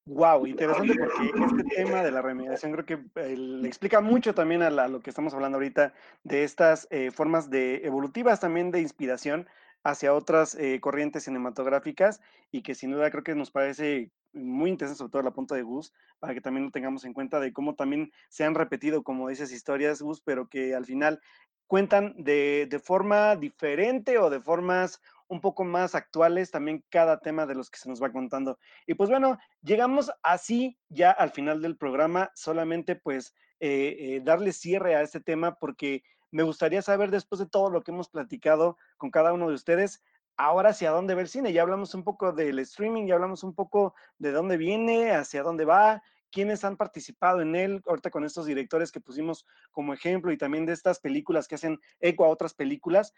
Wow, 0.05 0.47
interesante 0.47 0.94
porque 0.97 1.26
este 1.26 1.76
tema 1.76 2.02
de 2.02 2.10
la 2.10 2.22
remediación 2.22 2.72
creo 2.72 2.84
que 2.84 3.20
eh, 3.20 3.36
le 3.36 3.68
explica 3.68 4.01
mucho 4.01 4.34
también 4.34 4.62
a, 4.62 4.70
lo 4.70 5.01
que 5.01 5.10
estamos 5.10 5.32
hablando 5.32 5.59
ahorita 5.59 5.94
de 6.24 6.43
estas 6.43 6.89
eh, 6.90 7.12
formas 7.12 7.51
de 7.51 7.86
evolutivas 7.86 8.40
también 8.40 8.72
de 8.72 8.80
inspiración 8.80 9.47
hacia 9.84 10.12
otras 10.12 10.56
eh, 10.56 10.80
corrientes 10.80 11.24
cinematográficas 11.24 12.20
y 12.51 12.62
que 12.62 12.74
sin 12.74 12.90
duda 12.90 13.12
creo 13.12 13.22
que 13.22 13.36
nos 13.36 13.52
parece 13.52 14.10
muy 14.32 14.70
interesante, 14.70 14.98
sobre 14.98 15.12
todo 15.12 15.22
la 15.22 15.32
punta 15.32 15.54
de 15.54 15.62
Gus, 15.62 15.92
para 16.18 16.34
que 16.34 16.40
también 16.40 16.66
lo 16.66 16.70
tengamos 16.70 17.04
en 17.04 17.12
cuenta 17.12 17.40
de 17.40 17.52
cómo 17.52 17.74
también 17.74 18.12
se 18.28 18.44
han 18.44 18.54
repetido, 18.54 19.02
como 19.02 19.28
dices, 19.28 19.52
historias, 19.52 20.02
Gus, 20.02 20.20
pero 20.20 20.48
que 20.48 20.74
al 20.74 20.84
final 20.84 21.20
cuentan 21.66 22.14
de, 22.16 22.66
de 22.68 22.78
forma 22.78 23.36
diferente 23.36 24.18
o 24.18 24.30
de 24.30 24.40
formas 24.40 25.00
un 25.32 25.40
poco 25.40 25.64
más 25.64 25.94
actuales 25.94 26.50
también 26.50 26.84
cada 26.90 27.20
tema 27.20 27.46
de 27.46 27.54
los 27.54 27.70
que 27.70 27.78
se 27.78 27.88
nos 27.88 28.02
va 28.02 28.12
contando. 28.12 28.59
Y 28.86 28.94
pues 28.94 29.09
bueno, 29.09 29.38
llegamos 29.62 30.12
así 30.22 30.78
ya 30.90 31.10
al 31.10 31.30
final 31.30 31.62
del 31.62 31.78
programa, 31.78 32.30
solamente 32.34 32.96
pues 32.96 33.34
eh, 33.59 33.96
eh, 33.98 34.20
darle 34.22 34.52
cierre 34.52 34.94
a 34.94 35.00
este 35.02 35.20
tema 35.20 35.59
porque 35.59 36.02
me 36.30 36.42
gustaría 36.42 36.82
saber, 36.82 37.10
después 37.10 37.38
de 37.38 37.46
todo 37.46 37.70
lo 37.70 37.82
que 37.82 37.92
hemos 37.92 38.09
platicado 38.09 38.76
con 38.98 39.10
cada 39.10 39.32
uno 39.32 39.48
de 39.48 39.54
ustedes, 39.54 40.02
ahora 40.36 40.70
hacia 40.70 40.90
dónde 40.90 41.14
va 41.14 41.20
el 41.20 41.28
cine. 41.28 41.52
Ya 41.52 41.62
hablamos 41.62 41.94
un 41.94 42.04
poco 42.04 42.32
del 42.32 42.59
streaming, 42.60 43.06
ya 43.06 43.14
hablamos 43.14 43.44
un 43.44 43.54
poco 43.54 43.94
de 44.18 44.32
dónde 44.32 44.56
viene, 44.56 45.12
hacia 45.12 45.42
dónde 45.42 45.64
va, 45.64 46.02
quiénes 46.30 46.64
han 46.64 46.76
participado 46.76 47.40
en 47.42 47.54
él, 47.54 47.82
ahorita 47.86 48.10
con 48.10 48.24
estos 48.24 48.46
directores 48.46 48.90
que 48.90 49.00
pusimos 49.00 49.46
como 49.70 49.92
ejemplo 49.92 50.32
y 50.32 50.38
también 50.38 50.66
de 50.66 50.72
estas 50.72 50.98
películas 50.98 51.46
que 51.46 51.56
hacen 51.56 51.78
eco 52.00 52.24
a 52.24 52.28
otras 52.28 52.54
películas. 52.54 53.12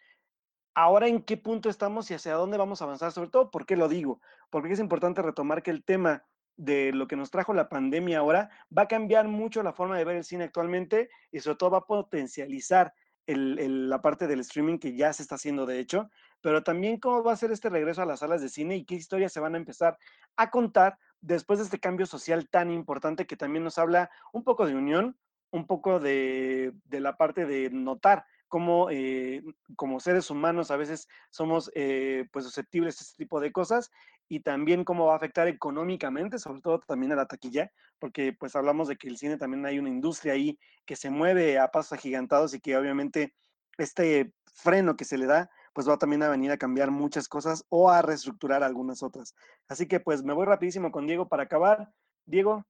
Ahora, 0.74 1.06
¿en 1.06 1.22
qué 1.22 1.36
punto 1.36 1.70
estamos 1.70 2.10
y 2.10 2.14
hacia 2.14 2.34
dónde 2.34 2.58
vamos 2.58 2.82
a 2.82 2.84
avanzar? 2.84 3.12
Sobre 3.12 3.30
todo, 3.30 3.50
¿por 3.50 3.64
qué 3.64 3.76
lo 3.76 3.88
digo? 3.88 4.20
Porque 4.50 4.72
es 4.72 4.80
importante 4.80 5.22
retomar 5.22 5.62
que 5.62 5.70
el 5.70 5.84
tema 5.84 6.24
de 6.56 6.92
lo 6.92 7.06
que 7.06 7.16
nos 7.16 7.30
trajo 7.30 7.54
la 7.54 7.68
pandemia 7.68 8.18
ahora 8.18 8.50
va 8.76 8.82
a 8.82 8.88
cambiar 8.88 9.28
mucho 9.28 9.62
la 9.62 9.72
forma 9.72 9.96
de 9.96 10.04
ver 10.04 10.16
el 10.16 10.24
cine 10.24 10.44
actualmente 10.44 11.08
y 11.30 11.40
sobre 11.40 11.56
todo 11.56 11.70
va 11.70 11.78
a 11.78 11.86
potencializar 11.86 12.92
la 13.26 14.02
parte 14.02 14.26
del 14.26 14.40
streaming 14.40 14.78
que 14.78 14.94
ya 14.94 15.12
se 15.12 15.22
está 15.22 15.36
haciendo 15.36 15.64
de 15.64 15.78
hecho, 15.78 16.10
pero 16.44 16.62
también 16.62 17.00
cómo 17.00 17.22
va 17.22 17.32
a 17.32 17.36
ser 17.36 17.52
este 17.52 17.70
regreso 17.70 18.02
a 18.02 18.04
las 18.04 18.18
salas 18.18 18.42
de 18.42 18.50
cine 18.50 18.76
y 18.76 18.84
qué 18.84 18.96
historias 18.96 19.32
se 19.32 19.40
van 19.40 19.54
a 19.54 19.56
empezar 19.56 19.96
a 20.36 20.50
contar 20.50 20.98
después 21.22 21.58
de 21.58 21.64
este 21.64 21.80
cambio 21.80 22.04
social 22.04 22.50
tan 22.50 22.70
importante 22.70 23.26
que 23.26 23.34
también 23.34 23.64
nos 23.64 23.78
habla 23.78 24.10
un 24.30 24.44
poco 24.44 24.66
de 24.66 24.74
unión, 24.74 25.16
un 25.50 25.66
poco 25.66 26.00
de, 26.00 26.74
de 26.84 27.00
la 27.00 27.16
parte 27.16 27.46
de 27.46 27.70
notar 27.70 28.26
cómo 28.48 28.90
eh, 28.90 29.42
como 29.74 30.00
seres 30.00 30.28
humanos 30.28 30.70
a 30.70 30.76
veces 30.76 31.08
somos 31.30 31.72
eh, 31.74 32.26
pues 32.30 32.44
susceptibles 32.44 33.00
a 33.00 33.04
este 33.04 33.16
tipo 33.16 33.40
de 33.40 33.50
cosas 33.50 33.90
y 34.28 34.40
también 34.40 34.84
cómo 34.84 35.06
va 35.06 35.14
a 35.14 35.16
afectar 35.16 35.48
económicamente, 35.48 36.38
sobre 36.38 36.60
todo 36.60 36.80
también 36.80 37.12
a 37.12 37.16
la 37.16 37.26
taquilla, 37.26 37.72
porque 37.98 38.34
pues 38.34 38.54
hablamos 38.54 38.88
de 38.88 38.96
que 38.96 39.08
el 39.08 39.16
cine 39.16 39.38
también 39.38 39.64
hay 39.64 39.78
una 39.78 39.88
industria 39.88 40.34
ahí 40.34 40.58
que 40.84 40.94
se 40.94 41.08
mueve 41.08 41.58
a 41.58 41.68
pasos 41.68 41.94
agigantados 41.94 42.52
y 42.52 42.60
que 42.60 42.76
obviamente 42.76 43.34
este 43.78 44.34
freno 44.54 44.94
que 44.94 45.06
se 45.06 45.16
le 45.16 45.24
da 45.24 45.50
pues 45.74 45.88
va 45.88 45.98
también 45.98 46.22
a 46.22 46.30
venir 46.30 46.50
a 46.50 46.56
cambiar 46.56 46.90
muchas 46.90 47.28
cosas 47.28 47.64
o 47.68 47.90
a 47.90 48.00
reestructurar 48.00 48.62
algunas 48.62 49.02
otras. 49.02 49.34
Así 49.68 49.86
que 49.86 50.00
pues 50.00 50.22
me 50.22 50.32
voy 50.32 50.46
rapidísimo 50.46 50.90
con 50.90 51.06
Diego 51.06 51.28
para 51.28 51.42
acabar. 51.42 51.92
Diego, 52.26 52.64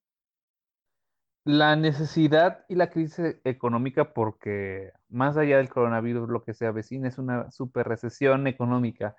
la 1.44 1.76
necesidad 1.76 2.64
y 2.68 2.74
la 2.74 2.88
crisis 2.88 3.36
económica, 3.44 4.14
porque 4.14 4.92
más 5.10 5.36
allá 5.36 5.58
del 5.58 5.68
coronavirus, 5.68 6.28
lo 6.30 6.42
que 6.42 6.54
se 6.54 6.66
avecina 6.66 7.08
es 7.08 7.18
una 7.18 7.50
super 7.50 7.86
recesión 7.86 8.46
económica, 8.46 9.14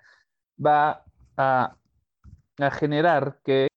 va 0.64 1.04
a, 1.36 1.76
generar 2.80 3.38
que 3.44 3.68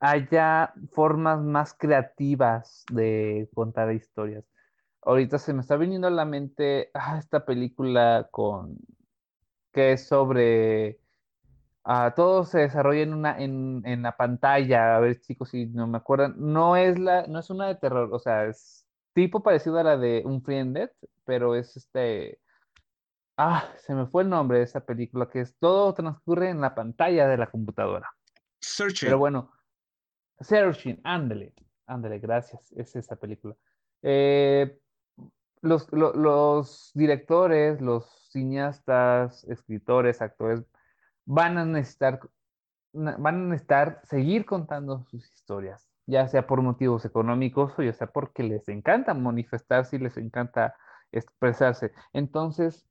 haya 0.00 0.72
formas 0.92 1.40
más 1.40 1.74
creativas 1.74 2.84
de 2.90 3.48
contar 3.54 3.92
historias. 3.92 4.44
Ahorita 5.06 5.38
se 5.38 5.52
me 5.52 5.60
está 5.60 5.76
viniendo 5.76 6.08
a 6.08 6.10
la 6.10 6.24
mente 6.24 6.90
ah, 6.92 7.16
esta 7.16 7.44
película 7.44 8.28
con 8.32 8.76
que 9.72 9.92
es 9.92 10.08
sobre 10.08 10.98
todo 12.16 12.44
se 12.44 12.58
desarrolla 12.58 13.02
en 13.02 13.14
una 13.14 13.38
en, 13.38 13.82
en, 13.84 14.02
la 14.02 14.16
pantalla, 14.16 14.96
a 14.96 15.00
ver 15.00 15.20
chicos 15.20 15.50
si 15.50 15.66
no 15.66 15.86
me 15.86 15.98
acuerdan, 15.98 16.34
no 16.36 16.76
es 16.76 16.98
la 16.98 17.24
no 17.28 17.38
es 17.38 17.50
una 17.50 17.68
de 17.68 17.76
terror, 17.76 18.12
o 18.12 18.18
sea, 18.18 18.46
es 18.46 18.84
tipo 19.12 19.44
parecido 19.44 19.78
a 19.78 19.84
la 19.84 19.96
de 19.96 20.22
Un 20.24 20.42
Friended, 20.42 20.90
pero 21.24 21.54
es 21.54 21.76
este 21.76 22.40
ah, 23.36 23.70
se 23.76 23.94
me 23.94 24.06
fue 24.06 24.24
el 24.24 24.28
nombre 24.28 24.58
de 24.58 24.64
esa 24.64 24.80
película 24.84 25.28
que 25.28 25.42
es 25.42 25.56
todo 25.60 25.94
transcurre 25.94 26.50
en 26.50 26.60
la 26.60 26.74
pantalla 26.74 27.28
de 27.28 27.36
la 27.36 27.46
computadora. 27.48 28.10
Searching. 28.60 29.06
Pero 29.06 29.18
bueno, 29.18 29.52
Searching, 30.40 31.00
ándale, 31.04 31.54
ándale, 31.86 32.18
gracias, 32.18 32.72
es 32.72 32.96
esa 32.96 33.14
película. 33.14 33.54
Eh, 34.02 34.80
los, 35.66 35.92
los 35.92 36.90
directores, 36.94 37.80
los 37.80 38.06
cineastas, 38.30 39.44
escritores, 39.44 40.22
actores 40.22 40.64
van 41.24 41.58
a 41.58 41.64
necesitar, 41.64 42.20
van 42.92 43.26
a 43.26 43.32
necesitar 43.48 44.00
seguir 44.04 44.46
contando 44.46 45.04
sus 45.04 45.24
historias, 45.34 45.88
ya 46.06 46.28
sea 46.28 46.46
por 46.46 46.62
motivos 46.62 47.04
económicos 47.04 47.78
o 47.78 47.82
ya 47.82 47.92
sea 47.92 48.06
porque 48.08 48.42
les 48.42 48.68
encanta 48.68 49.14
manifestarse 49.14 49.96
y 49.96 49.98
les 50.00 50.16
encanta 50.16 50.74
expresarse. 51.12 51.92
Entonces, 52.12 52.88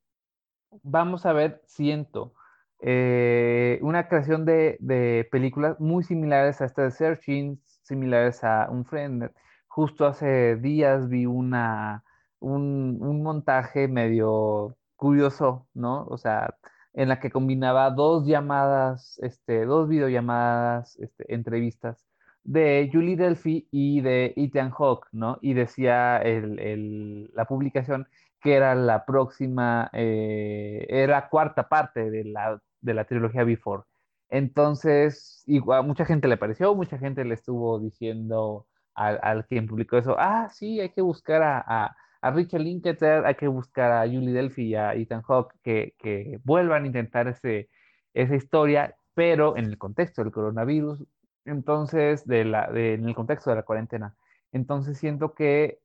vamos 0.83 1.25
a 1.25 1.33
ver, 1.33 1.61
siento, 1.65 2.33
eh, 2.81 3.79
una 3.81 4.07
creación 4.07 4.45
de, 4.45 5.27
películas 5.31 5.79
muy 5.79 6.03
similares 6.03 6.61
a 6.61 6.65
esta 6.65 6.83
de 6.83 6.91
Searching, 6.91 7.61
similares 7.83 8.43
a 8.43 8.67
Un 8.69 8.85
Friend. 8.85 9.31
Justo 9.67 10.05
hace 10.05 10.55
días 10.57 11.09
vi 11.09 11.25
una, 11.25 12.03
un, 12.45 12.97
un 13.01 13.23
montaje 13.23 13.87
medio 13.87 14.77
curioso, 14.95 15.67
¿no? 15.73 16.05
O 16.07 16.17
sea, 16.17 16.55
en 16.93 17.09
la 17.09 17.19
que 17.19 17.31
combinaba 17.31 17.91
dos 17.91 18.25
llamadas, 18.25 19.19
este, 19.21 19.65
dos 19.65 19.89
videollamadas, 19.89 20.97
este, 20.99 21.33
entrevistas 21.33 22.05
de 22.43 22.89
Julie 22.91 23.17
Delphi 23.17 23.67
y 23.71 24.01
de 24.01 24.33
Ethan 24.37 24.71
Hawke, 24.71 25.07
¿no? 25.11 25.37
Y 25.41 25.53
decía 25.53 26.21
la 26.23 27.45
publicación 27.45 28.07
que 28.41 28.53
era 28.55 28.75
la 28.75 29.05
próxima, 29.05 29.89
eh, 29.93 30.85
era 30.89 31.29
cuarta 31.29 31.67
parte 31.67 32.11
de 32.11 32.23
la, 32.25 32.61
de 32.81 32.93
la 32.93 33.05
trilogía 33.05 33.43
Before. 33.43 33.83
Entonces, 34.29 35.43
igual, 35.47 35.85
mucha 35.85 36.05
gente 36.05 36.27
le 36.27 36.37
pareció, 36.37 36.75
mucha 36.75 36.97
gente 36.99 37.25
le 37.25 37.33
estuvo 37.33 37.79
diciendo 37.79 38.67
al, 38.93 39.19
al 39.23 39.45
quien 39.47 39.67
publicó 39.67 39.97
eso, 39.97 40.15
ah, 40.19 40.49
sí, 40.51 40.79
hay 40.79 40.89
que 40.89 41.01
buscar 41.01 41.41
a, 41.43 41.95
a 42.25 42.31
Richard 42.31 42.61
Linklater, 42.61 43.23
hay 43.23 43.35
que 43.35 43.47
buscar 43.47 43.91
a 43.91 44.07
Julie 44.07 44.33
Delphi 44.33 44.69
y 44.69 44.75
a 44.75 44.95
Ethan 44.95 45.21
Hawke 45.21 45.53
que, 45.61 45.93
que 45.99 46.39
vuelvan 46.43 46.83
a 46.83 46.87
intentar 46.87 47.27
ese, 47.27 47.69
esa 48.15 48.35
historia, 48.35 48.95
pero 49.13 49.55
en 49.57 49.65
el 49.65 49.77
contexto 49.77 50.23
del 50.23 50.31
coronavirus, 50.31 51.05
entonces, 51.45 52.25
de 52.25 52.43
la, 52.45 52.71
de, 52.71 52.95
en 52.95 53.07
el 53.07 53.13
contexto 53.13 53.51
de 53.51 53.57
la 53.57 53.61
cuarentena. 53.61 54.15
Entonces 54.51 54.97
siento 54.97 55.35
que 55.35 55.77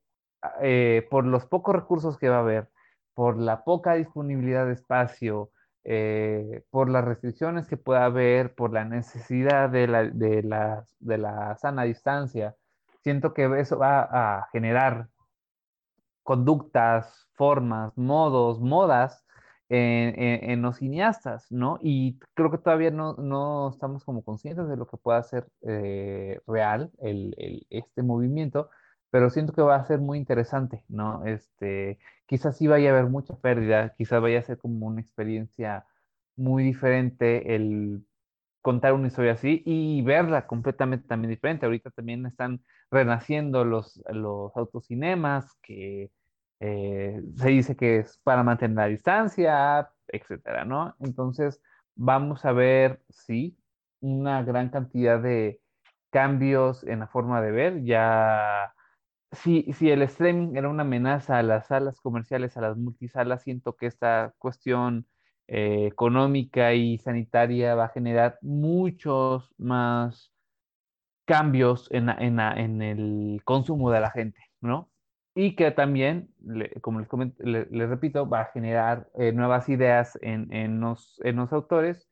eh, 0.63 1.07
por 1.11 1.25
los 1.25 1.45
pocos 1.45 1.75
recursos 1.75 2.17
que 2.17 2.29
va 2.29 2.37
a 2.37 2.39
haber, 2.39 2.69
por 3.13 3.37
la 3.37 3.63
poca 3.63 3.93
disponibilidad 3.93 4.65
de 4.65 4.73
espacio, 4.73 5.51
eh, 5.83 6.63
por 6.71 6.89
las 6.89 7.05
restricciones 7.05 7.67
que 7.67 7.77
pueda 7.77 8.05
haber, 8.05 8.55
por 8.55 8.73
la 8.73 8.83
necesidad 8.83 9.69
de 9.69 9.85
la, 9.85 10.05
de 10.05 10.41
la, 10.41 10.85
de 10.99 11.17
la 11.19 11.55
sana 11.57 11.83
distancia, 11.83 12.55
siento 13.03 13.35
que 13.35 13.47
eso 13.59 13.77
va 13.77 14.01
a 14.01 14.49
generar 14.51 15.10
conductas, 16.23 17.29
formas, 17.33 17.97
modos, 17.97 18.59
modas 18.59 19.25
en, 19.69 20.49
en, 20.51 20.61
los 20.61 20.77
cineastas, 20.77 21.49
¿no? 21.49 21.79
Y 21.81 22.19
creo 22.33 22.51
que 22.51 22.57
todavía 22.57 22.91
no, 22.91 23.13
no 23.13 23.69
estamos 23.69 24.03
como 24.03 24.23
conscientes 24.23 24.67
de 24.67 24.75
lo 24.75 24.85
que 24.85 24.97
pueda 24.97 25.23
ser 25.23 25.47
eh, 25.61 26.41
real 26.45 26.91
el, 26.99 27.33
el, 27.37 27.65
este 27.69 28.03
movimiento, 28.03 28.69
pero 29.11 29.29
siento 29.29 29.53
que 29.53 29.61
va 29.61 29.75
a 29.77 29.85
ser 29.85 29.99
muy 29.99 30.17
interesante, 30.17 30.83
¿no? 30.89 31.25
Este, 31.25 31.99
quizás 32.25 32.57
sí 32.57 32.67
vaya 32.67 32.89
a 32.91 32.93
haber 32.93 33.09
mucha 33.09 33.35
pérdida, 33.37 33.93
quizás 33.97 34.21
vaya 34.21 34.39
a 34.39 34.43
ser 34.43 34.57
como 34.57 34.87
una 34.87 35.01
experiencia 35.01 35.85
muy 36.35 36.63
diferente 36.63 37.55
el 37.55 38.05
contar 38.61 38.93
una 38.93 39.07
historia 39.07 39.33
así 39.33 39.63
y 39.65 40.01
verla 40.03 40.47
completamente 40.47 41.07
también 41.07 41.31
diferente. 41.31 41.65
Ahorita 41.65 41.91
también 41.91 42.25
están 42.25 42.61
renaciendo 42.91 43.65
los, 43.65 44.01
los 44.11 44.55
autocinemas, 44.55 45.53
que 45.61 46.11
eh, 46.59 47.21
se 47.37 47.49
dice 47.49 47.75
que 47.75 47.99
es 47.99 48.19
para 48.23 48.43
mantener 48.43 48.77
la 48.77 48.85
distancia, 48.87 49.89
etcétera, 50.07 50.65
¿no? 50.65 50.95
Entonces, 50.99 51.61
vamos 51.95 52.45
a 52.45 52.51
ver, 52.51 53.01
sí, 53.09 53.57
una 53.99 54.43
gran 54.43 54.69
cantidad 54.69 55.19
de 55.21 55.61
cambios 56.11 56.83
en 56.83 56.99
la 56.99 57.07
forma 57.07 57.41
de 57.41 57.51
ver. 57.51 57.83
Ya, 57.83 58.73
si, 59.31 59.71
si 59.73 59.89
el 59.91 60.01
streaming 60.03 60.55
era 60.55 60.69
una 60.69 60.83
amenaza 60.83 61.39
a 61.39 61.43
las 61.43 61.67
salas 61.67 61.99
comerciales, 62.01 62.57
a 62.57 62.61
las 62.61 62.77
multisalas, 62.77 63.43
siento 63.43 63.75
que 63.75 63.87
esta 63.87 64.33
cuestión 64.37 65.07
eh, 65.47 65.87
económica 65.87 66.73
y 66.73 66.97
sanitaria 66.97 67.75
va 67.75 67.85
a 67.85 67.89
generar 67.89 68.37
muchos 68.41 69.53
más 69.57 70.31
cambios 71.25 71.87
en, 71.91 72.09
en, 72.09 72.81
el 72.81 73.41
consumo 73.45 73.91
de 73.91 74.01
la 74.01 74.11
gente, 74.11 74.39
¿no? 74.61 74.91
y 75.33 75.55
que 75.55 75.71
también, 75.71 76.29
como 76.81 76.99
les, 76.99 77.07
comento, 77.07 77.41
les, 77.43 77.89
repito, 77.89 78.27
va 78.27 78.41
a 78.41 78.51
generar 78.51 79.09
eh, 79.17 79.31
nuevas 79.31 79.69
ideas 79.69 80.17
en, 80.21 80.51
en, 80.53 80.79
los, 80.81 81.19
en 81.23 81.37
los 81.37 81.53
autores 81.53 82.07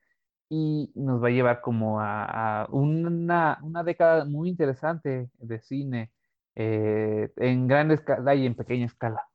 y 0.49 0.91
nos 0.95 1.21
va 1.23 1.27
a 1.27 1.31
llevar 1.31 1.61
como 1.61 1.99
a, 2.01 2.63
a 2.63 2.67
una, 2.71 3.59
una, 3.61 3.83
década 3.83 4.25
muy 4.25 4.49
interesante 4.49 5.29
de 5.37 5.59
cine 5.59 6.11
eh, 6.55 7.31
en 7.37 7.67
gran 7.67 7.91
escala 7.91 8.35
y 8.35 8.45
en 8.45 8.55
pequeña 8.55 8.85
escala. 8.85 9.27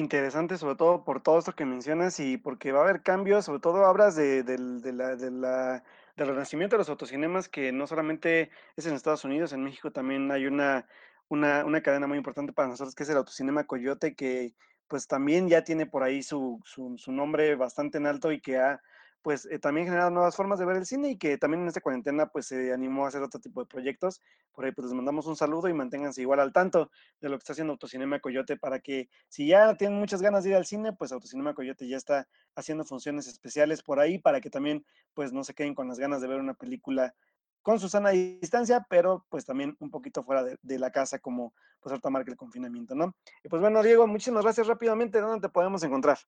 Interesante, 0.00 0.56
sobre 0.56 0.76
todo 0.76 1.04
por 1.04 1.22
todo 1.22 1.38
esto 1.38 1.54
que 1.54 1.66
mencionas 1.66 2.20
y 2.20 2.38
porque 2.38 2.72
va 2.72 2.80
a 2.80 2.82
haber 2.84 3.02
cambios, 3.02 3.44
sobre 3.44 3.60
todo 3.60 3.84
hablas 3.84 4.16
de, 4.16 4.42
de, 4.42 4.56
de 4.56 4.92
la, 4.94 5.14
de 5.14 5.30
la, 5.30 5.84
del 6.16 6.28
renacimiento 6.28 6.76
de 6.76 6.78
los 6.78 6.88
autocinemas, 6.88 7.50
que 7.50 7.70
no 7.70 7.86
solamente 7.86 8.50
es 8.76 8.86
en 8.86 8.94
Estados 8.94 9.24
Unidos, 9.26 9.52
en 9.52 9.62
México 9.62 9.90
también 9.90 10.30
hay 10.30 10.46
una 10.46 10.86
una, 11.28 11.64
una, 11.66 11.82
cadena 11.82 12.06
muy 12.06 12.16
importante 12.16 12.52
para 12.52 12.68
nosotros, 12.68 12.94
que 12.94 13.02
es 13.04 13.10
el 13.10 13.18
Autocinema 13.18 13.66
Coyote, 13.66 14.14
que 14.14 14.54
pues 14.88 15.06
también 15.06 15.48
ya 15.48 15.64
tiene 15.64 15.86
por 15.86 16.02
ahí 16.02 16.22
su, 16.22 16.60
su, 16.64 16.96
su 16.98 17.12
nombre 17.12 17.54
bastante 17.54 17.98
en 17.98 18.06
alto 18.06 18.32
y 18.32 18.40
que 18.40 18.58
ha 18.58 18.80
pues 19.22 19.46
eh, 19.46 19.58
también 19.58 19.86
generado 19.86 20.10
nuevas 20.10 20.36
formas 20.36 20.58
de 20.58 20.64
ver 20.64 20.76
el 20.76 20.86
cine 20.86 21.10
y 21.10 21.18
que 21.18 21.36
también 21.38 21.62
en 21.62 21.68
esta 21.68 21.80
cuarentena 21.80 22.26
pues 22.26 22.46
se 22.46 22.72
animó 22.72 23.04
a 23.04 23.08
hacer 23.08 23.22
otro 23.22 23.40
tipo 23.40 23.60
de 23.60 23.66
proyectos. 23.66 24.20
Por 24.52 24.64
ahí 24.64 24.72
pues 24.72 24.86
les 24.86 24.94
mandamos 24.94 25.26
un 25.26 25.36
saludo 25.36 25.68
y 25.68 25.74
manténganse 25.74 26.22
igual 26.22 26.40
al 26.40 26.52
tanto 26.52 26.90
de 27.20 27.28
lo 27.28 27.36
que 27.36 27.42
está 27.42 27.52
haciendo 27.52 27.72
Autocinema 27.72 28.20
Coyote 28.20 28.56
para 28.56 28.80
que 28.80 29.08
si 29.28 29.46
ya 29.46 29.74
tienen 29.74 29.98
muchas 29.98 30.22
ganas 30.22 30.44
de 30.44 30.50
ir 30.50 30.56
al 30.56 30.66
cine, 30.66 30.92
pues 30.92 31.12
Autocinema 31.12 31.54
Coyote 31.54 31.86
ya 31.88 31.96
está 31.96 32.28
haciendo 32.54 32.84
funciones 32.84 33.26
especiales 33.26 33.82
por 33.82 34.00
ahí 34.00 34.18
para 34.18 34.40
que 34.40 34.50
también 34.50 34.84
pues 35.14 35.32
no 35.32 35.44
se 35.44 35.54
queden 35.54 35.74
con 35.74 35.88
las 35.88 35.98
ganas 35.98 36.20
de 36.20 36.28
ver 36.28 36.40
una 36.40 36.54
película 36.54 37.14
con 37.62 37.78
su 37.78 37.88
sana 37.90 38.10
distancia, 38.10 38.86
pero 38.88 39.26
pues 39.28 39.44
también 39.44 39.76
un 39.80 39.90
poquito 39.90 40.22
fuera 40.22 40.42
de, 40.42 40.58
de, 40.62 40.78
la 40.78 40.90
casa, 40.90 41.18
como 41.18 41.52
pues 41.80 41.92
ahorita 41.92 42.08
marca 42.08 42.30
el 42.30 42.36
confinamiento, 42.38 42.94
¿no? 42.94 43.14
Y 43.44 43.48
pues 43.50 43.60
bueno, 43.60 43.82
Diego, 43.82 44.06
muchísimas 44.06 44.44
gracias 44.44 44.66
rápidamente. 44.66 45.20
¿Dónde 45.20 45.46
te 45.46 45.52
podemos 45.52 45.82
encontrar? 45.82 46.18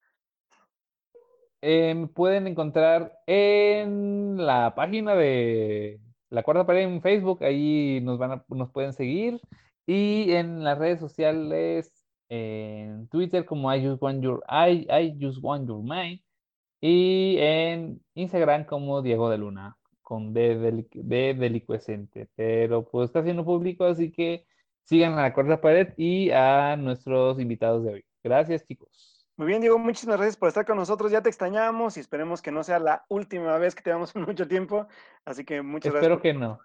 Me 1.63 2.09
pueden 2.09 2.47
encontrar 2.49 3.13
en 3.27 4.37
la 4.45 4.75
página 4.75 5.15
de 5.15 6.01
La 6.29 6.43
Cuarta 6.43 6.67
Pared 6.67 6.83
en 6.83 7.01
Facebook, 7.03 7.45
ahí 7.45 8.01
nos, 8.03 8.19
van 8.19 8.33
a, 8.33 8.45
nos 8.49 8.71
pueden 8.73 8.93
seguir. 8.93 9.41
Y 9.87 10.33
en 10.33 10.65
las 10.65 10.79
redes 10.79 11.01
sociales, 11.01 12.05
en 12.29 13.09
Twitter 13.09 13.45
como 13.45 13.73
I 13.75 13.87
Just 13.87 14.03
Want 14.03 14.23
Your, 14.23 14.43
I, 14.49 14.87
I 14.91 15.19
Just 15.21 15.39
Want 15.43 15.69
Your 15.69 15.83
Mind. 15.83 16.21
Y 16.81 17.37
en 17.39 18.01
Instagram 18.15 18.65
como 18.67 19.03
Diego 19.03 19.31
de 19.31 19.39
Luna 19.39 19.77
con 20.03 20.35
D, 20.35 20.59
de, 20.59 20.87
de 20.93 21.35
delicuescente, 21.35 22.29
pero 22.35 22.85
pues 22.85 23.07
está 23.07 23.21
haciendo 23.21 23.45
público, 23.45 23.85
así 23.85 24.13
que 24.13 24.47
sigan 24.85 25.15
a 25.15 25.23
la 25.23 25.35
cuarta 25.35 25.61
pared 25.61 25.95
y 25.97 26.31
a 26.31 26.77
nuestros 26.77 27.41
invitados 27.41 27.85
de 27.85 27.93
hoy. 27.95 28.05
Gracias, 28.23 28.67
chicos. 28.67 29.12
Muy 29.43 29.49
bien, 29.49 29.61
Diego, 29.61 29.77
muchísimas 29.77 30.19
gracias 30.19 30.37
por 30.37 30.47
estar 30.47 30.65
con 30.65 30.77
nosotros. 30.77 31.11
Ya 31.11 31.21
te 31.21 31.29
extrañamos 31.29 31.97
y 31.97 32.01
esperemos 32.01 32.41
que 32.41 32.53
no 32.53 32.63
sea 32.63 32.79
la 32.79 33.05
última 33.09 33.59
vez 33.59 33.75
que 33.75 33.83
te 33.83 33.91
veamos 33.91 34.15
en 34.15 34.23
mucho 34.23 34.47
tiempo. 34.47 34.87
Así 35.25 35.45
que 35.45 35.63
muchas 35.63 35.93
Espero 35.93 36.15
gracias. 36.15 36.19
Espero 36.19 36.23
que 36.23 36.33
no. 36.39 36.61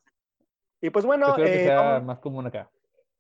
Y 0.80 0.92
pues 0.92 1.04
bueno, 1.04 1.30
Espero 1.30 1.48
que 1.48 1.62
eh, 1.62 1.66
sea 1.66 1.82
vamos... 1.82 2.04
más 2.04 2.20
común 2.20 2.46
acá. 2.46 2.70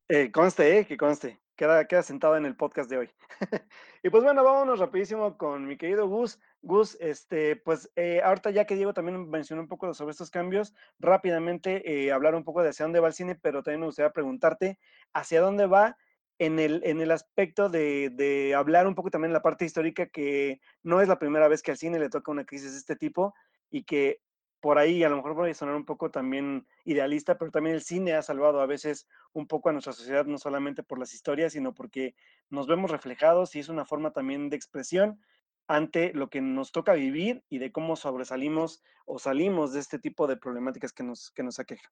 Eh, 0.09 0.31
conste, 0.31 0.77
eh, 0.77 0.85
que 0.85 0.95
conste. 0.95 1.41
Queda, 1.55 1.85
queda 1.87 2.03
sentado 2.03 2.37
en 2.37 2.45
el 2.45 2.55
podcast 2.55 2.87
de 2.87 2.99
hoy. 2.99 3.09
y 4.03 4.11
pues 4.11 4.23
bueno, 4.23 4.43
vámonos 4.43 4.77
rapidísimo 4.77 5.39
con 5.39 5.65
mi 5.65 5.75
querido 5.75 6.07
Gus. 6.07 6.39
Gus, 6.61 6.95
este, 6.99 7.55
pues 7.55 7.91
eh, 7.95 8.21
ahorita 8.23 8.51
ya 8.51 8.65
que 8.65 8.75
Diego 8.75 8.93
también 8.93 9.27
mencionó 9.27 9.63
un 9.63 9.67
poco 9.67 9.91
sobre 9.95 10.11
estos 10.11 10.29
cambios, 10.29 10.75
rápidamente 10.99 12.05
eh, 12.05 12.11
hablar 12.11 12.35
un 12.35 12.43
poco 12.43 12.61
de 12.61 12.69
hacia 12.69 12.85
dónde 12.85 12.99
va 12.99 13.07
el 13.07 13.13
cine, 13.15 13.33
pero 13.33 13.63
también 13.63 13.79
me 13.79 13.87
gustaría 13.87 14.13
preguntarte 14.13 14.77
hacia 15.13 15.41
dónde 15.41 15.65
va 15.65 15.97
en 16.39 16.59
el, 16.59 16.81
en 16.83 17.01
el 17.01 17.11
aspecto 17.11 17.69
de, 17.69 18.53
hablar 18.55 18.87
un 18.87 18.95
poco 18.95 19.09
también 19.09 19.33
la 19.33 19.41
parte 19.41 19.65
histórica, 19.65 20.07
que 20.07 20.59
no 20.83 21.01
es 21.01 21.07
la 21.07 21.19
primera 21.19 21.47
vez 21.47 21.61
que 21.61 21.71
al 21.71 21.77
cine 21.77 21.99
le 21.99 22.09
toca 22.09 22.31
una 22.31 22.45
crisis 22.45 22.71
de 22.71 22.77
este 22.77 22.95
tipo 22.95 23.33
y 23.69 23.83
que 23.83 24.21
por 24.59 24.77
ahí 24.77 25.03
a 25.03 25.09
lo 25.09 25.17
mejor 25.17 25.35
puede 25.35 25.53
sonar 25.53 25.75
un 25.75 25.85
poco 25.85 26.09
también 26.09 26.67
idealista, 26.83 27.37
pero 27.37 27.51
también 27.51 27.75
el 27.75 27.81
cine 27.81 28.13
ha 28.13 28.21
salvado 28.21 28.59
a 28.61 28.65
veces 28.65 29.07
un 29.33 29.47
poco 29.47 29.69
a 29.69 29.71
nuestra 29.71 29.93
sociedad, 29.93 30.25
no 30.25 30.37
solamente 30.37 30.83
por 30.83 30.99
las 30.99 31.13
historias, 31.13 31.53
sino 31.53 31.73
porque 31.73 32.15
nos 32.49 32.67
vemos 32.67 32.91
reflejados 32.91 33.55
y 33.55 33.59
es 33.59 33.69
una 33.69 33.85
forma 33.85 34.11
también 34.11 34.49
de 34.49 34.57
expresión 34.57 35.21
ante 35.67 36.13
lo 36.13 36.29
que 36.29 36.41
nos 36.41 36.71
toca 36.71 36.93
vivir 36.93 37.43
y 37.49 37.59
de 37.59 37.71
cómo 37.71 37.95
sobresalimos 37.95 38.83
o 39.05 39.19
salimos 39.19 39.73
de 39.73 39.79
este 39.79 39.99
tipo 39.99 40.25
de 40.27 40.37
problemáticas 40.37 40.93
que 40.93 41.03
nos, 41.03 41.31
que 41.31 41.43
nos 41.43 41.59
aquejan. 41.59 41.91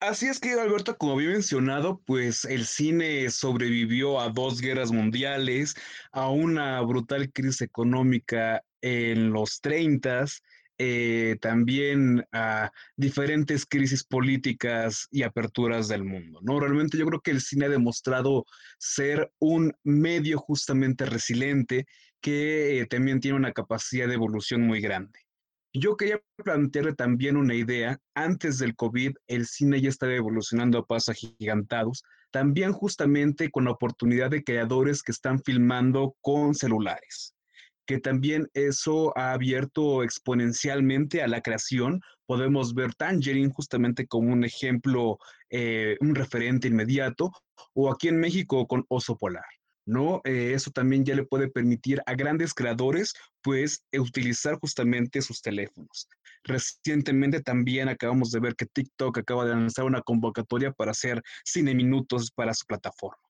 Así 0.00 0.26
es 0.26 0.38
que, 0.38 0.52
Alberto, 0.52 0.96
como 0.96 1.14
había 1.14 1.30
mencionado, 1.30 2.00
pues 2.06 2.44
el 2.44 2.66
cine 2.66 3.28
sobrevivió 3.30 4.20
a 4.20 4.28
dos 4.28 4.60
guerras 4.60 4.92
mundiales, 4.92 5.74
a 6.12 6.30
una 6.30 6.80
brutal 6.82 7.32
crisis 7.32 7.62
económica 7.62 8.62
en 8.80 9.32
los 9.32 9.60
30, 9.60 10.26
eh, 10.78 11.36
también 11.40 12.24
a 12.30 12.70
diferentes 12.96 13.66
crisis 13.66 14.04
políticas 14.04 15.08
y 15.10 15.24
aperturas 15.24 15.88
del 15.88 16.04
mundo, 16.04 16.38
¿no? 16.44 16.60
Realmente 16.60 16.96
yo 16.96 17.04
creo 17.06 17.20
que 17.20 17.32
el 17.32 17.40
cine 17.40 17.66
ha 17.66 17.68
demostrado 17.68 18.44
ser 18.78 19.32
un 19.40 19.72
medio 19.82 20.38
justamente 20.38 21.06
resiliente 21.06 21.86
que 22.20 22.80
eh, 22.80 22.86
también 22.86 23.18
tiene 23.18 23.36
una 23.36 23.52
capacidad 23.52 24.06
de 24.06 24.14
evolución 24.14 24.62
muy 24.62 24.80
grande. 24.80 25.27
Yo 25.74 25.96
quería 25.96 26.20
plantearle 26.36 26.94
también 26.94 27.36
una 27.36 27.54
idea. 27.54 27.98
Antes 28.14 28.58
del 28.58 28.74
COVID, 28.74 29.12
el 29.26 29.46
cine 29.46 29.80
ya 29.80 29.88
estaba 29.88 30.14
evolucionando 30.14 30.78
a 30.78 30.86
pasos 30.86 31.10
agigantados, 31.10 32.02
también 32.30 32.72
justamente 32.72 33.50
con 33.50 33.64
la 33.64 33.72
oportunidad 33.72 34.30
de 34.30 34.44
creadores 34.44 35.02
que 35.02 35.12
están 35.12 35.42
filmando 35.42 36.16
con 36.20 36.54
celulares 36.54 37.34
que 37.88 37.98
también 37.98 38.50
eso 38.52 39.16
ha 39.16 39.32
abierto 39.32 40.02
exponencialmente 40.02 41.22
a 41.22 41.26
la 41.26 41.40
creación. 41.40 42.02
Podemos 42.26 42.74
ver 42.74 42.94
Tangerine 42.94 43.50
justamente 43.50 44.06
como 44.06 44.30
un 44.30 44.44
ejemplo, 44.44 45.18
eh, 45.48 45.96
un 46.00 46.14
referente 46.14 46.68
inmediato, 46.68 47.32
o 47.72 47.90
aquí 47.90 48.08
en 48.08 48.20
México 48.20 48.66
con 48.66 48.84
Oso 48.88 49.16
Polar. 49.16 49.57
¿No? 49.88 50.20
Eh, 50.24 50.52
eso 50.54 50.70
también 50.70 51.04
ya 51.04 51.14
le 51.14 51.24
puede 51.24 51.48
permitir 51.48 52.02
a 52.04 52.14
grandes 52.14 52.52
creadores, 52.52 53.14
pues, 53.40 53.82
utilizar 53.98 54.58
justamente 54.60 55.22
sus 55.22 55.40
teléfonos. 55.40 56.08
Recientemente 56.44 57.40
también 57.40 57.88
acabamos 57.88 58.30
de 58.30 58.40
ver 58.40 58.54
que 58.54 58.66
TikTok 58.66 59.16
acaba 59.18 59.46
de 59.46 59.54
lanzar 59.54 59.86
una 59.86 60.02
convocatoria 60.02 60.72
para 60.72 60.90
hacer 60.90 61.22
cine 61.42 61.74
minutos 61.74 62.30
para 62.30 62.52
su 62.52 62.66
plataforma. 62.66 63.22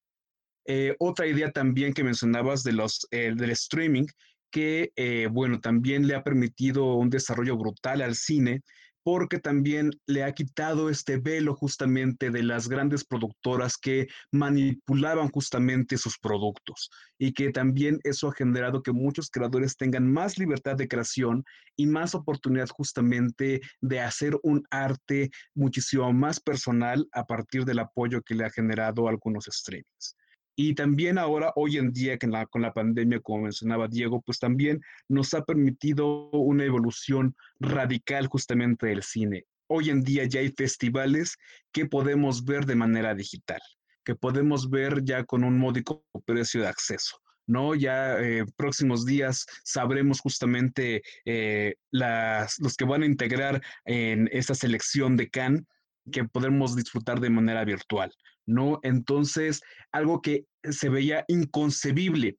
Eh, 0.66 0.96
otra 0.98 1.28
idea 1.28 1.52
también 1.52 1.94
que 1.94 2.02
mencionabas 2.02 2.64
de 2.64 2.72
los, 2.72 3.06
eh, 3.12 3.32
del 3.36 3.50
streaming, 3.50 4.06
que, 4.50 4.90
bueno, 5.30 5.60
también 5.60 6.06
le 6.08 6.14
ha 6.14 6.24
permitido 6.24 6.94
un 6.94 7.10
desarrollo 7.10 7.56
brutal 7.56 8.00
al 8.00 8.16
cine, 8.16 8.62
porque 9.10 9.38
también 9.38 9.90
le 10.06 10.22
ha 10.22 10.34
quitado 10.34 10.90
este 10.90 11.16
velo 11.16 11.54
justamente 11.54 12.28
de 12.28 12.42
las 12.42 12.68
grandes 12.68 13.06
productoras 13.06 13.78
que 13.78 14.06
manipulaban 14.30 15.30
justamente 15.30 15.96
sus 15.96 16.18
productos 16.18 16.90
y 17.16 17.32
que 17.32 17.50
también 17.50 18.00
eso 18.04 18.28
ha 18.28 18.34
generado 18.34 18.82
que 18.82 18.92
muchos 18.92 19.30
creadores 19.30 19.78
tengan 19.78 20.12
más 20.12 20.36
libertad 20.36 20.76
de 20.76 20.88
creación 20.88 21.42
y 21.74 21.86
más 21.86 22.14
oportunidad 22.14 22.68
justamente 22.68 23.62
de 23.80 24.00
hacer 24.00 24.36
un 24.42 24.62
arte 24.68 25.30
muchísimo 25.54 26.12
más 26.12 26.38
personal 26.38 27.08
a 27.12 27.24
partir 27.24 27.64
del 27.64 27.78
apoyo 27.78 28.20
que 28.20 28.34
le 28.34 28.44
ha 28.44 28.50
generado 28.50 29.08
algunos 29.08 29.48
streamings. 29.50 30.18
Y 30.60 30.74
también 30.74 31.18
ahora, 31.18 31.52
hoy 31.54 31.76
en 31.76 31.92
día, 31.92 32.18
que 32.18 32.28
con 32.50 32.62
la 32.62 32.74
pandemia, 32.74 33.20
como 33.20 33.44
mencionaba 33.44 33.86
Diego, 33.86 34.20
pues 34.22 34.40
también 34.40 34.82
nos 35.06 35.32
ha 35.34 35.44
permitido 35.44 36.30
una 36.30 36.64
evolución 36.64 37.36
radical 37.60 38.26
justamente 38.26 38.88
del 38.88 39.04
cine. 39.04 39.46
Hoy 39.68 39.90
en 39.90 40.02
día 40.02 40.24
ya 40.24 40.40
hay 40.40 40.48
festivales 40.50 41.36
que 41.70 41.86
podemos 41.86 42.44
ver 42.44 42.66
de 42.66 42.74
manera 42.74 43.14
digital, 43.14 43.60
que 44.04 44.16
podemos 44.16 44.68
ver 44.68 45.04
ya 45.04 45.22
con 45.22 45.44
un 45.44 45.56
módico 45.56 46.04
precio 46.24 46.62
de 46.62 46.66
acceso. 46.66 47.20
¿no? 47.46 47.76
Ya 47.76 48.18
eh, 48.18 48.44
próximos 48.56 49.06
días 49.06 49.46
sabremos 49.62 50.18
justamente 50.18 51.02
eh, 51.24 51.76
las, 51.92 52.58
los 52.58 52.74
que 52.74 52.84
van 52.84 53.02
a 53.04 53.06
integrar 53.06 53.62
en 53.84 54.28
esta 54.32 54.56
selección 54.56 55.16
de 55.16 55.30
Cannes 55.30 55.62
que 56.10 56.24
podemos 56.24 56.74
disfrutar 56.74 57.20
de 57.20 57.30
manera 57.30 57.64
virtual, 57.64 58.12
¿no? 58.48 58.80
Entonces, 58.82 59.60
algo 59.92 60.20
que 60.22 60.46
se 60.64 60.88
veía 60.88 61.24
inconcebible 61.28 62.38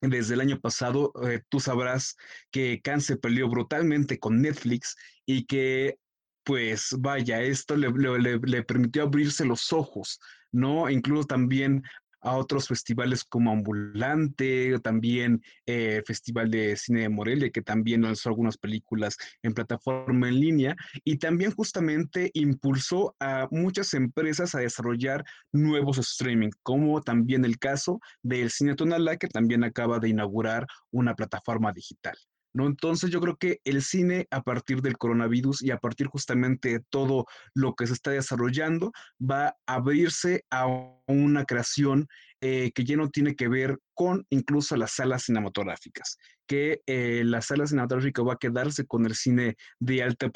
desde 0.00 0.34
el 0.34 0.40
año 0.40 0.60
pasado, 0.60 1.12
eh, 1.28 1.42
tú 1.48 1.58
sabrás 1.60 2.16
que 2.50 2.80
Khan 2.82 3.00
se 3.00 3.16
peleó 3.16 3.48
brutalmente 3.48 4.18
con 4.18 4.40
Netflix 4.40 4.96
y 5.26 5.46
que, 5.46 5.98
pues 6.44 6.94
vaya, 6.98 7.42
esto 7.42 7.76
le, 7.76 7.90
le, 7.90 8.62
permitió 8.62 9.02
abrirse 9.02 9.44
los 9.44 9.72
ojos, 9.72 10.20
¿no? 10.52 10.88
Incluso 10.88 11.26
también 11.26 11.82
a 12.26 12.36
otros 12.36 12.66
festivales 12.66 13.22
como 13.22 13.52
Ambulante, 13.52 14.76
también 14.80 15.40
eh, 15.64 16.02
Festival 16.04 16.50
de 16.50 16.76
Cine 16.76 17.02
de 17.02 17.08
Morelia, 17.08 17.50
que 17.50 17.62
también 17.62 18.02
lanzó 18.02 18.30
algunas 18.30 18.58
películas 18.58 19.16
en 19.42 19.54
plataforma 19.54 20.28
en 20.28 20.40
línea, 20.40 20.76
y 21.04 21.18
también 21.18 21.52
justamente 21.52 22.32
impulsó 22.34 23.14
a 23.20 23.46
muchas 23.52 23.94
empresas 23.94 24.56
a 24.56 24.58
desarrollar 24.58 25.24
nuevos 25.52 25.98
streaming, 25.98 26.50
como 26.64 27.00
también 27.00 27.44
el 27.44 27.60
caso 27.60 28.00
del 28.22 28.50
Cine 28.50 28.74
Tonalá, 28.74 29.16
que 29.18 29.28
también 29.28 29.62
acaba 29.62 30.00
de 30.00 30.08
inaugurar 30.08 30.66
una 30.90 31.14
plataforma 31.14 31.72
digital. 31.72 32.16
¿No? 32.56 32.66
Entonces 32.66 33.10
yo 33.10 33.20
creo 33.20 33.36
que 33.36 33.60
el 33.64 33.82
cine 33.82 34.26
a 34.30 34.42
partir 34.42 34.80
del 34.80 34.96
coronavirus 34.96 35.62
y 35.62 35.70
a 35.70 35.76
partir 35.76 36.06
justamente 36.06 36.70
de 36.70 36.80
todo 36.88 37.26
lo 37.54 37.74
que 37.74 37.86
se 37.86 37.92
está 37.92 38.12
desarrollando 38.12 38.92
va 39.20 39.48
a 39.48 39.74
abrirse 39.74 40.44
a 40.50 40.66
una 41.06 41.44
creación 41.44 42.08
eh, 42.40 42.72
que 42.74 42.84
ya 42.84 42.96
no 42.96 43.10
tiene 43.10 43.36
que 43.36 43.48
ver 43.48 43.78
con 43.92 44.26
incluso 44.30 44.74
las 44.76 44.92
salas 44.92 45.24
cinematográficas, 45.24 46.16
que 46.46 46.80
eh, 46.86 47.22
la 47.24 47.42
sala 47.42 47.66
cinematográfica 47.66 48.22
va 48.22 48.32
a 48.34 48.38
quedarse 48.38 48.86
con 48.86 49.04
el 49.04 49.14
cine 49.14 49.56
de 49.78 50.02
alta 50.02 50.30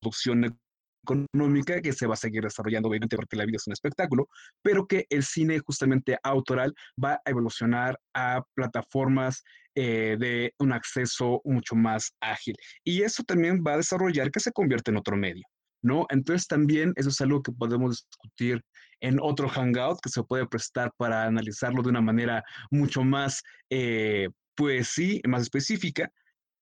producción 0.00 0.58
económica 1.02 1.80
que 1.80 1.92
se 1.92 2.06
va 2.06 2.14
a 2.14 2.16
seguir 2.16 2.42
desarrollando, 2.42 2.88
obviamente, 2.88 3.16
porque 3.16 3.36
la 3.36 3.44
vida 3.44 3.56
es 3.56 3.66
un 3.66 3.72
espectáculo, 3.72 4.28
pero 4.62 4.86
que 4.86 5.06
el 5.10 5.22
cine 5.22 5.58
justamente 5.60 6.18
autoral 6.22 6.74
va 7.02 7.14
a 7.14 7.30
evolucionar 7.30 7.98
a 8.14 8.42
plataformas 8.54 9.42
eh, 9.74 10.16
de 10.18 10.54
un 10.58 10.72
acceso 10.72 11.40
mucho 11.44 11.74
más 11.74 12.12
ágil. 12.20 12.56
Y 12.84 13.02
eso 13.02 13.22
también 13.22 13.62
va 13.66 13.74
a 13.74 13.78
desarrollar 13.78 14.30
que 14.30 14.40
se 14.40 14.52
convierte 14.52 14.90
en 14.90 14.98
otro 14.98 15.16
medio. 15.16 15.44
¿No? 15.84 16.06
Entonces 16.10 16.46
también 16.46 16.92
eso 16.94 17.08
es 17.08 17.20
algo 17.20 17.42
que 17.42 17.50
podemos 17.50 18.04
discutir 18.08 18.62
en 19.00 19.18
otro 19.20 19.48
hangout 19.48 19.98
que 20.00 20.10
se 20.10 20.22
puede 20.22 20.46
prestar 20.46 20.92
para 20.96 21.24
analizarlo 21.24 21.82
de 21.82 21.88
una 21.88 22.00
manera 22.00 22.44
mucho 22.70 23.02
más, 23.02 23.42
eh, 23.68 24.28
pues 24.54 24.86
sí, 24.88 25.20
más 25.26 25.42
específica. 25.42 26.08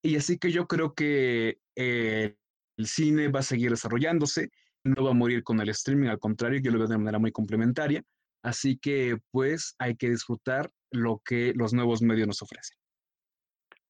Y 0.03 0.17
así 0.17 0.39
que 0.39 0.51
yo 0.51 0.67
creo 0.67 0.95
que 0.95 1.59
eh, 1.77 2.35
el 2.77 2.87
cine 2.87 3.29
va 3.29 3.41
a 3.41 3.45
seguir 3.45 3.71
desarrollándose, 3.71 4.51
no 4.85 5.05
va 5.05 5.11
a 5.11 5.15
morir 5.15 5.43
con 5.45 5.61
el 5.61 5.69
streaming, 5.71 6.09
al 6.09 6.19
contrario, 6.19 6.61
yo 6.61 6.71
lo 6.71 6.79
veo 6.79 6.89
de 6.89 6.99
manera 6.99 7.19
muy 7.19 7.33
complementaria. 7.33 8.03
Así 8.43 8.79
que 8.79 9.19
pues 9.31 9.75
hay 9.79 9.97
que 9.97 10.09
disfrutar 10.09 10.71
lo 10.91 11.21
que 11.25 11.53
los 11.55 11.73
nuevos 11.73 12.01
medios 12.01 12.27
nos 12.27 12.43
ofrecen. 12.43 12.77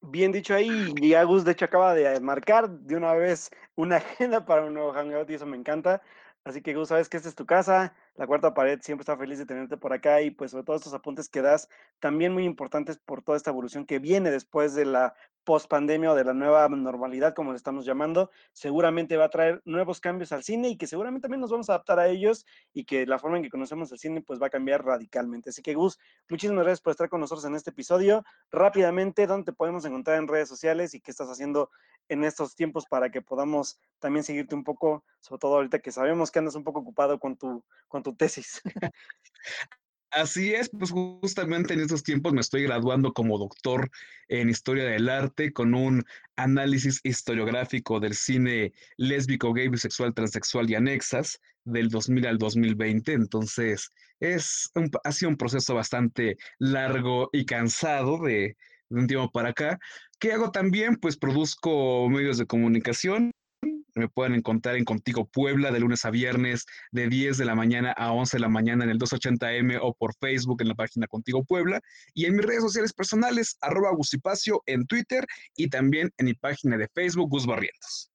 Bien 0.02 0.32
dicho 0.32 0.54
ahí, 0.54 0.92
y 0.96 1.14
Agus 1.14 1.44
de 1.44 1.52
hecho 1.52 1.66
acaba 1.66 1.94
de 1.94 2.18
marcar 2.20 2.70
de 2.70 2.96
una 2.96 3.12
vez 3.14 3.50
una 3.76 3.96
agenda 3.98 4.44
para 4.44 4.64
un 4.64 4.74
nuevo 4.74 4.92
hangout 4.92 5.30
y 5.30 5.34
eso 5.34 5.46
me 5.46 5.56
encanta. 5.56 6.02
Así 6.42 6.62
que 6.62 6.74
Gus, 6.74 6.88
sabes 6.88 7.10
que 7.10 7.18
esta 7.18 7.28
es 7.28 7.34
tu 7.34 7.44
casa, 7.44 7.94
la 8.14 8.26
cuarta 8.26 8.54
pared 8.54 8.80
siempre 8.80 9.02
está 9.02 9.16
feliz 9.16 9.38
de 9.38 9.44
tenerte 9.44 9.76
por 9.76 9.92
acá 9.92 10.22
y 10.22 10.30
pues 10.30 10.52
sobre 10.52 10.64
todo 10.64 10.76
estos 10.76 10.94
apuntes 10.94 11.28
que 11.28 11.42
das, 11.42 11.68
también 11.98 12.32
muy 12.32 12.44
importantes 12.44 12.96
por 12.98 13.22
toda 13.22 13.36
esta 13.36 13.50
evolución 13.50 13.84
que 13.84 13.98
viene 13.98 14.30
después 14.30 14.74
de 14.74 14.86
la 14.86 15.14
post 15.44 15.68
pandemia 15.68 16.12
o 16.12 16.14
de 16.14 16.24
la 16.24 16.34
nueva 16.34 16.68
normalidad, 16.68 17.34
como 17.34 17.52
le 17.52 17.56
estamos 17.56 17.84
llamando, 17.84 18.30
seguramente 18.52 19.16
va 19.16 19.26
a 19.26 19.30
traer 19.30 19.62
nuevos 19.64 20.00
cambios 20.00 20.32
al 20.32 20.42
cine 20.42 20.68
y 20.68 20.76
que 20.76 20.86
seguramente 20.86 21.22
también 21.22 21.40
nos 21.40 21.50
vamos 21.50 21.68
a 21.68 21.74
adaptar 21.74 21.98
a 21.98 22.08
ellos 22.08 22.46
y 22.72 22.84
que 22.84 23.06
la 23.06 23.18
forma 23.18 23.38
en 23.38 23.42
que 23.42 23.50
conocemos 23.50 23.90
el 23.92 23.98
cine 23.98 24.22
pues 24.22 24.40
va 24.40 24.46
a 24.46 24.50
cambiar 24.50 24.84
radicalmente. 24.84 25.50
Así 25.50 25.62
que 25.62 25.74
Gus, 25.74 25.98
muchísimas 26.28 26.64
gracias 26.64 26.80
por 26.80 26.92
estar 26.92 27.08
con 27.08 27.20
nosotros 27.20 27.44
en 27.44 27.54
este 27.54 27.70
episodio. 27.70 28.24
Rápidamente, 28.50 29.26
¿dónde 29.26 29.46
te 29.46 29.52
podemos 29.52 29.84
encontrar 29.84 30.18
en 30.18 30.28
redes 30.28 30.48
sociales 30.48 30.94
y 30.94 31.00
qué 31.00 31.10
estás 31.10 31.28
haciendo 31.28 31.70
en 32.08 32.24
estos 32.24 32.54
tiempos 32.54 32.86
para 32.86 33.10
que 33.10 33.22
podamos 33.22 33.80
también 33.98 34.24
seguirte 34.24 34.54
un 34.54 34.64
poco, 34.64 35.04
sobre 35.20 35.40
todo 35.40 35.56
ahorita 35.56 35.78
que 35.78 35.92
sabemos 35.92 36.30
que 36.30 36.38
andas 36.40 36.54
un 36.54 36.64
poco 36.64 36.80
ocupado 36.80 37.18
con 37.18 37.36
tu, 37.36 37.64
con 37.88 38.02
tu 38.02 38.14
tesis? 38.14 38.60
Así 40.12 40.52
es, 40.54 40.68
pues 40.70 40.90
justamente 40.90 41.72
en 41.72 41.80
estos 41.80 42.02
tiempos 42.02 42.32
me 42.32 42.40
estoy 42.40 42.64
graduando 42.64 43.12
como 43.12 43.38
doctor 43.38 43.90
en 44.26 44.50
historia 44.50 44.84
del 44.84 45.08
arte 45.08 45.52
con 45.52 45.72
un 45.72 46.04
análisis 46.34 47.00
historiográfico 47.04 48.00
del 48.00 48.14
cine 48.14 48.72
lésbico, 48.96 49.52
gay, 49.52 49.68
bisexual, 49.68 50.12
transexual 50.12 50.68
y 50.68 50.74
anexas 50.74 51.40
del 51.64 51.90
2000 51.90 52.26
al 52.26 52.38
2020. 52.38 53.12
Entonces, 53.12 53.90
es 54.18 54.70
ha 55.04 55.12
sido 55.12 55.28
un 55.28 55.36
proceso 55.36 55.76
bastante 55.76 56.36
largo 56.58 57.30
y 57.32 57.44
cansado 57.44 58.18
de, 58.20 58.56
de 58.88 59.00
un 59.00 59.06
tiempo 59.06 59.30
para 59.30 59.50
acá. 59.50 59.78
¿Qué 60.18 60.32
hago 60.32 60.50
también? 60.50 60.96
Pues 60.96 61.16
produzco 61.16 62.08
medios 62.08 62.36
de 62.38 62.46
comunicación 62.46 63.30
me 64.00 64.08
pueden 64.08 64.34
encontrar 64.34 64.76
en 64.76 64.84
Contigo 64.84 65.26
Puebla 65.26 65.70
de 65.70 65.80
lunes 65.80 66.04
a 66.04 66.10
viernes 66.10 66.64
de 66.90 67.08
10 67.08 67.36
de 67.36 67.44
la 67.44 67.54
mañana 67.54 67.92
a 67.92 68.12
11 68.12 68.38
de 68.38 68.40
la 68.40 68.48
mañana 68.48 68.84
en 68.84 68.90
el 68.90 68.98
280M 68.98 69.78
o 69.80 69.94
por 69.94 70.14
Facebook 70.14 70.62
en 70.62 70.68
la 70.68 70.74
página 70.74 71.06
Contigo 71.06 71.44
Puebla 71.44 71.80
y 72.14 72.24
en 72.24 72.36
mis 72.36 72.46
redes 72.46 72.62
sociales 72.62 72.92
personales 72.92 73.58
arroba 73.60 73.92
Gusipacio 73.94 74.62
en 74.66 74.86
Twitter 74.86 75.26
y 75.54 75.68
también 75.68 76.10
en 76.16 76.26
mi 76.26 76.34
página 76.34 76.76
de 76.76 76.88
Facebook 76.94 77.30
Gus 77.30 77.46
Barrientos. 77.46 78.10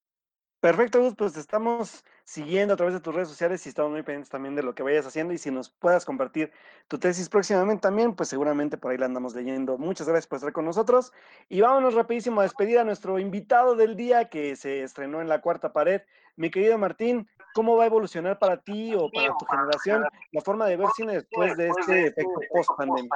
Perfecto, 0.66 1.00
Gus, 1.00 1.14
pues 1.14 1.38
estamos 1.38 2.04
siguiendo 2.24 2.74
a 2.74 2.76
través 2.76 2.96
de 2.96 3.00
tus 3.00 3.14
redes 3.14 3.28
sociales 3.28 3.64
y 3.64 3.70
estamos 3.70 3.92
muy 3.92 4.02
pendientes 4.02 4.32
también 4.32 4.56
de 4.56 4.64
lo 4.64 4.74
que 4.74 4.82
vayas 4.82 5.06
haciendo 5.06 5.32
y 5.32 5.38
si 5.38 5.52
nos 5.52 5.70
puedas 5.70 6.06
compartir 6.06 6.52
tu 6.88 6.98
tesis 6.98 7.30
próximamente 7.30 7.82
también, 7.82 8.16
pues 8.16 8.30
seguramente 8.30 8.76
por 8.76 8.90
ahí 8.90 8.98
la 8.98 9.06
andamos 9.06 9.36
leyendo. 9.36 9.78
Muchas 9.78 10.08
gracias 10.08 10.26
por 10.26 10.38
estar 10.38 10.54
con 10.54 10.66
nosotros 10.66 11.14
y 11.50 11.62
vámonos 11.62 11.94
rapidísimo 11.94 12.40
a 12.40 12.46
despedir 12.46 12.80
a 12.80 12.84
nuestro 12.84 13.20
invitado 13.20 13.76
del 13.76 13.96
día 13.96 14.28
que 14.28 14.56
se 14.56 14.82
estrenó 14.82 15.22
en 15.22 15.30
la 15.30 15.40
cuarta 15.40 15.72
pared. 15.72 16.02
Mi 16.36 16.50
querido 16.50 16.80
Martín, 16.80 17.30
¿cómo 17.56 17.78
va 17.78 17.84
a 17.84 17.88
evolucionar 17.88 18.38
para 18.38 18.62
ti 18.62 18.94
o 18.94 19.10
para 19.10 19.36
tu 19.38 19.46
generación 19.46 20.04
la 20.34 20.42
forma 20.42 20.68
de 20.68 20.76
ver 20.76 20.88
cine 20.96 21.14
después 21.14 21.56
de 21.56 21.70
este 21.70 22.08
efecto 22.08 22.40
post-pandemia? 22.52 23.10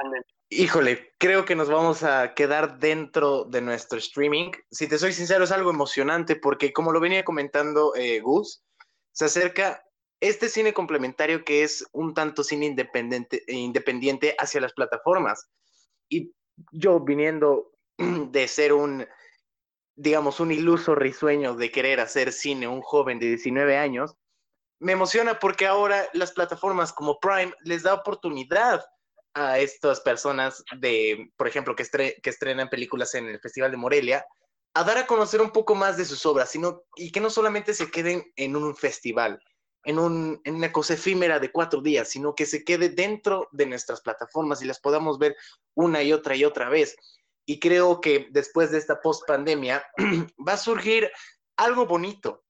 Híjole, 0.48 1.12
creo 1.18 1.44
que 1.44 1.54
nos 1.54 1.68
vamos 1.68 2.02
a 2.02 2.32
quedar 2.34 2.78
dentro 2.78 3.44
de 3.44 3.60
nuestro 3.60 3.98
streaming. 3.98 4.50
Si 4.70 4.88
te 4.88 4.98
soy 4.98 5.12
sincero, 5.12 5.44
es 5.44 5.52
algo 5.52 5.68
emocionante 5.68 6.36
porque 6.36 6.72
como 6.72 6.90
lo 6.90 7.00
venía 7.00 7.22
comentando 7.22 7.94
eh, 7.94 8.20
Gus, 8.20 8.64
se 9.12 9.26
acerca 9.26 9.84
este 10.20 10.48
cine 10.48 10.72
complementario 10.72 11.44
que 11.44 11.62
es 11.62 11.86
un 11.92 12.14
tanto 12.14 12.42
cine 12.42 12.64
independiente, 12.64 13.42
independiente 13.46 14.34
hacia 14.38 14.62
las 14.62 14.72
plataformas. 14.72 15.50
Y 16.08 16.32
yo 16.72 16.98
viniendo 16.98 17.72
de 17.98 18.48
ser 18.48 18.72
un, 18.72 19.06
digamos, 19.96 20.40
un 20.40 20.50
iluso 20.50 20.94
risueño 20.94 21.56
de 21.56 21.70
querer 21.70 22.00
hacer 22.00 22.32
cine, 22.32 22.66
un 22.66 22.80
joven 22.80 23.18
de 23.18 23.26
19 23.26 23.76
años, 23.76 24.16
me 24.80 24.92
emociona 24.92 25.38
porque 25.38 25.66
ahora 25.66 26.08
las 26.14 26.32
plataformas 26.32 26.92
como 26.92 27.20
Prime 27.20 27.52
les 27.64 27.82
da 27.82 27.94
oportunidad 27.94 28.84
a 29.34 29.58
estas 29.58 30.00
personas 30.00 30.64
de, 30.78 31.30
por 31.36 31.46
ejemplo, 31.46 31.76
que, 31.76 31.84
que 32.20 32.30
estrenan 32.30 32.68
películas 32.68 33.14
en 33.14 33.28
el 33.28 33.38
Festival 33.40 33.70
de 33.70 33.76
Morelia, 33.76 34.26
a 34.74 34.84
dar 34.84 34.98
a 34.98 35.06
conocer 35.06 35.40
un 35.40 35.50
poco 35.50 35.74
más 35.74 35.96
de 35.96 36.04
sus 36.04 36.24
obras, 36.26 36.52
y 36.96 37.12
que 37.12 37.20
no 37.20 37.30
solamente 37.30 37.74
se 37.74 37.90
queden 37.90 38.24
en 38.36 38.56
un 38.56 38.74
festival, 38.74 39.40
en, 39.84 39.98
un, 39.98 40.40
en 40.44 40.56
una 40.56 40.72
cosa 40.72 40.94
efímera 40.94 41.38
de 41.38 41.52
cuatro 41.52 41.80
días, 41.80 42.08
sino 42.08 42.34
que 42.34 42.46
se 42.46 42.64
quede 42.64 42.88
dentro 42.88 43.48
de 43.52 43.66
nuestras 43.66 44.00
plataformas 44.00 44.62
y 44.62 44.66
las 44.66 44.80
podamos 44.80 45.18
ver 45.18 45.36
una 45.74 46.02
y 46.02 46.12
otra 46.12 46.36
y 46.36 46.44
otra 46.44 46.68
vez. 46.68 46.96
Y 47.46 47.58
creo 47.58 48.00
que 48.00 48.28
después 48.30 48.70
de 48.70 48.78
esta 48.78 49.00
post 49.00 49.26
pandemia 49.26 49.84
va 50.48 50.52
a 50.54 50.58
surgir 50.58 51.10
algo 51.56 51.86
bonito. 51.86 52.44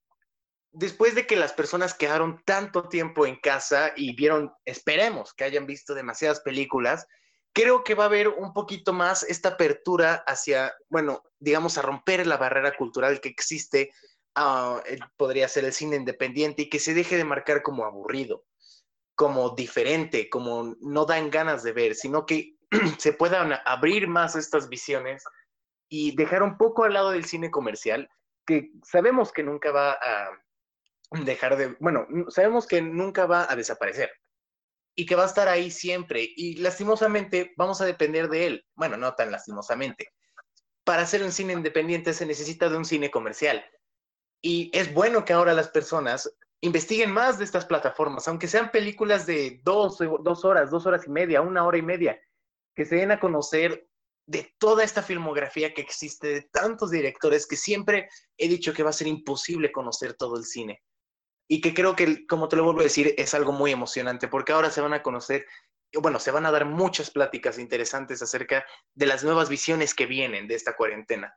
Después 0.72 1.14
de 1.14 1.26
que 1.26 1.36
las 1.36 1.52
personas 1.52 1.94
quedaron 1.94 2.42
tanto 2.44 2.88
tiempo 2.88 3.26
en 3.26 3.36
casa 3.36 3.92
y 3.96 4.14
vieron, 4.14 4.52
esperemos 4.64 5.34
que 5.34 5.44
hayan 5.44 5.66
visto 5.66 5.94
demasiadas 5.94 6.40
películas, 6.40 7.06
creo 7.52 7.82
que 7.82 7.94
va 7.94 8.04
a 8.04 8.06
haber 8.06 8.28
un 8.28 8.52
poquito 8.52 8.92
más 8.92 9.24
esta 9.24 9.50
apertura 9.50 10.22
hacia, 10.26 10.72
bueno, 10.88 11.22
digamos, 11.40 11.76
a 11.76 11.82
romper 11.82 12.26
la 12.26 12.36
barrera 12.36 12.76
cultural 12.76 13.20
que 13.20 13.28
existe, 13.28 13.90
uh, 14.38 14.78
podría 15.16 15.48
ser 15.48 15.64
el 15.64 15.72
cine 15.72 15.96
independiente 15.96 16.62
y 16.62 16.68
que 16.68 16.78
se 16.78 16.94
deje 16.94 17.16
de 17.16 17.24
marcar 17.24 17.62
como 17.62 17.84
aburrido, 17.84 18.44
como 19.16 19.50
diferente, 19.50 20.30
como 20.30 20.76
no 20.80 21.04
dan 21.04 21.30
ganas 21.30 21.64
de 21.64 21.72
ver, 21.72 21.96
sino 21.96 22.26
que 22.26 22.54
se 22.98 23.12
puedan 23.12 23.54
abrir 23.64 24.06
más 24.06 24.36
estas 24.36 24.68
visiones 24.68 25.24
y 25.88 26.14
dejar 26.14 26.44
un 26.44 26.56
poco 26.56 26.84
al 26.84 26.94
lado 26.94 27.10
del 27.10 27.24
cine 27.24 27.50
comercial, 27.50 28.08
que 28.46 28.70
sabemos 28.84 29.32
que 29.32 29.42
nunca 29.42 29.72
va 29.72 29.92
a 29.92 30.30
dejar 31.10 31.56
de, 31.56 31.76
bueno, 31.80 32.06
sabemos 32.28 32.66
que 32.66 32.80
nunca 32.80 33.26
va 33.26 33.50
a 33.50 33.56
desaparecer 33.56 34.10
y 34.94 35.06
que 35.06 35.16
va 35.16 35.24
a 35.24 35.26
estar 35.26 35.48
ahí 35.48 35.70
siempre 35.70 36.28
y 36.36 36.56
lastimosamente 36.56 37.52
vamos 37.56 37.80
a 37.80 37.86
depender 37.86 38.28
de 38.28 38.46
él. 38.46 38.66
Bueno, 38.74 38.96
no 38.96 39.14
tan 39.14 39.30
lastimosamente. 39.30 40.08
Para 40.84 41.02
hacer 41.02 41.22
un 41.22 41.32
cine 41.32 41.52
independiente 41.52 42.12
se 42.12 42.26
necesita 42.26 42.68
de 42.68 42.76
un 42.76 42.84
cine 42.84 43.10
comercial. 43.10 43.64
Y 44.42 44.70
es 44.72 44.92
bueno 44.94 45.24
que 45.24 45.32
ahora 45.32 45.52
las 45.52 45.68
personas 45.68 46.32
investiguen 46.62 47.10
más 47.10 47.38
de 47.38 47.44
estas 47.44 47.66
plataformas, 47.66 48.26
aunque 48.28 48.48
sean 48.48 48.70
películas 48.70 49.26
de 49.26 49.60
dos, 49.64 49.98
dos 49.98 50.44
horas, 50.44 50.70
dos 50.70 50.86
horas 50.86 51.06
y 51.06 51.10
media, 51.10 51.40
una 51.40 51.64
hora 51.64 51.78
y 51.78 51.82
media, 51.82 52.20
que 52.74 52.84
se 52.84 52.96
den 52.96 53.12
a 53.12 53.20
conocer 53.20 53.86
de 54.26 54.54
toda 54.58 54.84
esta 54.84 55.02
filmografía 55.02 55.74
que 55.74 55.82
existe, 55.82 56.28
de 56.28 56.42
tantos 56.52 56.90
directores 56.90 57.46
que 57.46 57.56
siempre 57.56 58.08
he 58.36 58.48
dicho 58.48 58.72
que 58.72 58.82
va 58.82 58.90
a 58.90 58.94
ser 58.94 59.08
imposible 59.08 59.72
conocer 59.72 60.14
todo 60.14 60.36
el 60.36 60.44
cine 60.44 60.82
y 61.52 61.60
que 61.60 61.74
creo 61.74 61.96
que, 61.96 62.28
como 62.28 62.46
te 62.46 62.54
lo 62.54 62.62
vuelvo 62.62 62.78
a 62.78 62.84
decir, 62.84 63.12
es 63.18 63.34
algo 63.34 63.50
muy 63.50 63.72
emocionante, 63.72 64.28
porque 64.28 64.52
ahora 64.52 64.70
se 64.70 64.80
van 64.80 64.92
a 64.92 65.02
conocer, 65.02 65.46
bueno, 66.00 66.20
se 66.20 66.30
van 66.30 66.46
a 66.46 66.52
dar 66.52 66.64
muchas 66.64 67.10
pláticas 67.10 67.58
interesantes 67.58 68.22
acerca 68.22 68.64
de 68.94 69.06
las 69.06 69.24
nuevas 69.24 69.48
visiones 69.48 69.92
que 69.92 70.06
vienen 70.06 70.46
de 70.46 70.54
esta 70.54 70.76
cuarentena. 70.76 71.36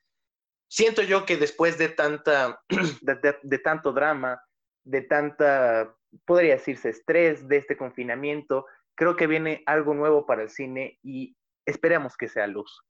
Siento 0.70 1.02
yo 1.02 1.26
que 1.26 1.38
después 1.38 1.80
de 1.80 1.90
tanta, 1.90 2.62
de, 3.02 3.58
tanto 3.58 3.92
drama, 3.92 4.40
de 4.84 5.02
tanta, 5.02 5.98
podría 6.26 6.58
decirse, 6.58 6.90
estrés 6.90 7.48
de 7.48 7.58
este 7.58 7.76
confinamiento, 7.76 8.68
creo 8.94 9.16
que 9.16 9.26
viene 9.26 9.64
algo 9.66 9.96
nuevo 9.96 10.28
para 10.28 10.44
el 10.44 10.50
cine 10.52 11.00
y 11.02 11.36
esperemos 11.66 12.16
que 12.18 12.30
sea 12.30 12.46
luz. 12.46 12.86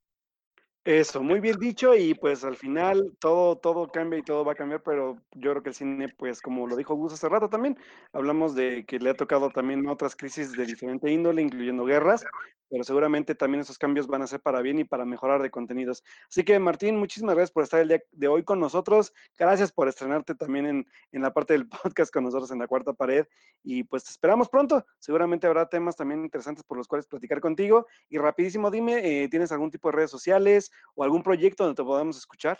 Eso, 0.85 1.23
muy 1.23 1.39
bien 1.39 1.57
dicho 1.59 1.95
y 1.95 2.13
pues 2.13 2.43
al 2.43 2.57
final 2.57 3.15
todo, 3.19 3.57
todo 3.57 3.89
cambia 3.89 4.19
y 4.19 4.23
todo 4.23 4.43
va 4.43 4.51
a 4.51 4.55
cambiar, 4.55 4.83
pero 4.83 5.15
yo 5.31 5.51
creo 5.51 5.63
que 5.63 5.69
el 5.69 5.75
cine, 5.75 6.09
pues 6.09 6.41
como 6.41 6.67
lo 6.67 6.75
dijo 6.75 6.93
Gus 6.95 7.13
hace 7.13 7.29
rato 7.29 7.47
también, 7.49 7.77
hablamos 8.11 8.53
de 8.53 8.85
que 8.85 8.99
le 8.99 9.11
ha 9.11 9.13
tocado 9.15 9.49
también 9.49 9.87
otras 9.87 10.13
crisis 10.13 10.57
de 10.57 10.65
diferente 10.65 11.09
índole, 11.09 11.41
incluyendo 11.41 11.85
guerras, 11.85 12.25
pero 12.73 12.83
seguramente 12.83 13.35
también 13.35 13.61
esos 13.61 13.77
cambios 13.77 14.07
van 14.07 14.23
a 14.23 14.27
ser 14.27 14.39
para 14.39 14.59
bien 14.63 14.79
y 14.79 14.83
para 14.83 15.05
mejorar 15.05 15.43
de 15.43 15.51
contenidos. 15.51 16.03
Así 16.27 16.43
que 16.43 16.57
Martín, 16.57 16.97
muchísimas 16.97 17.35
gracias 17.35 17.51
por 17.51 17.61
estar 17.61 17.79
el 17.79 17.87
día 17.87 18.03
de 18.11 18.27
hoy 18.27 18.43
con 18.43 18.59
nosotros. 18.59 19.13
Gracias 19.37 19.71
por 19.71 19.87
estrenarte 19.87 20.33
también 20.33 20.65
en, 20.65 20.87
en 21.11 21.21
la 21.21 21.31
parte 21.31 21.53
del 21.53 21.69
podcast 21.83 22.11
con 22.11 22.23
nosotros 22.23 22.49
en 22.49 22.57
la 22.57 22.65
cuarta 22.65 22.91
pared. 22.91 23.27
Y 23.63 23.83
pues 23.83 24.05
te 24.05 24.09
esperamos 24.09 24.49
pronto. 24.49 24.87
Seguramente 24.97 25.45
habrá 25.45 25.69
temas 25.69 25.95
también 25.95 26.23
interesantes 26.23 26.63
por 26.63 26.79
los 26.79 26.87
cuales 26.87 27.05
platicar 27.05 27.39
contigo. 27.41 27.85
Y 28.09 28.17
rapidísimo, 28.17 28.71
dime, 28.71 29.23
eh, 29.23 29.29
¿tienes 29.29 29.51
algún 29.51 29.69
tipo 29.69 29.89
de 29.89 29.97
redes 29.97 30.09
sociales 30.09 30.71
o 30.95 31.03
algún 31.03 31.21
proyecto 31.21 31.65
donde 31.65 31.79
te 31.79 31.85
podamos 31.85 32.17
escuchar? 32.17 32.59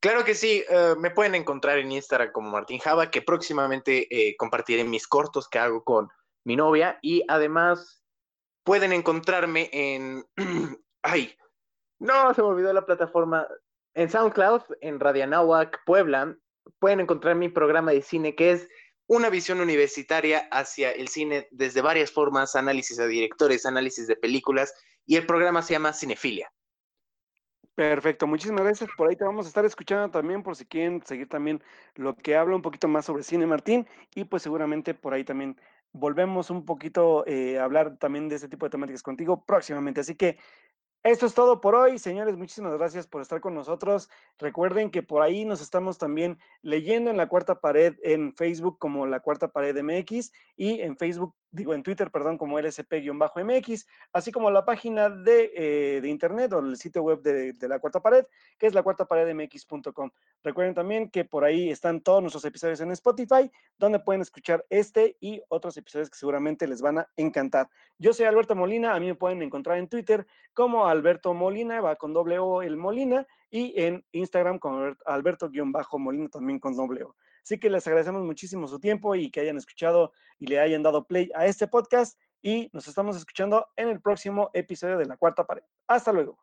Claro 0.00 0.24
que 0.24 0.34
sí, 0.34 0.64
eh, 0.68 0.96
me 0.98 1.12
pueden 1.12 1.36
encontrar 1.36 1.78
en 1.78 1.92
Instagram 1.92 2.32
como 2.32 2.50
Martín 2.50 2.80
Java, 2.80 3.08
que 3.08 3.22
próximamente 3.22 4.08
eh, 4.10 4.34
compartiré 4.36 4.82
mis 4.82 5.06
cortos 5.06 5.48
que 5.48 5.60
hago 5.60 5.84
con 5.84 6.08
mi 6.42 6.56
novia 6.56 6.98
y 7.02 7.22
además 7.28 8.02
pueden 8.66 8.92
encontrarme 8.92 9.70
en... 9.72 10.26
¡Ay! 11.02 11.34
No, 11.98 12.34
se 12.34 12.42
me 12.42 12.48
olvidó 12.48 12.72
la 12.72 12.84
plataforma. 12.84 13.46
En 13.94 14.10
SoundCloud, 14.10 14.62
en 14.82 15.00
Radianahuac, 15.00 15.84
Puebla, 15.86 16.36
pueden 16.80 17.00
encontrar 17.00 17.36
mi 17.36 17.48
programa 17.48 17.92
de 17.92 18.02
cine 18.02 18.34
que 18.34 18.50
es 18.50 18.68
una 19.06 19.30
visión 19.30 19.60
universitaria 19.60 20.48
hacia 20.50 20.90
el 20.90 21.06
cine 21.08 21.46
desde 21.52 21.80
varias 21.80 22.10
formas, 22.10 22.56
análisis 22.56 22.96
de 22.96 23.06
directores, 23.06 23.64
análisis 23.64 24.08
de 24.08 24.16
películas, 24.16 24.74
y 25.06 25.14
el 25.14 25.24
programa 25.24 25.62
se 25.62 25.74
llama 25.74 25.92
Cinefilia. 25.92 26.52
Perfecto, 27.76 28.26
muchísimas 28.26 28.64
gracias. 28.64 28.90
Por 28.96 29.08
ahí 29.08 29.16
te 29.16 29.24
vamos 29.24 29.46
a 29.46 29.48
estar 29.48 29.64
escuchando 29.64 30.10
también 30.10 30.42
por 30.42 30.56
si 30.56 30.66
quieren 30.66 31.02
seguir 31.06 31.28
también 31.28 31.62
lo 31.94 32.16
que 32.16 32.34
habla 32.34 32.56
un 32.56 32.62
poquito 32.62 32.88
más 32.88 33.04
sobre 33.04 33.22
cine, 33.22 33.46
Martín, 33.46 33.86
y 34.14 34.24
pues 34.24 34.42
seguramente 34.42 34.92
por 34.92 35.14
ahí 35.14 35.22
también 35.22 35.56
volvemos 35.96 36.50
un 36.50 36.64
poquito 36.64 37.26
eh, 37.26 37.58
a 37.58 37.64
hablar 37.64 37.96
también 37.98 38.28
de 38.28 38.36
ese 38.36 38.48
tipo 38.48 38.66
de 38.66 38.70
temáticas 38.70 39.02
contigo 39.02 39.44
próximamente. 39.44 40.00
Así 40.00 40.14
que 40.14 40.38
esto 41.02 41.26
es 41.26 41.34
todo 41.34 41.60
por 41.60 41.76
hoy, 41.76 42.00
señores. 42.00 42.36
Muchísimas 42.36 42.74
gracias 42.76 43.06
por 43.06 43.22
estar 43.22 43.40
con 43.40 43.54
nosotros. 43.54 44.10
Recuerden 44.38 44.90
que 44.90 45.04
por 45.04 45.22
ahí 45.22 45.44
nos 45.44 45.60
estamos 45.60 45.98
también 45.98 46.38
leyendo 46.62 47.10
en 47.10 47.16
la 47.16 47.28
cuarta 47.28 47.60
pared 47.60 47.94
en 48.02 48.34
Facebook 48.34 48.78
como 48.80 49.06
la 49.06 49.20
cuarta 49.20 49.52
pared 49.52 49.80
MX 49.80 50.32
y 50.56 50.80
en 50.80 50.96
Facebook 50.96 51.32
digo 51.56 51.74
en 51.74 51.82
Twitter, 51.82 52.10
perdón, 52.10 52.38
como 52.38 52.58
LSP-MX, 52.60 53.86
así 54.12 54.30
como 54.30 54.50
la 54.50 54.64
página 54.64 55.08
de, 55.08 55.50
eh, 55.56 56.00
de, 56.00 56.08
internet 56.08 56.52
o 56.52 56.60
el 56.60 56.76
sitio 56.76 57.02
web 57.02 57.22
de, 57.22 57.54
de, 57.54 57.68
la 57.68 57.78
Cuarta 57.78 58.00
Pared, 58.00 58.26
que 58.58 58.66
es 58.66 58.74
la 58.74 58.82
cuarta 58.82 59.06
pared 59.06 59.34
MX.com. 59.34 60.10
Recuerden 60.44 60.74
también 60.74 61.10
que 61.10 61.24
por 61.24 61.44
ahí 61.44 61.70
están 61.70 62.00
todos 62.00 62.22
nuestros 62.22 62.44
episodios 62.44 62.80
en 62.80 62.92
Spotify, 62.92 63.50
donde 63.78 63.98
pueden 63.98 64.22
escuchar 64.22 64.64
este 64.70 65.16
y 65.20 65.42
otros 65.48 65.76
episodios 65.76 66.10
que 66.10 66.16
seguramente 66.16 66.66
les 66.66 66.82
van 66.82 66.98
a 66.98 67.08
encantar. 67.16 67.68
Yo 67.98 68.12
soy 68.12 68.26
Alberto 68.26 68.54
Molina, 68.54 68.94
a 68.94 69.00
mí 69.00 69.06
me 69.06 69.14
pueden 69.14 69.42
encontrar 69.42 69.78
en 69.78 69.88
Twitter 69.88 70.26
como 70.54 70.86
Alberto 70.86 71.34
Molina, 71.34 71.80
va 71.80 71.96
con 71.96 72.12
doble 72.12 72.38
O 72.38 72.62
el 72.62 72.76
Molina, 72.76 73.26
y 73.50 73.72
en 73.80 74.04
Instagram 74.12 74.58
como 74.58 74.94
Alberto-Molina 75.04 76.28
también 76.28 76.58
con 76.58 76.76
doble 76.76 77.04
O. 77.04 77.16
Así 77.46 77.60
que 77.60 77.70
les 77.70 77.86
agradecemos 77.86 78.24
muchísimo 78.24 78.66
su 78.66 78.80
tiempo 78.80 79.14
y 79.14 79.30
que 79.30 79.38
hayan 79.38 79.56
escuchado 79.56 80.12
y 80.40 80.48
le 80.48 80.58
hayan 80.58 80.82
dado 80.82 81.06
play 81.06 81.30
a 81.32 81.46
este 81.46 81.68
podcast 81.68 82.18
y 82.42 82.68
nos 82.72 82.88
estamos 82.88 83.16
escuchando 83.16 83.68
en 83.76 83.88
el 83.88 84.00
próximo 84.00 84.50
episodio 84.52 84.98
de 84.98 85.06
La 85.06 85.16
Cuarta 85.16 85.46
Pared. 85.46 85.62
Hasta 85.86 86.12
luego. 86.12 86.40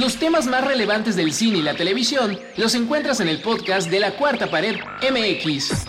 Los 0.00 0.18
temas 0.18 0.48
más 0.48 0.66
relevantes 0.66 1.14
del 1.14 1.32
cine 1.32 1.58
y 1.58 1.62
la 1.62 1.76
televisión 1.76 2.36
los 2.56 2.74
encuentras 2.74 3.20
en 3.20 3.28
el 3.28 3.40
podcast 3.40 3.88
de 3.88 4.00
La 4.00 4.16
Cuarta 4.16 4.50
Pared 4.50 4.74
MX. 5.12 5.86